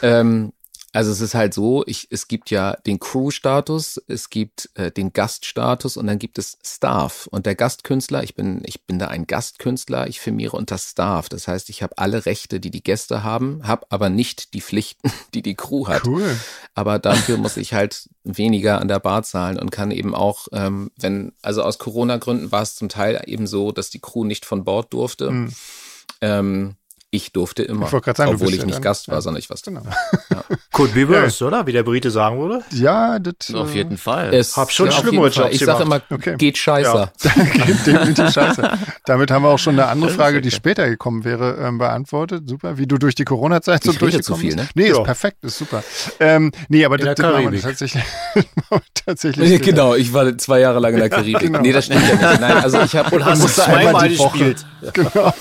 Ähm, 0.00 0.52
also 0.94 1.10
es 1.10 1.20
ist 1.20 1.34
halt 1.34 1.54
so, 1.54 1.82
ich, 1.88 2.06
es 2.10 2.28
gibt 2.28 2.50
ja 2.50 2.76
den 2.86 3.00
Crew-Status, 3.00 4.00
es 4.06 4.30
gibt 4.30 4.70
äh, 4.74 4.92
den 4.92 5.12
Gaststatus 5.12 5.96
und 5.96 6.06
dann 6.06 6.20
gibt 6.20 6.38
es 6.38 6.56
Staff. 6.64 7.26
Und 7.32 7.46
der 7.46 7.56
Gastkünstler, 7.56 8.22
ich 8.22 8.36
bin, 8.36 8.62
ich 8.64 8.86
bin 8.86 9.00
da 9.00 9.08
ein 9.08 9.26
Gastkünstler, 9.26 10.06
ich 10.06 10.20
firmiere 10.20 10.56
unter 10.56 10.78
Staff. 10.78 11.28
Das 11.28 11.48
heißt, 11.48 11.68
ich 11.68 11.82
habe 11.82 11.98
alle 11.98 12.26
Rechte, 12.26 12.60
die 12.60 12.70
die 12.70 12.82
Gäste 12.84 13.24
haben, 13.24 13.66
habe 13.66 13.86
aber 13.90 14.08
nicht 14.08 14.54
die 14.54 14.60
Pflichten, 14.60 15.10
die 15.34 15.42
die 15.42 15.56
Crew 15.56 15.88
hat. 15.88 16.06
Cool. 16.06 16.38
Aber 16.76 17.00
dafür 17.00 17.38
muss 17.38 17.56
ich 17.56 17.74
halt 17.74 18.08
weniger 18.22 18.80
an 18.80 18.86
der 18.86 19.00
Bar 19.00 19.24
zahlen 19.24 19.58
und 19.58 19.72
kann 19.72 19.90
eben 19.90 20.14
auch, 20.14 20.46
ähm, 20.52 20.92
wenn, 20.96 21.32
also 21.42 21.64
aus 21.64 21.78
Corona-Gründen 21.78 22.52
war 22.52 22.62
es 22.62 22.76
zum 22.76 22.88
Teil 22.88 23.20
eben 23.26 23.48
so, 23.48 23.72
dass 23.72 23.90
die 23.90 24.00
Crew 24.00 24.22
nicht 24.22 24.46
von 24.46 24.62
Bord 24.62 24.92
durfte. 24.92 25.26
Hm. 25.28 25.52
Ähm, 26.20 26.76
ich 27.14 27.32
durfte 27.32 27.62
immer, 27.62 27.86
Ich 27.86 27.92
wollte 27.92 28.04
gerade 28.06 28.16
sagen, 28.18 28.30
du 28.30 28.34
obwohl 28.34 28.46
bist 28.48 28.54
ich 28.56 28.60
ja 28.60 28.66
nicht 28.66 28.76
dann- 28.76 28.82
Gast 28.82 29.08
war, 29.08 29.14
ja. 29.16 29.20
sondern 29.20 29.38
ich 29.40 29.48
war 29.50 29.56
Genau. 29.64 29.82
Could 30.72 30.92
be 30.94 31.08
worse, 31.08 31.44
oder? 31.44 31.66
Wie 31.66 31.72
der 31.72 31.84
Brite 31.84 32.10
sagen 32.10 32.38
würde. 32.40 32.62
Ja, 32.72 33.18
das 33.20 33.54
Auf 33.54 33.72
äh, 33.72 33.76
jeden 33.78 33.96
Fall. 33.96 34.34
Es 34.34 34.56
Hab 34.56 34.70
schon 34.72 34.88
auf 34.88 34.98
schlimmere. 34.98 35.28
Jobs 35.28 35.54
Ich 35.54 35.64
sage 35.64 35.84
immer. 35.84 36.00
Okay. 36.10 36.36
geht 36.36 36.58
scheiße. 36.58 37.10
geht 37.66 37.86
definitiv 37.86 38.30
scheiße. 38.30 38.70
Damit 39.04 39.30
haben 39.30 39.44
wir 39.44 39.50
auch 39.50 39.58
schon 39.58 39.74
eine 39.78 39.86
andere 39.88 40.10
Frage, 40.10 40.40
die 40.40 40.50
später 40.50 40.88
gekommen 40.88 41.24
wäre, 41.24 41.56
ähm, 41.60 41.78
beantwortet. 41.78 42.48
Super, 42.48 42.76
wie 42.78 42.86
du 42.86 42.98
durch 42.98 43.14
die 43.14 43.24
Corona-Zeit 43.24 43.84
so 43.84 43.92
durchgekommen 43.92 44.22
zu 44.22 44.34
viel, 44.34 44.56
bist. 44.56 44.56
ne? 44.56 44.68
Nee, 44.74 44.88
Ja. 44.90 44.96
ist 44.98 45.04
perfekt, 45.04 45.44
ist 45.44 45.58
super. 45.58 45.84
Ähm, 46.18 46.50
nee, 46.68 46.84
aber 46.84 46.98
In 46.98 47.06
das, 47.06 47.14
der 47.14 47.24
das 47.30 47.32
machen 47.40 47.52
wir 47.54 47.60
tatsächlich, 47.60 48.04
tatsächlich 49.04 49.48
später. 49.54 49.64
genau, 49.64 49.94
ich 49.94 50.12
war 50.12 50.36
zwei 50.38 50.60
Jahre 50.60 50.80
lang 50.80 50.94
in 50.94 51.00
der 51.00 51.10
Karibik. 51.10 51.38
Genau. 51.40 51.60
Nee, 51.60 51.72
das 51.72 51.84
stimmt 51.86 52.02
ja 52.08 52.30
nicht. 52.30 52.40
Nein, 52.40 52.56
also 52.58 52.80
ich 52.80 52.96
habe 52.96 53.14
Und 53.14 53.24
hast 53.24 53.42
du 53.44 53.48
zweimal 53.48 54.08
gespielt. 54.08 54.66
Genau. 54.92 55.32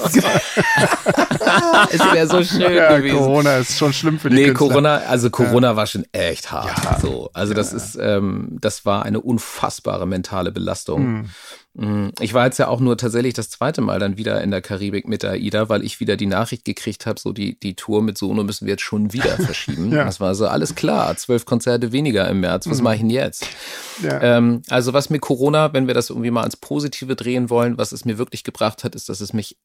es 1.91 1.99
wäre 1.99 2.27
so 2.27 2.43
schön 2.43 2.73
Ja, 2.73 2.97
gewesen. 2.97 3.17
Corona 3.17 3.57
ist 3.57 3.77
schon 3.77 3.93
schlimm 3.93 4.19
für 4.19 4.29
die 4.29 4.35
Nee, 4.35 4.45
Künstler. 4.47 4.67
Corona, 4.67 4.95
also 5.07 5.29
Corona 5.29 5.75
war 5.75 5.87
schon 5.87 6.05
echt 6.11 6.51
hart. 6.51 7.01
So, 7.01 7.29
also 7.33 7.53
das 7.53 7.73
ist, 7.73 7.97
ähm, 7.99 8.57
das 8.61 8.85
war 8.85 9.03
eine 9.03 9.21
unfassbare 9.21 10.05
mentale 10.07 10.51
Belastung. 10.51 11.01
Hm. 11.01 11.29
Mm, 11.75 12.09
Ich 12.19 12.35
war 12.35 12.45
jetzt 12.45 12.59
ja 12.59 12.67
auch 12.67 12.79
nur 12.79 12.97
tatsächlich 12.97 13.33
das 13.33 13.49
zweite 13.49 13.81
Mal 13.81 13.97
dann 13.97 14.15
wieder 14.15 14.41
in 14.43 14.51
der 14.51 14.61
Karibik 14.61 15.07
mit 15.07 15.23
der 15.23 15.31
AIDA, 15.31 15.69
weil 15.69 15.83
ich 15.83 15.99
wieder 15.99 16.15
die 16.17 16.27
Nachricht 16.27 16.65
gekriegt 16.65 17.07
habe, 17.07 17.19
so 17.19 17.31
die, 17.33 17.59
die 17.59 17.75
Tour 17.75 18.03
mit 18.03 18.15
Sono 18.17 18.43
müssen 18.43 18.67
wir 18.67 18.73
jetzt 18.73 18.83
schon 18.83 19.11
wieder 19.11 19.37
verschieben. 19.39 19.91
Ja. 19.91 20.03
Das 20.03 20.19
war 20.19 20.35
so, 20.35 20.47
alles 20.47 20.75
klar, 20.75 21.15
zwölf 21.17 21.45
Konzerte 21.45 21.91
weniger 21.91 22.29
im 22.29 22.41
März, 22.41 22.69
was 22.69 22.81
mache 22.81 22.95
ich 22.95 23.01
denn 23.01 23.09
jetzt? 23.09 23.47
Ja. 24.03 24.21
Ähm, 24.21 24.61
also 24.69 24.93
was 24.93 25.09
mir 25.09 25.17
Corona, 25.19 25.73
wenn 25.73 25.87
wir 25.87 25.95
das 25.95 26.11
irgendwie 26.11 26.29
mal 26.29 26.41
ans 26.41 26.57
Positive 26.57 27.15
drehen 27.15 27.49
wollen, 27.49 27.77
was 27.79 27.91
es 27.91 28.05
mir 28.05 28.19
wirklich 28.19 28.43
gebracht 28.43 28.83
hat, 28.83 28.93
ist, 28.93 29.09
dass 29.09 29.19
es 29.19 29.33
mich 29.33 29.57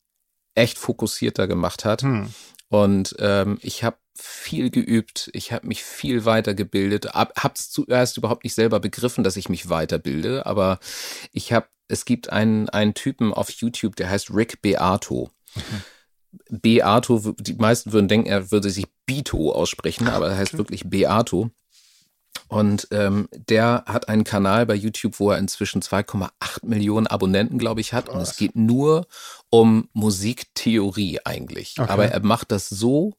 echt 0.55 0.79
fokussierter 0.79 1.47
gemacht 1.47 1.85
hat. 1.85 2.03
Hm. 2.03 2.33
Und 2.69 3.17
ähm, 3.19 3.59
ich 3.63 3.83
habe 3.85 3.97
viel 4.15 4.71
geübt, 4.71 5.31
ich 5.33 5.53
habe 5.53 5.67
mich 5.67 5.83
viel 5.83 6.25
weitergebildet, 6.25 7.07
hab, 7.15 7.39
hab's 7.43 7.71
zuerst 7.71 8.17
überhaupt 8.19 8.45
nicht 8.45 8.55
selber 8.55 8.81
begriffen, 8.81 9.25
dass 9.25 9.37
ich 9.37 9.49
mich 9.49 9.71
weiterbilde, 9.71 10.45
aber 10.45 10.81
ich 11.33 11.53
habe, 11.53 11.69
es 11.87 12.05
gibt 12.05 12.31
einen, 12.31 12.69
einen 12.69 12.95
Typen 12.95 13.33
auf 13.33 13.51
YouTube, 13.51 13.97
der 13.97 14.11
heißt 14.11 14.31
Rick 14.35 14.61
Beato. 14.61 15.31
Beato, 16.51 17.25
w- 17.25 17.33
die 17.39 17.55
meisten 17.55 17.93
würden 17.93 18.09
denken, 18.09 18.29
er 18.29 18.51
würde 18.51 18.71
sich 18.71 18.87
Bito 19.07 19.53
aussprechen, 19.53 20.09
aber 20.09 20.29
er 20.29 20.37
heißt 20.37 20.59
wirklich 20.59 20.91
Beato. 20.91 21.51
Und 22.49 22.89
ähm, 22.91 23.29
der 23.33 23.85
hat 23.87 24.09
einen 24.09 24.25
Kanal 24.25 24.65
bei 24.65 24.75
YouTube, 24.75 25.21
wo 25.21 25.31
er 25.31 25.39
inzwischen 25.39 25.83
2,8 25.83 26.31
Millionen 26.65 27.07
Abonnenten, 27.07 27.59
glaube 27.59 27.81
ich, 27.81 27.93
hat. 27.93 28.09
Und 28.09 28.21
es 28.21 28.37
geht 28.37 28.57
nur 28.57 29.07
um 29.51 29.89
Musiktheorie 29.93 31.21
eigentlich. 31.25 31.75
Okay. 31.79 31.91
Aber 31.91 32.07
er 32.07 32.21
macht 32.21 32.51
das 32.51 32.69
so 32.69 33.15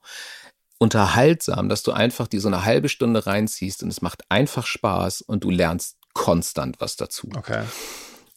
unterhaltsam, 0.80 1.70
dass 1.70 1.84
du 1.84 1.92
einfach 1.92 2.28
die 2.28 2.40
so 2.40 2.48
eine 2.48 2.66
halbe 2.66 2.90
Stunde 2.90 3.28
reinziehst 3.28 3.84
und 3.84 3.90
es 3.90 4.02
macht 4.02 4.24
einfach 4.30 4.66
Spaß 4.66 5.22
und 5.22 5.44
du 5.44 5.52
lernst 5.52 5.98
konstant 6.14 6.78
was 6.80 6.96
dazu. 6.96 7.30
Okay. 7.36 7.64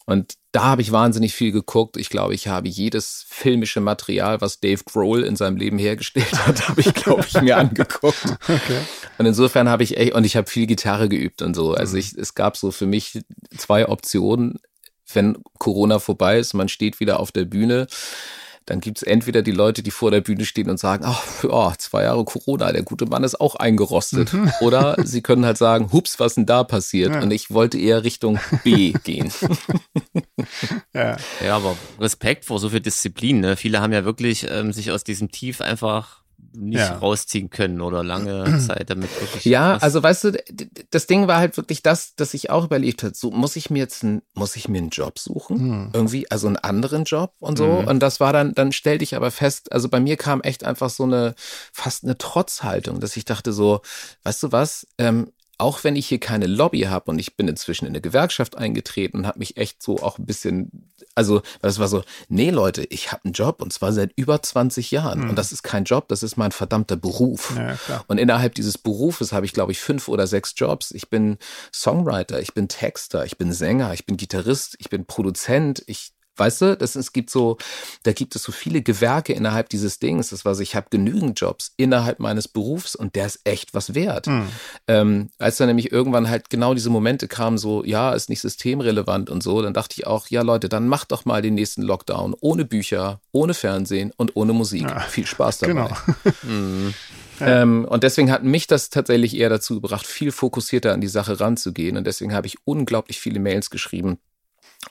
Und 0.05 0.35
da 0.51 0.65
habe 0.65 0.81
ich 0.81 0.91
wahnsinnig 0.91 1.33
viel 1.33 1.51
geguckt. 1.51 1.97
Ich 1.97 2.09
glaube, 2.09 2.33
ich 2.33 2.47
habe 2.47 2.67
jedes 2.67 3.25
filmische 3.27 3.79
Material, 3.79 4.41
was 4.41 4.59
Dave 4.59 4.83
Grohl 4.83 5.23
in 5.23 5.35
seinem 5.35 5.55
Leben 5.57 5.77
hergestellt 5.77 6.33
hat, 6.45 6.67
habe 6.67 6.81
ich, 6.81 6.93
glaube 6.93 7.25
ich, 7.27 7.41
mir 7.41 7.57
angeguckt. 7.57 8.17
Okay. 8.43 8.79
Und 9.17 9.25
insofern 9.25 9.69
habe 9.69 9.83
ich 9.83 9.97
echt, 9.97 10.13
und 10.13 10.25
ich 10.25 10.35
habe 10.35 10.49
viel 10.49 10.67
Gitarre 10.67 11.07
geübt 11.07 11.41
und 11.41 11.55
so. 11.55 11.73
Also 11.73 11.97
ich, 11.97 12.13
es 12.17 12.35
gab 12.35 12.57
so 12.57 12.71
für 12.71 12.85
mich 12.85 13.21
zwei 13.57 13.87
Optionen. 13.87 14.59
Wenn 15.11 15.37
Corona 15.59 15.99
vorbei 15.99 16.39
ist, 16.39 16.53
man 16.53 16.67
steht 16.67 16.99
wieder 16.99 17.19
auf 17.19 17.31
der 17.31 17.45
Bühne, 17.45 17.87
dann 18.65 18.79
gibt's 18.79 19.03
entweder 19.03 19.41
die 19.41 19.51
Leute, 19.51 19.83
die 19.83 19.91
vor 19.91 20.11
der 20.11 20.21
Bühne 20.21 20.45
stehen 20.45 20.69
und 20.69 20.79
sagen, 20.79 21.03
ach, 21.05 21.43
ja, 21.43 21.73
zwei 21.77 22.03
Jahre 22.03 22.23
Corona, 22.25 22.71
der 22.71 22.83
gute 22.83 23.05
Mann 23.05 23.23
ist 23.23 23.39
auch 23.39 23.55
eingerostet. 23.55 24.33
Oder 24.61 24.95
sie 25.03 25.21
können 25.21 25.45
halt 25.45 25.57
sagen, 25.57 25.91
hups, 25.91 26.19
was 26.19 26.35
denn 26.35 26.45
da 26.45 26.63
passiert? 26.63 27.13
Ja. 27.13 27.21
Und 27.21 27.31
ich 27.31 27.51
wollte 27.51 27.77
eher 27.77 28.03
Richtung 28.03 28.39
B 28.63 28.93
gehen. 29.03 29.31
Ja. 30.93 31.17
Ja, 31.43 31.55
aber 31.55 31.75
Respekt 31.99 32.45
vor 32.45 32.59
so 32.59 32.69
viel 32.69 32.79
Disziplin. 32.79 33.39
Ne? 33.39 33.55
Viele 33.55 33.81
haben 33.81 33.93
ja 33.93 34.05
wirklich 34.05 34.47
ähm, 34.49 34.73
sich 34.73 34.91
aus 34.91 35.03
diesem 35.03 35.31
Tief 35.31 35.61
einfach 35.61 36.22
nicht 36.53 36.79
Ja. 36.79 36.97
rausziehen 36.97 37.49
können 37.49 37.81
oder 37.81 38.03
lange 38.03 38.59
Zeit 38.67 38.89
damit 38.89 39.09
wirklich. 39.19 39.45
Ja, 39.45 39.75
was- 39.75 39.83
also 39.83 40.01
weißt 40.03 40.23
du, 40.23 40.31
das 40.91 41.07
Ding 41.07 41.27
war 41.27 41.37
halt 41.39 41.57
wirklich 41.57 41.83
das, 41.83 42.15
dass 42.15 42.33
ich 42.33 42.49
auch 42.49 42.65
überlegt 42.65 43.03
habe, 43.03 43.13
so 43.15 43.31
muss 43.31 43.55
ich 43.55 43.69
mir 43.69 43.79
jetzt 43.79 44.03
ein, 44.03 44.21
muss 44.33 44.55
ich 44.55 44.69
mir 44.69 44.77
einen 44.77 44.89
Job 44.89 45.19
suchen? 45.19 45.59
Hm. 45.59 45.89
Irgendwie, 45.93 46.29
also 46.31 46.47
einen 46.47 46.57
anderen 46.57 47.03
Job 47.03 47.33
und 47.39 47.57
so. 47.57 47.65
Mhm. 47.67 47.87
Und 47.87 47.99
das 47.99 48.19
war 48.19 48.31
dann, 48.31 48.53
dann 48.53 48.71
stellte 48.71 49.03
ich 49.03 49.15
aber 49.15 49.31
fest, 49.31 49.71
also 49.73 49.89
bei 49.89 49.99
mir 49.99 50.15
kam 50.15 50.41
echt 50.41 50.63
einfach 50.63 50.89
so 50.89 51.03
eine, 51.03 51.35
fast 51.73 52.03
eine 52.05 52.17
Trotzhaltung, 52.17 52.99
dass 53.01 53.17
ich 53.17 53.25
dachte 53.25 53.51
so, 53.51 53.81
weißt 54.23 54.43
du 54.43 54.51
was, 54.53 54.87
ähm, 54.97 55.32
auch 55.57 55.83
wenn 55.83 55.95
ich 55.95 56.07
hier 56.07 56.19
keine 56.19 56.47
Lobby 56.47 56.81
habe 56.81 57.11
und 57.11 57.19
ich 57.19 57.35
bin 57.35 57.47
inzwischen 57.47 57.85
in 57.85 57.91
eine 57.91 58.01
Gewerkschaft 58.01 58.57
eingetreten 58.57 59.17
und 59.17 59.27
habe 59.27 59.39
mich 59.39 59.57
echt 59.57 59.83
so 59.83 59.97
auch 59.99 60.17
ein 60.17 60.25
bisschen, 60.25 60.91
also 61.15 61.41
das 61.61 61.79
war 61.79 61.87
so, 61.87 62.03
nee 62.27 62.49
Leute, 62.49 62.83
ich 62.85 63.11
habe 63.11 63.25
einen 63.25 63.33
Job 63.33 63.61
und 63.61 63.71
zwar 63.71 63.93
seit 63.93 64.11
über 64.15 64.41
20 64.41 64.91
Jahren 64.91 65.29
und 65.29 65.35
das 65.35 65.51
ist 65.51 65.63
kein 65.63 65.83
Job, 65.83 66.07
das 66.07 66.23
ist 66.23 66.37
mein 66.37 66.51
verdammter 66.51 66.95
Beruf. 66.95 67.51
Hm. 67.51 67.77
Ja. 67.87 68.03
Und 68.07 68.17
innerhalb 68.17 68.55
dieses 68.55 68.77
Berufes 68.77 69.31
habe 69.31 69.45
ich, 69.45 69.53
glaube 69.53 69.71
ich, 69.71 69.79
fünf 69.79 70.07
oder 70.07 70.27
sechs 70.27 70.53
Jobs. 70.55 70.91
Ich 70.91 71.09
bin 71.09 71.37
Songwriter, 71.73 72.39
ich 72.39 72.53
bin 72.53 72.67
Texter, 72.67 73.25
ich 73.25 73.37
bin 73.37 73.53
Sänger, 73.53 73.93
ich 73.93 74.05
bin 74.05 74.17
Gitarrist, 74.17 74.75
ich 74.79 74.89
bin 74.89 75.05
Produzent, 75.05 75.83
ich 75.87 76.13
Weißt 76.35 76.61
du, 76.61 76.77
das, 76.77 76.95
es 76.95 77.13
gibt 77.13 77.29
so, 77.29 77.57
da 78.03 78.11
gibt 78.11 78.35
es 78.35 78.43
so 78.43 78.51
viele 78.51 78.81
Gewerke 78.81 79.33
innerhalb 79.33 79.69
dieses 79.69 79.99
Dings. 79.99 80.29
Das 80.29 80.45
war 80.45 80.55
so, 80.55 80.63
ich 80.63 80.75
habe 80.75 80.87
genügend 80.89 81.39
Jobs 81.39 81.73
innerhalb 81.77 82.19
meines 82.19 82.47
Berufs 82.47 82.95
und 82.95 83.15
der 83.15 83.27
ist 83.27 83.41
echt 83.43 83.75
was 83.75 83.93
wert. 83.93 84.25
Hm. 84.25 84.47
Ähm, 84.87 85.29
als 85.37 85.57
dann 85.57 85.67
nämlich 85.67 85.91
irgendwann 85.91 86.29
halt 86.29 86.49
genau 86.49 86.73
diese 86.73 86.89
Momente 86.89 87.27
kamen, 87.27 87.59
so, 87.59 87.83
ja, 87.83 88.13
ist 88.13 88.29
nicht 88.29 88.41
systemrelevant 88.41 89.29
und 89.29 89.43
so, 89.43 89.61
dann 89.61 89.75
dachte 89.75 89.95
ich 89.97 90.07
auch, 90.07 90.27
ja 90.27 90.41
Leute, 90.41 90.69
dann 90.69 90.87
macht 90.87 91.11
doch 91.11 91.25
mal 91.25 91.43
den 91.43 91.53
nächsten 91.53 91.83
Lockdown 91.83 92.35
ohne 92.41 92.65
Bücher, 92.65 93.21
ohne 93.31 93.53
Fernsehen 93.53 94.11
und 94.17 94.35
ohne 94.35 94.53
Musik. 94.53 94.83
Ja, 94.83 95.01
Viel 95.01 95.27
Spaß 95.27 95.59
dabei. 95.59 95.73
Genau. 95.73 95.89
Mhm. 96.43 96.93
Ähm, 97.39 97.85
und 97.85 98.03
deswegen 98.03 98.31
hat 98.31 98.43
mich 98.43 98.67
das 98.67 98.89
tatsächlich 98.89 99.35
eher 99.35 99.49
dazu 99.49 99.75
gebracht, 99.75 100.05
viel 100.05 100.31
fokussierter 100.31 100.93
an 100.93 101.01
die 101.01 101.07
Sache 101.07 101.39
ranzugehen. 101.39 101.97
Und 101.97 102.05
deswegen 102.05 102.33
habe 102.33 102.47
ich 102.47 102.57
unglaublich 102.65 103.19
viele 103.19 103.39
Mails 103.39 103.69
geschrieben 103.69 104.19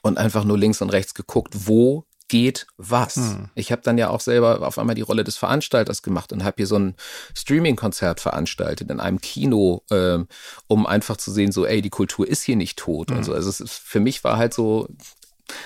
und 0.00 0.18
einfach 0.18 0.44
nur 0.44 0.58
links 0.58 0.80
und 0.80 0.90
rechts 0.90 1.14
geguckt, 1.14 1.54
wo 1.66 2.06
geht 2.28 2.66
was. 2.78 3.16
Hm. 3.16 3.50
Ich 3.54 3.72
habe 3.72 3.82
dann 3.82 3.98
ja 3.98 4.08
auch 4.08 4.20
selber 4.20 4.66
auf 4.66 4.78
einmal 4.78 4.94
die 4.94 5.02
Rolle 5.02 5.22
des 5.22 5.36
Veranstalters 5.36 6.02
gemacht 6.02 6.32
und 6.32 6.44
habe 6.44 6.54
hier 6.56 6.66
so 6.66 6.78
ein 6.78 6.94
Streaming-Konzert 7.36 8.20
veranstaltet 8.20 8.90
in 8.90 9.00
einem 9.00 9.20
Kino, 9.20 9.82
ähm, 9.90 10.28
um 10.66 10.86
einfach 10.86 11.18
zu 11.18 11.30
sehen, 11.30 11.52
so, 11.52 11.66
ey, 11.66 11.82
die 11.82 11.90
Kultur 11.90 12.26
ist 12.26 12.42
hier 12.42 12.56
nicht 12.56 12.78
tot 12.78 13.10
Hm. 13.10 13.18
und 13.18 13.24
so. 13.24 13.34
Also 13.34 13.50
es 13.50 13.60
ist, 13.60 13.74
für 13.74 14.00
mich 14.00 14.24
war 14.24 14.38
halt 14.38 14.54
so, 14.54 14.88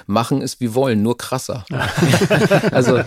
machen 0.06 0.42
ist 0.42 0.60
wie 0.60 0.74
wollen, 0.74 1.02
nur 1.02 1.16
krasser. 1.16 1.64
also 2.72 3.00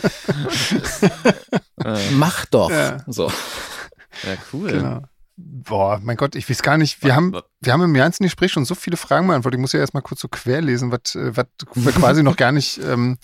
mach 2.13 2.45
doch. 2.45 2.71
Ja. 2.71 3.03
So. 3.07 3.27
ja, 4.23 4.37
cool. 4.53 4.71
Genau. 4.71 5.01
Boah, 5.41 5.99
mein 6.03 6.17
Gott, 6.17 6.35
ich 6.35 6.49
weiß 6.49 6.61
gar 6.63 6.77
nicht. 6.77 7.01
Wir 7.03 7.15
haben, 7.15 7.33
wir 7.61 7.71
haben 7.73 7.81
im 7.83 7.93
ganzen 7.93 8.23
Gespräch 8.23 8.51
schon 8.51 8.65
so 8.65 8.75
viele 8.75 8.97
Fragen 8.97 9.27
beantwortet. 9.27 9.57
Ich 9.57 9.61
muss 9.61 9.71
ja 9.71 9.79
erstmal 9.79 10.03
kurz 10.03 10.19
so 10.19 10.27
querlesen, 10.27 10.91
was, 10.91 11.15
äh, 11.15 11.35
was 11.35 11.45
wir 11.75 11.91
quasi 11.93 12.23
noch 12.23 12.35
gar 12.35 12.51
nicht, 12.51 12.79
ähm, 12.83 13.17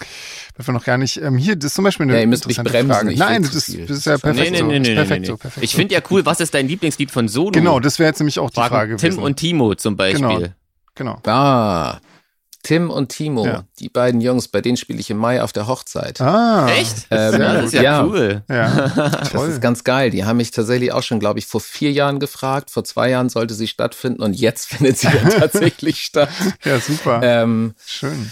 was 0.55 0.68
wir 0.68 0.74
noch 0.74 0.84
gar 0.86 0.97
nicht, 0.97 1.18
ähm, 1.22 1.38
hier, 1.38 1.55
das 1.55 1.66
ist 1.72 1.74
zum 1.76 1.84
Beispiel 1.84 2.03
eine 2.05 2.13
Ja, 2.13 2.20
ihr 2.22 2.28
müsst 2.28 2.47
mich 2.47 2.57
interessante 2.57 2.88
bremsen, 2.88 2.99
Frage. 2.99 3.13
ich 3.13 3.20
will 3.20 3.26
Nein, 3.26 3.41
das 3.43 3.55
ist, 3.55 3.89
das 3.89 3.97
ist 3.97 4.05
ja 4.05 4.18
perfekt 4.18 4.51
nee, 4.51 4.57
so. 4.59 4.66
nee, 4.66 4.80
Das 4.80 4.88
nee, 4.88 4.89
nee, 4.89 4.95
perfekt 4.95 5.22
nee, 5.22 5.28
so, 5.28 5.34
nee. 5.34 5.38
perfekt 5.39 5.63
Ich 5.63 5.72
so. 5.72 5.78
finde 5.78 5.93
ja 5.95 6.01
cool, 6.09 6.26
was 6.26 6.39
ist 6.39 6.53
dein 6.53 6.68
Lieblingslied 6.68 7.11
von 7.11 7.28
Solo? 7.28 7.51
Genau, 7.51 7.80
das 7.80 7.99
wäre 7.99 8.09
jetzt 8.09 8.20
nämlich 8.20 8.39
auch 8.39 8.49
die 8.49 8.55
Fragen 8.55 8.70
Frage 8.76 8.95
gewesen. 8.95 9.16
Tim 9.16 9.24
und 9.24 9.36
Timo 9.38 9.76
zum 9.76 9.97
Beispiel. 9.97 10.22
Genau. 10.22 10.47
Genau. 10.95 11.20
Ah, 11.26 11.97
Tim 12.66 12.89
und 12.89 13.09
Timo, 13.09 13.45
Ja. 13.45 13.63
die 13.80 13.89
beiden 13.89 14.22
Jungs, 14.22 14.47
bei 14.47 14.59
denen 14.59 14.76
spiele 14.76 14.99
ich 14.99 15.11
im 15.11 15.18
Mai 15.18 15.41
auf 15.43 15.53
der 15.53 15.68
Hochzeit. 15.68 16.20
Ah. 16.20 16.68
Echt? 16.70 17.05
Ähm, 17.11 17.39
ja, 17.41 17.53
das 17.53 17.66
ist 17.66 17.74
ja, 17.74 17.82
ja. 17.84 18.03
cool. 18.03 18.43
Ja, 18.49 18.88
Das 18.95 19.30
toll. 19.30 19.49
ist 19.49 19.61
ganz 19.61 19.84
geil. 19.84 20.09
Die 20.09 20.26
haben 20.26 20.38
mich 20.38 20.49
tatsächlich 20.49 20.91
auch 20.91 21.03
schon, 21.03 21.20
glaube 21.20 21.38
ich, 21.38 21.45
vor 21.45 21.61
vier 21.61 21.91
Jahren 21.91 22.20
gefragt. 22.20 22.72
Vor 22.72 22.84
zwei 22.84 23.11
Jahren 23.11 23.30
sollte 23.30 23.53
sie 23.53 23.68
stattfinden 23.68 24.24
und 24.24 24.34
jetzt 24.34 24.66
findet 24.70 24.97
sie 24.97 25.07
dann 25.09 25.30
tatsächlich 25.30 26.01
statt. 26.03 26.30
Ja, 26.66 26.80
super. 26.80 27.22
Ähm, 27.24 27.76
Schön. 27.86 28.32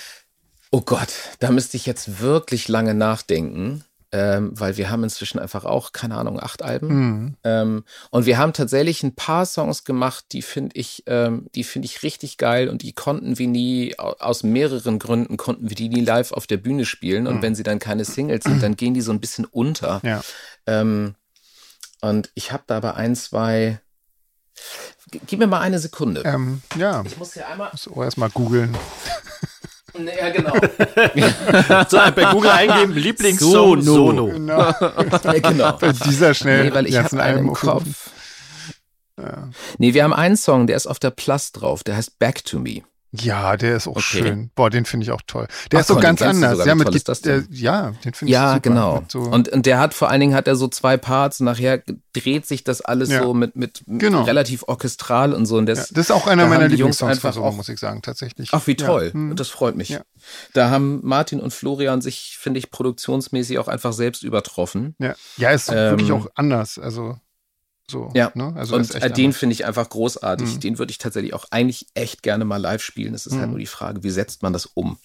Oh 0.72 0.82
Gott, 0.82 1.10
da 1.40 1.52
müsste 1.52 1.78
ich 1.78 1.86
jetzt 1.86 2.20
wirklich 2.20 2.68
lange 2.68 2.96
nachdenken 2.96 3.84
ähm, 4.14 4.52
weil 4.54 4.78
wir 4.78 4.92
haben 4.92 5.04
inzwischen 5.04 5.40
einfach 5.40 5.66
auch, 5.66 5.92
keine 5.92 6.16
Ahnung, 6.16 6.40
acht 6.40 6.62
Alben. 6.62 6.88
Mhm. 6.88 7.38
Ähm, 7.44 7.84
und 8.12 8.28
wir 8.28 8.38
haben 8.38 8.54
tatsächlich 8.54 9.02
ein 9.02 9.16
paar 9.16 9.48
Songs 9.48 9.86
gemacht, 9.86 10.26
die 10.34 10.44
finde 10.44 10.76
ich, 10.76 11.04
ähm, 11.08 11.48
die 11.56 11.64
finde 11.64 11.88
ich 11.88 12.04
richtig 12.04 12.38
geil 12.38 12.70
und 12.70 12.84
die 12.84 12.94
konnten 12.94 13.40
wir 13.40 13.48
nie, 13.48 13.98
aus 13.98 14.44
mehreren 14.44 15.00
Gründen 15.00 15.38
konnten 15.38 15.68
wir 15.68 15.76
die 15.76 15.90
nie 15.90 16.02
live 16.02 16.32
auf 16.32 16.46
der 16.46 16.58
Bühne 16.58 16.86
spielen. 16.86 17.26
Und 17.26 17.38
mhm. 17.38 17.42
wenn 17.42 17.56
sie 17.56 17.64
dann 17.64 17.80
keine 17.80 18.06
Singles 18.06 18.44
sind, 18.44 18.62
dann 18.62 18.76
gehen 18.76 18.94
die 18.94 19.02
so 19.02 19.12
ein 19.12 19.20
bisschen 19.20 19.46
unter. 19.46 20.00
Ja. 20.04 20.22
Ähm, 20.68 21.16
und 22.02 22.30
ich 22.36 22.52
habe 22.52 22.64
da 22.68 22.78
aber 22.78 22.96
ein, 22.96 23.16
zwei, 23.16 23.80
Gib 25.28 25.40
mir 25.40 25.48
mal 25.48 25.60
eine 25.60 25.80
Sekunde. 25.80 26.22
Ähm, 26.26 26.62
ja. 26.76 27.04
Ich 27.06 27.18
muss 27.18 27.34
hier 27.34 27.48
einmal. 27.48 27.70
Muss 27.72 27.88
erstmal 27.88 28.30
googeln. 28.30 28.76
Ja, 29.96 30.30
genau. 30.30 30.54
so, 31.90 31.98
bei 32.16 32.32
Google 32.32 32.50
eingeben, 32.50 32.94
Lieblingssong 32.96 33.82
Sono. 33.82 33.82
Sono. 33.82 34.26
Genau. 34.28 34.58
ja, 34.60 35.40
genau. 35.40 35.72
Bei 35.80 35.92
dieser 35.92 36.34
schnell. 36.34 36.66
Nee, 36.66 36.74
weil 36.74 36.88
ich 36.88 36.98
habe 36.98 37.22
einen 37.22 37.40
im 37.40 37.54
Kopf. 37.54 38.10
Ja. 39.18 39.50
Nee, 39.78 39.94
wir 39.94 40.04
haben 40.04 40.14
einen 40.14 40.36
Song, 40.36 40.66
der 40.66 40.78
ist 40.78 40.88
auf 40.88 40.98
der 40.98 41.12
Plus 41.12 41.52
drauf, 41.52 41.84
der 41.84 41.96
heißt 41.98 42.18
Back 42.18 42.44
to 42.44 42.58
Me. 42.58 42.82
Ja, 43.16 43.58
der 43.58 43.76
ist 43.76 43.88
auch 43.88 43.92
okay. 43.92 44.02
schön. 44.02 44.52
Boah, 44.56 44.72
den 44.72 44.86
finde 44.86 45.04
ich 45.04 45.12
auch 45.12 45.22
toll. 45.28 45.48
Der 45.72 45.78
Ach, 45.78 45.82
ist 45.82 45.88
so 45.88 45.98
ganz 45.98 46.22
anders. 46.24 46.66
Ja, 46.66 46.74
mit, 46.74 47.08
das 47.08 47.22
der, 47.22 47.44
ja, 47.52 47.94
den 48.04 48.14
finde 48.14 48.32
ich 48.32 48.34
Ja, 48.34 48.50
super. 48.50 48.60
genau. 48.62 49.04
So 49.08 49.20
und, 49.22 49.50
und 49.50 49.68
der 49.68 49.80
hat 49.80 49.94
vor 49.94 50.10
allen 50.10 50.20
Dingen 50.20 50.34
hat 50.34 50.48
er 50.48 50.56
so 50.56 50.68
zwei 50.68 50.98
Parts. 50.98 51.40
Nachher 51.40 51.84
dreht 52.14 52.48
sich 52.48 52.64
das 52.64 52.82
alles 52.82 53.12
ja. 53.12 53.22
so 53.22 53.36
mit, 53.36 53.56
mit 53.56 53.84
genau. 53.86 54.24
relativ 54.24 54.64
orchestral 54.68 55.34
und 55.34 55.46
so. 55.46 55.58
Und 55.58 55.68
das, 55.68 55.90
ja, 55.90 55.96
das 55.96 56.06
ist 56.06 56.12
auch 56.12 56.26
einer 56.26 56.48
meiner 56.48 56.68
Lieblingssongs 56.68 57.22
so, 57.22 57.52
muss 57.52 57.70
ich 57.70 57.80
sagen, 57.80 58.02
tatsächlich. 58.02 58.50
Ach, 58.52 58.66
wie 58.66 58.76
toll. 58.76 59.06
Ja. 59.08 59.14
Hm. 59.14 59.36
Das 59.36 59.50
freut 59.50 59.76
mich. 59.76 60.00
Da 60.54 60.72
haben 60.72 61.00
Martin 61.04 61.40
und 61.40 61.54
Florian 61.54 62.02
sich, 62.02 62.38
finde 62.40 62.58
ich, 62.58 62.72
produktionsmäßig 62.72 63.60
auch 63.60 63.68
einfach 63.68 63.94
selbst 63.94 64.24
übertroffen. 64.24 64.96
Ja, 64.98 65.14
ja 65.38 65.52
ist 65.52 65.70
ähm, 65.70 65.92
wirklich 65.92 66.12
auch 66.12 66.28
anders. 66.34 66.80
Also 66.80 67.18
so, 67.94 68.10
ja, 68.14 68.32
ne? 68.34 68.54
also 68.56 68.76
und 68.76 68.94
äh, 68.96 69.12
den 69.12 69.32
finde 69.32 69.54
ich 69.54 69.66
einfach 69.66 69.88
großartig. 69.88 70.56
Mhm. 70.56 70.60
Den 70.60 70.80
würde 70.80 70.92
ich 70.92 70.98
tatsächlich 70.98 71.34
auch 71.34 71.46
eigentlich 71.52 71.88
echt 71.94 72.24
gerne 72.24 72.44
mal 72.44 72.58
live 72.58 72.82
spielen. 72.82 73.14
Es 73.14 73.26
ist 73.26 73.34
halt 73.34 73.38
mhm. 73.38 73.42
halt 73.42 73.52
nur 73.52 73.60
die 73.60 73.68
Frage, 73.68 74.04
wie 74.04 74.10
setzt 74.10 74.42
man 74.44 74.52
das 74.52 74.66
um? 74.66 74.98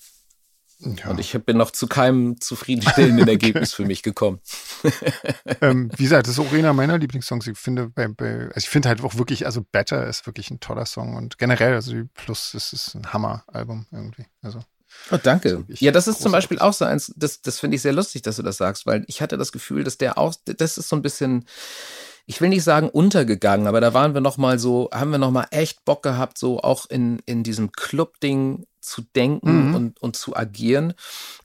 Ja. 0.80 1.10
Und 1.10 1.18
ich 1.18 1.32
bin 1.44 1.56
noch 1.56 1.72
zu 1.72 1.88
keinem 1.88 2.40
zufriedenstellenden 2.40 3.26
Ergebnis 3.28 3.74
für 3.74 3.84
mich 3.84 4.02
gekommen. 4.02 4.40
ähm, 5.60 5.90
wie 5.96 6.04
gesagt, 6.04 6.28
das 6.28 6.34
ist 6.34 6.40
auch 6.40 6.52
einer 6.52 6.72
meiner 6.72 6.98
Lieblingssongs. 6.98 7.46
Ich 7.48 7.58
finde, 7.58 7.88
bei, 7.88 8.06
bei, 8.08 8.44
also 8.46 8.58
ich 8.58 8.68
finde 8.68 8.88
halt 8.88 9.02
auch 9.02 9.16
wirklich, 9.16 9.44
also 9.44 9.64
Better 9.72 10.06
ist 10.06 10.26
wirklich 10.26 10.50
ein 10.50 10.60
toller 10.60 10.86
Song 10.86 11.16
und 11.16 11.36
generell, 11.36 11.74
also 11.74 11.94
Plus, 12.14 12.50
das 12.52 12.72
ist 12.72 12.94
ein 12.94 13.12
Hammer-Album 13.12 13.86
irgendwie. 13.90 14.26
Also. 14.40 14.60
Oh, 15.10 15.18
danke. 15.20 15.64
Ja, 15.68 15.90
das 15.90 16.06
ist 16.06 16.14
großartig. 16.14 16.22
zum 16.22 16.32
Beispiel 16.32 16.58
auch 16.60 16.72
so 16.72 16.84
eins, 16.84 17.12
das, 17.16 17.42
das 17.42 17.58
finde 17.58 17.74
ich 17.74 17.82
sehr 17.82 17.92
lustig, 17.92 18.22
dass 18.22 18.36
du 18.36 18.42
das 18.42 18.56
sagst, 18.56 18.86
weil 18.86 19.04
ich 19.08 19.20
hatte 19.20 19.36
das 19.36 19.52
Gefühl, 19.52 19.82
dass 19.82 19.98
der 19.98 20.16
auch, 20.16 20.34
das 20.44 20.78
ist 20.78 20.88
so 20.88 20.96
ein 20.96 21.02
bisschen, 21.02 21.44
ich 22.28 22.42
will 22.42 22.50
nicht 22.50 22.62
sagen 22.62 22.90
untergegangen, 22.90 23.66
aber 23.66 23.80
da 23.80 23.94
waren 23.94 24.12
wir 24.12 24.20
noch 24.20 24.36
mal 24.36 24.58
so, 24.58 24.90
haben 24.92 25.10
wir 25.10 25.18
noch 25.18 25.30
mal 25.30 25.46
echt 25.50 25.86
Bock 25.86 26.02
gehabt, 26.02 26.36
so 26.36 26.60
auch 26.60 26.84
in, 26.90 27.22
in 27.24 27.42
diesem 27.42 27.72
Club-Ding 27.72 28.66
zu 28.82 29.00
denken 29.16 29.68
mhm. 29.68 29.74
und, 29.74 30.02
und 30.02 30.14
zu 30.14 30.36
agieren. 30.36 30.92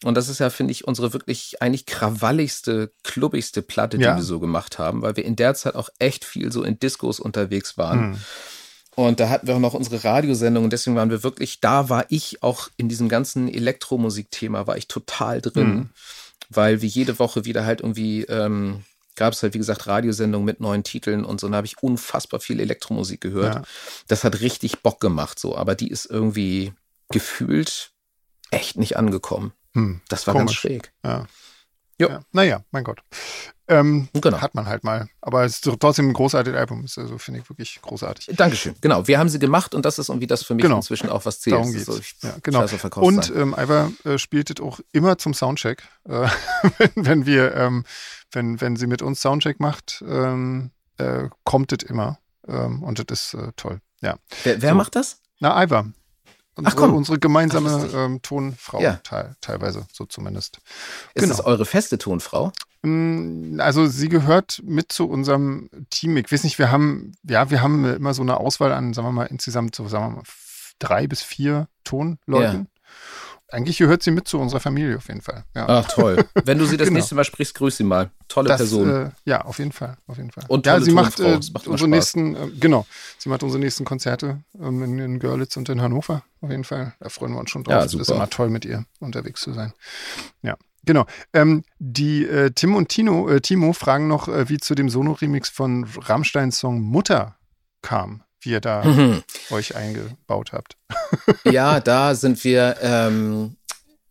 Und 0.03 0.15
das 0.15 0.27
ist 0.27 0.39
ja, 0.39 0.49
finde 0.49 0.73
ich, 0.73 0.85
unsere 0.85 1.13
wirklich 1.13 1.61
eigentlich 1.61 1.85
krawalligste, 1.85 2.91
klubbigste 3.03 3.61
Platte, 3.61 3.97
die 3.97 4.03
ja. 4.03 4.17
wir 4.17 4.23
so 4.23 4.41
gemacht 4.41 4.77
haben, 4.77 5.01
weil 5.01 5.15
wir 5.15 5.23
in 5.23 5.37
der 5.37 5.55
Zeit 5.55 5.75
auch 5.75 5.87
echt 5.99 6.25
viel 6.25 6.51
so 6.51 6.63
in 6.63 6.77
Discos 6.77 7.21
unterwegs 7.21 7.77
waren. 7.77 8.09
Mhm. 8.09 8.17
Und 8.95 9.21
da 9.21 9.29
hatten 9.29 9.47
wir 9.47 9.55
auch 9.55 9.59
noch 9.59 9.73
unsere 9.73 10.03
Radiosendung 10.03 10.65
und 10.65 10.73
deswegen 10.73 10.97
waren 10.97 11.09
wir 11.09 11.23
wirklich, 11.23 11.61
da 11.61 11.87
war 11.87 12.05
ich 12.09 12.43
auch 12.43 12.67
in 12.75 12.89
diesem 12.89 13.07
ganzen 13.07 13.47
Elektromusikthema, 13.47 14.67
war 14.67 14.75
ich 14.75 14.89
total 14.89 15.39
drin, 15.39 15.75
mhm. 15.75 15.89
weil 16.49 16.81
wir 16.81 16.89
jede 16.89 17.19
Woche 17.19 17.45
wieder 17.45 17.65
halt 17.65 17.79
irgendwie 17.79 18.23
ähm, 18.23 18.83
gab 19.15 19.33
es 19.33 19.43
halt, 19.43 19.53
wie 19.53 19.59
gesagt, 19.59 19.87
Radiosendungen 19.87 20.45
mit 20.45 20.59
neuen 20.59 20.83
Titeln 20.83 21.23
und 21.25 21.39
so. 21.39 21.47
Und 21.47 21.51
da 21.53 21.57
habe 21.57 21.67
ich 21.67 21.81
unfassbar 21.81 22.39
viel 22.39 22.59
Elektromusik 22.59 23.21
gehört. 23.21 23.55
Ja. 23.55 23.61
Das 24.07 24.23
hat 24.23 24.41
richtig 24.41 24.79
Bock 24.81 24.99
gemacht, 24.99 25.39
so. 25.39 25.55
Aber 25.55 25.75
die 25.75 25.89
ist 25.89 26.05
irgendwie 26.05 26.73
gefühlt 27.09 27.91
echt 28.51 28.77
nicht 28.77 28.97
angekommen. 28.97 29.53
Hm, 29.73 30.01
das 30.09 30.27
war 30.27 30.33
komisch. 30.33 30.45
ganz 30.45 30.55
schräg. 30.55 30.93
Ja. 31.03 31.27
Ja. 31.99 32.21
Naja, 32.31 32.63
mein 32.71 32.83
Gott. 32.83 33.01
Ähm, 33.67 34.09
genau. 34.13 34.41
Hat 34.41 34.55
man 34.55 34.65
halt 34.65 34.83
mal. 34.83 35.07
Aber 35.21 35.45
es 35.45 35.59
ist 35.59 35.79
trotzdem 35.79 36.09
ein 36.09 36.13
großartiges 36.13 36.59
Album. 36.59 36.83
Ist 36.83 36.97
also, 36.97 37.17
finde 37.17 37.39
ich, 37.39 37.49
wirklich 37.49 37.79
großartig. 37.81 38.35
Dankeschön. 38.35 38.75
Genau. 38.81 39.07
Wir 39.07 39.19
haben 39.19 39.29
sie 39.29 39.39
gemacht 39.39 39.73
und 39.73 39.85
das 39.85 39.99
ist 39.99 40.09
irgendwie 40.09 40.27
das 40.27 40.43
für 40.43 40.53
mich 40.53 40.63
genau. 40.63 40.77
inzwischen 40.77 41.09
auch 41.09 41.25
was 41.25 41.39
zählt. 41.39 41.55
Darum 41.55 41.71
geht's. 41.71 41.85
So, 41.85 41.99
ja, 42.21 42.35
genau. 42.43 42.65
Und 42.95 43.31
ähm, 43.35 43.55
Ivar 43.57 43.91
äh, 44.03 44.17
spielt 44.17 44.49
es 44.49 44.61
auch 44.61 44.79
immer 44.91 45.17
zum 45.17 45.33
Soundcheck. 45.33 45.83
Äh, 46.07 46.27
wenn, 46.77 46.91
wenn, 46.95 47.25
wir, 47.25 47.55
ähm, 47.55 47.85
wenn, 48.31 48.59
wenn 48.59 48.75
sie 48.75 48.87
mit 48.87 49.01
uns 49.01 49.21
Soundcheck 49.21 49.59
macht, 49.59 50.03
ähm, 50.07 50.71
äh, 50.97 51.29
kommt 51.45 51.71
es 51.71 51.87
immer. 51.89 52.19
Ähm, 52.47 52.83
und 52.83 53.09
das 53.09 53.27
ist 53.27 53.33
äh, 53.35 53.51
toll. 53.55 53.79
Ja. 54.01 54.17
Wer, 54.43 54.61
wer 54.61 54.71
so. 54.71 54.75
macht 54.75 54.95
das? 54.95 55.21
Na, 55.39 55.63
Ivar. 55.63 55.85
Unsere, 56.55 56.75
Ach 56.75 56.79
komm. 56.79 56.93
unsere 56.93 57.19
gemeinsame 57.19 57.89
Ach, 57.89 58.05
ähm, 58.05 58.21
Tonfrau 58.21 58.79
ja. 58.79 58.99
teil, 59.03 59.35
teilweise, 59.41 59.87
so 59.91 60.05
zumindest. 60.05 60.59
Ist 61.15 61.23
genau. 61.23 61.35
das 61.35 61.45
eure 61.45 61.65
feste 61.65 61.97
Tonfrau? 61.97 62.51
Mm, 62.83 63.59
also 63.59 63.87
sie 63.87 64.09
gehört 64.09 64.61
mit 64.63 64.91
zu 64.91 65.09
unserem 65.09 65.69
Team. 65.89 66.15
Ich 66.17 66.31
weiß 66.31 66.43
nicht, 66.43 66.59
wir 66.59 66.71
haben, 66.71 67.13
ja, 67.23 67.49
wir 67.49 67.61
haben 67.61 67.85
immer 67.85 68.13
so 68.13 68.21
eine 68.21 68.37
Auswahl 68.37 68.71
an, 68.71 68.93
sagen 68.93 69.07
wir 69.07 69.11
mal, 69.11 69.25
insgesamt 69.25 69.75
so, 69.75 69.87
sagen 69.87 70.05
wir 70.05 70.17
mal, 70.17 70.23
drei 70.79 71.07
bis 71.07 71.23
vier 71.23 71.67
Tonleuten. 71.83 72.67
Eigentlich 73.53 73.77
gehört 73.77 74.01
sie 74.01 74.09
mit 74.09 74.27
zu 74.27 74.39
unserer 74.39 74.59
Familie 74.59 74.97
auf 74.97 75.07
jeden 75.07 75.21
Fall. 75.21 75.43
Ja. 75.55 75.67
Ach 75.67 75.87
toll. 75.87 76.25
Wenn 76.43 76.57
du 76.57 76.65
sie 76.65 76.75
das 76.75 76.87
genau. 76.87 76.97
nächste 76.97 77.13
Mal 77.13 77.23
sprichst, 77.23 77.53
grüß 77.53 77.77
sie 77.77 77.83
mal. 77.83 78.09
Tolle 78.27 78.47
das, 78.47 78.57
Person. 78.57 78.89
Äh, 78.89 79.11
ja, 79.25 79.41
auf 79.41 79.59
jeden 79.59 79.71
Fall, 79.71 79.95
auf 80.07 80.17
jeden 80.17 80.31
Fall. 80.31 80.45
Und 80.47 80.65
ja, 80.65 80.79
sie 80.79 80.91
macht, 80.91 81.19
äh, 81.19 81.39
macht 81.53 81.67
unsere 81.67 81.87
nächsten, 81.87 82.35
äh, 82.35 82.49
genau, 82.59 82.87
sie 83.19 83.29
macht 83.29 83.43
unsere 83.43 83.59
nächsten 83.59 83.85
Konzerte 83.85 84.39
ähm, 84.59 84.81
in, 84.81 84.97
in, 84.97 85.19
Görlitz 85.19 85.55
und 85.55 85.69
in 85.69 85.83
Hannover. 85.83 86.23
Auf 86.41 86.49
jeden 86.49 86.63
Fall. 86.63 86.95
Da 86.99 87.09
freuen 87.09 87.33
wir 87.33 87.39
uns 87.39 87.51
schon 87.51 87.63
drauf. 87.63 87.73
Ja, 87.73 87.87
super. 87.87 88.01
ist 88.01 88.09
immer 88.09 88.29
toll, 88.29 88.49
mit 88.49 88.65
ihr 88.65 88.85
unterwegs 88.99 89.41
zu 89.41 89.53
sein. 89.53 89.71
Ja. 90.41 90.57
Genau. 90.83 91.05
Ähm, 91.31 91.63
die 91.77 92.25
äh, 92.25 92.49
Tim 92.51 92.75
und 92.75 92.89
Tino, 92.89 93.29
äh, 93.29 93.39
Timo 93.39 93.73
fragen 93.73 94.07
noch, 94.07 94.27
äh, 94.29 94.49
wie 94.49 94.57
zu 94.57 94.73
dem 94.73 94.89
Sono-Remix 94.89 95.49
von 95.49 95.85
Rammsteins 96.01 96.57
Song 96.57 96.81
Mutter 96.81 97.35
kam 97.83 98.23
wie 98.45 98.51
ihr 98.51 98.61
da 98.61 98.83
mhm. 98.83 99.23
euch 99.51 99.75
eingebaut 99.75 100.53
habt. 100.53 100.77
ja, 101.43 101.79
da 101.79 102.15
sind 102.15 102.43
wir, 102.43 102.77
ähm, 102.81 103.57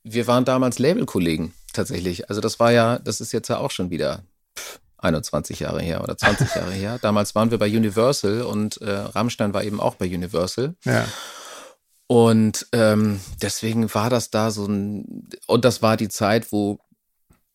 wir 0.03 0.27
waren 0.27 0.45
damals 0.45 0.79
Labelkollegen 0.79 1.55
tatsächlich. 1.73 2.29
Also 2.29 2.41
das 2.41 2.61
war 2.61 2.73
ja, 2.73 2.99
das 2.99 3.21
ist 3.21 3.33
jetzt 3.33 3.49
ja 3.49 3.59
auch 3.59 3.71
schon 3.71 3.91
wieder 3.91 4.23
21 4.99 5.61
Jahre 5.61 5.83
her 5.83 6.03
oder 6.03 6.17
20 6.17 6.55
Jahre 6.55 6.73
her. 6.73 6.99
Damals 7.01 7.35
waren 7.35 7.51
wir 7.51 7.59
bei 7.59 7.67
Universal 7.67 8.43
und 8.43 8.81
äh, 8.81 8.91
Rammstein 8.91 9.55
war 9.55 9.65
eben 9.65 9.81
auch 9.81 9.97
bei 9.97 10.07
Universal. 10.07 10.75
Ja. 10.85 11.07
Und 12.07 12.67
ähm, 12.73 13.21
deswegen 13.41 13.93
war 13.95 14.11
das 14.11 14.31
da 14.31 14.51
so 14.51 14.67
ein, 14.67 15.29
und 15.47 15.65
das 15.65 15.83
war 15.83 15.97
die 15.97 16.09
Zeit, 16.09 16.53
wo 16.53 16.79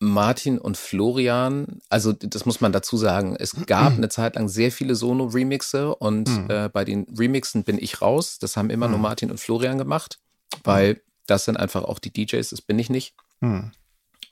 Martin 0.00 0.58
und 0.58 0.76
Florian, 0.76 1.80
also 1.88 2.12
das 2.12 2.46
muss 2.46 2.60
man 2.60 2.72
dazu 2.72 2.96
sagen, 2.96 3.36
es 3.38 3.54
gab 3.66 3.92
eine 3.96 4.08
Zeit 4.08 4.36
lang 4.36 4.48
sehr 4.48 4.70
viele 4.70 4.94
Sono-Remixe 4.94 5.94
und 5.94 6.28
mhm. 6.28 6.50
äh, 6.50 6.68
bei 6.68 6.84
den 6.84 7.06
Remixen 7.16 7.64
bin 7.64 7.78
ich 7.78 8.00
raus. 8.00 8.38
Das 8.38 8.56
haben 8.56 8.70
immer 8.70 8.86
mhm. 8.86 8.92
nur 8.92 9.00
Martin 9.00 9.30
und 9.30 9.38
Florian 9.38 9.78
gemacht, 9.78 10.18
weil 10.62 11.00
das 11.26 11.44
sind 11.44 11.56
einfach 11.56 11.84
auch 11.84 11.98
die 11.98 12.12
DJs, 12.12 12.48
das 12.48 12.62
bin 12.62 12.78
ich 12.78 12.90
nicht. 12.90 13.14
Mhm. 13.40 13.72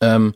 Ähm, 0.01 0.35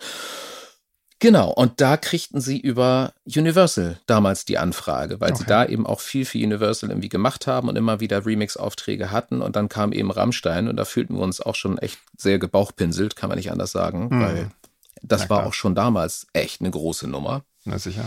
genau, 1.21 1.51
und 1.53 1.81
da 1.81 1.97
kriegten 1.97 2.41
sie 2.41 2.59
über 2.59 3.13
Universal 3.25 4.01
damals 4.07 4.45
die 4.47 4.59
Anfrage, 4.59 5.21
weil 5.21 5.31
okay. 5.31 5.39
sie 5.39 5.47
da 5.47 5.65
eben 5.65 5.87
auch 5.87 6.01
viel 6.01 6.25
für 6.25 6.39
Universal 6.39 6.91
irgendwie 6.91 7.09
gemacht 7.09 7.47
haben 7.47 7.69
und 7.69 7.77
immer 7.77 8.01
wieder 8.01 8.27
Remix-Aufträge 8.27 9.11
hatten. 9.13 9.43
Und 9.43 9.55
dann 9.55 9.69
kam 9.69 9.93
eben 9.93 10.11
Rammstein 10.11 10.67
und 10.67 10.77
da 10.77 10.85
fühlten 10.85 11.15
wir 11.15 11.23
uns 11.23 11.41
auch 11.41 11.55
schon 11.55 11.79
echt 11.79 11.99
sehr 12.17 12.39
gebauchpinselt, 12.41 13.15
kann 13.15 13.29
man 13.29 13.39
nicht 13.39 13.53
anders 13.53 13.71
sagen, 13.71 14.09
mhm. 14.11 14.23
weil 14.23 14.51
das 15.03 15.31
war 15.31 15.47
auch 15.47 15.55
schon 15.55 15.75
damals 15.75 16.27
echt 16.33 16.61
eine 16.61 16.71
große 16.71 17.09
Nummer. 17.09 17.43
Na 17.65 17.79
sicher. 17.79 18.05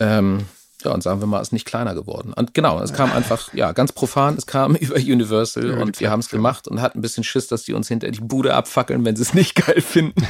Ähm, 0.00 0.46
ja, 0.84 0.92
und 0.92 1.02
sagen 1.02 1.20
wir 1.20 1.26
mal, 1.26 1.40
ist 1.40 1.52
nicht 1.52 1.64
kleiner 1.64 1.94
geworden. 1.94 2.32
Und 2.34 2.52
genau, 2.52 2.80
es 2.80 2.92
kam 2.92 3.10
einfach, 3.10 3.52
ja, 3.54 3.72
ganz 3.72 3.92
profan, 3.92 4.36
es 4.36 4.46
kam 4.46 4.74
über 4.74 4.96
Universal 4.96 5.70
ja, 5.70 5.76
und 5.78 6.00
wir 6.00 6.10
haben 6.10 6.20
es 6.20 6.28
gemacht 6.28 6.68
und 6.68 6.82
hatten 6.82 6.98
ein 6.98 7.02
bisschen 7.02 7.24
Schiss, 7.24 7.48
dass 7.48 7.62
die 7.62 7.72
uns 7.72 7.88
hinter 7.88 8.10
die 8.10 8.20
Bude 8.20 8.54
abfackeln, 8.54 9.04
wenn 9.04 9.16
sie 9.16 9.22
es 9.22 9.32
nicht 9.32 9.54
geil 9.66 9.80
finden. 9.80 10.26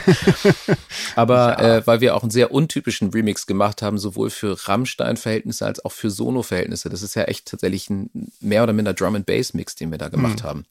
Aber 1.17 1.61
ja. 1.61 1.77
äh, 1.77 1.87
weil 1.87 2.01
wir 2.01 2.15
auch 2.15 2.23
einen 2.23 2.31
sehr 2.31 2.53
untypischen 2.53 3.11
Remix 3.11 3.47
gemacht 3.47 3.83
haben, 3.83 3.99
sowohl 3.99 4.31
für 4.31 4.57
Rammstein-Verhältnisse 4.69 5.67
als 5.67 5.85
auch 5.85 5.93
für 5.93 6.11
Sono-Verhältnisse. 6.11 6.89
Das 6.89 7.03
ist 7.03 7.15
ja 7.15 7.25
echt 7.25 7.47
tatsächlich 7.47 7.91
ein 7.91 8.11
mehr 8.41 8.63
oder 8.63 8.73
minder 8.73 8.95
Drum-and-Bass-Mix, 8.95 9.75
den 9.75 9.91
wir 9.91 9.99
da 9.99 10.09
gemacht 10.09 10.43
hm. 10.43 10.49
haben. 10.49 10.67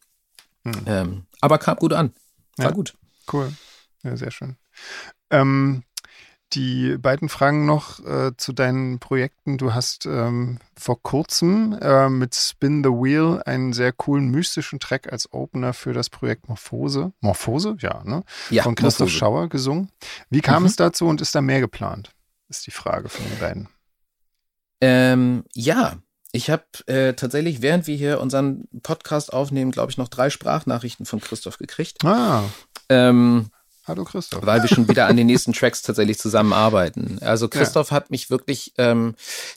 Hm. 0.64 0.74
Ähm, 0.86 1.26
aber 1.42 1.58
kam 1.58 1.76
gut 1.76 1.92
an. 1.92 2.14
War 2.58 2.68
ja, 2.68 2.72
gut. 2.72 2.94
Cool. 3.32 3.52
Ja, 4.04 4.16
sehr 4.16 4.32
schön. 4.32 4.56
Ähm, 5.30 5.84
die 6.54 6.98
beiden 6.98 7.30
Fragen 7.30 7.66
noch 7.66 8.00
äh, 8.06 8.32
zu 8.38 8.54
deinen 8.54 9.00
Projekten. 9.00 9.58
Du 9.58 9.74
hast 9.74 10.06
ähm, 10.06 10.60
vor 10.78 11.02
kurzem 11.02 11.78
äh, 11.82 12.10
mit 12.10 12.36
Spin 12.36 12.84
the 12.84 12.92
Wheel 12.92 13.42
einen 13.46 13.74
sehr 13.74 13.92
coolen 13.92 14.30
mystischen 14.30 14.80
Track 14.80 15.12
als 15.12 15.32
Opener 15.34 15.74
für 15.74 15.94
das 15.94 16.10
Projekt 16.10 16.48
Morphose. 16.50 17.12
Morphose? 17.22 17.76
Ja, 17.80 18.04
ne? 18.04 18.24
Ja, 18.50 18.64
Von 18.64 18.76
Christoph 18.76 19.08
Morphose. 19.08 19.18
Schauer 19.18 19.50
gesungen. 19.50 19.90
Wie 20.30 20.42
kam 20.42 20.64
mhm. 20.64 20.68
es 20.68 20.76
dazu 20.76 21.08
und 21.08 21.22
ist 21.22 21.34
da 21.34 21.42
mehr 21.42 21.60
geplant? 21.60 22.12
Ist 22.50 22.68
die 22.68 22.72
Frage 22.72 23.10
von 23.10 23.26
den 23.28 23.40
beiden. 23.40 23.70
Ähm, 24.82 25.46
ja, 25.54 25.98
ich 26.34 26.50
habe 26.50 26.66
äh, 26.88 27.14
tatsächlich, 27.14 27.62
während 27.62 27.88
wir 27.88 27.96
hier 27.96 28.20
unseren 28.20 28.68
Podcast 28.84 29.34
aufnehmen, 29.34 29.72
glaube 29.72 29.92
ich, 29.92 29.98
noch 29.98 30.10
drei 30.10 30.30
Sprachnachrichten 30.30 31.06
von 31.06 31.22
Christoph 31.22 31.58
gekriegt. 31.58 32.04
Ah. 32.04 32.44
Ähm, 32.90 33.50
Hallo 33.86 34.06
Christoph. 34.06 34.46
Weil 34.46 34.62
wir 34.62 34.70
schon 34.70 34.88
wieder 34.88 35.08
an 35.08 35.18
den 35.18 35.28
nächsten 35.28 35.52
Tracks 35.52 35.82
tatsächlich 35.82 36.18
zusammenarbeiten. 36.18 37.20
Also 37.22 37.50
Christoph 37.50 37.90
ja. 37.90 37.98
hat 37.98 38.12
mich 38.12 38.30
wirklich, 38.30 38.74
ähm, 38.78 39.16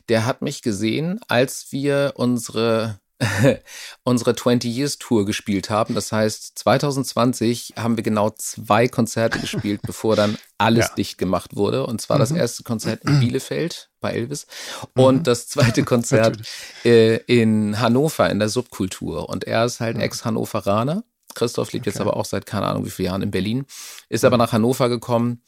der 0.09 0.27
hat 0.27 0.43
mich 0.43 0.62
gesehen, 0.62 1.20
als 1.28 1.69
wir 1.70 2.15
unsere 2.16 2.98
unsere 4.05 4.35
20 4.35 4.74
Years 4.74 4.98
Tour 4.98 5.24
gespielt 5.24 5.70
haben. 5.70 5.94
Das 5.94 6.12
heißt, 6.12 6.59
2020 6.59 7.74
haben 7.77 7.97
wir 7.97 8.05
genau 8.05 8.31
zwei 8.31 8.89
Konzerte 8.89 9.39
gespielt, 9.39 9.81
bevor 9.86 10.16
dann 10.16 10.36
alles 10.59 10.89
ja. 10.89 10.94
dicht 10.94 11.19
gemacht 11.19 11.57
wurde. 11.57 11.86
Und 11.86 12.01
zwar 12.01 12.16
mhm. 12.16 12.20
das 12.20 12.31
erste 12.32 12.62
Konzert 12.62 13.05
in 13.05 13.20
Bielefeld 13.20 13.90
bei 14.01 14.12
Elvis 14.12 14.47
und 14.94 15.19
mhm. 15.19 15.23
das 15.23 15.48
zweite 15.48 15.82
Konzert 15.85 16.39
äh, 16.85 17.16
in 17.27 17.81
Hannover 17.81 18.28
in 18.28 18.39
der 18.39 18.48
Subkultur. 18.48 19.28
Und 19.28 19.44
er 19.44 19.65
ist 19.65 19.81
halt 19.81 19.97
ein 19.97 20.03
Ex-Hannoveraner 20.03 21.05
Christoph 21.37 21.73
lebt 21.73 21.85
okay. 21.85 21.91
jetzt 21.91 22.01
aber 22.01 22.17
auch 22.17 22.25
seit 22.25 22.47
keine 22.47 22.67
Ahnung 22.67 22.85
wie 22.85 22.91
vielen 22.91 23.07
Jahren 23.07 23.23
in 23.23 23.31
Berlin, 23.31 23.67
ist 24.09 24.25
aber 24.25 24.37
nach 24.37 24.53
Hannover 24.53 24.89
gekommen, 24.89 25.43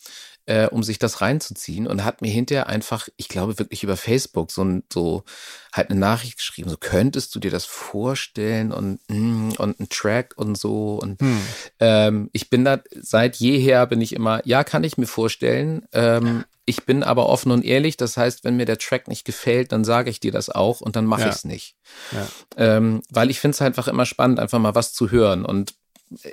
äh, 0.47 0.66
um 0.66 0.82
sich 0.82 0.98
das 0.98 1.20
reinzuziehen 1.20 1.86
und 1.86 2.05
hat 2.05 2.23
mir 2.23 2.31
hinterher 2.31 2.69
einfach, 2.69 3.09
ich 3.16 3.28
glaube 3.28 3.59
wirklich 3.59 3.82
über 3.82 3.97
Facebook 3.97 4.51
so, 4.51 4.81
so 4.90 5.24
halt 5.73 5.90
eine 5.90 6.01
Nachricht 6.01 6.39
geschrieben, 6.39 6.70
so 6.70 6.77
könntest 6.78 7.35
du 7.35 7.40
dir 7.40 7.51
das 7.51 7.66
vorstellen 7.66 8.73
und 8.73 9.01
mm, 9.09 9.52
und 9.59 9.81
ein 9.81 9.89
Track 9.90 10.35
und 10.36 10.56
so 10.56 10.98
und 11.02 11.20
hm. 11.20 11.40
ähm, 11.81 12.31
ich 12.32 12.48
bin 12.48 12.65
da 12.65 12.81
seit 12.98 13.36
jeher 13.36 13.86
bin 13.86 14.01
ich 14.01 14.15
immer, 14.15 14.40
ja 14.47 14.65
kann 14.65 14.85
ich 14.85 14.97
mir 14.97 15.06
vorstellen, 15.06 15.86
ähm, 15.93 16.44
ich 16.69 16.85
bin 16.85 17.02
aber 17.02 17.31
offen 17.31 17.51
und 17.51 17.65
ehrlich. 17.65 17.97
Das 17.97 18.19
heißt, 18.19 18.44
wenn 18.44 18.56
mir 18.59 18.66
der 18.66 18.77
Track 18.77 19.09
nicht 19.09 19.24
gefällt, 19.24 19.73
dann 19.73 19.85
sage 19.85 20.10
ich 20.10 20.20
dir 20.20 20.32
das 20.32 20.51
auch 20.51 20.82
und 20.82 20.97
dann 20.97 21.06
mache 21.06 21.23
ja. 21.23 21.28
ich 21.28 21.36
es 21.36 21.44
nicht. 21.44 21.77
Ja. 22.12 22.28
Ähm, 22.59 23.01
weil 23.10 23.31
ich 23.31 23.40
finde 23.40 23.55
es 23.55 23.62
einfach 23.62 23.89
immer 23.89 24.05
spannend, 24.05 24.39
einfach 24.39 24.59
mal 24.59 24.74
was 24.74 24.93
zu 24.93 25.10
hören. 25.10 25.47
Und 25.47 25.74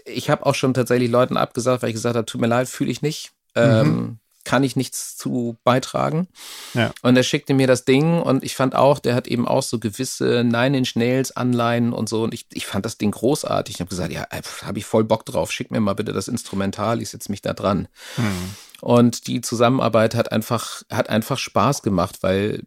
ich 0.05 0.29
habe 0.29 0.45
auch 0.45 0.55
schon 0.55 0.73
tatsächlich 0.73 1.09
Leuten 1.09 1.37
abgesagt, 1.37 1.81
weil 1.81 1.89
ich 1.89 1.95
gesagt 1.95 2.15
habe, 2.15 2.25
tut 2.25 2.41
mir 2.41 2.47
leid, 2.47 2.67
fühle 2.67 2.91
ich 2.91 3.01
nicht. 3.01 3.31
Ähm, 3.55 3.87
mhm. 3.87 4.19
Kann 4.43 4.63
ich 4.63 4.75
nichts 4.75 5.17
zu 5.17 5.57
beitragen. 5.63 6.27
Ja. 6.75 6.91
Und 7.01 7.17
er 7.17 7.23
schickte 7.23 7.55
mir 7.55 7.65
das 7.65 7.83
Ding 7.83 8.21
und 8.21 8.43
ich 8.43 8.55
fand 8.55 8.75
auch, 8.75 8.99
der 8.99 9.15
hat 9.15 9.27
eben 9.27 9.47
auch 9.47 9.63
so 9.63 9.79
gewisse 9.79 10.43
Nine 10.43 10.77
Inch 10.77 10.95
Nails 10.95 11.35
Anleihen 11.35 11.93
und 11.93 12.07
so. 12.07 12.23
Und 12.23 12.33
ich, 12.33 12.45
ich 12.53 12.67
fand 12.67 12.85
das 12.85 12.99
Ding 12.99 13.09
großartig. 13.09 13.75
Ich 13.75 13.79
habe 13.79 13.89
gesagt, 13.89 14.13
ja, 14.13 14.27
habe 14.63 14.77
ich 14.77 14.85
voll 14.85 15.03
Bock 15.03 15.25
drauf. 15.25 15.51
Schick 15.51 15.71
mir 15.71 15.79
mal 15.79 15.95
bitte 15.95 16.13
das 16.13 16.27
Instrumental, 16.27 17.01
ich 17.01 17.09
setze 17.09 17.31
mich 17.31 17.41
da 17.41 17.53
dran. 17.53 17.87
Mhm. 18.17 18.55
Und 18.81 19.25
die 19.25 19.41
Zusammenarbeit 19.41 20.13
hat 20.13 20.31
einfach, 20.31 20.83
hat 20.91 21.09
einfach 21.09 21.39
Spaß 21.39 21.81
gemacht, 21.81 22.17
weil 22.21 22.63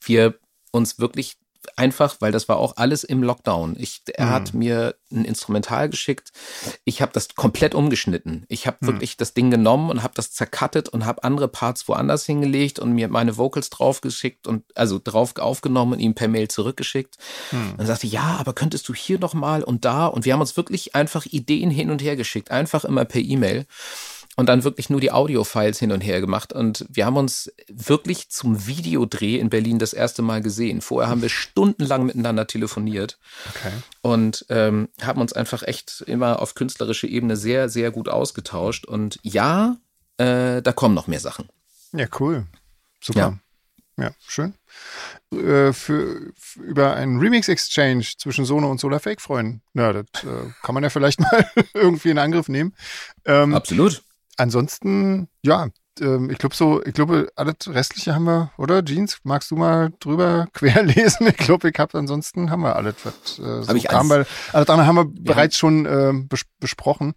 wir 0.00 0.34
uns 0.72 0.98
wirklich 0.98 1.36
einfach, 1.76 2.16
weil 2.20 2.32
das 2.32 2.48
war 2.48 2.56
auch 2.56 2.76
alles 2.76 3.04
im 3.04 3.22
Lockdown. 3.22 3.76
Ich, 3.78 4.02
er 4.14 4.26
mhm. 4.26 4.30
hat 4.30 4.54
mir 4.54 4.94
ein 5.10 5.24
Instrumental 5.24 5.88
geschickt. 5.88 6.32
Ich 6.84 7.02
habe 7.02 7.12
das 7.12 7.34
komplett 7.34 7.74
umgeschnitten. 7.74 8.44
Ich 8.48 8.66
habe 8.66 8.78
mhm. 8.80 8.86
wirklich 8.86 9.16
das 9.16 9.34
Ding 9.34 9.50
genommen 9.50 9.90
und 9.90 10.02
habe 10.02 10.14
das 10.14 10.32
zerkattet 10.32 10.88
und 10.88 11.04
habe 11.06 11.24
andere 11.24 11.48
Parts 11.48 11.86
woanders 11.88 12.26
hingelegt 12.26 12.78
und 12.78 12.92
mir 12.92 13.08
meine 13.08 13.36
Vocals 13.36 13.70
draufgeschickt 13.70 14.46
und 14.46 14.64
also 14.74 15.00
drauf 15.02 15.36
aufgenommen 15.38 15.94
und 15.94 16.00
ihm 16.00 16.14
per 16.14 16.28
Mail 16.28 16.48
zurückgeschickt. 16.48 17.16
Mhm. 17.50 17.74
Dann 17.76 17.86
sagte 17.86 18.06
ja, 18.06 18.36
aber 18.38 18.52
könntest 18.52 18.88
du 18.88 18.94
hier 18.94 19.18
noch 19.18 19.34
mal 19.34 19.62
und 19.62 19.84
da 19.84 20.06
und 20.06 20.24
wir 20.24 20.32
haben 20.32 20.40
uns 20.40 20.56
wirklich 20.56 20.94
einfach 20.94 21.26
Ideen 21.26 21.70
hin 21.70 21.90
und 21.90 22.02
her 22.02 22.16
geschickt, 22.16 22.50
einfach 22.50 22.84
immer 22.84 23.04
per 23.04 23.20
E-Mail 23.20 23.66
und 24.36 24.48
dann 24.48 24.64
wirklich 24.64 24.88
nur 24.88 25.00
die 25.00 25.12
Audio-Files 25.12 25.78
hin 25.78 25.92
und 25.92 26.00
her 26.00 26.20
gemacht. 26.20 26.52
Und 26.52 26.86
wir 26.88 27.04
haben 27.04 27.16
uns 27.16 27.52
wirklich 27.68 28.30
zum 28.30 28.66
Videodreh 28.66 29.38
in 29.38 29.50
Berlin 29.50 29.78
das 29.78 29.92
erste 29.92 30.22
Mal 30.22 30.40
gesehen. 30.40 30.80
Vorher 30.80 31.10
haben 31.10 31.22
wir 31.22 31.28
stundenlang 31.28 32.06
miteinander 32.06 32.46
telefoniert 32.46 33.18
okay. 33.50 33.72
und 34.00 34.46
ähm, 34.48 34.88
haben 35.02 35.20
uns 35.20 35.34
einfach 35.34 35.62
echt 35.62 36.02
immer 36.06 36.40
auf 36.40 36.54
künstlerische 36.54 37.06
Ebene 37.06 37.36
sehr, 37.36 37.68
sehr 37.68 37.90
gut 37.90 38.08
ausgetauscht. 38.08 38.86
Und 38.86 39.18
ja, 39.22 39.76
äh, 40.16 40.62
da 40.62 40.72
kommen 40.72 40.94
noch 40.94 41.08
mehr 41.08 41.20
Sachen. 41.20 41.48
Ja, 41.92 42.06
cool. 42.18 42.46
Super. 43.00 43.18
Ja. 43.18 43.38
Ja, 43.98 44.10
schön. 44.26 44.54
Äh, 45.30 45.74
für, 45.74 46.32
über 46.56 46.94
einen 46.94 47.18
Remix-Exchange 47.18 48.06
zwischen 48.16 48.46
Sono 48.46 48.70
und 48.70 48.80
Solarfake 48.80 49.20
freuen. 49.20 49.60
Ja, 49.74 49.92
das 49.92 50.06
äh, 50.24 50.50
kann 50.62 50.74
man 50.74 50.82
ja 50.82 50.88
vielleicht 50.88 51.20
mal 51.20 51.46
irgendwie 51.74 52.08
in 52.08 52.18
Angriff 52.18 52.48
nehmen. 52.48 52.74
Ähm, 53.26 53.54
Absolut 53.54 54.02
ansonsten, 54.36 55.28
ja, 55.42 55.68
ähm, 56.00 56.30
ich 56.30 56.38
glaube 56.38 56.54
so, 56.54 56.82
ich 56.84 56.94
glaube, 56.94 57.30
alles 57.36 57.56
Restliche 57.68 58.14
haben 58.14 58.24
wir, 58.24 58.50
oder? 58.56 58.84
Jeans, 58.84 59.18
magst 59.24 59.50
du 59.50 59.56
mal 59.56 59.92
drüber 60.00 60.46
querlesen? 60.52 61.26
Ich 61.28 61.36
glaube, 61.36 61.70
ich 61.70 61.78
habe 61.78 61.98
ansonsten 61.98 62.50
haben 62.50 62.62
wir 62.62 62.76
alles, 62.76 62.96
was 63.04 63.38
äh, 63.38 63.62
so 63.62 63.74
ich 63.74 63.88
kam, 63.88 64.08
weil 64.08 64.26
alles 64.52 64.68
andere 64.68 64.86
haben 64.86 64.96
wir 64.96 65.04
ja. 65.04 65.34
bereits 65.34 65.56
schon 65.56 65.86
äh, 65.86 66.12
bes 66.14 66.42
besprochen. 66.60 67.14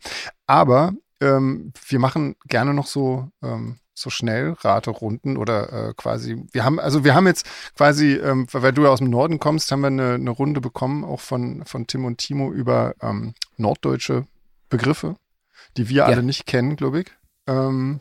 Aber 0.48 0.94
ähm, 1.22 1.72
wir 1.88 2.00
machen 2.00 2.36
gerne 2.48 2.74
noch 2.74 2.88
so 2.88 3.30
ähm, 3.42 3.80
so 3.98 4.10
Schnellraterunden 4.10 5.38
oder 5.38 5.72
äh, 5.72 5.94
quasi, 5.96 6.44
wir 6.52 6.66
haben, 6.66 6.82
also 6.82 7.06
wir 7.06 7.16
haben 7.16 7.28
jetzt 7.28 7.48
quasi, 7.78 8.16
ähm, 8.16 8.46
weil 8.52 8.74
du 8.74 8.84
ja 8.84 8.90
aus 8.90 9.00
dem 9.00 9.10
Norden 9.10 9.40
kommst, 9.40 9.72
haben 9.72 9.82
wir 9.82 9.88
eine, 9.88 10.16
eine 10.16 10.30
Runde 10.32 10.60
bekommen, 10.60 11.06
auch 11.06 11.22
von, 11.22 11.64
von 11.66 11.88
Tim 11.88 12.04
und 12.04 12.18
Timo 12.18 12.52
über 12.52 12.94
ähm, 13.02 13.36
norddeutsche 13.56 14.28
Begriffe 14.68 15.16
die 15.78 15.90
wir 15.90 15.98
ja. 15.98 16.06
alle 16.06 16.24
nicht 16.24 16.46
kennen, 16.46 16.76
glaube 16.76 17.02
ich. 17.02 17.12
Ähm, 17.48 18.00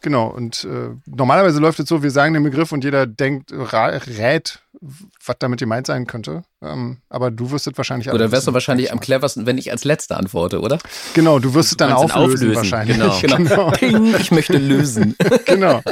genau, 0.00 0.28
und 0.28 0.64
äh, 0.64 0.90
normalerweise 1.06 1.60
läuft 1.60 1.80
es 1.80 1.88
so, 1.88 2.02
wir 2.02 2.10
sagen 2.10 2.34
den 2.34 2.42
Begriff 2.42 2.72
und 2.72 2.84
jeder 2.84 3.06
denkt, 3.06 3.52
rät, 3.52 4.63
was 4.80 5.36
damit 5.38 5.60
gemeint 5.60 5.86
sein 5.86 6.06
könnte. 6.06 6.44
Ähm, 6.62 6.98
aber 7.08 7.30
du 7.30 7.50
wirst 7.50 7.66
es 7.66 7.76
wahrscheinlich 7.76 8.10
Oder 8.10 8.32
wärst 8.32 8.46
du 8.46 8.54
wahrscheinlich 8.54 8.92
am 8.92 9.00
cleversten, 9.00 9.46
wenn 9.46 9.58
ich 9.58 9.70
als 9.70 9.84
Letzter 9.84 10.16
antworte, 10.16 10.60
oder? 10.60 10.78
Genau, 11.14 11.38
du 11.38 11.54
wirst 11.54 11.72
es 11.72 11.76
dann 11.76 11.92
auflösen, 11.92 12.50
auflösen, 12.50 12.54
wahrscheinlich. 12.54 12.96
Genau. 12.96 13.18
genau. 13.20 13.36
genau. 13.36 13.70
Ping, 13.72 14.14
ich 14.18 14.30
möchte 14.30 14.58
lösen. 14.58 15.16
genau. 15.44 15.82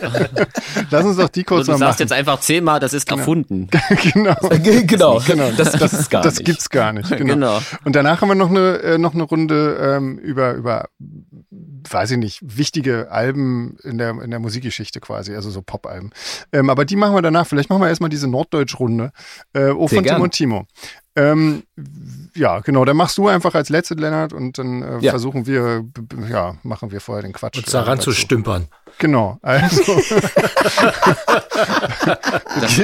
Lass 0.91 1.05
uns 1.05 1.17
doch 1.17 1.29
die 1.29 1.45
kurz 1.45 1.61
also, 1.61 1.73
noch 1.73 1.79
machen. 1.79 1.81
Du 1.81 1.91
sagst 1.91 2.01
jetzt 2.01 2.13
einfach 2.13 2.41
zehnmal, 2.41 2.81
das 2.81 2.93
ist 2.93 3.07
genau. 3.07 3.19
erfunden. 3.19 3.69
genau. 4.13 4.37
genau. 4.63 5.21
genau. 5.21 5.51
Das, 5.57 5.73
das, 5.73 5.93
ist 5.93 6.11
gar 6.11 6.23
das 6.23 6.37
nicht. 6.37 6.47
gibt's 6.47 6.71
gar 6.71 6.93
nicht. 6.93 7.11
Genau. 7.11 7.35
genau. 7.35 7.61
Und 7.85 7.95
danach 7.95 8.21
haben 8.21 8.29
wir 8.29 8.35
noch 8.35 8.51
eine, 8.51 8.79
äh, 8.79 8.99
noch 8.99 9.15
eine 9.15 9.25
Runde 9.25 9.77
ähm, 9.81 10.19
über, 10.19 10.55
über, 10.55 10.89
weiß 11.91 12.13
ich 12.13 12.19
nicht, 12.19 12.41
wichtige 12.43 13.11
Alben 13.11 13.77
in 13.83 13.99
der, 13.99 14.11
in 14.23 14.31
der 14.31 14.39
Musikgeschichte 14.39 15.01
quasi, 15.01 15.35
also 15.35 15.51
so 15.51 15.63
Pop-Alben. 15.63 16.11
Ähm, 16.53 16.71
aber 16.71 16.85
die 16.85 16.97
machen 16.97 17.15
wir 17.15 17.23
danach. 17.23 17.47
Vielleicht 17.47 17.69
machen 17.69 17.83
wir 17.83 17.89
erstmal 17.89 18.11
diese 18.11 18.29
Norddeutsch-Runde. 18.73 19.13
Äh, 19.53 19.71
oh, 19.71 19.89
von 19.89 20.05
Tim 20.05 20.21
und 20.21 20.33
Timo. 20.33 20.67
Ähm, 21.15 21.65
ja, 22.35 22.61
genau, 22.61 22.87
dann 22.87 22.97
machst 22.97 23.19
du 23.19 23.29
einfach 23.29 23.55
als 23.55 23.69
letzte, 23.69 23.93
Lennart, 23.95 24.33
und 24.33 24.57
dann 24.57 24.83
äh, 24.83 24.99
ja. 25.01 25.11
versuchen 25.11 25.47
wir, 25.47 25.85
ja, 26.31 26.57
machen 26.63 26.91
wir 26.91 27.03
vorher 27.03 27.23
den 27.23 27.35
Quatsch. 27.35 27.59
Und 27.59 27.73
daran 27.73 28.01
zu 28.01 28.13
stümpern. 28.13 28.69
Genau, 28.99 29.39
also. 29.43 29.83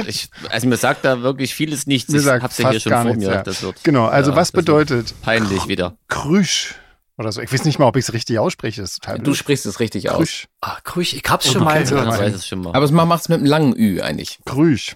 ich, 0.07 0.29
also 0.49 0.67
mir 0.67 0.77
sagt 0.77 1.05
da 1.05 1.23
wirklich 1.23 1.55
vieles 1.55 1.87
nichts. 1.87 2.13
Ich 2.13 2.27
hab's 2.27 2.59
ja 2.59 2.69
hier 2.69 2.79
schon 2.79 2.91
vor 2.91 3.03
nichts, 3.05 3.25
mir. 3.25 3.31
Ja. 3.31 3.41
Das 3.41 3.63
wird, 3.63 3.83
genau, 3.83 4.05
also 4.05 4.29
ja, 4.31 4.37
was 4.37 4.51
bedeutet 4.51 5.15
peinlich 5.23 5.67
wieder. 5.67 5.97
Krüsch 6.07 6.75
oder 7.17 7.31
so. 7.31 7.41
Ich 7.41 7.51
weiß 7.51 7.65
nicht 7.65 7.79
mal, 7.79 7.87
ob 7.87 7.97
ich 7.97 8.05
es 8.05 8.13
richtig 8.13 8.37
ausspreche. 8.37 8.81
Das 8.81 8.91
ist 8.91 9.01
total 9.01 9.17
du 9.19 9.33
sprichst 9.33 9.65
es 9.65 9.79
richtig 9.79 10.05
Krüsch. 10.05 10.47
aus. 10.61 10.69
Ah, 10.69 10.77
Krüsch, 10.83 11.13
ich 11.13 11.23
hab's 11.27 11.51
schon 11.51 11.63
mal 11.63 11.83
gehört. 11.83 12.07
Weiß 12.07 12.35
es 12.35 12.47
schon 12.47 12.61
mal. 12.61 12.75
Aber 12.75 12.91
man 12.91 13.07
macht 13.07 13.21
es 13.21 13.29
mit 13.29 13.39
einem 13.39 13.47
langen 13.47 13.75
Ü 13.75 14.01
eigentlich. 14.01 14.37
Krüsch. 14.45 14.95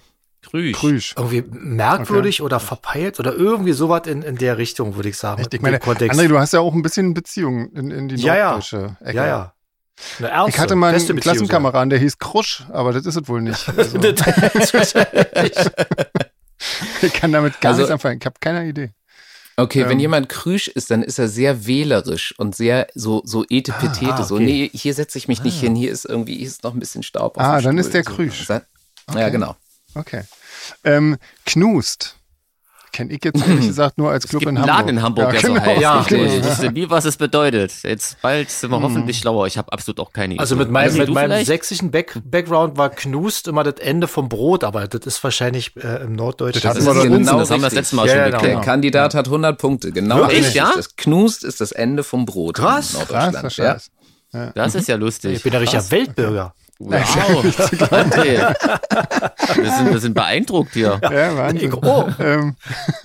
Krüsch. 0.53 0.77
Krüsch. 0.77 1.15
Irgendwie 1.17 1.43
merkwürdig 1.49 2.39
okay. 2.39 2.45
oder 2.45 2.59
verpeilt 2.59 3.19
oder 3.19 3.33
irgendwie 3.33 3.73
sowas 3.73 4.03
in, 4.05 4.21
in 4.21 4.35
der 4.37 4.59
Richtung, 4.59 4.95
würde 4.95 5.09
ich 5.09 5.17
sagen. 5.17 5.43
Ich 5.51 5.61
meine, 5.61 5.79
André, 5.79 6.27
du 6.27 6.37
hast 6.37 6.53
ja 6.53 6.59
auch 6.59 6.75
ein 6.75 6.83
bisschen 6.83 7.15
Beziehung 7.15 7.71
in, 7.71 7.89
in 7.89 8.07
die 8.07 8.17
ja, 8.17 8.35
norddeutsche 8.35 8.95
Ecke. 8.99 9.17
Ja, 9.17 9.25
ja. 9.25 9.53
Eine 10.19 10.29
Ernste, 10.29 10.55
ich 10.55 10.59
hatte 10.61 10.75
mal 10.75 10.93
einen 10.93 11.19
Klassenkameraden, 11.19 11.89
der 11.89 11.97
hieß 11.97 12.19
Krusch, 12.19 12.65
aber 12.71 12.93
das 12.93 13.07
ist 13.07 13.15
es 13.15 13.27
wohl 13.27 13.41
nicht. 13.41 13.65
Also. 13.73 13.97
ich 17.01 17.13
kann 17.13 17.31
damit 17.31 17.59
gar 17.59 17.71
also, 17.71 17.81
nichts 17.81 17.91
anfangen. 17.91 18.19
Ich 18.19 18.25
habe 18.25 18.35
keine 18.39 18.67
Idee. 18.67 18.91
Okay, 19.57 19.81
ähm, 19.81 19.89
wenn 19.89 19.99
jemand 19.99 20.29
Krüsch 20.29 20.67
ist, 20.67 20.91
dann 20.91 21.01
ist 21.01 21.17
er 21.17 21.29
sehr 21.29 21.65
wählerisch 21.65 22.35
und 22.37 22.55
sehr 22.55 22.87
so 22.93 23.23
so 23.25 23.43
etepetete. 23.49 24.11
Ah, 24.11 24.15
okay. 24.19 24.23
So, 24.23 24.37
nee, 24.37 24.69
hier 24.71 24.93
setze 24.93 25.17
ich 25.17 25.27
mich 25.27 25.39
ah. 25.39 25.43
nicht 25.43 25.59
hin, 25.59 25.75
hier 25.75 25.91
ist 25.91 26.05
irgendwie, 26.05 26.37
hier 26.37 26.47
ist 26.47 26.63
noch 26.63 26.73
ein 26.73 26.79
bisschen 26.79 27.01
Staub. 27.01 27.37
Auf 27.37 27.43
ah, 27.43 27.53
dann 27.59 27.73
Stuhl, 27.73 27.79
ist 27.79 27.93
der 27.93 28.03
Krüsch. 28.03 28.45
So. 28.45 28.59
Okay. 29.07 29.19
Ja, 29.19 29.29
genau. 29.29 29.55
Okay. 29.95 30.23
Ähm, 30.83 31.17
knust. 31.45 32.17
kenne 32.91 33.11
ich 33.11 33.23
jetzt 33.23 33.45
ehrlich 33.45 33.67
gesagt 33.67 33.97
nur 33.97 34.11
als 34.11 34.25
Es 34.25 34.29
Club 34.29 34.41
gibt 34.41 34.51
in 34.51 34.59
Hamburg. 34.59 34.75
Laden 34.77 34.89
in 34.89 35.01
Hamburg, 35.01 35.25
ja, 35.25 35.31
der 35.31 35.41
so 35.41 35.47
genau. 35.53 35.65
heißt. 35.65 35.81
Ja, 35.81 36.01
ich 36.01 36.07
genau. 36.07 36.45
wusste 36.45 36.71
nie, 36.71 36.89
was 36.89 37.05
es 37.05 37.17
bedeutet. 37.17 37.73
Jetzt 37.83 38.21
bald 38.21 38.49
sind 38.49 38.69
wir 38.69 38.81
hoffentlich 38.81 39.17
schlauer. 39.17 39.47
Ich 39.47 39.57
habe 39.57 39.71
absolut 39.73 39.99
auch 39.99 40.13
keine 40.13 40.35
Idee. 40.35 40.39
Also 40.41 40.55
mit 40.55 40.69
meinem, 40.69 40.95
mit 40.95 41.09
meinem 41.09 41.31
vielleicht? 41.31 41.47
sächsischen 41.47 41.89
Back 41.91 42.19
Background 42.23 42.77
war 42.77 42.89
Knust 42.89 43.47
immer 43.47 43.63
das 43.63 43.75
Ende 43.79 44.07
vom 44.07 44.29
Brot, 44.29 44.63
aber 44.63 44.87
das 44.87 45.05
ist 45.05 45.23
wahrscheinlich 45.23 45.75
äh, 45.77 46.03
im 46.03 46.13
Norddeutschen. 46.13 46.61
Das 46.61 46.75
Das 46.75 46.85
wir 46.85 47.03
genau 47.09 47.39
das 47.39 47.49
haben 47.49 47.61
wir 47.61 47.67
das 47.67 47.73
letzte 47.73 47.95
Mal 47.95 48.07
Ja, 48.07 48.13
schon 48.13 48.23
geklärt. 48.25 48.43
Der 48.43 48.49
genau. 48.51 48.61
Kandidat 48.61 49.15
hat 49.15 49.25
100 49.27 49.57
Punkte. 49.57 49.91
Genau 49.91 50.23
richtig. 50.25 50.53
ja? 50.53 50.71
Das 50.75 50.95
Knust 50.95 51.43
ist 51.43 51.61
das 51.61 51.71
Ende 51.71 52.03
vom 52.03 52.25
Brot 52.25 52.55
Krass. 52.57 52.93
in 52.93 52.99
Krass, 53.07 53.33
Norddeutschland. 53.33 53.75
das 53.75 53.89
ja. 54.33 54.51
Das 54.55 54.75
ist 54.75 54.87
ja 54.87 54.95
lustig. 54.95 55.33
ich 55.37 55.43
bin 55.43 55.53
ja 55.53 55.59
richtiger 55.59 55.81
Krass. 55.81 55.91
Weltbürger. 55.91 56.53
Wow. 56.79 56.93
André. 57.91 58.39
Wir 59.55 59.71
sind, 59.71 59.91
wir 59.91 59.99
sind 59.99 60.13
beeindruckt 60.15 60.73
hier. 60.73 60.99
Ja, 61.03 61.37
Wahnsinn. 61.37 61.73
Oh. 61.73 62.07
ähm, 62.19 62.55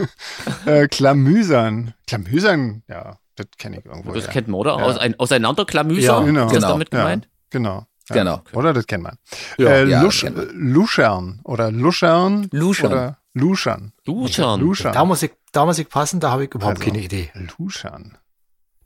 äh, 0.67 0.89
Klamüsern. 0.89 1.95
Klamüsern, 2.07 2.83
ja, 2.89 3.19
das 3.37 3.47
kenne 3.59 3.79
ich 3.79 3.85
irgendwo. 3.87 4.13
Das 4.13 4.27
ja. 4.27 4.33
kennt 4.33 4.49
man, 4.49 4.59
oder? 4.61 4.79
Ja. 4.79 4.85
Aus, 4.85 4.99
ein, 4.99 5.19
auseinanderklamüsern? 5.19 6.21
Ja, 6.21 6.27
genau. 6.27 6.47
Ist 6.47 6.53
das 6.55 6.63
Genau. 6.63 6.73
damit 6.73 6.91
gemeint? 6.91 7.29
Genau. 7.51 7.87
Ja. 8.09 8.15
Genau. 8.17 8.41
Oder 8.55 8.73
das 8.73 8.87
kennt 8.87 9.03
man. 9.05 9.17
Ja. 9.59 9.69
äh, 9.69 9.87
Ja, 9.89 10.03
Lusch, 10.03 10.25
man. 10.25 10.49
Luschern 10.55 11.41
oder 11.45 11.71
Luschern. 11.71 12.49
Luschern. 12.53 12.91
Oder 12.93 13.19
Luschern. 13.35 13.93
Luschern. 14.07 14.61
Luschern. 14.61 14.93
Da 14.95 15.05
muss 15.05 15.23
ich, 15.23 15.33
da 15.53 15.67
muss 15.67 15.79
ich 15.79 15.89
passen, 15.89 16.19
da 16.19 16.31
habe 16.31 16.45
ich 16.45 16.55
überhaupt 16.55 16.79
Also. 16.79 16.91
keine 16.91 17.03
Idee. 17.05 17.31
Luschern. 17.59 18.17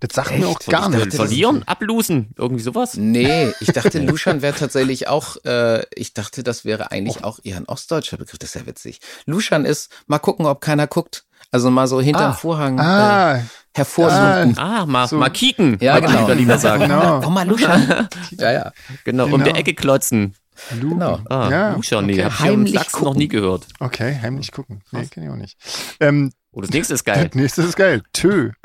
Das 0.09 0.17
sagt 0.17 0.37
mir 0.37 0.49
auch 0.49 0.59
Echt? 0.61 0.69
gar 0.69 0.91
Ich 0.91 0.97
nichts. 0.99 1.15
Verlieren, 1.17 1.63
ablosen, 1.67 2.35
irgendwie 2.37 2.63
sowas? 2.63 2.97
Nee, 2.97 3.53
ich 3.61 3.69
dachte, 3.73 3.99
Luschan 4.05 4.43
wäre 4.43 4.55
tatsächlich 4.55 5.07
auch, 5.07 5.37
äh, 5.45 5.85
ich 5.95 6.13
dachte, 6.13 6.43
das 6.43 6.65
wäre 6.65 6.91
eigentlich 6.91 7.23
auch 7.23 7.39
eher 7.45 7.57
ein 7.57 7.67
ostdeutscher 7.67 8.17
Begriff. 8.17 8.39
Das 8.39 8.51
ist 8.51 8.55
ja 8.61 8.67
witzig. 8.67 9.01
Luschan 9.27 9.65
ist, 9.65 9.91
mal 10.09 10.19
gucken, 10.19 10.47
ob 10.47 10.61
keiner 10.61 10.87
guckt. 10.89 11.25
Also 11.53 11.71
mal 11.71 11.87
so 11.87 12.01
hinterm 12.01 12.33
Ah. 12.33 12.35
Vorhang 12.35 12.79
äh, 12.79 12.83
Ah, 12.83 13.41
hervorsuchen. 13.77 14.59
Ah, 14.59 14.87
mal, 14.87 15.07
So. 15.07 15.17
mal 15.19 15.29
kicken, 15.31 15.77
Ja, 15.81 16.01
die 16.01 16.07
genau. 16.07 16.27
Berliner 16.27 16.59
sagen. 16.59 16.83
genau. 16.85 17.21
Komm 17.21 17.35
mal, 17.35 17.47
Luschan. 17.47 18.09
ja, 18.39 18.53
ja. 18.53 18.73
Genau, 19.05 19.25
um 19.27 19.33
Genau. 19.33 19.45
die 19.45 19.51
Ecke 19.51 19.75
klotzen. 19.75 20.35
Lu 20.81 20.91
Genau. 20.91 21.21
Ah, 21.29 21.49
Ja, 21.51 21.75
Luschern, 21.75 22.07
nee, 22.07 22.15
okay. 22.15 22.25
hab 22.25 22.33
ich 22.33 22.41
Heimlich 22.41 22.75
Sachsen 22.75 22.97
noch 22.99 23.05
gucken. 23.05 23.19
nie 23.19 23.29
gehört. 23.29 23.67
Okay, 23.81 24.19
heimlich 24.23 24.51
gucken. 24.53 24.83
Nee, 24.93 25.07
kenne 25.07 25.27
ich 25.27 25.33
auch 25.33 25.37
nicht. 25.37 25.57
Ähm, 26.01 26.33
Oh, 26.55 26.61
das 26.61 26.71
nächste 26.71 26.95
ist 26.95 27.05
geil. 27.05 27.25
das 27.29 27.35
nächste 27.35 27.63
ist 27.63 27.77
geil. 27.77 28.03
Tö. 28.13 28.51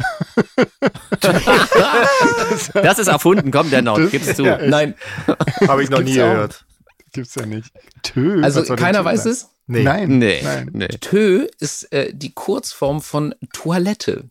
Das 2.74 3.00
ist 3.00 3.08
erfunden, 3.08 3.52
komm, 3.52 3.70
Denner, 3.70 3.96
gib's 4.10 4.36
zu. 4.36 4.44
Ja, 4.44 4.58
Nein, 4.66 4.96
Habe 5.68 5.84
ich 5.84 5.90
noch 5.90 6.00
gibt's 6.00 6.14
nie 6.14 6.22
auch. 6.22 6.32
gehört. 6.32 6.66
Gibt's 7.14 7.36
ja 7.36 7.46
nicht. 7.46 7.72
Tö. 8.04 8.42
also 8.44 8.64
keiner 8.76 9.04
weiß 9.06 9.24
sein? 9.24 9.32
es. 9.34 9.50
Nee. 9.68 9.84
Nein. 9.84 10.18
Nee, 10.18 10.42
Nein. 10.44 10.70
nee. 10.74 10.88
Tö 10.88 11.48
ist 11.60 11.92
äh, 11.92 12.12
die 12.14 12.34
Kurzform 12.34 13.02
von 13.02 13.36
Toilette. 13.54 14.26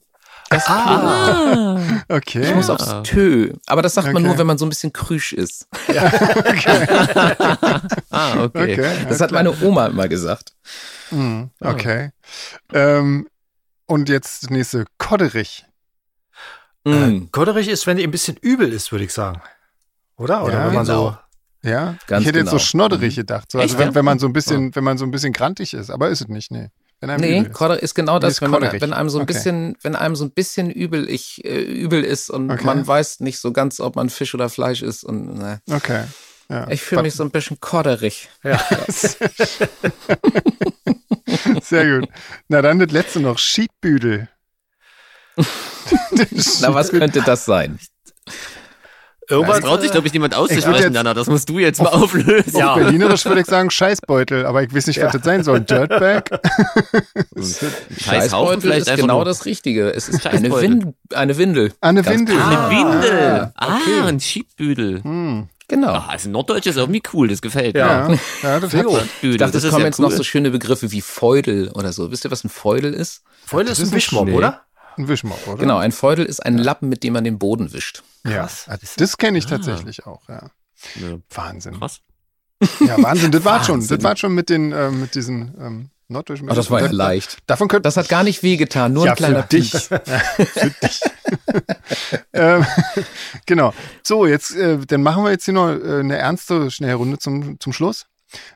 Das 0.50 0.64
Ah, 0.68 1.78
Okay. 2.08 2.42
Ich 2.42 2.54
muss 2.54 2.70
aufs 2.70 2.88
Tö. 3.02 3.52
Aber 3.66 3.82
das 3.82 3.94
sagt 3.94 4.06
man 4.08 4.16
Okay. 4.16 4.26
nur, 4.26 4.38
wenn 4.38 4.46
man 4.46 4.58
so 4.58 4.64
ein 4.66 4.68
bisschen 4.68 4.92
krüsch 4.92 5.32
ist. 5.32 5.66
ah, 8.10 8.44
okay. 8.44 8.72
Okay. 8.74 8.92
Das 9.08 9.20
hat 9.20 9.32
meine 9.32 9.52
Oma 9.62 9.86
immer 9.86 10.08
gesagt. 10.08 10.52
Mhm, 11.10 11.50
Okay. 11.60 12.10
Ähm, 12.72 13.26
und 13.86 14.08
jetzt 14.08 14.42
das 14.44 14.50
nächste. 14.50 14.84
Kodderich. 14.98 15.64
Äh, 16.84 16.88
Mm, 16.88 17.30
Kodderich 17.32 17.66
ist, 17.68 17.86
wenn 17.88 17.96
dir 17.96 18.04
ein 18.06 18.12
bisschen 18.12 18.36
übel 18.36 18.72
ist, 18.72 18.92
würde 18.92 19.04
ich 19.04 19.12
sagen. 19.12 19.40
Oder? 20.16 20.44
Oder 20.44 20.52
Ja, 20.54 20.66
wenn 20.66 20.74
man 20.74 20.86
genau. 20.86 21.10
so. 21.62 21.68
Ja, 21.68 21.96
Ganz 22.06 22.20
ich 22.22 22.28
hätte 22.28 22.38
jetzt 22.38 22.50
so 22.50 22.56
genau. 22.56 22.64
schnodderig 22.64 23.16
gedacht. 23.16 23.50
So, 23.50 23.58
also 23.58 23.72
Echt, 23.72 23.78
wenn, 23.80 23.88
ja? 23.88 23.94
wenn 23.96 24.04
man 24.04 24.20
so 24.20 24.26
ein 24.28 24.32
bisschen, 24.32 24.72
wenn 24.76 24.84
man 24.84 24.96
so 24.98 25.04
ein 25.04 25.10
bisschen 25.10 25.32
grantig 25.32 25.74
ist, 25.74 25.90
aber 25.90 26.10
ist 26.10 26.20
es 26.20 26.28
nicht, 26.28 26.52
nee. 26.52 26.68
Wenn 27.00 27.10
einem 27.10 27.20
Nee, 27.22 27.38
übel 27.40 27.50
ist. 27.50 27.56
Kodder 27.56 27.82
ist 27.82 27.94
genau 27.94 28.20
das, 28.20 28.34
ist 28.34 28.40
wenn, 28.42 28.50
man, 28.52 28.62
wenn 28.62 28.92
einem 28.92 29.10
so 29.10 29.18
ein 29.18 29.22
Okay. 29.22 29.32
bisschen, 29.32 29.76
wenn 29.82 29.96
einem 29.96 30.14
so 30.14 30.24
ein 30.24 30.30
bisschen 30.30 30.70
übel, 30.70 31.10
ich, 31.10 31.44
äh, 31.44 31.60
übel 31.60 32.04
ist 32.04 32.30
und 32.30 32.50
Okay. 32.52 32.64
man 32.64 32.86
weiß 32.86 33.18
nicht 33.20 33.38
so 33.40 33.52
ganz, 33.52 33.80
ob 33.80 33.96
man 33.96 34.08
Fisch 34.08 34.32
oder 34.34 34.48
Fleisch 34.48 34.82
ist 34.82 35.02
und 35.02 35.34
ne. 35.38 35.60
Okay. 35.70 36.04
Ja. 36.48 36.68
ich 36.70 36.80
fühle 36.82 37.02
mich 37.02 37.14
so 37.14 37.24
ein 37.24 37.30
bisschen 37.32 37.58
kodderig. 37.60 38.28
Sehr 41.62 42.00
gut. 42.00 42.08
Na 42.48 42.62
dann 42.62 42.78
das 42.78 42.90
letzte 42.90 43.20
noch. 43.20 43.38
Schiedbüdel. 43.38 44.28
Na, 46.60 46.74
was 46.74 46.90
könnte 46.90 47.22
das 47.22 47.44
sein? 47.44 47.78
Irgendwas. 49.28 49.60
Traut 49.60 49.80
sich, 49.82 49.90
glaube 49.90 50.06
ich, 50.06 50.12
niemand 50.12 50.36
auszusprechen, 50.36 50.92
Dana. 50.92 51.12
Das 51.12 51.26
musst 51.26 51.48
du 51.48 51.58
jetzt 51.58 51.82
mal 51.82 51.88
auflösen. 51.90 52.62
Auf 52.62 52.76
Berlinerisch 52.76 53.24
würde 53.24 53.40
ich 53.40 53.46
sagen 53.46 53.70
Scheißbeutel, 53.70 54.46
aber 54.46 54.62
ich 54.62 54.72
weiß 54.72 54.86
nicht, 54.86 55.02
was 55.02 55.12
das 55.12 55.22
sein 55.24 55.42
soll. 55.42 55.60
Dirtbag? 55.60 56.30
Scheißhaufen 57.98 58.60
vielleicht 58.60 58.86
ist 58.86 58.96
genau 58.96 59.24
das 59.24 59.44
Richtige. 59.44 59.90
Es 59.90 60.08
ist 60.08 60.24
eine, 60.26 60.40
Scheißbeutel. 60.48 60.70
Win 60.70 60.94
eine 61.12 61.36
Windel. 61.38 61.72
Eine 61.80 62.06
Windel. 62.06 62.36
klar. 62.36 62.68
Eine 62.68 62.78
Windel. 62.78 63.52
Ah, 63.56 63.78
Ah, 64.00 64.06
ein 64.06 64.20
Schiedbüdel. 64.20 65.02
Hm. 65.02 65.48
Genau. 65.68 65.88
Ah, 65.94 66.06
also 66.08 66.30
Norddeutsch 66.30 66.66
ist 66.66 66.76
irgendwie 66.76 67.02
cool, 67.12 67.28
das 67.28 67.42
gefällt 67.42 67.74
mir. 67.74 67.80
Ja. 67.80 68.08
Ja, 68.10 68.18
ja, 68.42 68.60
das 68.60 68.72
hat 68.74 68.86
was. 68.86 69.02
Schiedbüdel, 69.02 69.30
Ich 69.32 69.36
dachte, 69.38 69.52
das 69.52 69.62
es 69.62 69.64
ist 69.64 69.70
kommen 69.70 69.80
ja 69.82 69.86
jetzt 69.86 69.98
cool. 69.98 70.04
noch 70.06 70.12
so 70.12 70.22
schöne 70.22 70.50
Begriffe 70.50 70.92
wie 70.92 71.00
Feudel 71.00 71.70
oder 71.72 71.92
so. 71.92 72.10
Wisst 72.12 72.24
ihr, 72.24 72.30
was 72.30 72.44
ein 72.44 72.48
Feudel 72.50 72.94
ist? 72.94 73.22
Feudel 73.44 73.72
ist 73.72 73.78
Das 73.78 73.78
ein 73.80 73.82
ist 73.88 73.92
ein 73.92 73.96
Wischmob, 73.96 74.26
Schnee. 74.28 74.34
oder? 74.36 74.62
Ein 74.96 75.08
Wischmopp, 75.08 75.46
oder? 75.48 75.56
Genau, 75.58 75.78
ein 75.78 75.92
Feudel 75.92 76.24
ist 76.24 76.40
ein 76.44 76.56
Lappen, 76.56 76.88
mit 76.88 77.02
dem 77.02 77.12
man 77.14 77.24
den 77.24 77.38
Boden 77.38 77.72
wischt. 77.72 78.02
Ja, 78.24 78.46
Krass. 78.46 78.66
das 78.96 79.18
kenne 79.18 79.38
ich 79.38 79.46
tatsächlich 79.46 80.06
auch, 80.06 80.22
ja. 80.28 80.50
Ja, 80.96 81.18
Wahnsinn. 81.34 81.78
krass. 81.78 82.00
Ja, 82.80 83.02
Wahnsinn. 83.02 83.30
Das 83.32 83.44
war 83.44 83.62
schon. 83.64 83.86
Das 83.86 84.02
war 84.02 84.16
schon 84.16 84.34
mit 84.34 84.48
den, 84.48 84.72
ähm, 84.72 85.00
mit 85.00 85.14
diesen 85.14 85.54
ähm, 85.60 85.90
norddeutschen 86.08 86.48
Oh, 86.50 86.54
das 86.54 86.70
war 86.70 86.80
ja 86.80 86.90
leicht. 86.90 87.38
Davon 87.46 87.68
könnte 87.68 87.82
Das 87.82 87.96
hat 87.96 88.08
gar 88.08 88.22
nicht 88.22 88.42
wehgetan, 88.42 88.92
nur 88.94 89.04
ja, 89.06 89.12
ein 89.12 89.16
kleiner 89.16 89.42
für 89.48 89.48
dich. 89.48 89.72
Ja, 89.72 89.98
für 89.98 90.70
dich. 90.82 91.00
ähm, 92.32 92.64
genau. 93.46 93.72
So, 94.02 94.26
jetzt, 94.26 94.54
äh, 94.54 94.78
dann 94.78 95.02
machen 95.02 95.24
wir 95.24 95.30
jetzt 95.30 95.44
hier 95.44 95.54
noch 95.54 95.70
äh, 95.70 96.00
eine 96.00 96.16
ernste 96.16 96.70
Schnellrunde 96.70 97.18
zum, 97.18 97.58
zum 97.60 97.72
Schluss. 97.72 98.06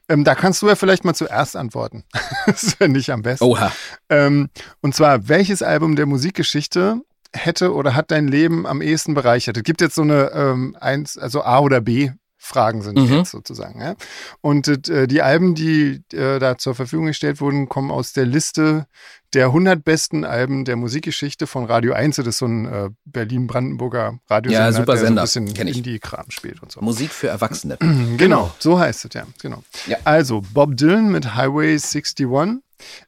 Ähm, 0.09 0.25
da 0.25 0.35
kannst 0.35 0.63
du 0.63 0.69
ja 0.69 0.75
vielleicht 0.75 1.05
mal 1.05 1.15
zuerst 1.15 1.57
antworten. 1.57 2.05
das 2.47 2.75
fände 2.75 3.01
ich 3.01 3.13
am 3.13 3.23
besten. 3.23 3.45
Oha. 3.45 3.73
Ähm, 4.09 4.49
und 4.81 4.95
zwar, 4.95 5.29
welches 5.29 5.63
Album 5.63 5.97
der 5.97 6.07
Musikgeschichte 6.07 7.01
hätte 7.33 7.73
oder 7.73 7.95
hat 7.95 8.11
dein 8.11 8.29
Leben 8.29 8.67
am 8.67 8.83
ehesten 8.83 9.15
bereichert? 9.15 9.57
Es 9.57 9.63
gibt 9.63 9.81
jetzt 9.81 9.95
so 9.95 10.03
eine 10.03 10.31
ähm, 10.33 10.77
eins, 10.81 11.17
also 11.17 11.43
A 11.43 11.61
oder 11.61 11.81
B. 11.81 12.11
Fragen 12.43 12.81
sind 12.83 12.97
Mhm. 12.99 13.19
jetzt 13.19 13.31
sozusagen. 13.33 13.81
Ja? 13.81 13.95
Und 14.41 14.89
äh, 14.89 15.07
die 15.07 15.21
Alben, 15.23 15.55
die 15.55 16.03
äh, 16.13 16.39
da 16.39 16.57
zur 16.57 16.75
Verfügung 16.75 17.07
gestellt 17.07 17.41
wurden, 17.41 17.69
kommen 17.69 17.91
aus 17.91 18.13
der 18.15 18.25
Liste 18.25 18.87
der 19.35 19.47
100 19.47 19.85
besten 19.85 20.25
Alben 20.25 20.65
der 20.65 20.75
Musikgeschichte 20.77 21.47
von 21.47 21.67
Radio 21.67 21.93
1. 21.93 22.17
Das 22.17 22.27
ist 22.27 22.39
so 22.39 22.47
ein 22.47 22.65
äh, 22.65 22.89
Berlin-Brandenburger 23.05 24.19
Radiosender, 24.29 24.67
Ja, 24.67 24.73
super 24.73 24.85
der 24.95 24.97
so 24.97 25.05
ein 25.07 25.27
Sender. 25.27 25.47
bisschen. 25.53 25.67
Indie-Kram 25.69 26.31
spielt 26.31 26.63
und 26.63 26.73
so. 26.73 26.81
Musik 26.81 27.11
für 27.11 27.29
Erwachsene. 27.29 27.77
Genau, 28.17 28.51
so 28.59 28.79
heißt 28.79 29.05
es 29.05 29.15
ja. 29.15 29.27
Genau. 29.43 29.63
Ja. 29.87 29.99
Also 30.05 30.43
Bob 30.53 30.77
Dylan 30.77 31.13
mit 31.13 31.35
Highway 31.37 31.75
61 31.75 32.27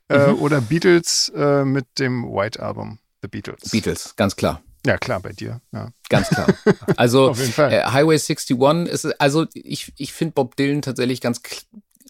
äh, 0.09 0.29
Mhm. 0.29 0.35
oder 0.41 0.61
Beatles 0.61 1.33
äh, 1.35 1.65
mit 1.65 1.87
dem 1.99 2.25
White 2.25 2.63
Album 2.63 2.99
The 3.23 3.29
Beatles. 3.29 3.71
Beatles, 3.71 4.15
ganz 4.17 4.37
klar. 4.37 4.61
Ja, 4.85 4.99
klar, 4.99 5.21
bei 5.21 5.33
dir. 5.33 5.61
Ja. 5.73 5.93
Ganz 6.09 6.29
klar. 6.29 6.47
Also 6.97 7.31
Auf 7.31 7.39
jeden 7.39 7.53
Fall. 7.53 7.73
äh, 7.73 7.85
Highway 7.85 8.19
61 8.19 8.59
ist, 8.89 9.21
also 9.21 9.47
ich, 9.55 9.93
ich 9.97 10.13
finde 10.13 10.35
Bob 10.35 10.57
Dylan 10.57 10.83
tatsächlich 10.83 11.21
ganz 11.21 11.41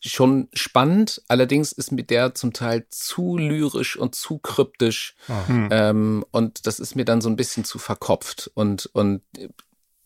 schon 0.05 0.49
spannend. 0.53 1.23
Allerdings 1.29 1.73
ist 1.73 1.93
mir 1.93 2.03
der 2.03 2.35
zum 2.35 2.53
Teil 2.53 2.87
zu 2.89 3.37
lyrisch 3.37 3.97
und 3.97 4.15
zu 4.15 4.39
kryptisch. 4.39 5.15
Hm. 5.47 5.69
Ähm, 5.71 6.25
und 6.31 6.67
das 6.67 6.81
ist 6.81 6.97
mir 6.97 7.05
dann 7.05 7.21
so 7.21 7.29
ein 7.29 7.37
bisschen 7.37 7.65
zu 7.65 7.79
verkopft. 7.79 8.51
Und, 8.55 8.87
und 8.95 9.23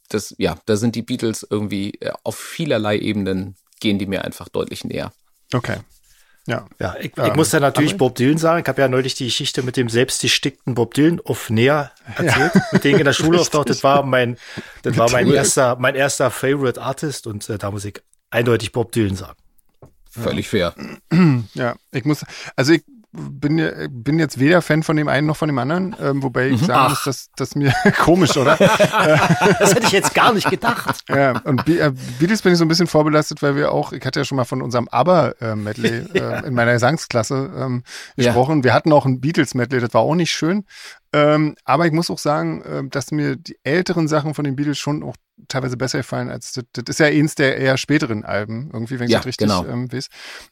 das, 0.09 0.34
ja, 0.38 0.56
da 0.66 0.76
sind 0.76 0.97
die 0.97 1.02
Beatles 1.02 1.47
irgendwie 1.48 1.93
äh, 2.01 2.12
auf 2.24 2.36
vielerlei 2.36 2.98
Ebenen 2.98 3.56
gehen 3.80 3.98
die 3.98 4.06
mir 4.06 4.24
einfach 4.24 4.48
deutlich 4.48 4.84
näher. 4.84 5.12
Okay. 5.52 5.78
Ja. 6.47 6.66
Ja, 6.81 6.94
ich, 7.01 7.12
Ja, 7.16 7.27
ich 7.28 7.35
muss 7.35 7.51
ja 7.52 7.60
natürlich 7.60 7.93
aber- 7.93 7.98
Bob 7.98 8.14
Dylan 8.14 8.39
sagen. 8.39 8.62
Ich 8.62 8.68
habe 8.68 8.81
ja 8.81 8.89
neulich 8.89 9.14
die 9.14 9.24
Geschichte 9.27 9.62
mit 9.62 9.77
dem 9.77 9.89
selbstgestickten 9.89 10.74
Bob 10.74 10.94
Dylan 10.94 11.20
auf 11.24 11.51
näher 11.51 11.90
erzählt, 12.16 12.52
mit 12.73 12.85
dem 12.85 12.94
ich 12.94 12.98
in 13.01 13.05
der 13.05 13.12
Schule 13.14 13.40
auftaucht. 13.40 13.68
Das 13.68 13.82
war 13.82 14.02
mein, 14.05 14.36
das 14.82 14.97
war 14.97 15.10
mein 15.10 15.28
erster, 15.31 15.77
mein 15.77 15.94
erster 15.97 16.31
Favorite 16.31 16.81
Artist 16.81 17.27
und 17.27 17.48
äh, 17.51 17.59
da 17.59 17.70
muss 17.70 17.85
ich 17.85 18.01
eindeutig 18.31 18.73
Bob 18.73 18.93
Dylan 18.93 19.16
sagen. 19.16 19.36
Völlig 20.10 20.48
fair. 20.48 20.74
Ja, 21.55 21.74
ich 21.93 22.05
muss, 22.05 22.24
also 22.55 22.73
ich 22.73 22.82
bin, 23.16 23.59
ja- 23.59 23.70
bin 23.90 24.18
jetzt 24.18 24.38
weder 24.38 24.62
Fan 24.62 24.82
von 24.82 24.97
dem 24.97 25.09
einen 25.09 25.26
noch 25.26 25.36
von 25.36 25.48
dem 25.48 25.59
anderen, 25.59 25.97
ähm, 26.01 26.22
wobei 26.22 26.48
ich 26.48 26.60
sagen 26.60 26.90
muss, 27.05 27.28
dass, 27.36 27.55
mir 27.55 27.72
komisch, 27.98 28.36
oder? 28.36 28.56
Das 29.59 29.74
hätte 29.74 29.86
ich 29.86 29.93
jetzt 29.93 30.14
gar 30.14 30.32
nicht 30.32 30.48
gedacht. 30.51 31.01
Ja, 31.09 31.40
und 31.44 31.64
Be 31.64 31.78
äh, 31.80 31.93
Beatles 32.18 32.43
bin 32.43 32.52
ich 32.52 32.59
so 32.59 32.64
ein 32.64 32.68
bisschen 32.68 32.86
vorbelastet, 32.86 33.43
weil 33.43 33.56
wir 33.56 33.72
auch, 33.72 33.93
ich 33.93 34.05
hatte 34.05 34.20
ja 34.20 34.24
schon 34.24 34.36
mal 34.36 34.44
von 34.44 34.62
unserem 34.62 34.88
ABBA-Medley 34.90 36.06
äh, 36.14 36.47
in 36.47 36.55
meiner 36.55 36.72
Gesangsklasse 36.74 37.51
ähm, 37.56 37.82
Ja. 38.16 38.26
gesprochen. 38.26 38.64
Wir 38.64 38.74
hatten 38.74 38.93
auch 38.93 39.06
ein 39.06 39.20
Beatles-Medley, 39.20 39.80
das 39.80 39.94
war 39.94 40.02
auch 40.02 40.14
nicht 40.14 40.32
schön. 40.32 40.64
Ähm, 41.16 41.56
aber 41.64 41.86
ich 41.86 41.93
muss 41.93 42.10
auch 42.10 42.18
sagen, 42.18 42.60
äh, 42.62 42.86
dass 42.90 43.10
mir 43.10 43.36
die 43.36 43.59
älteren 43.62 44.06
Sachen 44.06 44.34
von 44.34 44.44
den 44.44 44.55
Beatles 44.55 44.76
schon 44.76 45.02
auch 45.02 45.16
teilweise 45.48 45.78
besser 45.78 45.98
gefallen 45.98 46.28
als 46.28 46.52
das. 46.52 46.64
Das 46.72 46.84
ist 46.88 47.01
ja 47.01 47.06
eins 47.06 47.34
der 47.34 47.56
eher 47.56 47.78
späteren 47.78 48.22
Alben, 48.22 48.68
irgendwie, 48.70 48.98
wenn 48.98 49.06
ich 49.06 49.12
Ja, 49.12 49.20
das 49.20 49.26
richtig 49.26 49.48
genau. 49.48 49.64
ähm, 49.64 49.90
weiß. 49.90 50.09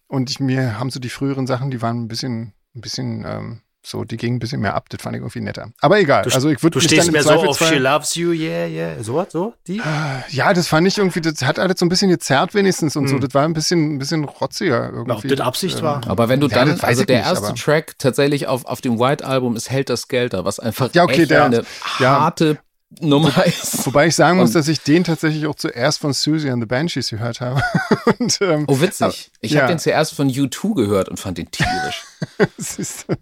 Und 0.06 0.30
ich, 0.30 0.40
mir 0.40 0.78
haben 0.78 0.88
so 0.88 1.00
die 1.00 1.10
früheren 1.10 1.46
Sachen, 1.46 1.70
die 1.70 1.82
waren 1.82 2.04
ein 2.04 2.08
bisschen, 2.08 2.54
ein 2.74 2.80
bisschen, 2.80 3.24
ähm, 3.26 3.60
so, 3.86 4.02
die 4.04 4.16
ging 4.16 4.36
ein 4.36 4.38
bisschen 4.38 4.62
mehr 4.62 4.74
ab, 4.74 4.88
das 4.88 5.02
fand 5.02 5.14
ich 5.14 5.20
irgendwie 5.20 5.40
netter. 5.42 5.68
Aber 5.82 5.98
egal, 6.00 6.22
Du, 6.24 6.34
also 6.34 6.48
ich 6.48 6.62
würde 6.62 6.78
du 6.78 6.80
stehst 6.80 7.06
dann 7.06 7.12
mehr 7.12 7.22
so 7.22 7.32
auf 7.32 7.58
She 7.58 7.74
Loves 7.74 8.14
You, 8.14 8.32
yeah, 8.32 8.66
yeah. 8.66 9.02
So, 9.02 9.24
so, 9.28 9.54
die? 9.66 9.82
Ja, 10.30 10.54
das 10.54 10.68
fand 10.68 10.86
ich 10.88 10.96
irgendwie, 10.96 11.20
das 11.20 11.42
hat 11.44 11.58
alles 11.58 11.78
so 11.78 11.84
ein 11.84 11.90
bisschen 11.90 12.08
gezerrt 12.10 12.54
wenigstens 12.54 12.96
und 12.96 13.08
so. 13.08 13.16
Hm. 13.16 13.20
Das 13.20 13.34
war 13.34 13.44
ein 13.44 13.52
bisschen, 13.52 13.94
ein 13.96 13.98
bisschen 13.98 14.24
rotziger 14.24 14.90
Na, 14.92 15.00
ob 15.02 15.08
irgendwie. 15.08 15.28
das 15.36 15.46
Absicht 15.46 15.78
Ähm, 15.78 15.84
war? 15.84 16.00
Aber 16.08 16.28
wenn 16.30 16.40
du 16.40 16.48
Ja, 16.48 16.54
dann, 16.56 16.70
das 16.70 16.80
also 16.82 17.04
der 17.04 17.18
nicht, 17.18 17.26
erste 17.28 17.46
aber- 17.48 17.54
Track 17.56 17.98
tatsächlich 17.98 18.46
auf, 18.46 18.64
auf 18.64 18.80
dem 18.80 18.98
White 18.98 19.24
Album 19.26 19.54
ist 19.54 19.70
Helter 19.70 19.96
Skelter, 19.98 20.44
was 20.46 20.58
einfach 20.58 20.88
Ja, 20.94 21.04
okay, 21.04 21.22
echt 21.22 21.30
der- 21.30 21.44
eine 21.44 21.64
ja. 21.98 22.20
harte 22.20 22.58
Nummer 23.00 23.44
ist. 23.46 23.86
Wobei 23.86 24.06
ich 24.08 24.14
sagen 24.14 24.38
muss, 24.38 24.52
dass 24.52 24.68
ich 24.68 24.80
den 24.80 25.04
tatsächlich 25.04 25.46
auch 25.46 25.54
zuerst 25.54 25.98
von 26.00 26.12
Susie 26.12 26.50
and 26.50 26.62
the 26.62 26.66
Banshees 26.66 27.10
gehört 27.10 27.40
habe. 27.40 27.62
und, 28.18 28.38
ähm, 28.40 28.64
Oh, 28.68 28.80
witzig. 28.80 29.30
Ich 29.40 29.52
Ja. 29.52 29.62
habe 29.62 29.72
den 29.72 29.78
zuerst 29.78 30.14
von 30.14 30.28
U2 30.30 30.74
gehört 30.74 31.08
und 31.08 31.18
fand 31.18 31.38
den 31.38 31.50
tierisch. 31.50 32.04
siehst 32.58 33.06
du? 33.08 33.14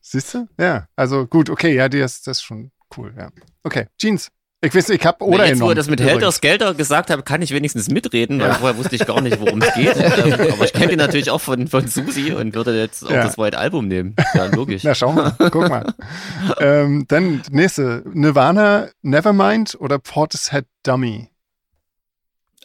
Siehst 0.00 0.34
du? 0.34 0.48
Ja, 0.58 0.86
also 0.96 1.26
gut, 1.26 1.50
okay, 1.50 1.74
ja, 1.74 1.86
ist, 1.86 2.26
das 2.26 2.38
ist 2.38 2.42
schon 2.42 2.70
cool, 2.96 3.14
ja. 3.16 3.30
Okay, 3.64 3.86
Jeans. 3.98 4.28
Ich 4.60 4.74
weiß, 4.74 4.88
ich 4.90 5.06
habe 5.06 5.24
oder 5.24 5.38
Na, 5.38 5.46
jetzt, 5.46 5.60
wo 5.60 5.68
ihr 5.68 5.76
das 5.76 5.88
mit. 5.88 6.00
Helter 6.00 6.32
Skelter 6.32 6.74
gesagt 6.74 7.10
habt, 7.10 7.24
kann 7.24 7.42
ich 7.42 7.52
wenigstens 7.52 7.88
mitreden, 7.90 8.40
weil 8.40 8.54
vorher 8.54 8.76
wusste 8.76 8.96
ich 8.96 9.06
gar 9.06 9.20
nicht, 9.20 9.38
worum 9.40 9.62
es 9.62 9.72
geht. 9.74 9.94
Ähm, 9.98 10.52
Aber 10.52 10.64
ich 10.64 10.72
kenne 10.72 10.88
den 10.88 10.98
natürlich 10.98 11.30
auch 11.30 11.40
von, 11.40 11.68
von 11.68 11.86
Susi 11.86 12.32
und 12.32 12.54
würde 12.54 12.76
jetzt 12.76 13.04
auch 13.06 13.10
Ja. 13.10 13.22
das 13.22 13.38
White 13.38 13.56
Album 13.56 13.86
nehmen. 13.86 14.16
Ja, 14.34 14.46
logisch. 14.46 14.82
Na, 14.82 14.96
schau 14.96 15.12
mal, 15.12 15.32
guck 15.38 15.68
mal. 15.68 15.94
ähm, 16.58 17.04
dann 17.06 17.42
nächste, 17.52 18.02
Nirvana, 18.12 18.88
Nevermind 19.02 19.76
oder 19.78 20.00
Portishead 20.00 20.66
Dummy? 20.82 21.30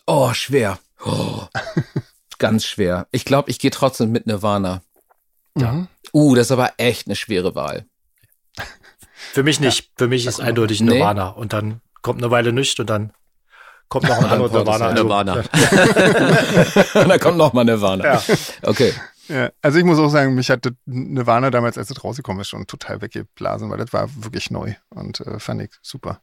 Oh, 0.08 0.34
schwer. 0.34 0.80
Oh, 1.06 1.44
ganz 2.40 2.66
schwer. 2.66 3.08
Ich 3.12 3.24
glaube, 3.24 3.52
ich 3.52 3.60
gehe 3.60 3.72
trotzdem 3.72 4.12
mit 4.12 4.26
Nirvana. 4.26 4.82
Ja. 5.56 5.72
Mhm. 5.74 5.88
Uh, 6.12 6.34
das 6.34 6.48
ist 6.48 6.52
aber 6.52 6.74
echt 6.78 7.06
eine 7.08 7.16
schwere 7.16 7.54
Wahl. 7.54 7.86
Für 9.32 9.44
mich 9.44 9.60
nicht. 9.60 9.92
Für 9.96 10.08
mich 10.08 10.26
ist 10.26 10.40
eindeutig 10.40 10.82
Nee. 10.82 10.94
Nirvana. 10.96 11.30
Und 11.30 11.54
dann 11.54 11.82
kommt 12.04 12.22
eine 12.22 12.30
Weile 12.30 12.54
nicht 12.54 12.80
und 12.80 12.90
dann 12.90 13.12
kommt 13.90 14.08
noch 14.08 14.18
ein 14.18 14.26
anderes 14.30 14.52
kommt 14.52 14.70
es 14.70 14.94
Nirvana. 14.94 15.36
ja. 15.36 15.42
Also, 15.42 15.74
Nirvana. 16.96 17.08
da 17.08 17.18
kommt 17.18 17.38
noch 17.38 17.54
mal 17.54 17.64
Nirvana. 17.64 18.04
Ja. 18.06 18.24
Okay. 18.64 18.94
Ja, 19.30 19.52
also 19.62 19.78
ich 19.80 19.86
muss 19.86 20.00
auch 20.00 20.10
sagen, 20.10 20.36
mich 20.36 20.50
hat 20.50 20.66
das 20.66 20.74
Nirvana 20.86 21.50
damals, 21.50 21.78
als 21.78 21.90
es 21.90 22.04
rausgekommen 22.04 22.42
ist, 22.42 22.50
schon 22.50 22.68
total 22.68 23.02
weggeblasen, 23.02 23.70
weil 23.72 23.78
das 23.78 23.94
war 23.94 24.10
wirklich 24.24 24.52
neu 24.52 24.74
und 24.90 25.22
äh, 25.22 25.40
fand 25.40 25.62
ich 25.62 25.72
super. 25.82 26.22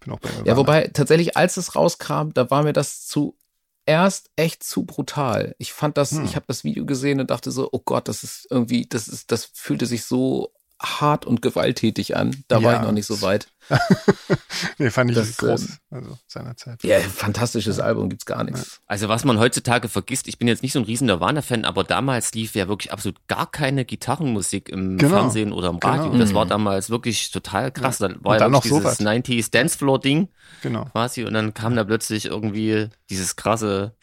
Bin 0.00 0.12
auch 0.12 0.18
bei 0.18 0.28
Nirvana. 0.30 0.46
Ja, 0.48 0.56
wobei 0.56 0.90
tatsächlich, 0.92 1.36
als 1.36 1.56
es 1.56 1.76
rauskam, 1.76 2.30
da 2.34 2.50
war 2.50 2.64
mir 2.64 2.72
das 2.72 3.06
zuerst 3.06 4.30
echt 4.34 4.64
zu 4.64 4.84
brutal. 4.84 5.54
Ich 5.58 5.72
fand 5.72 5.96
das, 5.96 6.10
Hm. 6.10 6.24
ich 6.24 6.34
habe 6.34 6.46
das 6.48 6.64
Video 6.64 6.84
gesehen 6.86 7.20
und 7.20 7.30
dachte 7.30 7.52
so, 7.52 7.68
oh 7.70 7.78
Gott, 7.84 8.08
das 8.08 8.24
ist 8.24 8.48
irgendwie, 8.50 8.86
das 8.88 9.06
ist, 9.06 9.30
das 9.30 9.44
fühlte 9.54 9.86
sich 9.86 10.04
so 10.04 10.50
hart 10.82 11.24
und 11.24 11.40
gewalttätig 11.42 12.16
an. 12.16 12.44
Da 12.48 12.62
war 12.62 12.72
Ja. 12.72 12.78
ich 12.80 12.84
noch 12.84 12.92
nicht 12.92 13.06
so 13.06 13.22
weit. 13.22 13.48
nee, 14.78 14.90
fand 14.90 15.10
ich 15.10 15.16
das, 15.16 15.36
groß, 15.38 15.62
ähm, 15.62 15.78
also 15.90 16.18
seinerzeit. 16.26 16.82
Ja, 16.84 17.00
fantastisches 17.00 17.80
Album, 17.80 18.08
gibt's 18.10 18.26
gar 18.26 18.44
nichts. 18.44 18.80
Also 18.86 19.08
was 19.08 19.24
man 19.24 19.38
heutzutage 19.38 19.88
vergisst, 19.88 20.28
ich 20.28 20.38
bin 20.38 20.48
jetzt 20.48 20.62
nicht 20.62 20.72
so 20.72 20.78
ein 20.80 20.84
riesen 20.84 21.06
Nirvana-Fan, 21.06 21.64
aber 21.64 21.84
damals 21.84 22.34
lief 22.34 22.54
ja 22.54 22.68
wirklich 22.68 22.92
absolut 22.92 23.26
gar 23.28 23.50
keine 23.50 23.84
Gitarrenmusik 23.84 24.68
im 24.68 24.98
Genau. 24.98 25.14
Fernsehen 25.16 25.52
oder 25.52 25.68
im 25.70 25.78
Radio. 25.78 26.10
Genau. 26.10 26.18
Das 26.18 26.34
war 26.34 26.44
Mhm. 26.44 26.50
damals 26.50 26.90
wirklich 26.90 27.30
total 27.30 27.70
krass. 27.72 27.98
Da 27.98 28.08
war 28.10 28.16
Und 28.16 28.32
ja 28.32 28.38
dann 28.40 28.52
noch 28.52 28.62
dieses 28.62 29.00
90s 29.00 29.50
Dancefloor-Ding 29.50 30.28
Genau. 30.62 30.84
quasi 30.86 31.24
und 31.24 31.32
dann 31.34 31.54
kam 31.54 31.74
da 31.76 31.84
plötzlich 31.84 32.26
irgendwie 32.26 32.88
dieses 33.10 33.36
krasse 33.36 33.94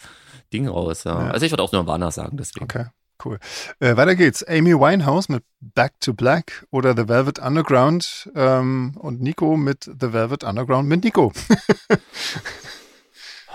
Ding 0.53 0.67
raus. 0.67 1.03
Ja. 1.03 1.25
Ja. 1.25 1.31
Also 1.31 1.45
ich 1.45 1.51
würde 1.51 1.63
auch 1.63 1.71
Nirvana 1.71 2.11
sagen, 2.11 2.37
deswegen. 2.37 2.63
Okay, 2.65 2.85
cool. 3.25 3.39
Äh, 3.79 3.95
weiter 3.97 4.15
geht's. 4.15 4.43
Amy 4.43 4.73
Winehouse 4.73 5.29
mit 5.29 5.43
Back 5.59 5.99
to 5.99 6.13
Black 6.13 6.65
oder 6.71 6.95
The 6.95 7.07
Velvet 7.07 7.39
Underground 7.39 8.29
ähm, 8.35 8.95
und 8.99 9.21
Nico 9.21 9.57
mit 9.57 9.83
The 9.85 10.13
Velvet 10.13 10.43
Underground 10.43 10.87
mit 10.87 11.03
Nico. 11.03 11.31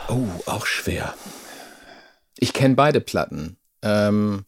Oh, 0.09 0.29
auch 0.47 0.67
schwer. 0.67 1.15
Ich 2.39 2.53
kenne 2.53 2.75
beide 2.75 3.01
Platten. 3.01 3.57
Ähm, 3.83 4.45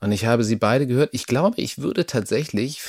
und 0.00 0.12
ich 0.12 0.24
habe 0.26 0.44
sie 0.44 0.56
beide 0.56 0.86
gehört. 0.86 1.10
Ich 1.12 1.26
glaube, 1.26 1.60
ich 1.60 1.78
würde 1.78 2.06
tatsächlich 2.06 2.82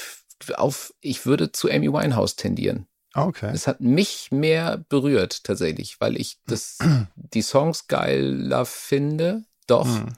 auf, 0.56 0.94
ich 1.02 1.26
würde 1.26 1.52
zu 1.52 1.70
Amy 1.70 1.92
Winehouse 1.92 2.36
tendieren. 2.36 2.88
Ah, 3.14 3.26
Okay. 3.26 3.52
Es 3.54 3.68
hat 3.68 3.82
mich 3.82 4.30
mehr 4.32 4.78
berührt 4.90 5.44
tatsächlich, 5.44 6.00
weil 6.00 6.20
ich 6.20 6.40
das, 6.48 6.80
die 7.16 7.42
Songs 7.42 7.88
geiler 7.88 8.66
finde. 8.66 9.44
Doch. 9.68 9.86
Hm. 9.86 10.14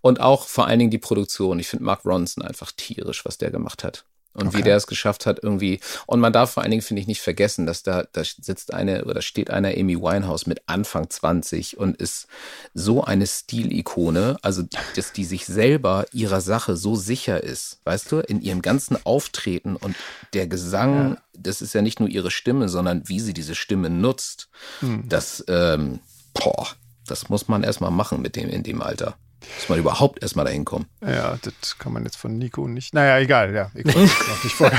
Und 0.00 0.20
auch 0.20 0.46
vor 0.46 0.66
allen 0.66 0.78
Dingen 0.78 0.90
die 0.90 0.98
Produktion. 0.98 1.58
Ich 1.58 1.68
finde 1.68 1.84
Mark 1.84 2.04
Ronson 2.04 2.44
einfach 2.44 2.72
tierisch, 2.72 3.24
was 3.24 3.38
der 3.38 3.50
gemacht 3.50 3.84
hat. 3.84 4.04
Und 4.32 4.48
Okay. 4.48 4.58
wie 4.58 4.62
der 4.62 4.76
es 4.76 4.86
geschafft 4.86 5.26
hat, 5.26 5.40
irgendwie. 5.42 5.80
Und 6.06 6.20
man 6.20 6.32
darf 6.32 6.52
vor 6.52 6.62
allen 6.62 6.70
Dingen, 6.70 6.82
finde 6.82 7.00
ich, 7.00 7.08
nicht 7.08 7.20
vergessen, 7.20 7.66
dass 7.66 7.82
da, 7.82 8.04
da 8.12 8.22
sitzt 8.24 8.72
eine 8.72 9.04
oder 9.04 9.22
steht 9.22 9.50
eine 9.50 9.76
Amy 9.76 10.00
Winehouse 10.00 10.46
mit 10.46 10.62
Anfang 10.66 11.10
20 11.10 11.78
und 11.78 11.96
ist 11.96 12.28
so 12.72 13.02
eine 13.02 13.26
Stilikone, 13.26 14.36
also 14.42 14.62
dass 14.94 15.12
die 15.12 15.24
sich 15.24 15.46
selber 15.46 16.06
ihrer 16.12 16.40
Sache 16.40 16.76
so 16.76 16.94
sicher 16.94 17.42
ist, 17.42 17.80
weißt 17.82 18.12
du, 18.12 18.20
in 18.20 18.40
ihrem 18.40 18.62
ganzen 18.62 19.04
Auftreten 19.04 19.74
und 19.74 19.96
der 20.32 20.46
Gesang, 20.46 21.16
das 21.36 21.60
ist 21.60 21.74
ja 21.74 21.82
nicht 21.82 21.98
nur 21.98 22.08
ihre 22.08 22.30
Stimme, 22.30 22.68
sondern 22.68 23.08
wie 23.08 23.18
sie 23.18 23.34
diese 23.34 23.56
Stimme 23.56 23.90
nutzt. 23.90 24.48
Hm. 24.78 25.08
Das, 25.08 25.44
ähm, 25.48 25.98
boah, 26.34 26.68
das 27.04 27.30
muss 27.30 27.48
man 27.48 27.64
erstmal 27.64 27.90
machen 27.90 28.22
mit 28.22 28.36
dem 28.36 28.48
in 28.48 28.62
dem 28.62 28.80
Alter. 28.80 29.16
Muss 29.58 29.68
man 29.68 29.78
überhaupt 29.78 30.22
erstmal 30.22 30.44
dahin 30.44 30.64
kommen. 30.64 30.86
Ja, 31.06 31.36
das 31.42 31.78
kann 31.78 31.92
man 31.92 32.04
jetzt 32.04 32.16
von 32.16 32.36
Nico 32.38 32.68
nicht. 32.68 32.94
Naja, 32.94 33.18
egal, 33.18 33.54
ja. 33.54 33.70
Ich 33.74 33.84
wollte 33.86 34.00
es 34.04 34.28
noch 34.28 34.44
nicht 34.44 34.54
vor. 34.56 34.70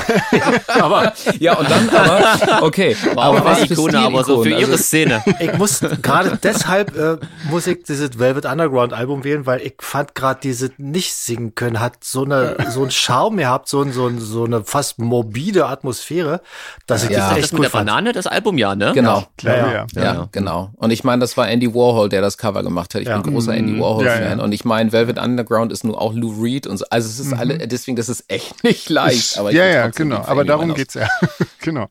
Aber, 0.82 1.14
ja, 1.40 1.58
und 1.58 1.70
dann 1.70 1.90
aber, 1.90 2.64
okay. 2.64 2.96
War 3.16 3.30
auch 3.30 3.46
was 3.46 3.70
Ikone, 3.70 4.00
aber 4.00 4.24
so 4.24 4.38
für 4.44 4.50
Stilikonen? 4.50 4.60
ihre 4.60 4.72
Also, 4.72 4.84
Szene. 4.84 5.24
Ich 5.40 5.58
muss 5.58 5.80
gerade 6.02 6.38
deshalb 6.42 6.96
äh, 6.98 7.18
muss 7.50 7.68
ich 7.68 7.84
dieses 7.84 8.18
Velvet 8.20 8.46
Underground 8.46 8.94
Album 8.94 9.24
wählen, 9.24 9.46
weil 9.46 9.62
ich 9.62 9.76
fand 9.80 10.16
gerade 10.16 10.40
diese 10.42 10.72
nicht 10.78 11.14
singen 11.14 11.56
können 11.56 11.80
hat 11.80 12.04
so 12.04 12.24
eine 12.24 12.56
so 12.70 12.82
einen 12.82 12.92
Charme 12.92 13.38
gehabt, 13.38 13.68
so 13.68 13.82
ein, 13.82 13.92
so, 13.92 14.08
ein, 14.08 14.20
so 14.20 14.46
eine 14.46 14.64
fast 14.64 15.00
morbide 15.00 15.66
Atmosphäre, 15.66 16.42
dass 16.88 17.04
ich 17.04 17.10
Ja. 17.12 17.20
das 17.20 17.30
Das 17.30 17.38
echt 17.40 17.54
mit 17.54 17.58
gut 17.58 17.64
der 17.66 17.70
fand. 17.72 17.88
Banane, 17.88 18.14
das 18.14 18.28
Album 18.28 18.58
ja, 18.58 18.76
ne? 18.76 18.92
Genau. 18.94 19.24
Ja, 19.42 19.56
ja. 19.56 19.86
Ja, 19.96 20.04
Ja. 20.04 20.30
genau. 20.32 20.72
Und 20.78 20.92
ich 20.92 21.04
meine, 21.04 21.20
das 21.20 21.36
war 21.38 21.50
Andy 21.50 21.74
Warhol, 21.74 22.10
der 22.10 22.22
das 22.22 22.38
Cover 22.38 22.64
gemacht 22.64 22.94
hat. 22.96 23.02
Ich 23.02 23.08
Ja. 23.08 23.18
bin 23.20 23.34
großer 23.34 23.54
Andy 23.54 23.74
Mhm. 23.74 23.80
Warhol-Fan. 23.82 24.40
Und 24.52 24.56
ich 24.56 24.66
meine, 24.66 24.92
Velvet 24.92 25.18
Underground 25.18 25.72
ist 25.72 25.86
nur 25.86 26.02
auch 26.02 26.14
Lou 26.14 26.44
Reed 26.44 26.68
und 26.68 26.76
so. 26.76 26.84
Also 26.90 27.08
es 27.08 27.26
ist 27.26 27.32
alle, 27.32 27.58
deswegen, 27.70 27.96
das 27.96 28.10
ist 28.10 28.26
echt 28.28 28.64
nicht 28.66 28.90
leicht. 28.90 29.38
Aber 29.38 29.50
ich 29.52 29.56
ja, 29.56 29.66
ja, 29.66 29.88
genau. 29.88 30.18
Aber 30.26 30.44
darum 30.44 30.64
Winehouse. 30.66 30.78
geht's 30.78 30.94
ja. 30.96 31.08
genau. 31.62 31.88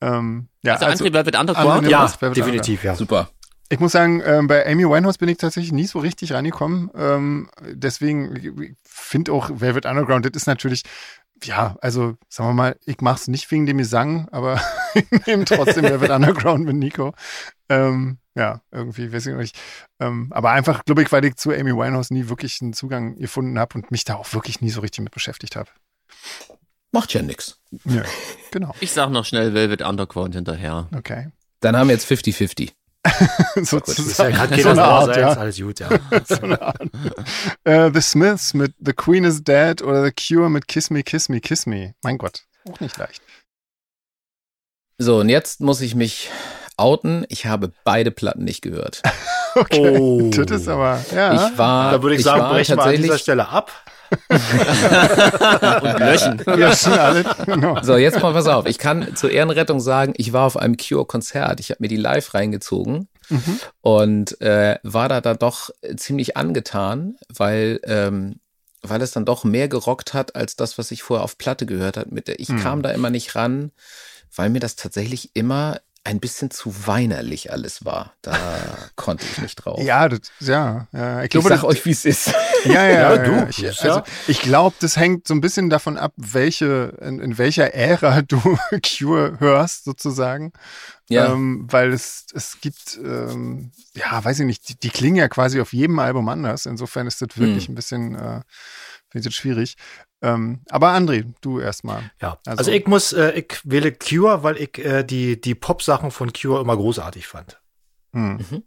Ähm, 0.00 0.48
ja, 0.64 0.72
Also, 0.74 0.86
also, 0.86 1.04
André 1.04 1.12
Velvet 1.14 1.38
Underground. 1.38 1.86
André- 1.86 1.90
Ja, 1.90 2.12
Velvet 2.20 2.36
definitiv, 2.36 2.82
ja. 2.82 2.96
Super. 2.96 3.30
ich 3.68 3.78
muss 3.78 3.92
sagen, 3.92 4.20
ähm, 4.26 4.48
bei 4.48 4.66
Amy 4.66 4.82
Winehouse 4.84 5.16
bin 5.18 5.28
ich 5.28 5.38
tatsächlich 5.38 5.70
nie 5.72 5.86
so 5.86 6.00
richtig 6.00 6.32
reingekommen. 6.32 6.90
Ähm, 6.96 7.48
deswegen 7.62 8.34
ich 8.34 8.72
finde 8.82 9.32
auch 9.32 9.48
Velvet 9.54 9.86
Underground, 9.86 10.24
das 10.26 10.32
ist 10.34 10.46
natürlich, 10.46 10.82
ja, 11.44 11.76
also 11.80 12.16
sagen 12.28 12.50
wir 12.50 12.54
mal, 12.54 12.76
ich 12.84 13.00
mache 13.00 13.20
es 13.20 13.28
nicht 13.28 13.48
wegen 13.52 13.66
dem 13.66 13.78
Gesang, 13.78 14.26
aber 14.32 14.60
ich 14.94 15.26
nehme 15.26 15.44
trotzdem 15.44 15.84
Velvet 15.84 16.10
Underground 16.10 16.64
mit 16.64 16.74
Nico. 16.74 17.14
Ähm, 17.68 18.18
ja, 18.36 18.60
irgendwie, 18.70 19.12
weiß 19.12 19.26
ich 19.26 19.34
nicht. 19.34 19.58
Ähm, 19.98 20.28
aber 20.30 20.50
einfach, 20.50 20.84
glaube 20.84 21.02
ich, 21.02 21.10
weil 21.10 21.24
ich 21.24 21.36
zu 21.36 21.52
Amy 21.52 21.74
Winehouse 21.74 22.10
nie 22.10 22.28
wirklich 22.28 22.60
einen 22.60 22.74
Zugang 22.74 23.16
gefunden 23.16 23.58
habe 23.58 23.76
und 23.76 23.90
mich 23.90 24.04
da 24.04 24.16
auch 24.16 24.32
wirklich 24.34 24.60
nie 24.60 24.70
so 24.70 24.82
richtig 24.82 25.02
mit 25.02 25.12
beschäftigt 25.12 25.56
habe. 25.56 25.70
Macht 26.92 27.14
ja 27.14 27.22
nix. 27.22 27.58
Ja, 27.84 28.02
genau. 28.50 28.74
Ich 28.80 28.92
sag 28.92 29.10
noch 29.10 29.24
schnell 29.24 29.54
Velvet 29.54 29.80
Underground 29.80 30.34
hinterher. 30.34 30.88
Okay. 30.94 31.30
Dann 31.60 31.76
haben 31.76 31.88
wir 31.88 31.94
jetzt 31.94 32.10
50-50. 32.10 32.72
Sozusagen. 33.62 34.34
Kann 34.34 34.48
so 34.50 34.54
keiner 34.54 34.68
eine 34.68 34.76
sauer 34.76 34.84
Art, 34.84 35.16
ja. 35.16 35.32
ist 35.32 35.38
alles 35.38 35.58
gut, 35.58 35.80
ja. 35.80 35.88
so 36.28 36.40
eine 36.42 36.60
Art. 36.60 36.82
Äh, 37.64 37.90
The 37.94 38.00
Smiths 38.02 38.52
mit 38.52 38.74
The 38.78 38.92
Queen 38.92 39.24
is 39.24 39.42
Dead 39.42 39.80
oder 39.80 40.04
The 40.04 40.12
Cure 40.12 40.50
mit 40.50 40.68
Kiss 40.68 40.90
Me, 40.90 41.02
Kiss 41.02 41.30
Me, 41.30 41.40
Kiss 41.40 41.64
Me. 41.64 41.94
Mein 42.02 42.18
Gott, 42.18 42.44
auch 42.68 42.80
nicht 42.80 42.98
leicht. 42.98 43.22
So, 44.98 45.20
und 45.20 45.28
jetzt 45.28 45.60
muss 45.60 45.80
ich 45.80 45.94
mich 45.94 46.30
outen. 46.76 47.24
Ich 47.28 47.46
habe 47.46 47.72
beide 47.84 48.10
Platten 48.10 48.44
nicht 48.44 48.62
gehört. 48.62 49.02
Okay, 49.58 49.96
Oh. 49.98 50.28
das 50.30 50.60
ist 50.60 50.68
aber, 50.68 51.02
ja. 51.14 51.32
Ich 51.32 51.56
war, 51.58 51.90
Da 51.92 52.02
würde 52.02 52.16
ich, 52.16 52.22
sagen, 52.22 52.42
war 52.42 52.52
brechen 52.52 52.76
wir 52.76 52.82
an 52.84 52.96
dieser. 52.96 53.16
Stelle 53.16 53.48
ab. 53.48 53.72
Und 54.28 55.98
löschen. 55.98 56.42
ja, 56.58 56.76
schon 56.76 56.92
alle. 56.92 57.24
Genau. 57.46 57.82
So, 57.82 57.96
jetzt 57.96 58.20
mal 58.20 58.32
pass 58.32 58.46
auf. 58.48 58.66
Ich 58.66 58.78
kann 58.78 59.16
zur 59.16 59.30
Ehrenrettung 59.30 59.80
sagen, 59.80 60.14
ich 60.16 60.32
war 60.32 60.46
auf 60.46 60.56
einem 60.56 60.76
Cure-Konzert. 60.76 61.60
Ich 61.60 61.70
habe 61.70 61.78
mir 61.80 61.88
die 61.88 61.96
live 61.96 62.34
reingezogen 62.34 63.08
Mhm. 63.28 63.58
und 63.80 64.40
äh, 64.40 64.78
war 64.84 65.08
da 65.08 65.20
dann 65.20 65.38
doch 65.38 65.70
ziemlich 65.96 66.36
angetan, 66.36 67.16
weil, 67.34 67.80
ähm, 67.84 68.40
weil 68.82 69.02
es 69.02 69.10
dann 69.10 69.24
doch 69.24 69.42
mehr 69.42 69.66
gerockt 69.68 70.14
hat 70.14 70.36
als 70.36 70.54
das, 70.54 70.78
was 70.78 70.92
ich 70.92 71.02
vorher 71.02 71.24
auf 71.24 71.36
Platte 71.36 71.66
gehört. 71.66 72.12
Mit 72.12 72.28
der, 72.28 72.38
ich 72.38 72.50
Mhm. 72.50 72.60
kam 72.62 72.82
da 72.82 72.90
immer 72.90 73.10
nicht 73.10 73.34
ran, 73.34 73.72
weil 74.34 74.50
mir 74.50 74.60
das 74.60 74.76
tatsächlich 74.76 75.30
immer 75.34 75.78
ein 76.06 76.20
bisschen 76.20 76.52
zu 76.52 76.86
weinerlich 76.86 77.50
alles 77.50 77.84
war. 77.84 78.14
Da 78.22 78.36
konnte 78.96 79.26
ich 79.26 79.38
nicht 79.42 79.56
drauf. 79.56 79.80
Ja, 79.82 80.08
das, 80.08 80.20
ja, 80.38 80.86
ja. 80.92 81.24
Ich, 81.24 81.30
glaube, 81.30 81.48
ich 81.48 81.54
sag 81.56 81.64
euch, 81.64 81.84
wie 81.84 81.90
es 81.90 82.04
ist. 82.04 82.32
Ja, 82.64 82.84
ja, 82.84 82.88
ja, 83.16 83.18
du. 83.18 83.48
Ich, 83.50 83.84
also, 83.84 84.02
ich 84.28 84.40
glaube, 84.40 84.76
das 84.80 84.96
hängt 84.96 85.26
so 85.26 85.34
ein 85.34 85.40
bisschen 85.40 85.68
davon 85.68 85.98
ab, 85.98 86.12
welche, 86.16 86.96
in, 87.00 87.18
in 87.18 87.38
welcher 87.38 87.74
Ära 87.74 88.22
du 88.28 88.40
Cure 88.82 89.40
hörst, 89.40 89.84
sozusagen. 89.84 90.52
Ja. 91.08 91.32
Ähm, 91.32 91.66
weil 91.70 91.92
es, 91.92 92.26
es 92.34 92.60
gibt, 92.60 92.98
ähm, 93.02 93.72
ja, 93.94 94.24
weiß 94.24 94.40
ich 94.40 94.46
nicht, 94.46 94.68
die, 94.68 94.78
die, 94.78 94.90
klingen 94.90 95.16
ja 95.16 95.28
quasi 95.28 95.60
auf 95.60 95.72
jedem 95.72 95.98
Album 95.98 96.28
anders. 96.28 96.66
Insofern 96.66 97.06
ist 97.06 97.20
das 97.20 97.36
wirklich 97.36 97.66
hm. 97.66 97.72
ein 97.72 97.74
bisschen, 97.74 98.14
äh, 98.14 98.40
finde 99.10 99.28
ich 99.28 99.34
schwierig. 99.34 99.76
Ähm, 100.22 100.60
aber 100.70 100.94
André, 100.94 101.24
du 101.40 101.60
erstmal. 101.60 102.10
Ja, 102.20 102.38
also, 102.46 102.58
also, 102.58 102.70
ich 102.70 102.86
muss, 102.86 103.12
äh, 103.12 103.32
ich 103.32 103.60
wähle 103.64 103.92
Cure, 103.92 104.42
weil 104.42 104.56
ich 104.56 104.78
äh, 104.78 105.04
die, 105.04 105.40
die 105.40 105.54
Pop-Sachen 105.54 106.10
von 106.10 106.32
Cure 106.32 106.60
immer 106.60 106.76
großartig 106.76 107.26
fand. 107.26 107.60
Hm. 108.12 108.36
Mhm. 108.36 108.62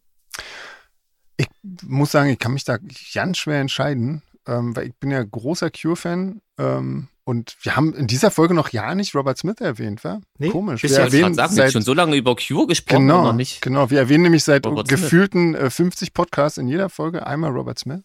Ich 1.38 1.48
muss 1.84 2.12
sagen, 2.12 2.30
ich 2.30 2.40
kann 2.40 2.54
mich 2.54 2.66
da 2.66 2.78
ganz 3.14 3.38
schwer 3.38 3.62
entscheiden, 3.62 4.22
ähm, 4.46 4.76
weil 4.76 4.88
ich 4.88 4.96
bin 4.96 5.10
ja 5.10 5.24
großer 5.24 5.72
Cure-Fan 5.72 6.42
ähm, 6.58 7.08
und 7.30 7.58
wir 7.62 7.76
haben 7.76 7.94
in 7.94 8.08
dieser 8.08 8.32
Folge 8.32 8.56
noch 8.56 8.70
ja 8.70 8.96
nicht 8.96 9.14
Robert 9.14 9.38
Smith 9.38 9.62
erwähnt, 9.62 10.04
wa? 10.04 10.20
Nee, 10.40 10.50
Komisch. 10.50 10.82
Wir 10.82 10.98
erwähnen 10.98 11.36
sagen, 11.36 11.54
seit, 11.54 11.72
schon 11.72 11.84
so 11.84 11.94
lange 11.94 12.16
über 12.16 12.36
Cure 12.36 12.66
gesprochen 12.66 13.06
genau, 13.06 13.22
noch 13.22 13.34
nicht. 13.34 13.62
Genau, 13.62 13.92
wir 13.92 14.00
erwähnen 14.00 14.24
nämlich 14.24 14.44
seit 14.44 14.66
Robert 14.66 14.88
gefühlten 14.88 15.54
äh, 15.54 15.70
50 15.70 16.16
Podcasts 16.16 16.58
in 16.58 16.68
jeder 16.68 16.90
Folge 16.90 17.28
einmal 17.28 17.52
Robert 17.52 17.78
Smith. 17.78 18.02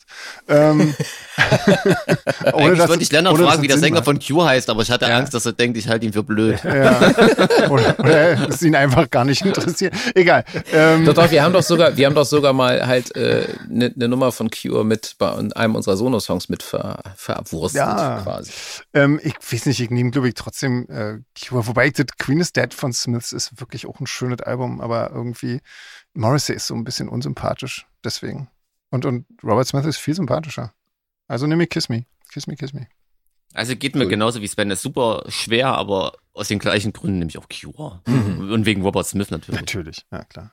Ähm, 0.46 0.94
Eigentlich 2.44 2.78
das, 2.78 2.88
wollte 2.88 3.02
ich 3.02 3.12
Lennart 3.12 3.38
fragen, 3.38 3.62
wie 3.62 3.68
der 3.68 3.78
Sänger 3.78 3.96
macht. 3.96 4.04
von 4.04 4.18
Cure 4.18 4.46
heißt, 4.46 4.68
aber 4.68 4.82
ich 4.82 4.90
hatte 4.90 5.06
ja. 5.06 5.16
Angst, 5.16 5.32
dass 5.32 5.46
er 5.46 5.52
denkt, 5.52 5.78
ich 5.78 5.88
halte 5.88 6.04
ihn 6.04 6.12
für 6.12 6.22
blöd. 6.22 6.62
Ja. 6.62 7.00
oder, 7.70 7.98
oder 7.98 8.48
es 8.48 8.62
ihn 8.62 8.74
einfach 8.74 9.08
gar 9.08 9.24
nicht 9.24 9.42
interessiert. 9.42 9.94
Egal. 10.14 10.44
Ähm, 10.72 11.06
doch, 11.06 11.14
doch, 11.14 11.30
wir 11.30 11.42
haben 11.42 11.52
doch 11.52 11.62
sogar, 11.62 11.96
wir 11.96 12.06
haben 12.06 12.14
doch 12.14 12.26
sogar 12.26 12.52
mal 12.52 12.86
halt 12.86 13.16
eine 13.16 13.24
äh, 13.24 13.48
ne, 13.68 13.92
ne 13.94 14.08
Nummer 14.08 14.32
von 14.32 14.50
Cure 14.50 14.84
mit 14.84 15.14
bei 15.18 15.32
einem 15.32 15.74
unserer 15.76 15.96
Sono-Songs 15.96 16.48
mit 16.48 16.62
ver, 16.62 16.98
verabwurstet 17.16 17.78
ja. 17.78 18.20
quasi. 18.22 18.52
Ähm, 18.92 19.13
ich 19.22 19.34
weiß 19.34 19.66
nicht, 19.66 19.80
ich 19.80 19.90
nehme, 19.90 20.10
glaube 20.10 20.28
ich, 20.28 20.34
trotzdem 20.34 20.88
äh, 20.88 21.18
Cure. 21.38 21.66
Wobei 21.66 21.90
das 21.90 22.06
Queen 22.18 22.40
is 22.40 22.52
Dead 22.52 22.72
von 22.72 22.92
Smiths 22.92 23.32
ist 23.32 23.60
wirklich 23.60 23.86
auch 23.86 24.00
ein 24.00 24.06
schönes 24.06 24.40
Album, 24.40 24.80
aber 24.80 25.10
irgendwie 25.10 25.60
Morrissey 26.14 26.54
ist 26.54 26.66
so 26.66 26.74
ein 26.74 26.84
bisschen 26.84 27.08
unsympathisch, 27.08 27.86
deswegen. 28.04 28.48
Und, 28.90 29.04
und 29.06 29.26
Robert 29.42 29.66
Smith 29.66 29.84
ist 29.84 29.98
viel 29.98 30.14
sympathischer. 30.14 30.72
Also 31.26 31.46
nehme 31.46 31.64
ich 31.64 31.70
Kiss 31.70 31.88
Me. 31.88 32.06
Kiss 32.32 32.46
Me, 32.46 32.56
Kiss 32.56 32.72
Me. 32.72 32.86
Also 33.52 33.76
geht 33.76 33.94
mir 33.94 34.04
cool. 34.04 34.10
genauso 34.10 34.40
wie 34.40 34.48
Sven. 34.48 34.70
ist 34.70 34.82
super 34.82 35.24
schwer, 35.28 35.68
aber 35.68 36.14
aus 36.32 36.48
den 36.48 36.58
gleichen 36.58 36.92
Gründen 36.92 37.18
nehme 37.20 37.30
ich 37.30 37.38
auch 37.38 37.48
Cure. 37.48 38.02
Mhm. 38.06 38.52
Und 38.52 38.66
wegen 38.66 38.82
Robert 38.82 39.06
Smith 39.06 39.30
natürlich. 39.30 39.60
Natürlich, 39.60 40.06
ja 40.10 40.24
klar. 40.24 40.52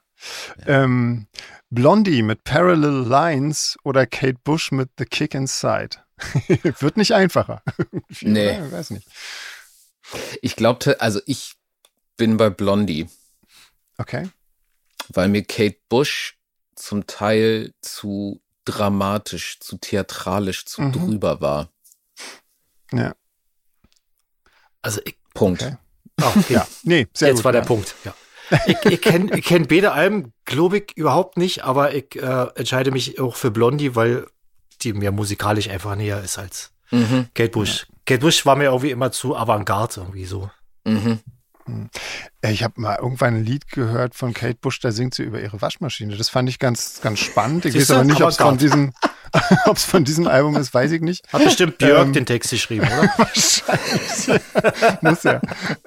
Ja. 0.60 0.84
Ähm, 0.84 1.28
Blondie 1.72 2.22
mit 2.22 2.44
Parallel 2.44 3.08
Lines 3.08 3.78
oder 3.84 4.06
Kate 4.06 4.38
Bush 4.44 4.72
mit 4.72 4.90
The 5.00 5.06
Kick 5.06 5.34
Inside. 5.34 5.98
Wird 6.80 6.98
nicht 6.98 7.14
einfacher. 7.14 7.64
nee. 8.22 8.60
Ich 8.60 8.72
weiß 8.72 8.90
nicht. 8.92 9.08
Ich 10.42 10.56
glaubte, 10.56 11.02
also 11.02 11.22
ich 11.26 11.54
bin 12.18 12.38
bei 12.38 12.50
Blondie. 12.50 13.08
Okay. 13.98 14.30
Weil 15.10 15.30
mir 15.30 15.44
Kate 15.44 15.78
Bush 15.90 16.38
zum 16.76 17.08
Teil 17.08 17.74
zu 17.82 18.42
dramatisch, 18.66 19.60
zu 19.60 19.78
theatralisch, 19.78 20.66
zu 20.66 20.82
mhm. 20.82 20.92
drüber 20.92 21.42
war. 21.42 21.70
Ja. 22.92 23.16
Also 24.82 25.02
ich. 25.06 25.18
Punkt. 25.34 25.62
Okay. 25.62 25.78
Oh, 26.22 26.34
ja. 26.50 26.68
Nee, 26.84 27.08
sehr 27.14 27.30
Jetzt 27.30 27.38
gut, 27.38 27.46
war 27.46 27.52
der 27.52 27.62
Punkt. 27.62 27.96
Ja. 28.04 28.14
ich 28.68 28.78
ich 28.84 29.02
kenne 29.02 29.38
ich 29.38 29.46
kenn 29.46 29.68
beide 29.68 29.94
Alben, 29.94 30.34
glaube 30.46 30.80
ich, 30.80 30.98
überhaupt 30.98 31.38
nicht, 31.38 31.64
aber 31.64 31.96
ich 31.96 32.16
äh, 32.16 32.48
entscheide 32.56 32.92
mich 32.92 33.20
auch 33.20 33.36
für 33.36 33.50
Blondie, 33.50 33.96
weil 33.96 34.28
die 34.84 34.94
mir 34.94 35.12
musikalisch 35.12 35.70
einfach 35.70 35.96
näher 35.96 36.22
ist 36.24 36.38
als 36.38 36.72
mhm. 36.92 37.28
Kate 37.34 37.52
Bush. 37.52 37.86
Ja. 37.88 37.96
Kate 38.06 38.22
Bush 38.22 38.46
war 38.46 38.56
mir 38.56 38.66
irgendwie 38.66 38.92
immer 38.92 39.12
zu 39.12 39.36
avantgarde 39.36 40.02
irgendwie 40.02 40.26
so. 40.26 40.50
Mhm. 40.86 41.20
Hm. 41.66 41.90
Ich 42.42 42.64
habe 42.64 42.80
mal 42.82 42.98
irgendwann 42.98 43.36
ein 43.36 43.46
Lied 43.46 43.70
gehört 43.70 44.16
von 44.16 44.34
Kate 44.34 44.58
Bush, 44.60 44.80
da 44.80 44.92
singt 44.92 45.14
sie 45.14 45.24
über 45.24 45.40
ihre 45.42 45.62
Waschmaschine. 45.62 46.18
Das 46.18 46.30
fand 46.30 46.50
ich 46.50 46.60
ganz, 46.60 47.02
ganz 47.02 47.20
spannend. 47.20 47.66
Ich 47.66 47.76
weiß 47.76 47.92
aber 47.92 48.04
nicht, 48.04 48.22
ob 48.22 48.30
es 48.30 48.38
von 48.38 48.58
diesem, 48.58 48.94
ob 49.66 49.78
es 49.78 49.86
von 49.86 50.04
diesem 50.04 50.28
Album 50.28 50.56
ist, 50.58 50.74
weiß 50.74 50.92
ich 50.92 51.02
nicht. 51.02 51.32
Hat 51.32 51.44
bestimmt 51.44 51.78
Björk 51.78 52.08
ähm, 52.08 52.14
den 52.14 52.26
Text 52.26 52.50
geschrieben, 52.50 52.86
oder? 52.88 53.12
Wahrscheinlich. 53.18 55.02
Muss 55.02 55.24
ja. 55.24 55.42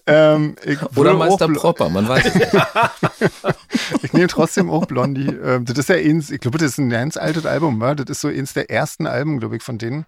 Ähm, 0.07 0.57
oder 0.97 1.15
Meister 1.15 1.49
Propper, 1.49 1.89
man 1.91 2.09
weiß 2.09 2.27
es 2.27 2.35
nicht. 2.35 2.51
ich 4.03 4.13
nehme 4.13 4.29
trotzdem 4.29 4.71
auch 4.71 4.87
Blondie. 4.87 5.29
Ähm, 5.29 5.65
das 5.65 5.79
ist 5.79 5.89
ja 5.89 5.97
eins, 5.97 6.31
ich 6.31 6.41
glaube, 6.41 6.59
das 6.59 6.73
ist 6.73 6.79
ein 6.79 6.91
ganz 6.91 7.17
altes 7.17 7.45
Album, 7.45 7.81
wa? 7.81 7.95
Das 7.95 8.09
ist 8.09 8.21
so 8.21 8.29
eins 8.29 8.55
der 8.55 8.71
ersten 8.71 9.07
Alben, 9.07 9.41
glaube 9.41 9.57
ich, 9.57 9.63
von 9.63 9.79
denen. 9.79 10.07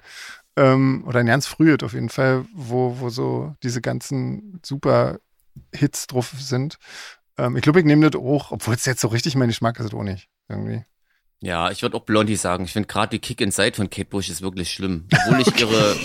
Ähm, 0.56 1.04
oder 1.06 1.20
ein 1.20 1.26
ganz 1.26 1.46
frühes 1.46 1.82
auf 1.82 1.92
jeden 1.92 2.08
Fall, 2.08 2.46
wo, 2.54 2.96
wo 3.00 3.10
so 3.10 3.54
diese 3.62 3.82
ganzen 3.82 4.60
super 4.64 5.18
Hits 5.74 6.06
drauf 6.06 6.32
sind. 6.38 6.78
Ähm, 7.36 7.56
ich 7.56 7.62
glaube, 7.62 7.80
ich 7.80 7.84
nehme 7.84 8.08
das 8.08 8.20
auch, 8.20 8.52
obwohl 8.52 8.74
es 8.74 8.86
jetzt 8.86 9.00
so 9.00 9.08
richtig 9.08 9.36
mein 9.36 9.48
Geschmack 9.48 9.78
ist, 9.78 9.92
auch 9.92 10.02
nicht. 10.02 10.28
Irgendwie. 10.48 10.84
Ja, 11.40 11.70
ich 11.70 11.82
würde 11.82 11.96
auch 11.96 12.02
Blondie 12.02 12.36
sagen. 12.36 12.64
Ich 12.64 12.72
finde 12.72 12.86
gerade 12.86 13.10
die 13.10 13.18
Kick 13.18 13.40
Inside 13.40 13.74
von 13.76 13.90
Kate 13.90 14.08
Bush 14.08 14.30
ist 14.30 14.40
wirklich 14.42 14.72
schlimm. 14.72 15.06
Obwohl 15.12 15.40
ich 15.42 15.60
ihre, 15.60 15.96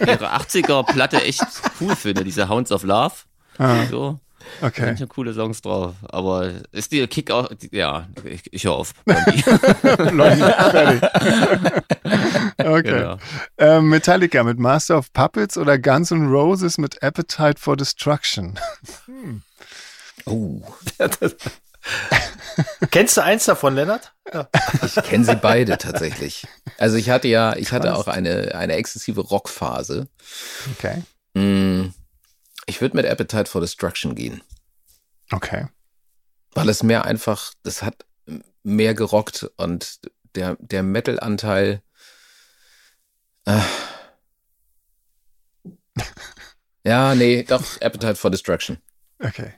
ihre 0.00 0.34
80er-Platte 0.34 1.22
echt 1.22 1.44
cool 1.80 1.94
finde, 1.94 2.24
diese 2.24 2.48
Hounds 2.48 2.72
of 2.72 2.82
Love. 2.82 3.14
Ah. 3.58 3.86
So. 3.86 4.20
Okay. 4.60 4.80
Da 4.80 4.86
sind 4.86 4.98
schon 4.98 5.08
coole 5.08 5.34
Songs 5.34 5.60
drauf. 5.62 5.94
Aber 6.08 6.52
ist 6.72 6.92
die 6.92 7.06
Kick 7.06 7.30
auch, 7.30 7.50
ja, 7.70 8.08
ich, 8.24 8.42
ich 8.52 8.64
höre 8.64 8.74
auf. 8.74 8.94
Blondie. 9.04 9.42
Blondie, 10.10 10.42
fertig. 10.42 11.02
okay. 12.58 12.82
Genau. 12.82 13.18
Ähm, 13.58 13.88
Metallica 13.88 14.42
mit 14.44 14.58
Master 14.58 14.98
of 14.98 15.12
Puppets 15.12 15.58
oder 15.58 15.78
Guns 15.78 16.10
N' 16.10 16.28
Roses 16.28 16.78
mit 16.78 17.02
Appetite 17.02 17.60
for 17.60 17.76
Destruction? 17.76 18.58
Hm. 19.06 19.42
Oh. 20.26 20.62
Kennst 22.90 23.16
du 23.16 23.22
eins 23.22 23.44
davon, 23.44 23.74
Lennart? 23.74 24.14
Ja. 24.32 24.48
Ich 24.84 24.94
kenne 25.04 25.24
sie 25.24 25.36
beide 25.36 25.78
tatsächlich. 25.78 26.46
Also 26.78 26.96
ich 26.96 27.10
hatte 27.10 27.28
ja, 27.28 27.54
ich 27.56 27.72
hatte 27.72 27.94
auch 27.94 28.08
eine, 28.08 28.54
eine 28.54 28.74
exzessive 28.74 29.20
Rockphase. 29.20 30.08
Okay. 30.72 31.02
Mm. 31.34 31.92
Ich 32.66 32.80
würde 32.80 32.96
mit 32.96 33.06
Appetite 33.06 33.46
for 33.46 33.60
Destruction 33.60 34.14
gehen. 34.14 34.42
Okay. 35.30 35.68
Weil 36.52 36.68
es 36.68 36.82
mehr 36.82 37.04
einfach, 37.04 37.52
das 37.62 37.82
hat 37.82 38.06
mehr 38.62 38.94
gerockt 38.94 39.48
und 39.56 40.00
der, 40.34 40.56
der 40.58 40.82
Metal-Anteil. 40.82 41.82
Äh, 43.44 43.60
ja, 46.84 47.14
nee, 47.14 47.42
doch, 47.44 47.80
Appetite 47.80 48.16
for 48.16 48.30
Destruction. 48.30 48.78
Okay. 49.22 49.52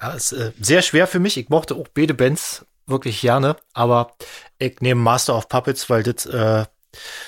Ja, 0.00 0.12
ist 0.12 0.32
äh, 0.32 0.52
sehr 0.60 0.82
schwer 0.82 1.06
für 1.06 1.18
mich. 1.18 1.36
Ich 1.36 1.48
mochte 1.48 1.74
auch 1.74 1.88
beide 1.88 2.14
Bands 2.14 2.64
wirklich 2.86 3.20
gerne, 3.20 3.56
aber 3.74 4.12
ich 4.58 4.80
nehme 4.80 5.00
Master 5.00 5.36
of 5.36 5.48
Puppets, 5.48 5.90
weil 5.90 6.02
das 6.02 6.26
äh, 6.26 6.64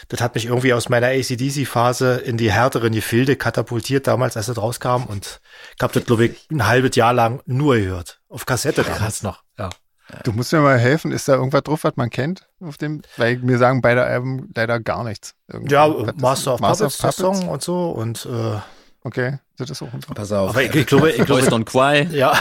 das 0.09 0.21
hat 0.21 0.35
mich 0.35 0.47
irgendwie 0.47 0.73
aus 0.73 0.89
meiner 0.89 1.09
ACDC-Phase 1.09 2.17
in 2.17 2.37
die 2.37 2.51
härteren 2.51 2.93
Gefilde 2.93 3.37
katapultiert, 3.37 4.07
damals, 4.07 4.37
als 4.37 4.47
das 4.47 4.59
rauskam. 4.59 5.05
Und 5.07 5.41
ich 5.77 5.83
habe 5.83 5.93
das, 5.93 6.05
glaube 6.05 6.27
ich, 6.27 6.49
ein 6.51 6.67
halbes 6.67 6.97
Jahr 6.97 7.13
lang 7.13 7.43
nur 7.47 7.77
gehört. 7.77 8.21
Auf 8.29 8.47
Kassette 8.47 8.83
damals 8.83 9.23
noch. 9.23 9.43
Ja. 9.59 9.71
Du 10.25 10.33
musst 10.33 10.53
mir 10.53 10.61
mal 10.61 10.79
helfen, 10.79 11.13
ist 11.13 11.29
da 11.29 11.35
irgendwas 11.35 11.63
drauf, 11.63 11.85
was 11.85 11.97
man 11.97 12.11
kennt 12.11 12.49
auf 12.61 12.77
dem? 12.79 13.03
Weil 13.17 13.37
mir 13.39 13.59
sagen 13.59 13.81
beide 13.81 14.03
Alben 14.03 14.51
leider 14.57 14.81
gar 14.81 15.05
nichts. 15.05 15.35
Irgendwie. 15.47 15.73
Ja, 15.73 15.87
Master 16.17 16.55
of 16.55 16.61
Master 16.61 16.87
Puppets, 16.87 17.05
of 17.05 17.17
Puppets, 17.17 17.17
Song 17.17 17.49
und 17.49 17.63
so 17.63 17.91
und 17.91 18.27
äh, 18.27 18.59
Okay, 19.03 19.39
das 19.57 19.71
ist 19.71 19.83
auch 19.83 19.93
ein 19.93 20.01
Pass 20.01 20.31
auf. 20.31 20.51
Aber 20.51 20.63
ich, 20.63 20.75
ich 20.75 20.87
glaube, 20.87 21.11
ich 21.11 21.25
glaube, 21.25 21.43
Don't 21.43 21.65
Cry. 21.65 22.07
Ja. 22.15 22.39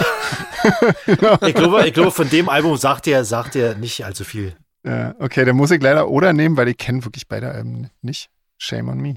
ich 1.08 1.56
glaube, 1.56 1.88
ich 1.88 1.94
glaube, 1.94 2.12
von 2.12 2.30
dem 2.30 2.50
Album 2.50 2.76
sagt 2.76 3.08
er, 3.08 3.24
sagt 3.24 3.56
er 3.56 3.76
nicht 3.76 4.04
allzu 4.06 4.26
viel. 4.26 4.56
Ja, 4.86 5.16
okay, 5.20 5.46
dann 5.46 5.56
muss 5.56 5.72
ich 5.72 5.82
leider 5.82 6.10
oder 6.10 6.34
nehmen, 6.34 6.58
weil 6.58 6.68
ich 6.68 6.78
kenne 6.78 7.06
wirklich 7.06 7.28
beide 7.28 7.50
Alben 7.52 7.90
nicht. 8.02 8.30
Shame 8.58 8.90
on 8.90 9.00
me. 9.00 9.16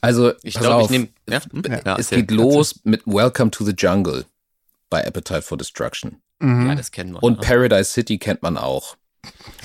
Also, 0.00 0.32
ich 0.42 0.54
glaube, 0.54 0.84
ich 0.84 0.90
nehme. 0.90 1.08
Ja? 1.28 1.40
Ja, 1.84 1.96
es 1.98 2.08
geht 2.10 2.30
los 2.30 2.80
mit 2.84 3.06
Welcome 3.06 3.50
to 3.50 3.64
the 3.64 3.74
Jungle 3.76 4.24
bei 4.90 5.06
Appetite 5.06 5.42
for 5.42 5.58
Destruction. 5.58 6.22
Mhm. 6.40 6.68
Ja, 6.68 6.74
das 6.74 6.90
kennen 6.90 7.12
wir. 7.12 7.22
Und 7.22 7.40
Paradise 7.40 7.90
City 7.90 8.18
kennt 8.18 8.42
man 8.42 8.56
auch. 8.56 8.96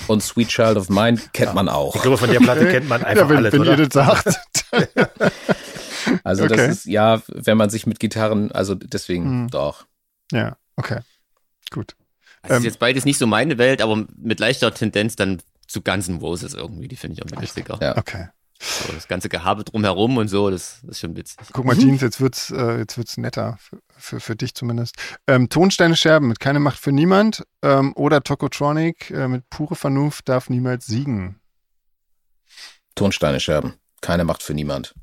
Und 0.06 0.22
Sweet 0.22 0.48
Child 0.48 0.76
of 0.76 0.88
Mine 0.88 1.20
kennt 1.32 1.50
ja. 1.50 1.54
man 1.54 1.68
auch. 1.68 1.94
Ich 1.94 2.02
glaube, 2.02 2.18
von 2.18 2.30
der 2.30 2.40
Platte 2.40 2.66
kennt 2.70 2.88
man 2.88 3.04
einfach 3.04 3.24
ja, 3.24 3.28
wenn, 3.28 3.36
alles, 3.38 3.52
wenn 3.52 3.60
oder? 3.60 3.78
ihr 3.78 3.88
das 3.88 3.92
sagt. 3.92 4.40
also 6.24 6.44
okay. 6.44 6.56
das 6.56 6.68
ist, 6.68 6.84
ja, 6.86 7.22
wenn 7.28 7.56
man 7.56 7.70
sich 7.70 7.86
mit 7.86 8.00
Gitarren, 8.00 8.52
also 8.52 8.74
deswegen 8.74 9.42
mhm. 9.42 9.48
doch. 9.48 9.86
Ja, 10.32 10.56
okay. 10.76 11.00
Gut. 11.70 11.96
Das 12.42 12.52
ähm, 12.52 12.58
ist 12.58 12.64
jetzt 12.64 12.78
beides 12.78 13.04
nicht 13.04 13.18
so 13.18 13.26
meine 13.26 13.58
Welt, 13.58 13.82
aber 13.82 14.06
mit 14.16 14.40
leichter 14.40 14.72
Tendenz 14.72 15.16
dann 15.16 15.42
zu 15.66 15.82
Guns 15.82 16.08
N' 16.08 16.18
Roses 16.18 16.54
irgendwie. 16.54 16.88
Die 16.88 16.96
finde 16.96 17.20
ich 17.20 17.24
auch 17.24 17.40
lustiger. 17.40 17.78
Ja. 17.80 17.96
Okay. 17.96 18.28
So, 18.62 18.92
das 18.92 19.08
ganze 19.08 19.30
Gehabe 19.30 19.64
drumherum 19.64 20.18
und 20.18 20.28
so, 20.28 20.50
das, 20.50 20.80
das 20.82 20.90
ist 20.90 21.00
schon 21.00 21.16
witzig. 21.16 21.38
Guck 21.52 21.64
mal, 21.64 21.78
Jeans, 21.78 22.02
jetzt 22.02 22.20
wird's, 22.20 22.50
äh, 22.50 22.76
jetzt 22.78 22.98
wird's 22.98 23.16
netter, 23.16 23.56
für, 23.58 23.78
für, 23.96 24.20
für 24.20 24.36
dich 24.36 24.54
zumindest. 24.54 24.96
Ähm, 25.26 25.48
Tonsteine 25.48 25.96
Scherben 25.96 26.28
mit 26.28 26.40
keine 26.40 26.60
Macht 26.60 26.78
für 26.78 26.92
niemand 26.92 27.42
ähm, 27.62 27.94
oder 27.96 28.22
Tokotronic 28.22 29.10
äh, 29.12 29.28
mit 29.28 29.48
pure 29.48 29.76
Vernunft 29.76 30.28
darf 30.28 30.50
niemals 30.50 30.86
siegen. 30.86 31.40
Tonsteine 32.96 33.40
Scherben. 33.40 33.74
Keine 34.02 34.24
Macht 34.24 34.42
für 34.42 34.52
niemand. 34.52 34.94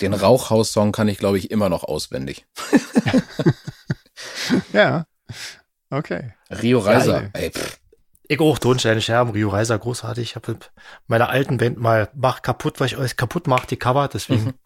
Den 0.00 0.14
Rauchhaus-Song 0.14 0.92
kann 0.92 1.08
ich, 1.08 1.18
glaube 1.18 1.38
ich, 1.38 1.50
immer 1.50 1.68
noch 1.68 1.84
auswendig. 1.84 2.46
ja. 4.72 5.06
Okay. 5.90 6.32
Rio 6.50 6.78
Reiser. 6.80 7.30
Ey. 7.32 7.52
Ich 8.26 8.40
auch 8.40 8.58
Tonsteine 8.58 9.02
Scherben, 9.02 9.32
Rio 9.32 9.50
Reiser, 9.50 9.78
großartig. 9.78 10.30
Ich 10.30 10.36
habe 10.36 10.52
mit 10.52 10.72
meiner 11.06 11.28
alten 11.28 11.58
Band 11.58 11.78
mal 11.78 12.08
Mach 12.14 12.42
kaputt, 12.42 12.80
weil 12.80 12.86
ich 12.86 12.96
euch 12.96 13.16
kaputt 13.16 13.46
mache, 13.46 13.66
die 13.66 13.76
Cover, 13.76 14.08
deswegen 14.12 14.54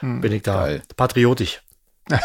Hm. 0.00 0.22
bin 0.22 0.32
ich 0.32 0.42
da 0.42 0.64
Geil. 0.64 0.82
patriotisch. 0.96 1.60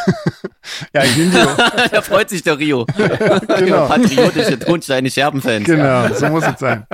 Ja, 0.94 1.04
ich 1.04 1.18
nehme 1.18 1.32
dir. 1.32 1.58
da 1.92 2.02
freut 2.02 2.30
sich 2.30 2.42
der 2.42 2.58
Rio. 2.58 2.86
genau. 2.86 3.88
Patriotische 3.88 4.58
Tonsteine 4.58 5.12
Scherbenfans. 5.12 5.66
Genau, 5.66 6.08
so 6.14 6.28
muss 6.30 6.46
es 6.46 6.58
sein. 6.60 6.88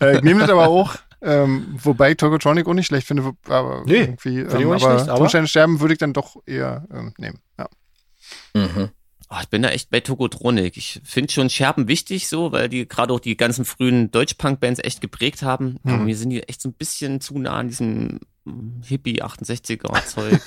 Äh, 0.00 0.16
ich 0.16 0.22
nehme 0.22 0.40
das 0.42 0.50
aber 0.50 0.68
auch, 0.68 0.94
ähm, 1.22 1.74
wobei 1.82 2.10
ich 2.12 2.16
Tokotronic 2.16 2.66
auch 2.66 2.74
nicht 2.74 2.86
schlecht 2.86 3.06
finde, 3.06 3.32
aber 3.48 3.82
Nee, 3.86 3.94
irgendwie, 4.00 4.40
finde 4.44 4.56
ich 4.58 4.62
ähm, 4.62 4.68
auch 4.70 4.74
nicht 4.74 4.84
aber 4.84 4.94
schlecht, 4.96 5.08
aber- 5.10 5.18
Tonsteine 5.18 5.46
sterben 5.48 5.80
würde 5.80 5.94
ich 5.94 5.98
dann 5.98 6.12
doch 6.12 6.36
eher 6.46 6.86
ähm, 6.92 7.14
nehmen. 7.18 7.38
Ja. 7.58 7.68
Mhm. 8.54 8.90
Oh, 9.28 9.36
ich 9.42 9.48
bin 9.48 9.62
da 9.62 9.70
echt 9.70 9.90
bei 9.90 9.98
Tokotronik. 9.98 10.76
Ich 10.76 11.00
finde 11.02 11.32
schon 11.32 11.50
Scherben 11.50 11.88
wichtig 11.88 12.28
so, 12.28 12.52
weil 12.52 12.68
die 12.68 12.86
gerade 12.86 13.12
auch 13.12 13.18
die 13.18 13.36
ganzen 13.36 13.64
frühen 13.64 14.12
Deutsch-Punk-Bands 14.12 14.78
echt 14.84 15.00
geprägt 15.00 15.42
haben. 15.42 15.78
Aber 15.82 15.94
Hm. 15.94 16.04
mir 16.04 16.16
sind 16.16 16.30
die 16.30 16.44
echt 16.44 16.62
so 16.62 16.68
ein 16.68 16.74
bisschen 16.74 17.20
zu 17.20 17.36
nah 17.36 17.56
an 17.56 17.66
diesem 17.66 18.20
mm, 18.44 18.82
Hippie-68er-Zeug. 18.84 20.40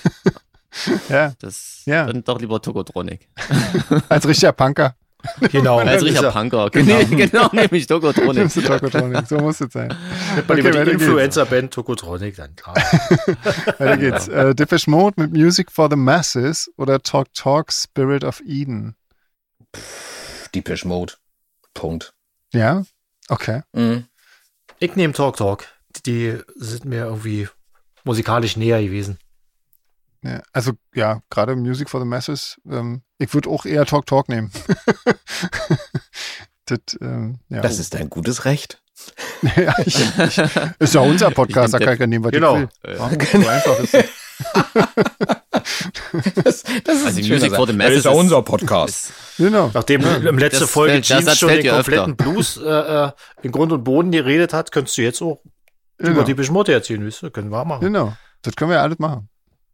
ja, 1.10 1.34
Das 1.40 1.82
Ja. 1.86 2.06
dann 2.06 2.24
doch 2.24 2.40
lieber 2.40 2.62
Tokotronik. 2.62 3.28
als 4.08 4.26
richtiger 4.28 4.54
Punker 4.54 4.96
Genau. 5.52 5.80
Als 5.80 6.04
richtiger 6.04 6.32
Punker. 6.32 6.70
Genau, 6.70 7.00
genau 7.10 7.50
nämlich 7.54 7.88
Tokotronik. 7.88 8.36
nimmst 8.36 8.58
du 8.58 8.62
Tokotronic. 8.62 9.28
So 9.28 9.38
muss 9.38 9.60
es 9.60 9.74
sein. 9.74 9.94
Mal 10.48 10.56
lieber 10.56 10.86
die. 10.86 10.92
Influencer-Band 10.92 11.74
Tokotronic, 11.74 12.36
dann 12.38 12.56
klar. 12.56 12.76
Weiter 12.76 13.98
geht's. 13.98 14.28
Äh, 14.28 14.56
Depeche 14.56 14.90
Mode 14.90 15.22
mit 15.22 15.34
Music 15.34 15.72
for 15.72 15.90
the 15.90 15.96
Masses 15.98 16.72
oder 16.78 17.02
Talk 17.02 17.34
Talk 17.34 17.72
Spirit 17.72 18.24
of 18.24 18.42
Eden. 18.46 18.96
Deepish 20.56 20.86
Mode. 20.86 21.14
Punkt. 21.74 22.14
Ja? 22.54 22.84
Okay. 23.28 23.62
Mhm. 23.74 24.06
Ich 24.80 24.96
nehme 24.96 25.14
Talk 25.14 25.38
Talk. 25.38 25.66
Die 26.06 26.38
sind 26.56 26.86
mir 26.86 27.06
irgendwie 27.06 27.48
musikalisch 28.04 28.56
näher 28.58 28.82
gewesen. 28.82 29.20
Ja, 30.22 30.42
also 30.52 30.74
ja, 30.94 31.22
gerade 31.30 31.56
Music 31.56 31.90
for 31.90 32.00
the 32.02 32.06
Masses. 32.06 32.60
Ähm, 32.70 33.04
ich 33.18 33.34
würde 33.34 33.50
auch 33.50 33.66
eher 33.66 33.86
Talk 33.86 34.06
Talk 34.06 34.28
nehmen. 34.30 34.52
das, 36.66 36.80
ähm, 37.02 37.40
ja. 37.50 37.62
Das 37.62 37.80
ist 37.80 37.96
ein 37.96 38.10
gutes 38.10 38.46
Recht. 38.46 38.82
ja, 39.56 39.74
ich, 39.86 39.98
ich, 39.98 40.42
ist 40.80 40.94
ja 40.94 41.00
unser 41.02 41.32
Podcast, 41.32 41.74
da 41.74 41.80
kann 41.80 41.94
ich 41.94 42.00
ja 42.02 42.08
nehmen, 42.08 42.26
was 42.26 42.32
Genau. 42.32 42.58
ich 42.58 42.62
will. 42.84 42.96
Ja, 42.98 43.10
so 43.10 43.48
einfach 43.48 43.80
ist 43.80 43.94
es. 43.94 44.06
Das, 46.36 46.64
das 46.64 46.96
ist 46.96 47.06
Also 47.06 47.20
ein 47.20 47.28
Music 47.28 47.54
for 47.56 47.68
the. 47.68 47.74
Masses 47.74 47.90
Das 47.90 47.98
ist 48.00 48.06
ja 48.06 48.12
unser 48.12 48.42
Podcast. 48.42 49.10
Ist, 49.10 49.14
Genau. 49.38 49.70
Nachdem 49.74 50.02
im 50.02 50.38
letzte 50.38 50.62
das 50.62 50.70
Folge 50.70 50.94
fällt- 50.94 51.06
Jeans 51.06 51.38
schon 51.38 51.50
den 51.50 51.68
kompletten 51.70 52.16
Blues 52.16 52.58
äh, 52.58 52.68
äh, 52.70 53.12
in 53.42 53.52
Grund 53.52 53.72
und 53.72 53.84
Boden 53.84 54.12
geredet 54.12 54.54
hat, 54.54 54.72
könntest 54.72 54.98
du 54.98 55.02
jetzt 55.02 55.22
auch 55.22 55.42
über 55.98 56.10
Genau. 56.12 56.24
die 56.24 56.34
Beschmutte 56.34 56.74
erzählen, 56.74 57.06
wisst 57.06 57.24
ihr? 57.24 57.30
Können 57.32 57.50
wir 57.52 57.60
auch 57.62 57.66
machen. 57.66 57.82
genau. 57.82 58.14
Das 58.42 58.56
können 58.56 58.72
wir 58.72 58.76
ja 58.78 58.84
alles 58.84 59.00
machen. 59.00 59.30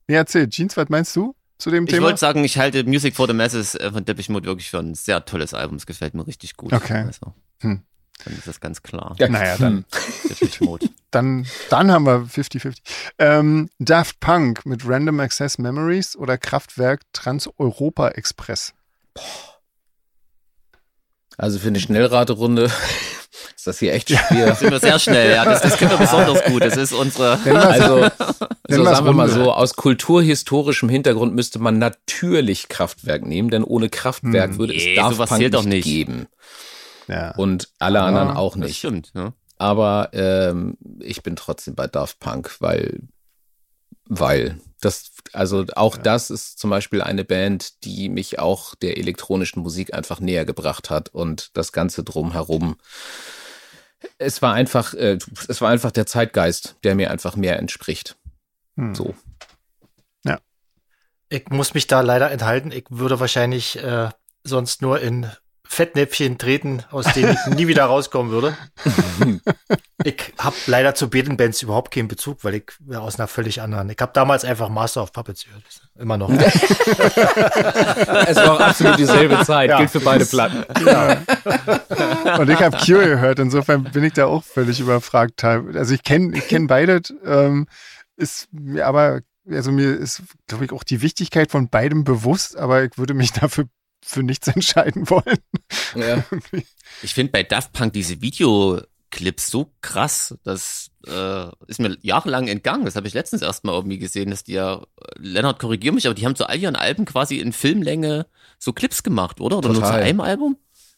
Ja, 0.09 0.17
erzähl. 0.17 0.47
Jeans, 0.49 0.75
was 0.77 0.89
meinst 0.89 1.15
du 1.15 1.35
zu 1.57 1.71
dem 1.71 1.85
ich 1.85 1.91
Thema? 1.91 2.07
wollte 2.07 2.19
sagen, 2.19 2.43
ich 2.43 2.57
halte 2.57 2.83
Music 2.83 3.15
for 3.15 3.27
the 3.27 3.33
Masses 3.33 3.75
äh, 3.75 3.91
von 3.91 4.03
Depeche 4.05 4.31
Mode 4.31 4.45
wirklich 4.45 4.69
für 4.69 4.79
ein 4.79 4.93
sehr 4.95 5.23
tolles 5.25 5.53
Album. 5.53 5.77
Es 5.77 5.85
gefällt 5.85 6.13
mir 6.13 6.27
richtig 6.27 6.55
gut. 6.57 6.73
Okay. 6.73 7.03
Also, 7.07 7.33
Hm. 7.61 7.81
Dann 8.23 8.33
ist 8.33 8.47
das 8.47 8.61
ganz 8.61 8.81
klar. 8.81 9.13
Ja, 9.19 9.27
Naja, 9.27 9.57
dann. 9.57 9.83
Depeche 10.29 10.63
Mode. 10.63 10.87
Dann, 11.11 11.45
dann 11.69 11.91
haben 11.91 12.05
wir 12.05 12.25
50-50. 12.27 12.77
Ähm, 13.19 13.69
Daft 13.79 14.19
Punk 14.19 14.65
mit 14.65 14.87
Random 14.87 15.19
Access 15.19 15.57
Memories 15.57 16.15
oder 16.15 16.37
Kraftwerk 16.37 17.01
Trans-Europa 17.13 18.09
Express. 18.09 18.73
Also 21.37 21.59
für 21.59 21.67
eine 21.67 21.79
Schnellraterunde 21.79 22.71
ist 23.55 23.67
das 23.67 23.79
hier 23.79 23.93
echt 23.93 24.09
schwer. 24.09 24.55
Sind 24.55 24.71
wir 24.71 24.79
sehr 24.79 24.99
schnell, 24.99 25.31
ja. 25.33 25.45
Das, 25.45 25.61
das 25.61 25.77
können 25.77 25.91
wir 25.91 25.97
besonders 25.97 26.43
gut. 26.45 26.63
Das 26.63 26.77
ist 26.77 26.93
unsere. 26.93 27.39
Also, 27.45 28.07
so 28.67 28.83
sagen 28.83 29.05
wir 29.05 29.13
mal 29.13 29.29
so, 29.29 29.51
aus 29.51 29.75
kulturhistorischem 29.75 30.89
Hintergrund 30.89 31.33
müsste 31.35 31.59
man 31.59 31.77
natürlich 31.77 32.67
Kraftwerk 32.69 33.25
nehmen, 33.25 33.49
denn 33.49 33.63
ohne 33.63 33.89
Kraftwerk 33.89 34.51
Hm. 34.51 34.57
würde 34.57 34.73
Nee, 34.73 34.91
es 34.91 34.95
Daft 34.95 35.13
sowas 35.15 35.29
Punk 35.29 35.41
nicht 35.41 35.65
nicht. 35.65 35.83
geben. 35.85 36.27
ja. 37.07 37.31
Und 37.35 37.69
alle 37.79 38.01
anderen 38.01 38.29
Ja, 38.29 38.35
auch 38.35 38.53
Das 38.55 38.65
nicht. 38.67 38.77
stimmt, 38.77 39.11
ja. 39.15 39.33
Aber 39.57 40.09
ähm, 40.13 40.77
ich 40.99 41.23
bin 41.23 41.35
trotzdem 41.35 41.75
bei 41.75 41.87
Daft 41.87 42.19
Punk, 42.19 42.55
weil, 42.59 42.99
weil 44.07 44.59
das, 44.81 45.11
also 45.33 45.65
auch 45.75 45.97
das 45.97 46.29
ist 46.29 46.59
zum 46.59 46.69
Beispiel 46.69 47.01
eine 47.01 47.23
Band, 47.23 47.83
die 47.83 48.09
mich 48.09 48.39
auch 48.39 48.75
der 48.75 48.97
elektronischen 48.97 49.61
Musik 49.61 49.93
einfach 49.93 50.19
näher 50.19 50.45
gebracht 50.45 50.89
hat 50.89 51.09
und 51.09 51.55
das 51.57 51.71
Ganze 51.71 52.03
drumherum. 52.03 52.77
Es 54.17 54.41
war 54.41 54.53
einfach, 54.53 54.93
äh, 54.93 55.17
es 55.47 55.61
war 55.61 55.69
einfach 55.69 55.91
der 55.91 56.05
Zeitgeist, 56.05 56.75
der 56.83 56.95
mir 56.95 57.11
einfach 57.11 57.35
mehr 57.35 57.57
entspricht. 57.57 58.17
Hm. 58.75 58.93
So. 58.93 59.15
Ich 61.29 61.49
muss 61.49 61.73
mich 61.73 61.87
da 61.87 62.01
leider 62.01 62.31
enthalten. 62.31 62.71
Ich 62.71 62.85
würde 62.89 63.19
wahrscheinlich 63.19 63.81
äh, 63.81 64.09
sonst 64.43 64.81
nur 64.81 65.01
in 65.01 65.29
Fettnäpfchen 65.67 66.37
treten, 66.37 66.83
aus 66.91 67.05
denen 67.13 67.33
ich 67.33 67.55
nie 67.55 67.67
wieder 67.67 67.85
rauskommen 67.85 68.31
würde. 68.31 68.55
Ich 70.03 70.33
habe 70.37 70.55
leider 70.67 70.93
zu 70.93 71.09
beiden 71.09 71.35
Bands 71.35 71.63
überhaupt 71.63 71.91
keinen 71.91 72.07
Bezug, 72.07 72.43
weil 72.43 72.53
ich 72.55 72.65
ja, 72.87 72.99
aus 72.99 73.17
einer 73.17 73.27
völlig 73.27 73.61
anderen. 73.61 73.89
Ich 73.89 73.97
habe 73.99 74.11
damals 74.13 74.45
einfach 74.45 74.69
Master 74.69 75.01
of 75.01 75.11
Puppets 75.13 75.45
gehört. 75.45 75.63
Immer 75.97 76.17
noch. 76.17 76.29
es 78.27 78.35
war 78.35 78.51
auch 78.53 78.59
absolut 78.59 78.99
dieselbe 78.99 79.43
Zeit, 79.43 79.71
Ja. 79.71 79.77
gilt 79.77 79.89
für 79.89 80.01
beide 80.01 80.25
Platten. 80.25 80.63
Und 82.39 82.49
ich 82.49 82.59
habe 82.59 82.77
Cure 82.77 83.07
gehört, 83.07 83.39
insofern 83.39 83.83
bin 83.85 84.03
ich 84.03 84.13
da 84.13 84.25
auch 84.25 84.43
völlig 84.43 84.79
überfragt. 84.79 85.43
Also 85.43 85.93
ich 85.95 86.03
kenne 86.03 86.37
ich 86.37 86.47
kenn 86.47 86.67
beide, 86.67 87.01
ähm, 87.25 87.67
ist 88.15 88.47
mir 88.51 88.85
aber, 88.85 89.21
also 89.49 89.71
mir 89.71 89.95
ist, 89.95 90.23
glaube 90.47 90.65
ich, 90.65 90.71
auch 90.71 90.83
die 90.83 91.01
Wichtigkeit 91.01 91.51
von 91.51 91.69
beidem 91.69 92.03
bewusst, 92.03 92.57
aber 92.57 92.83
ich 92.83 92.97
würde 92.97 93.13
mich 93.13 93.31
dafür 93.33 93.65
für 94.05 94.23
nichts 94.23 94.47
entscheiden 94.55 95.09
wollen. 95.09 95.39
Ja. 95.95 96.23
Ich 97.01 97.13
finde 97.13 97.31
bei 97.33 97.43
Daft 97.43 97.73
Punk 97.73 97.91
diese 97.91 98.21
Videoclips 98.21 99.47
so 99.47 99.73
krass, 99.81 100.35
das 100.43 100.91
äh, 101.05 101.47
ist 101.67 101.79
mir 101.79 101.97
jahrelang 102.01 102.47
entgangen. 102.47 102.85
Das 102.85 102.95
habe 102.95 103.07
ich 103.07 103.13
letztens 103.13 103.41
erst 103.41 103.65
mal 103.65 103.73
irgendwie 103.73 103.97
gesehen, 103.97 104.29
dass 104.29 104.43
die 104.43 104.53
ja, 104.53 104.75
äh, 104.75 104.81
Lennart, 105.17 105.59
korrigier 105.59 105.91
mich, 105.91 106.05
aber 106.05 106.13
die 106.13 106.25
haben 106.25 106.35
zu 106.35 106.47
all 106.47 106.57
ihren 106.57 106.75
Alben 106.77 107.05
quasi 107.05 107.39
in 107.39 107.51
Filmlänge 107.51 108.27
so 108.59 108.71
Clips 108.71 109.03
gemacht, 109.03 109.41
oder? 109.41 109.57
Oder 109.57 109.69
nur 109.69 109.75
zu 109.75 109.81
Total. 109.81 110.03
einem 110.03 110.21
Album? 110.21 110.57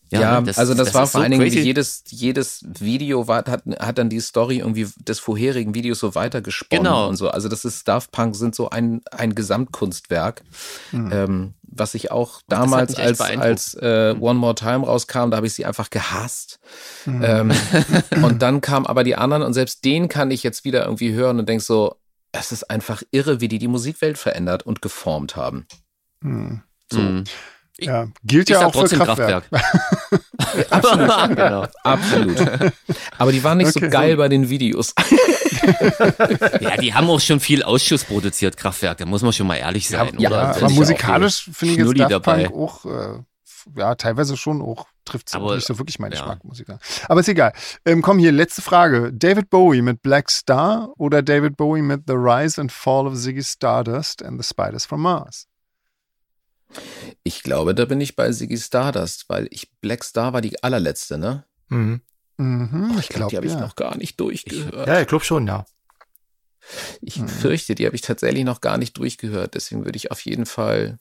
Ja, 0.09 0.41
also 0.55 0.73
das, 0.73 0.93
war 0.93 1.03
ist 1.03 1.11
vor 1.11 1.19
so 1.19 1.19
allen 1.19 1.31
Dingen 1.31 1.45
jedes, 1.51 2.03
jedes 2.09 2.63
Video 2.79 3.27
war, 3.27 3.43
hat, 3.45 3.63
hat 3.79 3.97
dann 3.97 4.09
die 4.09 4.21
Story 4.21 4.59
irgendwie 4.59 4.87
des 4.99 5.19
vorherigen 5.19 5.73
Videos 5.73 5.99
so 5.99 6.15
weitergesponnen 6.15 6.85
Genau. 6.85 7.09
und 7.09 7.17
so. 7.17 7.29
Also 7.29 7.49
das 7.49 7.65
ist 7.65 7.87
Daft 7.87 8.11
Punk 8.11 8.35
sind 8.35 8.55
so 8.55 8.69
ein, 8.69 9.01
ein 9.11 9.35
Gesamtkunstwerk, 9.35 10.43
ähm, 10.93 11.55
was 11.79 11.93
ich 11.93 12.11
auch 12.11 12.41
damals 12.47 12.95
als, 12.95 13.21
als 13.21 13.73
äh, 13.75 14.15
One 14.19 14.39
More 14.39 14.55
Time 14.55 14.85
rauskam, 14.85 15.29
da 15.29 15.37
habe 15.37 15.47
ich 15.47 15.53
sie 15.53 15.65
einfach 15.65 15.89
gehasst. 15.89 16.59
Ähm, 17.05 17.51
und 18.23 18.41
dann 18.41 18.61
kamen 18.61 18.85
aber 18.85 19.03
die 19.03 19.15
anderen 19.15 19.43
und 19.43 19.53
selbst 19.53 19.85
den 19.85 20.07
kann 20.09 20.31
ich 20.31 20.43
jetzt 20.43 20.65
wieder 20.65 20.85
irgendwie 20.85 21.13
hören 21.13 21.39
und 21.39 21.49
denk 21.49 21.61
so, 21.61 21.95
es 22.31 22.51
ist 22.51 22.69
einfach 22.69 23.03
irre, 23.11 23.41
wie 23.41 23.47
die 23.47 23.59
die 23.59 23.67
Musikwelt 23.67 24.17
verändert 24.17 24.63
und 24.63 24.81
geformt 24.81 25.35
haben. 25.35 25.65
Hm. 26.21 26.61
So. 26.91 26.99
Mhm. 26.99 27.23
Ja, 27.79 28.07
gilt 28.23 28.49
Ich 28.49 28.55
ja 28.55 28.65
auch 28.65 28.71
für 28.71 28.79
trotzdem 28.79 28.99
Kraftwerk. 28.99 29.49
Kraftwerk. 30.69 31.29
genau. 31.35 31.65
Absolut. 31.83 32.37
Aber 33.17 33.31
die 33.31 33.43
waren 33.43 33.59
nicht 33.59 33.75
Okay, 33.75 33.85
so 33.85 33.89
geil 33.91 34.11
so. 34.11 34.17
bei 34.17 34.29
den 34.29 34.49
Videos. 34.49 34.93
Ja, 36.61 36.77
die 36.77 36.93
haben 36.93 37.09
auch 37.09 37.19
schon 37.19 37.39
viel 37.39 37.63
Ausschuss 37.63 38.03
produziert, 38.05 38.55
Kraftwerk, 38.55 38.99
da 38.99 39.05
muss 39.05 39.21
man 39.21 39.33
schon 39.33 39.47
mal 39.47 39.55
ehrlich 39.55 39.89
sein. 39.89 40.15
ja, 40.17 40.29
oder? 40.29 40.41
Ja, 40.41 40.55
aber 40.55 40.69
musikalisch 40.69 41.49
finde 41.51 41.73
ich 41.73 41.79
jetzt 41.79 41.99
Daft 41.99 42.11
dabei. 42.11 42.43
Punk 42.45 42.55
auch, 42.55 42.85
äh, 42.85 43.19
ja, 43.75 43.95
teilweise 43.95 44.37
schon 44.37 44.61
auch, 44.61 44.87
trifft 45.03 45.27
es 45.27 45.33
Aber, 45.33 45.55
nicht 45.55 45.67
so 45.67 45.77
wirklich 45.77 45.99
meinen 45.99 46.13
ja. 46.13 46.19
Geschmack, 46.19 46.43
muss 46.43 46.59
ich 46.59 46.67
sagen. 46.67 46.79
Aber 47.09 47.19
ist 47.19 47.27
egal. 47.27 47.53
Ähm, 47.85 48.01
komm 48.01 48.19
hier, 48.19 48.31
letzte 48.31 48.61
Frage. 48.61 49.11
David 49.13 49.49
Bowie 49.49 49.81
mit 49.81 50.01
Black 50.01 50.31
Star 50.31 50.89
oder 50.97 51.21
David 51.21 51.57
Bowie 51.57 51.81
mit 51.81 52.03
The 52.07 52.13
Rise 52.13 52.61
and 52.61 52.71
Fall 52.71 53.07
of 53.07 53.15
Ziggy 53.15 53.43
Stardust 53.43 54.23
and 54.23 54.41
the 54.41 54.47
Spiders 54.47 54.85
from 54.85 55.01
Mars? 55.01 55.47
Ich 57.23 57.43
glaube, 57.43 57.73
da 57.73 57.85
bin 57.85 58.01
ich 58.01 58.15
bei 58.15 58.31
Ziggy 58.31 58.57
Stardust, 58.57 59.25
weil 59.29 59.47
ich 59.51 59.71
Black 59.81 60.03
Star 60.03 60.33
war 60.33 60.41
die 60.41 60.61
allerletzte, 60.63 61.17
ne? 61.17 61.45
Mhm. 61.69 62.01
Mhm, 62.37 62.93
Oh, 62.95 62.99
ich 62.99 63.09
glaube, 63.09 63.31
die 63.31 63.37
habe 63.37 63.47
ich 63.47 63.53
ja. 63.53 63.59
noch 63.59 63.75
gar 63.75 63.97
nicht 63.97 64.19
durchgehört. 64.19 64.87
Ja, 64.87 65.01
ich 65.01 65.07
glaube 65.07 65.25
schon, 65.25 65.47
ja. 65.47 65.65
Ich 67.01 67.15
hm. 67.15 67.27
fürchte, 67.27 67.75
die 67.75 67.85
habe 67.85 67.95
ich 67.95 68.01
tatsächlich 68.01 68.43
noch 68.43 68.61
gar 68.61 68.77
nicht 68.77 68.97
durchgehört. 68.97 69.55
Deswegen 69.55 69.85
würde 69.85 69.97
ich 69.97 70.11
auf 70.11 70.21
jeden 70.21 70.45
Fall 70.45 70.99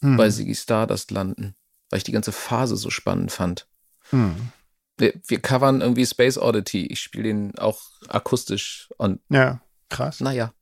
hm. 0.00 0.16
bei 0.16 0.30
Ziggy 0.30 0.54
Stardust 0.54 1.10
landen, 1.10 1.56
weil 1.90 1.98
ich 1.98 2.04
die 2.04 2.12
ganze 2.12 2.32
Phase 2.32 2.76
so 2.76 2.90
spannend 2.90 3.32
fand. 3.32 3.66
Hm. 4.10 4.52
Wir, 4.98 5.14
wir 5.26 5.40
covern 5.40 5.80
irgendwie 5.80 6.06
Space 6.06 6.38
Oddity. 6.38 6.86
Ich 6.86 7.00
spiele 7.00 7.24
den 7.24 7.58
auch 7.58 7.82
akustisch 8.08 8.88
und. 8.96 9.20
Ja, 9.28 9.60
krass. 9.88 10.20
Naja. 10.20 10.52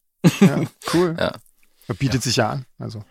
Ja, 0.40 0.62
cool. 0.92 1.16
ja. 1.20 1.34
Bietet 1.88 2.14
ja. 2.14 2.20
sich 2.20 2.36
ja 2.36 2.50
an. 2.50 2.66
Also. 2.78 3.04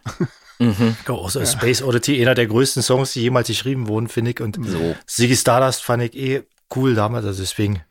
Mhm. 0.60 0.96
Also 1.08 1.40
ja. 1.40 1.46
Space 1.46 1.82
Oddity, 1.82 2.22
einer 2.22 2.36
der 2.36 2.48
größten 2.48 2.84
Songs, 2.84 3.14
die 3.14 3.22
jemals 3.22 3.48
geschrieben 3.48 3.88
wurden, 3.88 4.08
finde 4.08 4.32
ich. 4.32 4.42
Und 4.42 4.58
so. 4.66 4.96
Ziggy 5.08 5.36
Stardust 5.36 5.84
fand 5.84 6.04
ich 6.04 6.16
eh 6.16 6.44
cool 6.76 6.96
damals. 6.96 7.26
Also 7.26 7.42
deswegen. 7.42 7.84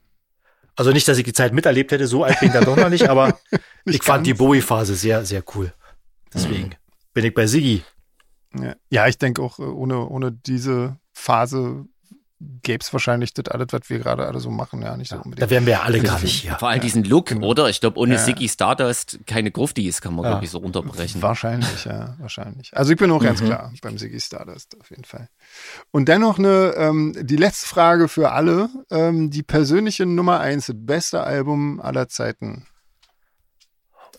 Also 0.74 0.90
nicht, 0.90 1.06
dass 1.06 1.18
ich 1.18 1.24
die 1.24 1.32
Zeit 1.32 1.52
miterlebt 1.52 1.92
hätte, 1.92 2.06
so 2.06 2.24
alt 2.24 2.40
bin 2.40 2.48
ich 2.48 2.54
dann 2.54 2.64
doch 2.64 2.76
noch 2.76 2.88
nicht, 2.88 3.09
aber 3.09 3.38
nicht 3.84 3.96
ich 3.96 4.02
fand 4.02 4.26
die 4.26 4.32
Bowie-Phase 4.32 4.94
sehr, 4.94 5.24
sehr 5.26 5.44
cool. 5.54 5.72
Deswegen 6.32 6.68
mhm. 6.68 6.74
bin 7.12 7.24
ich 7.26 7.34
bei 7.34 7.46
Siggi. 7.46 7.82
Ja, 8.59 8.74
ja 8.88 9.06
ich 9.06 9.18
denke 9.18 9.42
auch, 9.42 9.59
äh, 9.59 9.62
ohne, 9.62 10.09
ohne 10.09 10.32
diese 10.32 10.96
Phase 11.12 11.84
gäbe 12.62 12.82
es 12.82 12.93
wahrscheinlich 12.93 13.35
das 13.35 13.48
alles, 13.48 13.69
was 13.70 13.81
wir 13.89 13.98
gerade 13.98 14.27
alle 14.27 14.40
so 14.40 14.51
machen, 14.51 14.82
ja, 14.82 14.97
nicht 14.97 15.10
so 15.10 15.16
unbedingt. 15.16 15.43
Da 15.43 15.51
wären 15.51 15.66
wir 15.66 15.74
ja 15.74 15.82
alle 15.82 16.01
gar 16.01 16.20
nicht 16.20 16.43
hier. 16.43 16.56
Vor 16.59 16.69
allem 16.69 16.78
ja. 16.78 16.82
diesen 16.82 17.05
Look, 17.05 17.27
genau. 17.27 17.47
oder? 17.47 17.69
Ich 17.69 17.81
glaube, 17.81 17.98
ohne 17.98 18.14
ja. 18.14 18.20
Ziggy 18.20 18.48
Stardust 18.48 19.20
keine 19.27 19.51
Gruftis 19.51 20.01
kann 20.01 20.14
man, 20.14 20.24
ja. 20.24 20.31
glaube 20.31 20.44
ich, 20.44 20.51
so 20.51 20.59
unterbrechen. 20.59 21.23
Wahrscheinlich, 21.23 21.85
ja, 21.85 22.16
wahrscheinlich. 22.19 22.77
Also 22.77 22.93
ich 22.93 22.98
bin 22.98 23.10
auch 23.10 23.20
mhm. 23.20 23.24
ganz 23.24 23.43
klar 23.43 23.73
beim 23.82 23.98
Ziggy 23.98 24.20
Stardust 24.20 24.77
auf 24.81 24.90
jeden 24.90 25.05
Fall. 25.05 25.28
Und 25.90 26.09
dennoch 26.09 26.39
eine, 26.39 26.74
ähm, 26.77 27.16
die 27.20 27.36
letzte 27.36 27.66
Frage 27.66 28.09
für 28.09 28.32
alle, 28.32 28.69
ähm, 28.90 29.31
die 29.31 29.43
persönliche 29.43 30.06
Nummer 30.06 30.40
eins, 30.40 30.66
das 30.66 30.77
beste 30.78 31.23
Album 31.23 31.81
aller 31.81 32.09
Zeiten. 32.09 32.66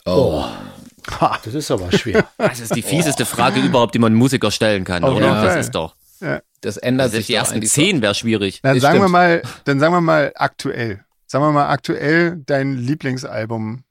Oh. 0.05 0.45
Ha. 1.19 1.39
Das 1.43 1.53
ist 1.53 1.69
aber 1.71 1.91
schwer. 1.91 2.27
Das 2.37 2.59
ist 2.59 2.75
die 2.75 2.81
fieseste 2.81 3.25
Frage 3.25 3.59
überhaupt, 3.59 3.93
die 3.93 3.99
man 3.99 4.13
Musiker 4.13 4.51
stellen 4.51 4.83
kann, 4.83 5.03
oh, 5.03 5.15
oder? 5.15 5.43
Das 5.43 5.57
ist 5.57 5.75
doch. 5.75 5.95
Ja. 6.23 6.41
Das 6.61 6.77
ändert 6.77 7.05
also 7.05 7.17
sich. 7.17 7.27
Die 7.27 7.33
ersten 7.33 7.61
zehn 7.63 8.01
wäre 8.01 8.15
schwierig. 8.15 8.61
Dann 8.61 8.79
sagen 8.79 9.01
wir 9.01 9.09
mal, 9.09 9.41
dann 9.65 9.79
sagen 9.79 9.93
wir 9.93 10.01
mal 10.01 10.31
aktuell. 10.35 11.03
Sagen 11.27 11.43
wir 11.43 11.51
mal 11.51 11.69
aktuell 11.69 12.41
dein 12.45 12.77
Lieblingsalbum. 12.77 13.83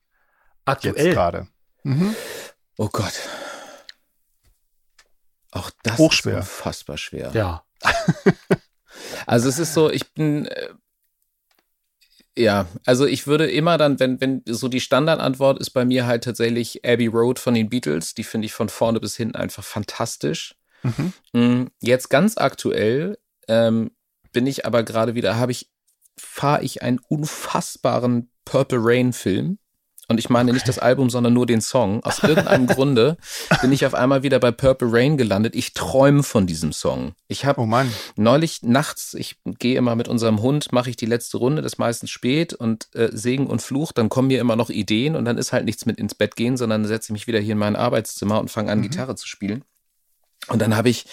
Aktuell. 0.65 0.97
Jetzt 0.97 1.15
gerade. 1.15 1.49
Mhm. 1.83 2.15
Oh 2.79 2.89
Gott. 2.91 3.13
Auch 5.51 5.71
das 5.83 5.99
Hochschwer. 5.99 6.39
ist 6.39 6.49
unfassbar 6.49 6.97
schwer. 6.97 7.31
Ja. 7.35 7.65
also 9.27 9.49
es 9.49 9.59
ist 9.59 9.75
so, 9.75 9.91
ich 9.91 10.15
bin, 10.15 10.47
äh, 10.47 10.69
ja, 12.37 12.67
also 12.87 13.05
ich 13.05 13.27
würde 13.27 13.51
immer 13.51 13.77
dann, 13.77 14.01
wenn, 14.01 14.21
wenn 14.21 14.43
so 14.47 14.69
die 14.69 14.81
Standardantwort 14.81 15.61
ist 15.61 15.71
bei 15.71 15.85
mir 15.85 16.07
halt 16.07 16.25
tatsächlich 16.25 16.85
Abbey 16.87 17.09
Road 17.09 17.39
von 17.39 17.53
den 17.53 17.69
Beatles, 17.69 18.15
die 18.15 18.25
finde 18.25 18.47
ich 18.47 18.55
von 18.55 18.71
vorne 18.71 19.01
bis 19.01 19.17
hinten 19.17 19.37
einfach 19.37 19.65
fantastisch. 19.65 20.55
Mhm. 20.83 21.13
Mm, 21.33 21.67
jetzt 21.81 22.11
ganz 22.11 22.37
aktuell 22.37 23.19
ähm, 23.49 23.91
bin 24.33 24.47
ich 24.47 24.67
aber 24.67 24.83
gerade 24.83 25.15
wieder, 25.15 25.37
habe 25.37 25.53
ich, 25.53 25.71
fahre 26.17 26.63
ich 26.63 26.83
einen 26.83 27.01
unfassbaren 27.09 28.31
Purple 28.45 28.79
Rain 28.81 29.13
Film. 29.13 29.59
Und 30.09 30.19
ich 30.19 30.29
meine 30.29 30.53
nicht 30.53 30.69
das 30.69 30.79
Album, 30.79 31.09
sondern 31.09 31.33
nur 31.33 31.47
den 31.47 31.63
Song. 31.63 32.03
Aus 32.05 32.23
irgendeinem 32.23 32.67
Grunde 32.75 33.17
bin 33.63 33.73
ich 33.73 33.87
auf 33.87 33.95
einmal 33.95 34.23
wieder 34.23 34.41
bei 34.41 34.51
Purple 34.51 34.89
Rain 34.91 35.17
gelandet. 35.17 35.55
Ich 35.55 35.73
träume 35.73 36.23
von 36.23 36.47
diesem 36.47 36.73
Song. 36.73 37.13
Ich 37.29 37.47
habe 37.47 37.63
oh 37.63 37.85
neulich 38.17 38.63
nachts, 38.63 39.15
ich 39.15 39.37
gehe 39.45 39.79
immer 39.79 39.95
mit 39.97 40.09
unserem 40.09 40.43
Hund, 40.43 40.71
mache 40.73 40.91
ich 40.91 40.97
die 40.97 41.07
letzte 41.07 41.39
Runde, 41.39 41.63
das 41.63 41.75
ist 41.75 41.79
meistens 41.79 42.11
spät 42.11 42.53
und 42.53 42.89
äh, 42.95 43.09
Segen 43.13 43.47
und 43.47 43.63
Fluch, 43.63 43.93
dann 43.93 44.11
kommen 44.11 44.29
mir 44.29 44.41
immer 44.41 44.57
noch 44.57 44.69
Ideen 44.69 45.17
und 45.17 45.25
dann 45.25 45.39
ist 45.39 45.53
halt 45.53 45.65
nichts 45.65 45.87
mit 45.87 45.99
ins 45.99 46.15
Bett 46.15 46.37
gehen, 46.37 46.59
sondern 46.59 46.85
setze 46.85 47.07
ich 47.07 47.13
mich 47.13 47.27
wieder 47.27 47.39
hier 47.39 47.53
in 47.53 47.59
mein 47.59 47.77
Arbeitszimmer 47.77 48.39
und 48.39 48.51
fange 48.51 48.71
an, 48.71 48.81
mhm. 48.81 48.83
Gitarre 48.83 49.15
zu 49.15 49.27
spielen. 49.27 49.65
Und 50.49 50.61
dann 50.61 50.77
habe 50.77 50.89
ich, 50.89 51.07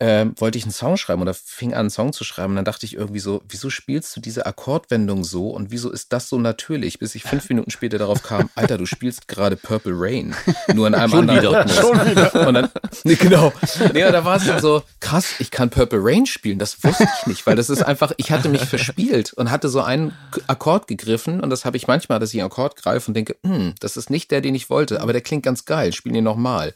äh, 0.00 0.26
wollte 0.36 0.58
ich 0.58 0.64
einen 0.64 0.72
Song 0.72 0.98
schreiben 0.98 1.22
oder 1.22 1.32
fing 1.32 1.72
an, 1.72 1.80
einen 1.80 1.90
Song 1.90 2.12
zu 2.12 2.24
schreiben. 2.24 2.50
Und 2.50 2.56
dann 2.56 2.64
dachte 2.66 2.84
ich 2.84 2.94
irgendwie 2.94 3.20
so, 3.20 3.42
wieso 3.48 3.70
spielst 3.70 4.14
du 4.14 4.20
diese 4.20 4.44
Akkordwendung 4.44 5.24
so 5.24 5.48
und 5.48 5.70
wieso 5.70 5.90
ist 5.90 6.12
das 6.12 6.28
so 6.28 6.38
natürlich? 6.38 6.98
Bis 6.98 7.14
ich 7.14 7.22
fünf 7.22 7.48
Minuten 7.48 7.70
später 7.70 7.96
darauf 7.96 8.22
kam, 8.22 8.50
Alter, 8.54 8.76
du 8.76 8.84
spielst 8.84 9.28
gerade 9.28 9.56
Purple 9.56 9.94
Rain, 9.96 10.36
nur 10.74 10.86
in 10.86 10.94
einem 10.94 11.10
Schon 11.10 11.30
anderen 11.30 11.40
wieder. 11.40 11.60
Rhythmus. 11.60 11.76
Schon 11.80 12.10
wieder. 12.10 12.46
Und 12.46 12.54
dann, 12.54 12.70
nee, 13.04 13.14
genau. 13.14 13.50
Nee, 13.94 14.12
da 14.12 14.24
war 14.26 14.36
es 14.36 14.46
dann 14.46 14.60
so, 14.60 14.82
krass, 15.00 15.36
ich 15.38 15.50
kann 15.50 15.70
Purple 15.70 16.00
Rain 16.02 16.26
spielen. 16.26 16.58
Das 16.58 16.84
wusste 16.84 17.08
ich 17.20 17.26
nicht, 17.26 17.46
weil 17.46 17.56
das 17.56 17.70
ist 17.70 17.82
einfach, 17.82 18.12
ich 18.18 18.30
hatte 18.30 18.50
mich 18.50 18.64
verspielt 18.66 19.32
und 19.32 19.50
hatte 19.50 19.70
so 19.70 19.80
einen 19.80 20.12
Akkord 20.48 20.86
gegriffen 20.86 21.40
und 21.40 21.48
das 21.48 21.64
habe 21.64 21.78
ich 21.78 21.86
manchmal, 21.86 22.18
dass 22.18 22.34
ich 22.34 22.40
einen 22.40 22.50
Akkord 22.50 22.76
greife 22.76 23.08
und 23.08 23.14
denke, 23.14 23.36
hm, 23.42 23.74
das 23.80 23.96
ist 23.96 24.10
nicht 24.10 24.30
der, 24.30 24.42
den 24.42 24.54
ich 24.54 24.68
wollte, 24.68 25.00
aber 25.00 25.14
der 25.14 25.22
klingt 25.22 25.44
ganz 25.44 25.64
geil, 25.64 25.94
spiel 25.94 26.14
ihn 26.14 26.24
nochmal. 26.24 26.74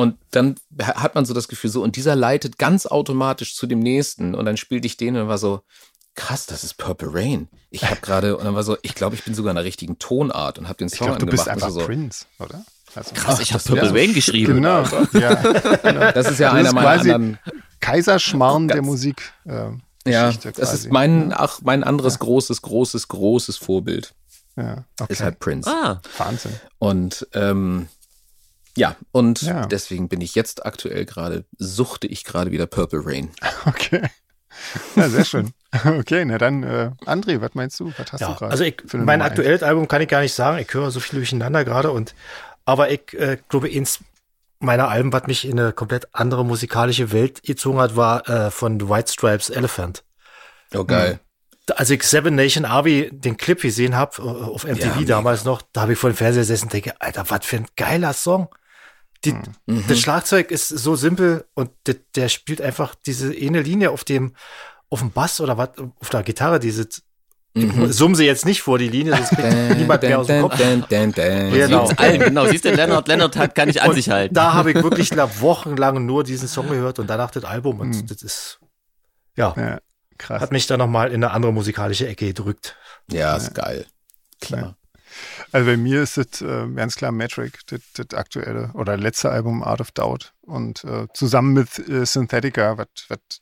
Und 0.00 0.16
dann 0.30 0.54
hat 0.82 1.14
man 1.14 1.26
so 1.26 1.34
das 1.34 1.46
Gefühl, 1.46 1.68
so, 1.68 1.82
und 1.82 1.94
dieser 1.94 2.16
leitet 2.16 2.56
ganz 2.56 2.86
automatisch 2.86 3.54
zu 3.54 3.66
dem 3.66 3.80
nächsten. 3.80 4.34
Und 4.34 4.46
dann 4.46 4.56
spielte 4.56 4.86
ich 4.86 4.96
den 4.96 5.14
und 5.14 5.28
war 5.28 5.36
so, 5.36 5.60
krass, 6.14 6.46
das 6.46 6.64
ist 6.64 6.78
Purple 6.78 7.12
Rain. 7.12 7.48
Ich 7.68 7.84
habe 7.84 8.00
gerade, 8.00 8.38
und 8.38 8.46
dann 8.46 8.54
war 8.54 8.62
so, 8.62 8.78
ich 8.80 8.94
glaube, 8.94 9.14
ich 9.14 9.24
bin 9.24 9.34
sogar 9.34 9.50
in 9.50 9.56
der 9.56 9.64
richtigen 9.66 9.98
Tonart 9.98 10.58
und 10.58 10.68
habe 10.68 10.78
den 10.78 10.88
Song 10.88 11.08
ich 11.08 11.16
glaub, 11.16 11.18
du 11.18 11.26
bist 11.26 11.50
einfach 11.50 11.68
so, 11.68 11.80
Prince, 11.80 12.24
oder? 12.38 12.64
Also, 12.94 13.10
krass, 13.14 13.40
ich 13.40 13.52
habe 13.52 13.62
Purple 13.62 13.92
Rain 13.92 14.14
geschrieben. 14.14 14.54
Genau. 14.54 14.84
ja, 15.12 15.34
genau. 15.34 16.12
Das 16.12 16.30
ist 16.30 16.40
ja 16.40 16.50
einer 16.50 16.72
meiner 16.72 16.88
anderen. 16.88 17.38
Kaiserschmarrn 17.80 18.68
der 18.68 18.80
Musik. 18.80 19.34
Äh, 19.44 19.72
ja, 20.06 20.32
das 20.32 20.54
quasi. 20.54 20.74
ist 20.76 20.90
mein, 20.90 21.34
ach, 21.36 21.60
mein 21.62 21.84
anderes 21.84 22.14
ja. 22.14 22.20
großes, 22.20 22.62
großes, 22.62 23.08
großes 23.08 23.58
Vorbild. 23.58 24.14
Ja, 24.56 24.84
okay. 24.98 25.12
Ist 25.12 25.20
halt 25.20 25.38
Prince. 25.40 25.70
Ah. 25.70 26.00
Wahnsinn. 26.16 26.52
Und 26.78 27.28
ähm, 27.34 27.88
ja, 28.76 28.96
und 29.12 29.42
ja. 29.42 29.66
deswegen 29.66 30.08
bin 30.08 30.20
ich 30.20 30.34
jetzt 30.34 30.64
aktuell 30.64 31.04
gerade, 31.04 31.44
suchte 31.58 32.06
ich 32.06 32.24
gerade 32.24 32.50
wieder 32.50 32.66
Purple 32.66 33.00
Rain. 33.04 33.30
Okay. 33.66 34.08
Ja, 34.96 35.08
sehr 35.08 35.24
schön. 35.24 35.52
Okay, 35.84 36.24
na 36.24 36.36
dann, 36.36 36.64
äh, 36.64 36.90
André, 37.06 37.40
was 37.40 37.54
meinst 37.54 37.78
du? 37.78 37.92
Was 37.96 38.12
hast 38.12 38.20
ja, 38.20 38.28
du 38.28 38.34
gerade? 38.34 38.50
Also 38.50 38.64
ich, 38.64 38.82
mein 38.92 39.22
aktuelles 39.22 39.62
Album 39.62 39.86
kann 39.86 40.02
ich 40.02 40.08
gar 40.08 40.20
nicht 40.20 40.34
sagen. 40.34 40.58
Ich 40.58 40.74
höre 40.74 40.90
so 40.90 40.98
viel 40.98 41.20
durcheinander 41.20 41.64
gerade 41.64 41.92
und 41.92 42.14
aber 42.64 42.90
ich 42.90 43.12
äh, 43.14 43.38
glaube, 43.48 43.68
eins 43.68 44.00
meiner 44.60 44.88
Alben, 44.88 45.12
was 45.12 45.26
mich 45.26 45.46
in 45.46 45.58
eine 45.58 45.72
komplett 45.72 46.08
andere 46.12 46.44
musikalische 46.44 47.12
Welt 47.12 47.42
gezogen 47.42 47.78
hat, 47.78 47.96
war 47.96 48.28
äh, 48.28 48.50
von 48.50 48.78
The 48.78 48.88
White 48.88 49.12
Stripes 49.12 49.50
Elephant. 49.50 50.04
Oh, 50.74 50.84
geil. 50.84 51.12
Hm. 51.12 51.76
Als 51.76 51.90
ich 51.90 52.02
Seven 52.02 52.34
Nation 52.34 52.64
Army 52.64 53.10
den 53.12 53.36
Clip 53.36 53.60
gesehen 53.60 53.96
habe, 53.96 54.18
äh, 54.18 54.22
auf 54.22 54.64
MTV 54.64 55.00
ja, 55.00 55.06
damals 55.06 55.44
noch, 55.44 55.62
da 55.72 55.82
habe 55.82 55.92
ich 55.92 55.98
vor 55.98 56.10
dem 56.10 56.16
Fernseher 56.16 56.42
gesessen 56.42 56.64
und 56.66 56.72
denke, 56.72 57.00
Alter, 57.00 57.24
was 57.28 57.46
für 57.46 57.56
ein 57.56 57.66
geiler 57.76 58.12
Song. 58.12 58.48
Die, 59.24 59.32
mhm. 59.32 59.84
Das 59.86 59.98
Schlagzeug 59.98 60.50
ist 60.50 60.68
so 60.68 60.96
simpel 60.96 61.44
und 61.54 61.70
der, 61.86 61.96
der, 62.14 62.28
spielt 62.28 62.62
einfach 62.62 62.94
diese 62.94 63.34
eine 63.34 63.60
Linie 63.60 63.90
auf 63.90 64.04
dem, 64.04 64.34
auf 64.88 65.00
dem 65.00 65.10
Bass 65.10 65.40
oder 65.40 65.58
was, 65.58 65.70
auf 66.00 66.08
der 66.08 66.22
Gitarre, 66.22 66.58
diese, 66.58 66.88
mhm. 67.54 67.92
summen 67.92 68.14
sie 68.14 68.24
jetzt 68.24 68.46
nicht 68.46 68.62
vor 68.62 68.78
die 68.78 68.88
Linie, 68.88 69.16
sonst 69.16 69.30
kriegt 69.30 69.76
niemand 69.76 70.02
mehr 70.02 70.18
aus 70.18 70.26
dem 70.26 70.42
Kopf. 70.42 70.58
genau. 71.52 71.88
Allen, 71.96 72.20
genau. 72.20 72.46
Siehst 72.46 72.64
du, 72.64 72.70
Leonard, 72.70 73.08
Leonard 73.08 73.36
hat, 73.36 73.54
kann 73.54 73.68
nicht 73.68 73.82
an 73.82 73.90
und 73.90 73.94
sich 73.94 74.08
halten. 74.08 74.34
Da 74.34 74.54
habe 74.54 74.70
ich 74.70 74.82
wirklich 74.82 75.10
wochenlang 75.40 76.06
nur 76.06 76.24
diesen 76.24 76.48
Song 76.48 76.68
gehört 76.68 76.98
und 76.98 77.08
danach 77.08 77.30
das 77.30 77.44
Album 77.44 77.80
und 77.80 77.90
mhm. 77.90 78.06
das 78.06 78.22
ist, 78.22 78.58
ja, 79.36 79.54
ja 79.56 79.80
krass. 80.20 80.40
hat 80.40 80.52
mich 80.52 80.66
da 80.66 80.76
nochmal 80.76 81.08
in 81.08 81.22
eine 81.22 81.32
andere 81.32 81.52
musikalische 81.52 82.06
Ecke 82.06 82.26
gedrückt. 82.26 82.76
Ja, 83.10 83.36
ist 83.36 83.56
ja. 83.56 83.64
geil. 83.64 83.86
Klar. 84.40 84.76
Also 85.52 85.66
bei 85.66 85.76
mir 85.76 86.02
ist 86.02 86.18
es 86.18 86.40
äh, 86.42 86.66
ganz 86.74 86.96
klar 86.96 87.12
Metric, 87.12 87.60
das, 87.66 87.80
das 87.94 88.18
aktuelle 88.18 88.70
oder 88.74 88.96
letzte 88.96 89.30
Album 89.30 89.62
Art 89.62 89.80
of 89.80 89.90
Doubt. 89.92 90.32
Und 90.42 90.84
äh, 90.84 91.06
zusammen 91.14 91.52
mit 91.52 91.78
äh, 91.88 92.04
Synthetica, 92.04 92.78
was 92.78 92.88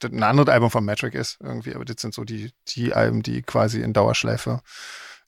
ein 0.05 0.23
anderes 0.23 0.49
Album 0.53 0.71
von 0.71 0.85
Metric 0.85 1.15
ist 1.15 1.39
irgendwie, 1.43 1.75
aber 1.75 1.85
das 1.85 1.97
sind 2.01 2.15
so 2.15 2.25
die, 2.25 2.53
die 2.69 2.93
Alben, 2.93 3.23
die 3.23 3.43
quasi 3.43 3.81
in 3.81 3.93
Dauerschleife 3.93 4.61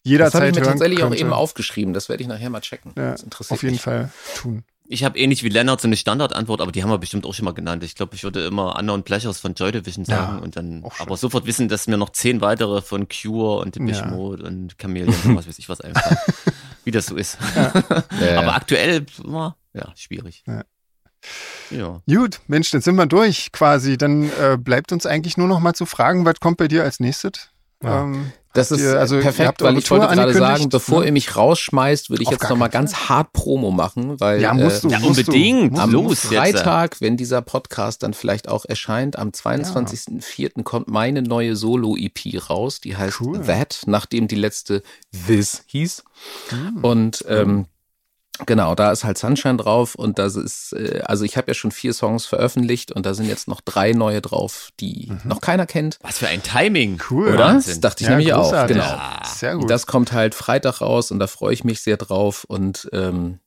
jederzeit 0.03 0.35
Das 0.35 0.41
habe 0.41 0.51
ich 0.51 0.57
mir 0.57 0.63
tatsächlich 0.63 0.99
könnte. 1.01 1.17
auch 1.17 1.21
eben 1.21 1.33
aufgeschrieben, 1.33 1.95
das 1.95 2.09
werde 2.09 2.23
ich 2.23 2.29
nachher 2.29 2.51
mal 2.51 2.61
checken. 2.61 2.93
Ja, 2.97 3.13
das 3.13 3.23
interessiert 3.23 3.59
auf 3.59 3.63
jeden 3.63 3.75
mich. 3.75 3.83
Fall 3.83 4.11
tun. 4.37 4.65
Ich 4.93 5.05
habe 5.05 5.17
ähnlich 5.21 5.45
wie 5.45 5.49
Lennart 5.49 5.81
so 5.81 5.87
eine 5.87 5.97
Standardantwort, 5.97 6.61
aber 6.61 6.73
die 6.73 6.83
haben 6.83 6.91
wir 6.91 6.99
bestimmt 6.99 7.25
auch 7.25 7.33
schon 7.33 7.45
mal 7.45 7.55
genannt. 7.55 7.85
Ich 7.85 7.95
glaube, 7.95 8.17
ich 8.17 8.25
würde 8.25 8.45
immer 8.45 8.77
Unknown 8.77 9.05
Pleasures 9.05 9.39
von 9.39 9.55
Joy 9.55 9.71
Division 9.71 10.05
sagen 10.05 10.39
ja, 10.39 10.43
und 10.43 10.57
dann 10.57 10.85
aber 10.99 11.17
sofort 11.17 11.47
wissen, 11.47 11.69
dass 11.69 11.87
mir 11.87 11.97
noch 11.97 12.11
zehn 12.11 12.41
weitere 12.41 12.83
von 12.83 13.07
Cure 13.09 13.61
und 13.61 13.77
Depeche 13.77 14.01
ja. 14.01 14.07
Mode 14.07 14.43
und 14.43 14.79
Chameleon 14.79 15.15
und 15.25 15.37
was 15.37 15.47
weiß 15.47 15.61
ich 15.61 15.69
was 15.69 15.81
einfach, 15.81 16.11
wie 16.85 16.91
das 16.91 17.07
so 17.07 17.15
ist. 17.15 17.39
Ja. 17.55 17.73
aber 18.39 18.57
aktuell, 18.57 19.07
ja, 19.75 19.93
schwierig. 19.95 20.43
Ja. 21.71 22.03
Gut, 22.13 22.41
Mensch, 22.49 22.73
dann 22.73 22.81
sind 22.81 22.97
wir 22.97 23.07
durch 23.07 23.53
quasi. 23.53 23.97
Dann 23.97 24.25
äh, 24.41 24.59
bleibt 24.59 24.91
uns 24.91 25.07
eigentlich 25.07 25.37
nur 25.37 25.47
noch 25.47 25.61
mal 25.61 25.75
zu 25.75 25.87
fragen, 25.87 26.25
was 26.25 26.41
kommt 26.41 26.57
bei 26.57 26.67
dir 26.67 26.83
als 26.83 26.99
nächstes? 26.99 27.51
Ja. 27.81 28.03
Ähm, 28.03 28.33
Das 28.53 28.73
ist 28.73 28.81
ihr- 28.81 28.99
also, 28.99 29.21
perfekt, 29.21 29.63
weil 29.63 29.79
ich 29.79 29.89
wollte 29.91 30.09
gerade 30.09 30.33
sagen, 30.35 30.69
bevor 30.71 31.01
ne? 31.01 31.07
ihr 31.07 31.13
mich 31.13 31.37
rausschmeißt, 31.37 32.11
würde 32.11 32.23
ich 32.23 32.29
Auf 32.29 32.35
jetzt 32.35 32.51
nochmal 32.51 32.69
ganz 32.69 33.09
hart 33.09 33.33
Promo 33.33 33.71
machen, 33.71 34.19
weil 34.19 34.41
Ja, 34.41 34.55
musst 34.55 34.83
du. 34.83 34.89
äh, 34.89 34.93
Ja, 34.93 34.99
musst 34.99 35.21
unbedingt. 35.21 35.77
Du, 35.77 35.81
am 35.81 35.93
Los, 35.93 36.25
jetzt. 36.25 36.35
Freitag, 36.35 37.01
wenn 37.01 37.17
dieser 37.17 37.43
Podcast 37.43 38.03
dann 38.03 38.13
vielleicht 38.13 38.49
auch 38.49 38.65
erscheint, 38.65 39.17
am 39.17 39.31
22.04. 39.33 40.65
kommt 40.65 40.89
meine 40.89 41.23
neue 41.23 41.55
Solo-EP 41.57 42.39
raus, 42.51 42.81
die 42.81 42.97
heißt 42.97 43.21
Cool. 43.21 43.41
That, 43.43 43.83
nachdem 43.87 44.27
die 44.29 44.35
letzte 44.37 44.83
This 45.27 45.63
hieß. 45.67 46.03
Hm. 46.49 46.79
Und 46.83 47.25
ähm, 47.29 47.67
Genau, 48.47 48.75
da 48.75 48.91
ist 48.93 49.05
halt 49.05 49.19
Sunshine 49.19 49.57
drauf 49.57 49.95
und 49.95 50.19
das 50.19 50.37
ist, 50.37 50.73
äh, 50.73 51.03
also 51.05 51.25
ich 51.25 51.37
habe 51.37 51.49
ja 51.49 51.55
schon 51.55 51.71
vier 51.71 51.93
Songs 51.93 52.27
veröffentlicht 52.27 52.93
und 52.93 53.07
da 53.07 53.15
sind 53.15 53.27
jetzt 53.27 53.49
noch 53.49 53.61
drei 53.61 53.93
neue 53.93 54.21
drauf, 54.21 54.71
die 54.81 55.13
noch 55.25 55.41
keiner 55.41 55.67
kennt. 55.67 55.99
Was 56.03 56.19
für 56.19 56.29
ein 56.29 56.43
Timing. 56.43 57.01
Cool. 57.11 57.29
Oder? 57.29 57.39
Wahnsinn. 57.39 57.73
Das 57.75 57.81
dachte 57.81 58.05
ich 58.05 58.09
Ja, 58.11 58.17
nämlich 58.17 58.33
auch. 58.35 58.45
großartig. 58.45 58.77
Genau. 58.77 58.99
Sehr 59.25 59.57
gut. 59.57 59.71
Das 59.71 59.87
kommt 59.87 60.13
halt 60.13 60.35
Freitag 60.35 60.81
raus 60.81 61.11
und 61.11 61.19
da 61.19 61.27
freue 61.27 61.53
ich 61.55 61.65
mich 61.65 61.81
sehr 61.83 61.97
drauf. 61.97 62.45
Und 62.45 62.89
ähm, 62.93 63.41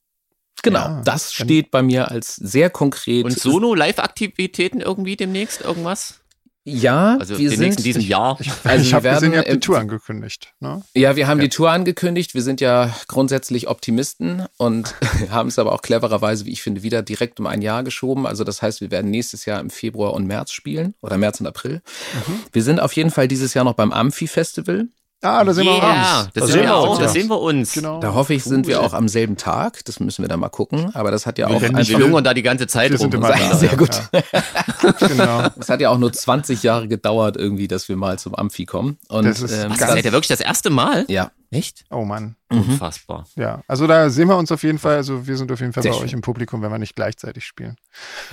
genau, 0.61 0.79
Ja, 0.79 1.01
das 1.03 1.33
steht 1.33 1.71
bei 1.71 1.81
mir 1.81 2.09
als 2.11 2.35
sehr 2.35 2.69
konkret. 2.69 3.25
Und 3.25 3.37
Sono-Live-Aktivitäten 3.39 4.81
irgendwie 4.81 5.15
demnächst 5.15 5.61
irgendwas? 5.61 6.19
Ja, 6.65 7.17
Also 7.19 7.37
wir 7.37 7.49
sind 7.49 7.77
in 7.77 7.83
diesem 7.83 8.01
Jahr. 8.01 8.37
Also 8.37 8.45
ich 8.45 8.63
wir 8.63 8.71
habe 8.71 8.83
gesehen, 8.85 9.03
werden 9.03 9.33
ihr 9.33 9.37
habt 9.39 9.47
die 9.49 9.51
im- 9.53 9.59
Tour 9.61 9.79
angekündigt. 9.79 10.53
Ne? 10.61 10.81
Ja, 10.95 11.15
wir 11.17 11.27
haben 11.27 11.41
die 11.41 11.49
Tour 11.49 11.69
angekündigt. 11.71 12.33
Wir 12.35 12.41
sind 12.41 12.61
ja 12.61 12.89
grundsätzlich 13.09 13.67
Optimisten 13.67 14.45
und 14.57 14.95
haben 15.29 15.49
es 15.49 15.59
aber 15.59 15.73
auch 15.73 15.81
clevererweise, 15.81 16.45
wie 16.45 16.51
ich 16.51 16.61
finde, 16.61 16.81
wieder 16.81 17.01
direkt 17.01 17.39
um 17.41 17.47
ein 17.47 17.61
Jahr 17.61 17.83
geschoben. 17.83 18.25
Also 18.25 18.43
das 18.45 18.61
heißt, 18.61 18.79
wir 18.79 18.91
werden 18.91 19.11
nächstes 19.11 19.45
Jahr 19.45 19.59
im 19.59 19.69
Februar 19.69 20.13
und 20.13 20.25
März 20.25 20.51
spielen 20.53 20.93
oder 21.01 21.17
März 21.17 21.41
und 21.41 21.47
April. 21.47 21.81
Mhm. 22.27 22.39
Wir 22.53 22.63
sind 22.63 22.79
auf 22.79 22.93
jeden 22.93 23.11
Fall 23.11 23.27
dieses 23.27 23.53
Jahr 23.53 23.65
noch 23.65 23.73
beim 23.75 23.91
Amphi-Festival. 23.91 24.87
Ah, 25.23 25.43
da 25.43 25.53
sind 25.53 25.65
wir 25.65 25.73
yeah, 25.73 25.83
abends. 25.83 26.33
das 26.33 26.47
Da 26.47 26.51
sehen 26.51 26.61
wir 26.63 26.75
auch, 26.75 26.89
uns, 26.89 26.99
da 26.99 27.05
ja. 27.05 27.09
sehen 27.11 27.27
wir 27.29 27.39
uns. 27.39 27.71
Genau. 27.73 27.99
Da 28.01 28.13
hoffe 28.13 28.33
ich, 28.33 28.43
sind 28.43 28.67
wir 28.67 28.81
auch 28.81 28.93
am 28.93 29.07
selben 29.07 29.37
Tag. 29.37 29.83
Das 29.85 29.99
müssen 29.99 30.21
wir 30.21 30.27
dann 30.29 30.39
mal 30.41 30.49
gucken. 30.49 30.93
Aber 30.93 31.11
das 31.11 31.25
hat 31.25 31.37
ja 31.37 31.47
auch, 31.47 31.51
Wir 31.61 31.69
nicht 31.69 31.69
einfach- 31.75 31.85
viel- 31.85 31.97
lungern 31.97 32.23
da 32.23 32.33
die 32.33 32.41
ganze 32.43 32.67
Zeit 32.67 32.91
Wir 32.91 32.97
rum. 32.99 33.03
sind 33.09 33.13
immer 33.15 33.29
da. 33.31 33.55
Sehr 33.55 33.75
gut. 33.77 33.89
Ja. 34.11 34.91
genau. 35.07 35.47
es 35.57 35.69
hat 35.69 35.79
ja 35.81 35.89
auch 35.89 35.97
nur 35.97 36.11
20 36.11 36.61
Jahre 36.63 36.87
gedauert 36.87 37.37
irgendwie, 37.37 37.67
dass 37.69 37.87
wir 37.89 37.95
mal 37.95 38.19
zum 38.19 38.35
Amphi 38.35 38.65
kommen. 38.65 38.97
Und 39.09 39.25
Das 39.25 39.39
ist 39.41 39.51
ähm, 39.53 39.71
Was, 39.71 39.77
ganz- 39.79 39.93
seid 39.93 40.05
ihr 40.05 40.11
wirklich 40.11 40.27
das 40.27 40.41
erste 40.41 40.69
Mal? 40.69 41.05
ja, 41.07 41.31
Echt? 41.51 41.83
Oh 41.91 42.03
Mann. 42.03 42.35
Unfassbar. 42.49 43.27
Ja, 43.35 43.61
also 43.67 43.85
da 43.85 44.09
sehen 44.09 44.27
wir 44.27 44.35
uns 44.37 44.51
auf 44.51 44.63
jeden 44.63 44.79
Fall. 44.79 44.95
Also 44.95 45.27
wir 45.27 45.37
sind 45.37 45.51
auf 45.51 45.59
jeden 45.59 45.71
Fall 45.71 45.83
Sehr 45.83 45.91
bei 45.91 45.99
schön. 45.99 46.07
euch 46.07 46.13
im 46.13 46.21
Publikum, 46.21 46.63
wenn 46.63 46.71
wir 46.71 46.79
nicht 46.79 46.95
gleichzeitig 46.95 47.45
spielen. 47.45 47.75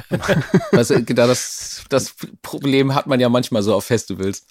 also, 0.73 0.99
das, 1.01 1.83
das 1.91 2.15
Problem 2.41 2.95
hat 2.95 3.07
man 3.07 3.21
ja 3.21 3.29
manchmal 3.29 3.63
so 3.63 3.75
auf 3.75 3.85
Festivals. 3.85 4.47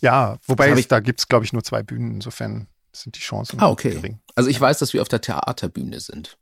Ja, 0.00 0.38
wobei 0.46 0.66
Das 0.68 0.74
es, 0.74 0.80
ich- 0.80 0.88
da 0.88 1.00
gibt's 1.00 1.28
glaube 1.28 1.44
ich, 1.44 1.52
nur 1.52 1.62
zwei 1.64 1.82
Bühnen. 1.82 2.14
Insofern 2.14 2.66
sind 2.92 3.16
die 3.16 3.20
Chancen 3.20 3.60
Ah, 3.60 3.68
okay. 3.68 3.90
gering. 3.90 4.20
Also 4.34 4.50
ich 4.50 4.60
weiß, 4.60 4.78
dass 4.78 4.92
wir 4.92 5.02
auf 5.02 5.08
der 5.08 5.20
Theaterbühne 5.20 6.00
sind. 6.00 6.36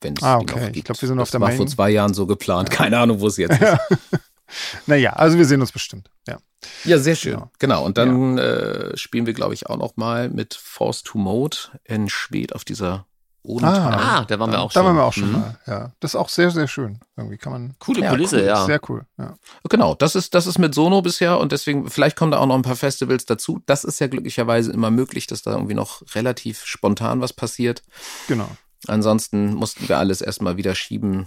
Wenn 0.00 0.14
es 0.16 0.22
Ah, 0.22 0.38
okay. 0.38 0.66
Ich 0.68 0.72
gibt. 0.72 0.86
glaub, 0.86 1.00
wir 1.02 1.08
sind 1.08 1.18
das 1.18 1.28
auf 1.28 1.30
der 1.30 1.40
war 1.40 1.48
Main. 1.48 1.56
vor 1.58 1.66
zwei 1.66 1.90
Jahren 1.90 2.14
so 2.14 2.26
geplant. 2.26 2.70
Keine 2.70 2.98
Ahnung, 2.98 3.20
wo 3.20 3.26
es 3.26 3.36
jetzt 3.36 3.60
ist. 3.60 3.78
Naja, 4.86 5.12
also 5.12 5.38
wir 5.38 5.44
sehen 5.44 5.60
uns 5.60 5.70
bestimmt. 5.72 6.10
Ja. 6.26 6.38
Ja, 6.84 6.98
sehr 6.98 7.14
schön. 7.14 7.34
Genau. 7.34 7.50
Genau. 7.60 7.84
Und 7.84 7.98
dann 7.98 8.36
äh, 8.38 8.96
spielen 8.96 9.24
wir, 9.26 9.32
glaube 9.32 9.54
ich, 9.54 9.68
auch 9.68 9.76
noch 9.76 9.96
mal 9.96 10.28
mit 10.28 10.54
Force 10.54 11.02
to 11.04 11.18
Mode 11.18 11.56
in 11.84 12.08
Schwedt 12.08 12.52
auf 12.54 12.64
dieser 12.64 13.06
Odental. 13.42 13.94
Ah, 13.94 14.24
da 14.26 14.38
waren 14.38 14.50
wir 14.52 14.60
auch 14.60 14.70
da 14.72 14.80
schon. 14.80 14.86
waren 14.86 14.96
wir 14.96 15.04
auch 15.04 15.12
schon 15.12 15.28
Mhm. 15.32 15.38
mal. 15.38 15.58
Ja, 15.66 15.92
das 16.00 16.12
ist 16.12 16.14
auch 16.16 16.28
sehr, 16.28 16.50
sehr 16.50 16.68
schön. 16.68 17.00
Irgendwie 17.16 17.38
kann 17.38 17.52
man. 17.52 17.74
Coole 17.78 18.02
Ja, 18.02 18.10
Kulisse, 18.10 18.36
cool. 18.38 18.44
ja. 18.44 18.64
Sehr 18.66 18.80
cool. 18.88 19.06
Ja. 19.18 19.34
Genau, 19.68 19.94
das 19.94 20.14
ist, 20.14 20.34
das 20.34 20.46
ist 20.46 20.58
mit 20.58 20.74
Sono 20.74 21.00
bisher 21.02 21.38
und 21.38 21.52
deswegen, 21.52 21.88
vielleicht 21.88 22.16
kommen 22.16 22.32
da 22.32 22.38
auch 22.38 22.46
noch 22.46 22.54
ein 22.54 22.62
paar 22.62 22.76
Festivals 22.76 23.24
dazu. 23.24 23.60
Das 23.66 23.84
ist 23.84 23.98
ja 23.98 24.08
glücklicherweise 24.08 24.72
immer 24.72 24.90
möglich, 24.90 25.26
dass 25.26 25.42
da 25.42 25.52
irgendwie 25.52 25.74
noch 25.74 26.02
relativ 26.14 26.64
spontan 26.64 27.20
was 27.20 27.32
passiert. 27.32 27.82
Genau. 28.28 28.48
Ansonsten 28.86 29.54
mussten 29.54 29.88
wir 29.88 29.98
alles 29.98 30.20
erstmal 30.20 30.56
wieder 30.56 30.74
schieben, 30.74 31.26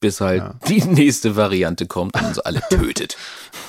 bis 0.00 0.20
halt 0.20 0.38
Ja. 0.42 0.54
die 0.68 0.82
nächste 0.82 1.36
Variante 1.36 1.86
kommt 1.86 2.14
und 2.16 2.24
uns 2.26 2.38
alle 2.38 2.60
tötet. 2.70 3.16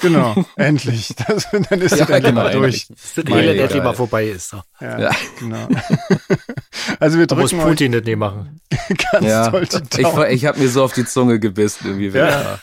Genau. 0.02 0.46
endlich. 0.56 1.14
Das, 1.28 1.48
dann 1.52 1.82
ist 1.82 1.92
Ja, 1.98 2.04
es 2.06 2.10
endlich 2.10 2.24
genau, 2.24 2.50
durch. 2.52 2.88
Das 2.88 3.24
Meine 3.26 3.42
Elend 3.42 3.52
Güte. 3.54 3.64
endlich 3.64 3.84
mal 3.84 3.94
vorbei 3.94 4.26
ist. 4.28 4.50
So. 4.50 4.62
Ja, 4.80 5.00
Ja. 5.00 5.12
genau. 5.40 5.68
also 7.00 7.20
wir 7.20 7.28
Da 7.28 7.36
muss 7.36 7.52
drücken 7.52 7.66
Putin 7.68 7.92
das 7.92 8.04
nicht 8.04 8.18
machen. 8.18 8.60
ganz 9.12 9.26
Ja, 9.26 9.50
toll 9.50 9.66
die 9.66 10.02
ich, 10.02 10.08
ich 10.42 10.46
habe 10.46 10.60
mir 10.60 10.70
so 10.70 10.84
auf 10.84 10.94
die 10.94 11.06
Zunge 11.06 11.40
gebissen. 11.40 11.86
Irgendwie 11.86 12.18
ja. 12.18 12.60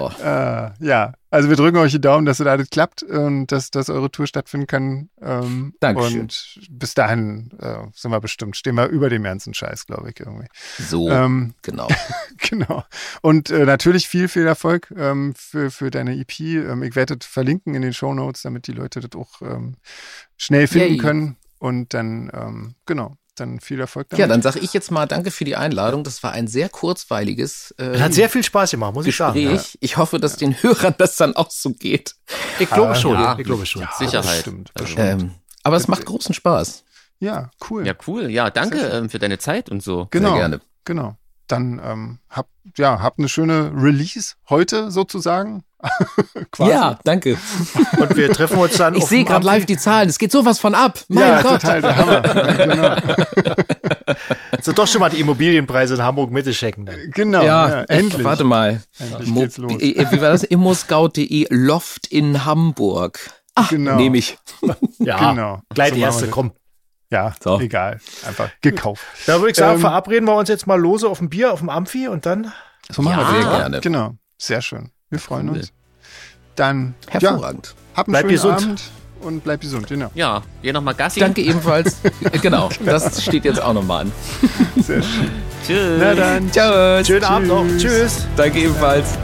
oh. 0.00 0.10
Äh, 0.22 0.70
ja, 0.80 1.12
also 1.36 1.50
wir 1.50 1.56
drücken 1.56 1.76
euch 1.76 1.92
die 1.92 2.00
Daumen, 2.00 2.24
dass 2.24 2.38
das 2.38 2.46
alles 2.46 2.70
klappt 2.70 3.02
und 3.02 3.48
dass, 3.52 3.70
dass 3.70 3.90
eure 3.90 4.10
Tour 4.10 4.26
stattfinden 4.26 4.66
kann. 4.66 5.10
Ähm, 5.20 5.74
Dankeschön. 5.80 6.22
Und 6.22 6.60
bis 6.70 6.94
dahin 6.94 7.50
äh, 7.60 7.86
sind 7.92 8.10
wir 8.10 8.20
bestimmt, 8.20 8.56
stehen 8.56 8.74
wir 8.74 8.86
über 8.86 9.10
dem 9.10 9.22
ganzen 9.22 9.52
Scheiß, 9.52 9.86
glaube 9.86 10.08
ich, 10.10 10.18
irgendwie. 10.18 10.46
So, 10.78 11.10
Ähm, 11.10 11.52
genau. 11.60 11.88
genau. 12.38 12.84
Und 13.20 13.50
äh, 13.50 13.66
natürlich 13.66 14.08
viel, 14.08 14.28
viel 14.28 14.46
Erfolg 14.46 14.90
ähm, 14.96 15.34
für, 15.36 15.70
für 15.70 15.90
deine 15.90 16.18
EP. 16.18 16.40
Ähm, 16.40 16.82
ich 16.82 16.96
werde 16.96 17.18
das 17.18 17.28
verlinken 17.28 17.74
in 17.74 17.82
den 17.82 17.92
Show 17.92 18.14
Notes, 18.14 18.40
damit 18.40 18.66
die 18.66 18.72
Leute 18.72 19.00
das 19.00 19.10
auch 19.14 19.42
ähm, 19.42 19.76
schnell 20.38 20.66
finden 20.66 20.94
Yay. 20.94 20.98
können. 20.98 21.36
Und 21.58 21.92
dann, 21.92 22.30
ähm, 22.32 22.74
genau, 22.86 23.18
dann 23.40 23.60
viel 23.60 23.78
Erfolg 23.80 24.08
damit. 24.08 24.20
Ja, 24.20 24.26
dann 24.26 24.42
sage 24.42 24.58
ich 24.60 24.72
jetzt 24.72 24.90
mal 24.90 25.06
danke 25.06 25.30
für 25.30 25.44
die 25.44 25.56
Einladung. 25.56 26.04
Das 26.04 26.22
war 26.22 26.32
ein 26.32 26.48
sehr 26.48 26.68
kurzweiliges 26.68 27.74
äh, 27.78 27.98
hat 27.98 28.14
sehr 28.14 28.28
viel 28.28 28.42
Spaß 28.42 28.70
gemacht, 28.72 28.94
muss 28.94 29.06
ich 29.06 29.16
sagen. 29.16 29.34
Gespräch. 29.40 29.78
Ich 29.80 29.96
hoffe, 29.96 30.18
dass 30.18 30.36
den 30.36 30.54
Hörern 30.62 30.94
das 30.98 31.16
dann 31.16 31.36
auch 31.36 31.50
so 31.50 31.70
geht. 31.72 32.14
Ich 32.58 32.68
glaube 32.70 32.92
Ah, 32.92 32.94
schon. 32.94 33.14
ja. 33.14 33.38
Ich 33.38 33.44
glaube 33.44 33.66
schon. 33.66 33.86
Sicherheit. 33.98 34.36
Bestimmt, 34.36 34.74
bestimmt. 34.74 34.98
Ähm, 35.00 35.30
aber 35.62 35.76
es 35.76 35.88
macht 35.88 36.04
großen 36.06 36.34
Spaß. 36.34 36.84
ja, 37.20 37.50
cool. 37.70 37.86
Ja, 37.86 37.94
cool. 38.06 38.30
Ja, 38.30 38.50
danke 38.50 38.78
ähm, 38.78 39.10
für 39.10 39.18
deine 39.18 39.38
Zeit 39.38 39.68
und 39.70 39.82
so. 39.82 40.08
Genau. 40.10 40.30
Sehr 40.30 40.38
gerne. 40.38 40.60
Genau. 40.84 41.16
Dann 41.46 41.80
ähm, 41.84 42.18
habt 42.28 42.50
ja, 42.76 43.00
habt 43.00 43.18
eine 43.18 43.28
schöne 43.28 43.72
Release 43.76 44.34
heute 44.50 44.90
sozusagen. 44.90 45.62
Quasi. 46.50 46.70
Ja, 46.70 46.98
danke. 47.04 47.36
Und 47.98 48.16
wir 48.16 48.32
treffen 48.32 48.58
uns 48.58 48.76
dann 48.76 48.94
Ich 48.96 49.04
sehe 49.04 49.24
gerade 49.24 49.46
live 49.46 49.66
die 49.66 49.76
Zahlen. 49.76 50.08
Es 50.08 50.18
geht 50.18 50.32
sowas 50.32 50.58
von 50.58 50.74
ab. 50.74 50.98
Mein 51.08 51.22
ja, 51.22 51.42
Gott. 51.42 51.60
total 51.60 51.80
der 51.82 51.96
Hammer. 51.96 52.20
genau. 52.56 52.96
So 54.62 54.72
doch 54.72 54.86
schon 54.88 55.00
mal 55.00 55.10
die 55.10 55.20
Immobilienpreise 55.20 55.94
in 55.94 56.02
Hamburg 56.02 56.30
Mitte 56.32 56.50
checken. 56.50 56.86
Dann. 56.86 56.96
genau. 57.12 57.42
Ja, 57.42 57.68
Ja, 57.68 57.82
endlich. 57.84 58.24
Warte 58.24 58.42
mal. 58.44 58.82
Endlich 58.98 59.28
Mo 59.28 59.40
geht's 59.40 59.58
los. 59.58 59.72
äh, 59.80 60.06
Wie 60.10 60.20
war 60.20 60.30
das? 60.30 60.42
Immoscout.de 60.42 61.46
Loft 61.50 62.06
in 62.08 62.44
Hamburg. 62.44 63.18
Ach, 63.54 63.68
Genau. 63.70 63.96
nehme 63.96 64.16
ich. 64.18 64.38
Ja, 64.98 65.30
Genau. 65.30 65.60
gleich 65.72 65.90
So 65.90 65.94
die 65.96 66.00
erste, 66.00 66.26
komm. 66.28 66.52
Ja, 67.10 67.32
So. 67.42 67.60
egal. 67.60 68.00
Einfach 68.26 68.50
gekauft. 68.60 69.02
Da 69.26 69.38
würde 69.38 69.50
ich 69.50 69.56
sagen, 69.56 69.74
Ähm, 69.76 69.80
verabreden 69.80 70.26
wir 70.26 70.34
uns 70.36 70.48
jetzt 70.48 70.66
mal 70.66 70.78
lose 70.80 71.08
auf 71.08 71.20
ein 71.20 71.28
Bier, 71.28 71.52
auf 71.52 71.60
dem 71.60 71.68
Amphi 71.70 72.08
und 72.08 72.26
dann 72.26 72.52
So 72.90 73.02
machen 73.02 73.20
Ja, 73.20 73.32
wir 73.32 73.42
sehr 73.42 73.50
gerne. 73.58 73.80
Genau. 73.80 74.14
Sehr 74.38 74.60
schön. 74.62 74.90
Wir 75.10 75.18
freuen 75.18 75.48
Cool. 75.50 75.56
uns. 75.58 75.72
Dann, 76.56 76.94
ja, 77.06 77.20
Hervorragend. 77.20 77.74
habt 77.94 78.08
einen 78.08 78.12
Bleib 78.12 78.22
schönen 78.22 78.32
gesund. 78.32 78.62
Abend 78.62 78.82
und 79.20 79.44
bleibt 79.44 79.62
gesund. 79.62 79.86
Genau. 79.88 80.10
Ja, 80.14 80.42
geh 80.62 80.72
noch 80.72 80.82
mal 80.82 80.94
Gassi. 80.94 81.20
Danke 81.20 81.42
ebenfalls. 81.42 81.96
Äh, 82.32 82.38
genau, 82.38 82.68
das 82.84 83.22
steht 83.22 83.44
jetzt 83.44 83.60
auch 83.62 83.72
nochmal 83.72 84.02
an. 84.06 84.12
Sehr 84.76 85.02
schön. 85.02 85.30
Tschüss. 85.66 85.98
Na 86.00 86.14
dann. 86.14 86.50
Tschüss. 86.50 87.06
schönen 87.06 87.24
Abend 87.24 87.48
noch. 87.48 87.64
Tschüss. 87.78 88.26
Danke 88.36 88.58
ebenfalls. 88.60 89.16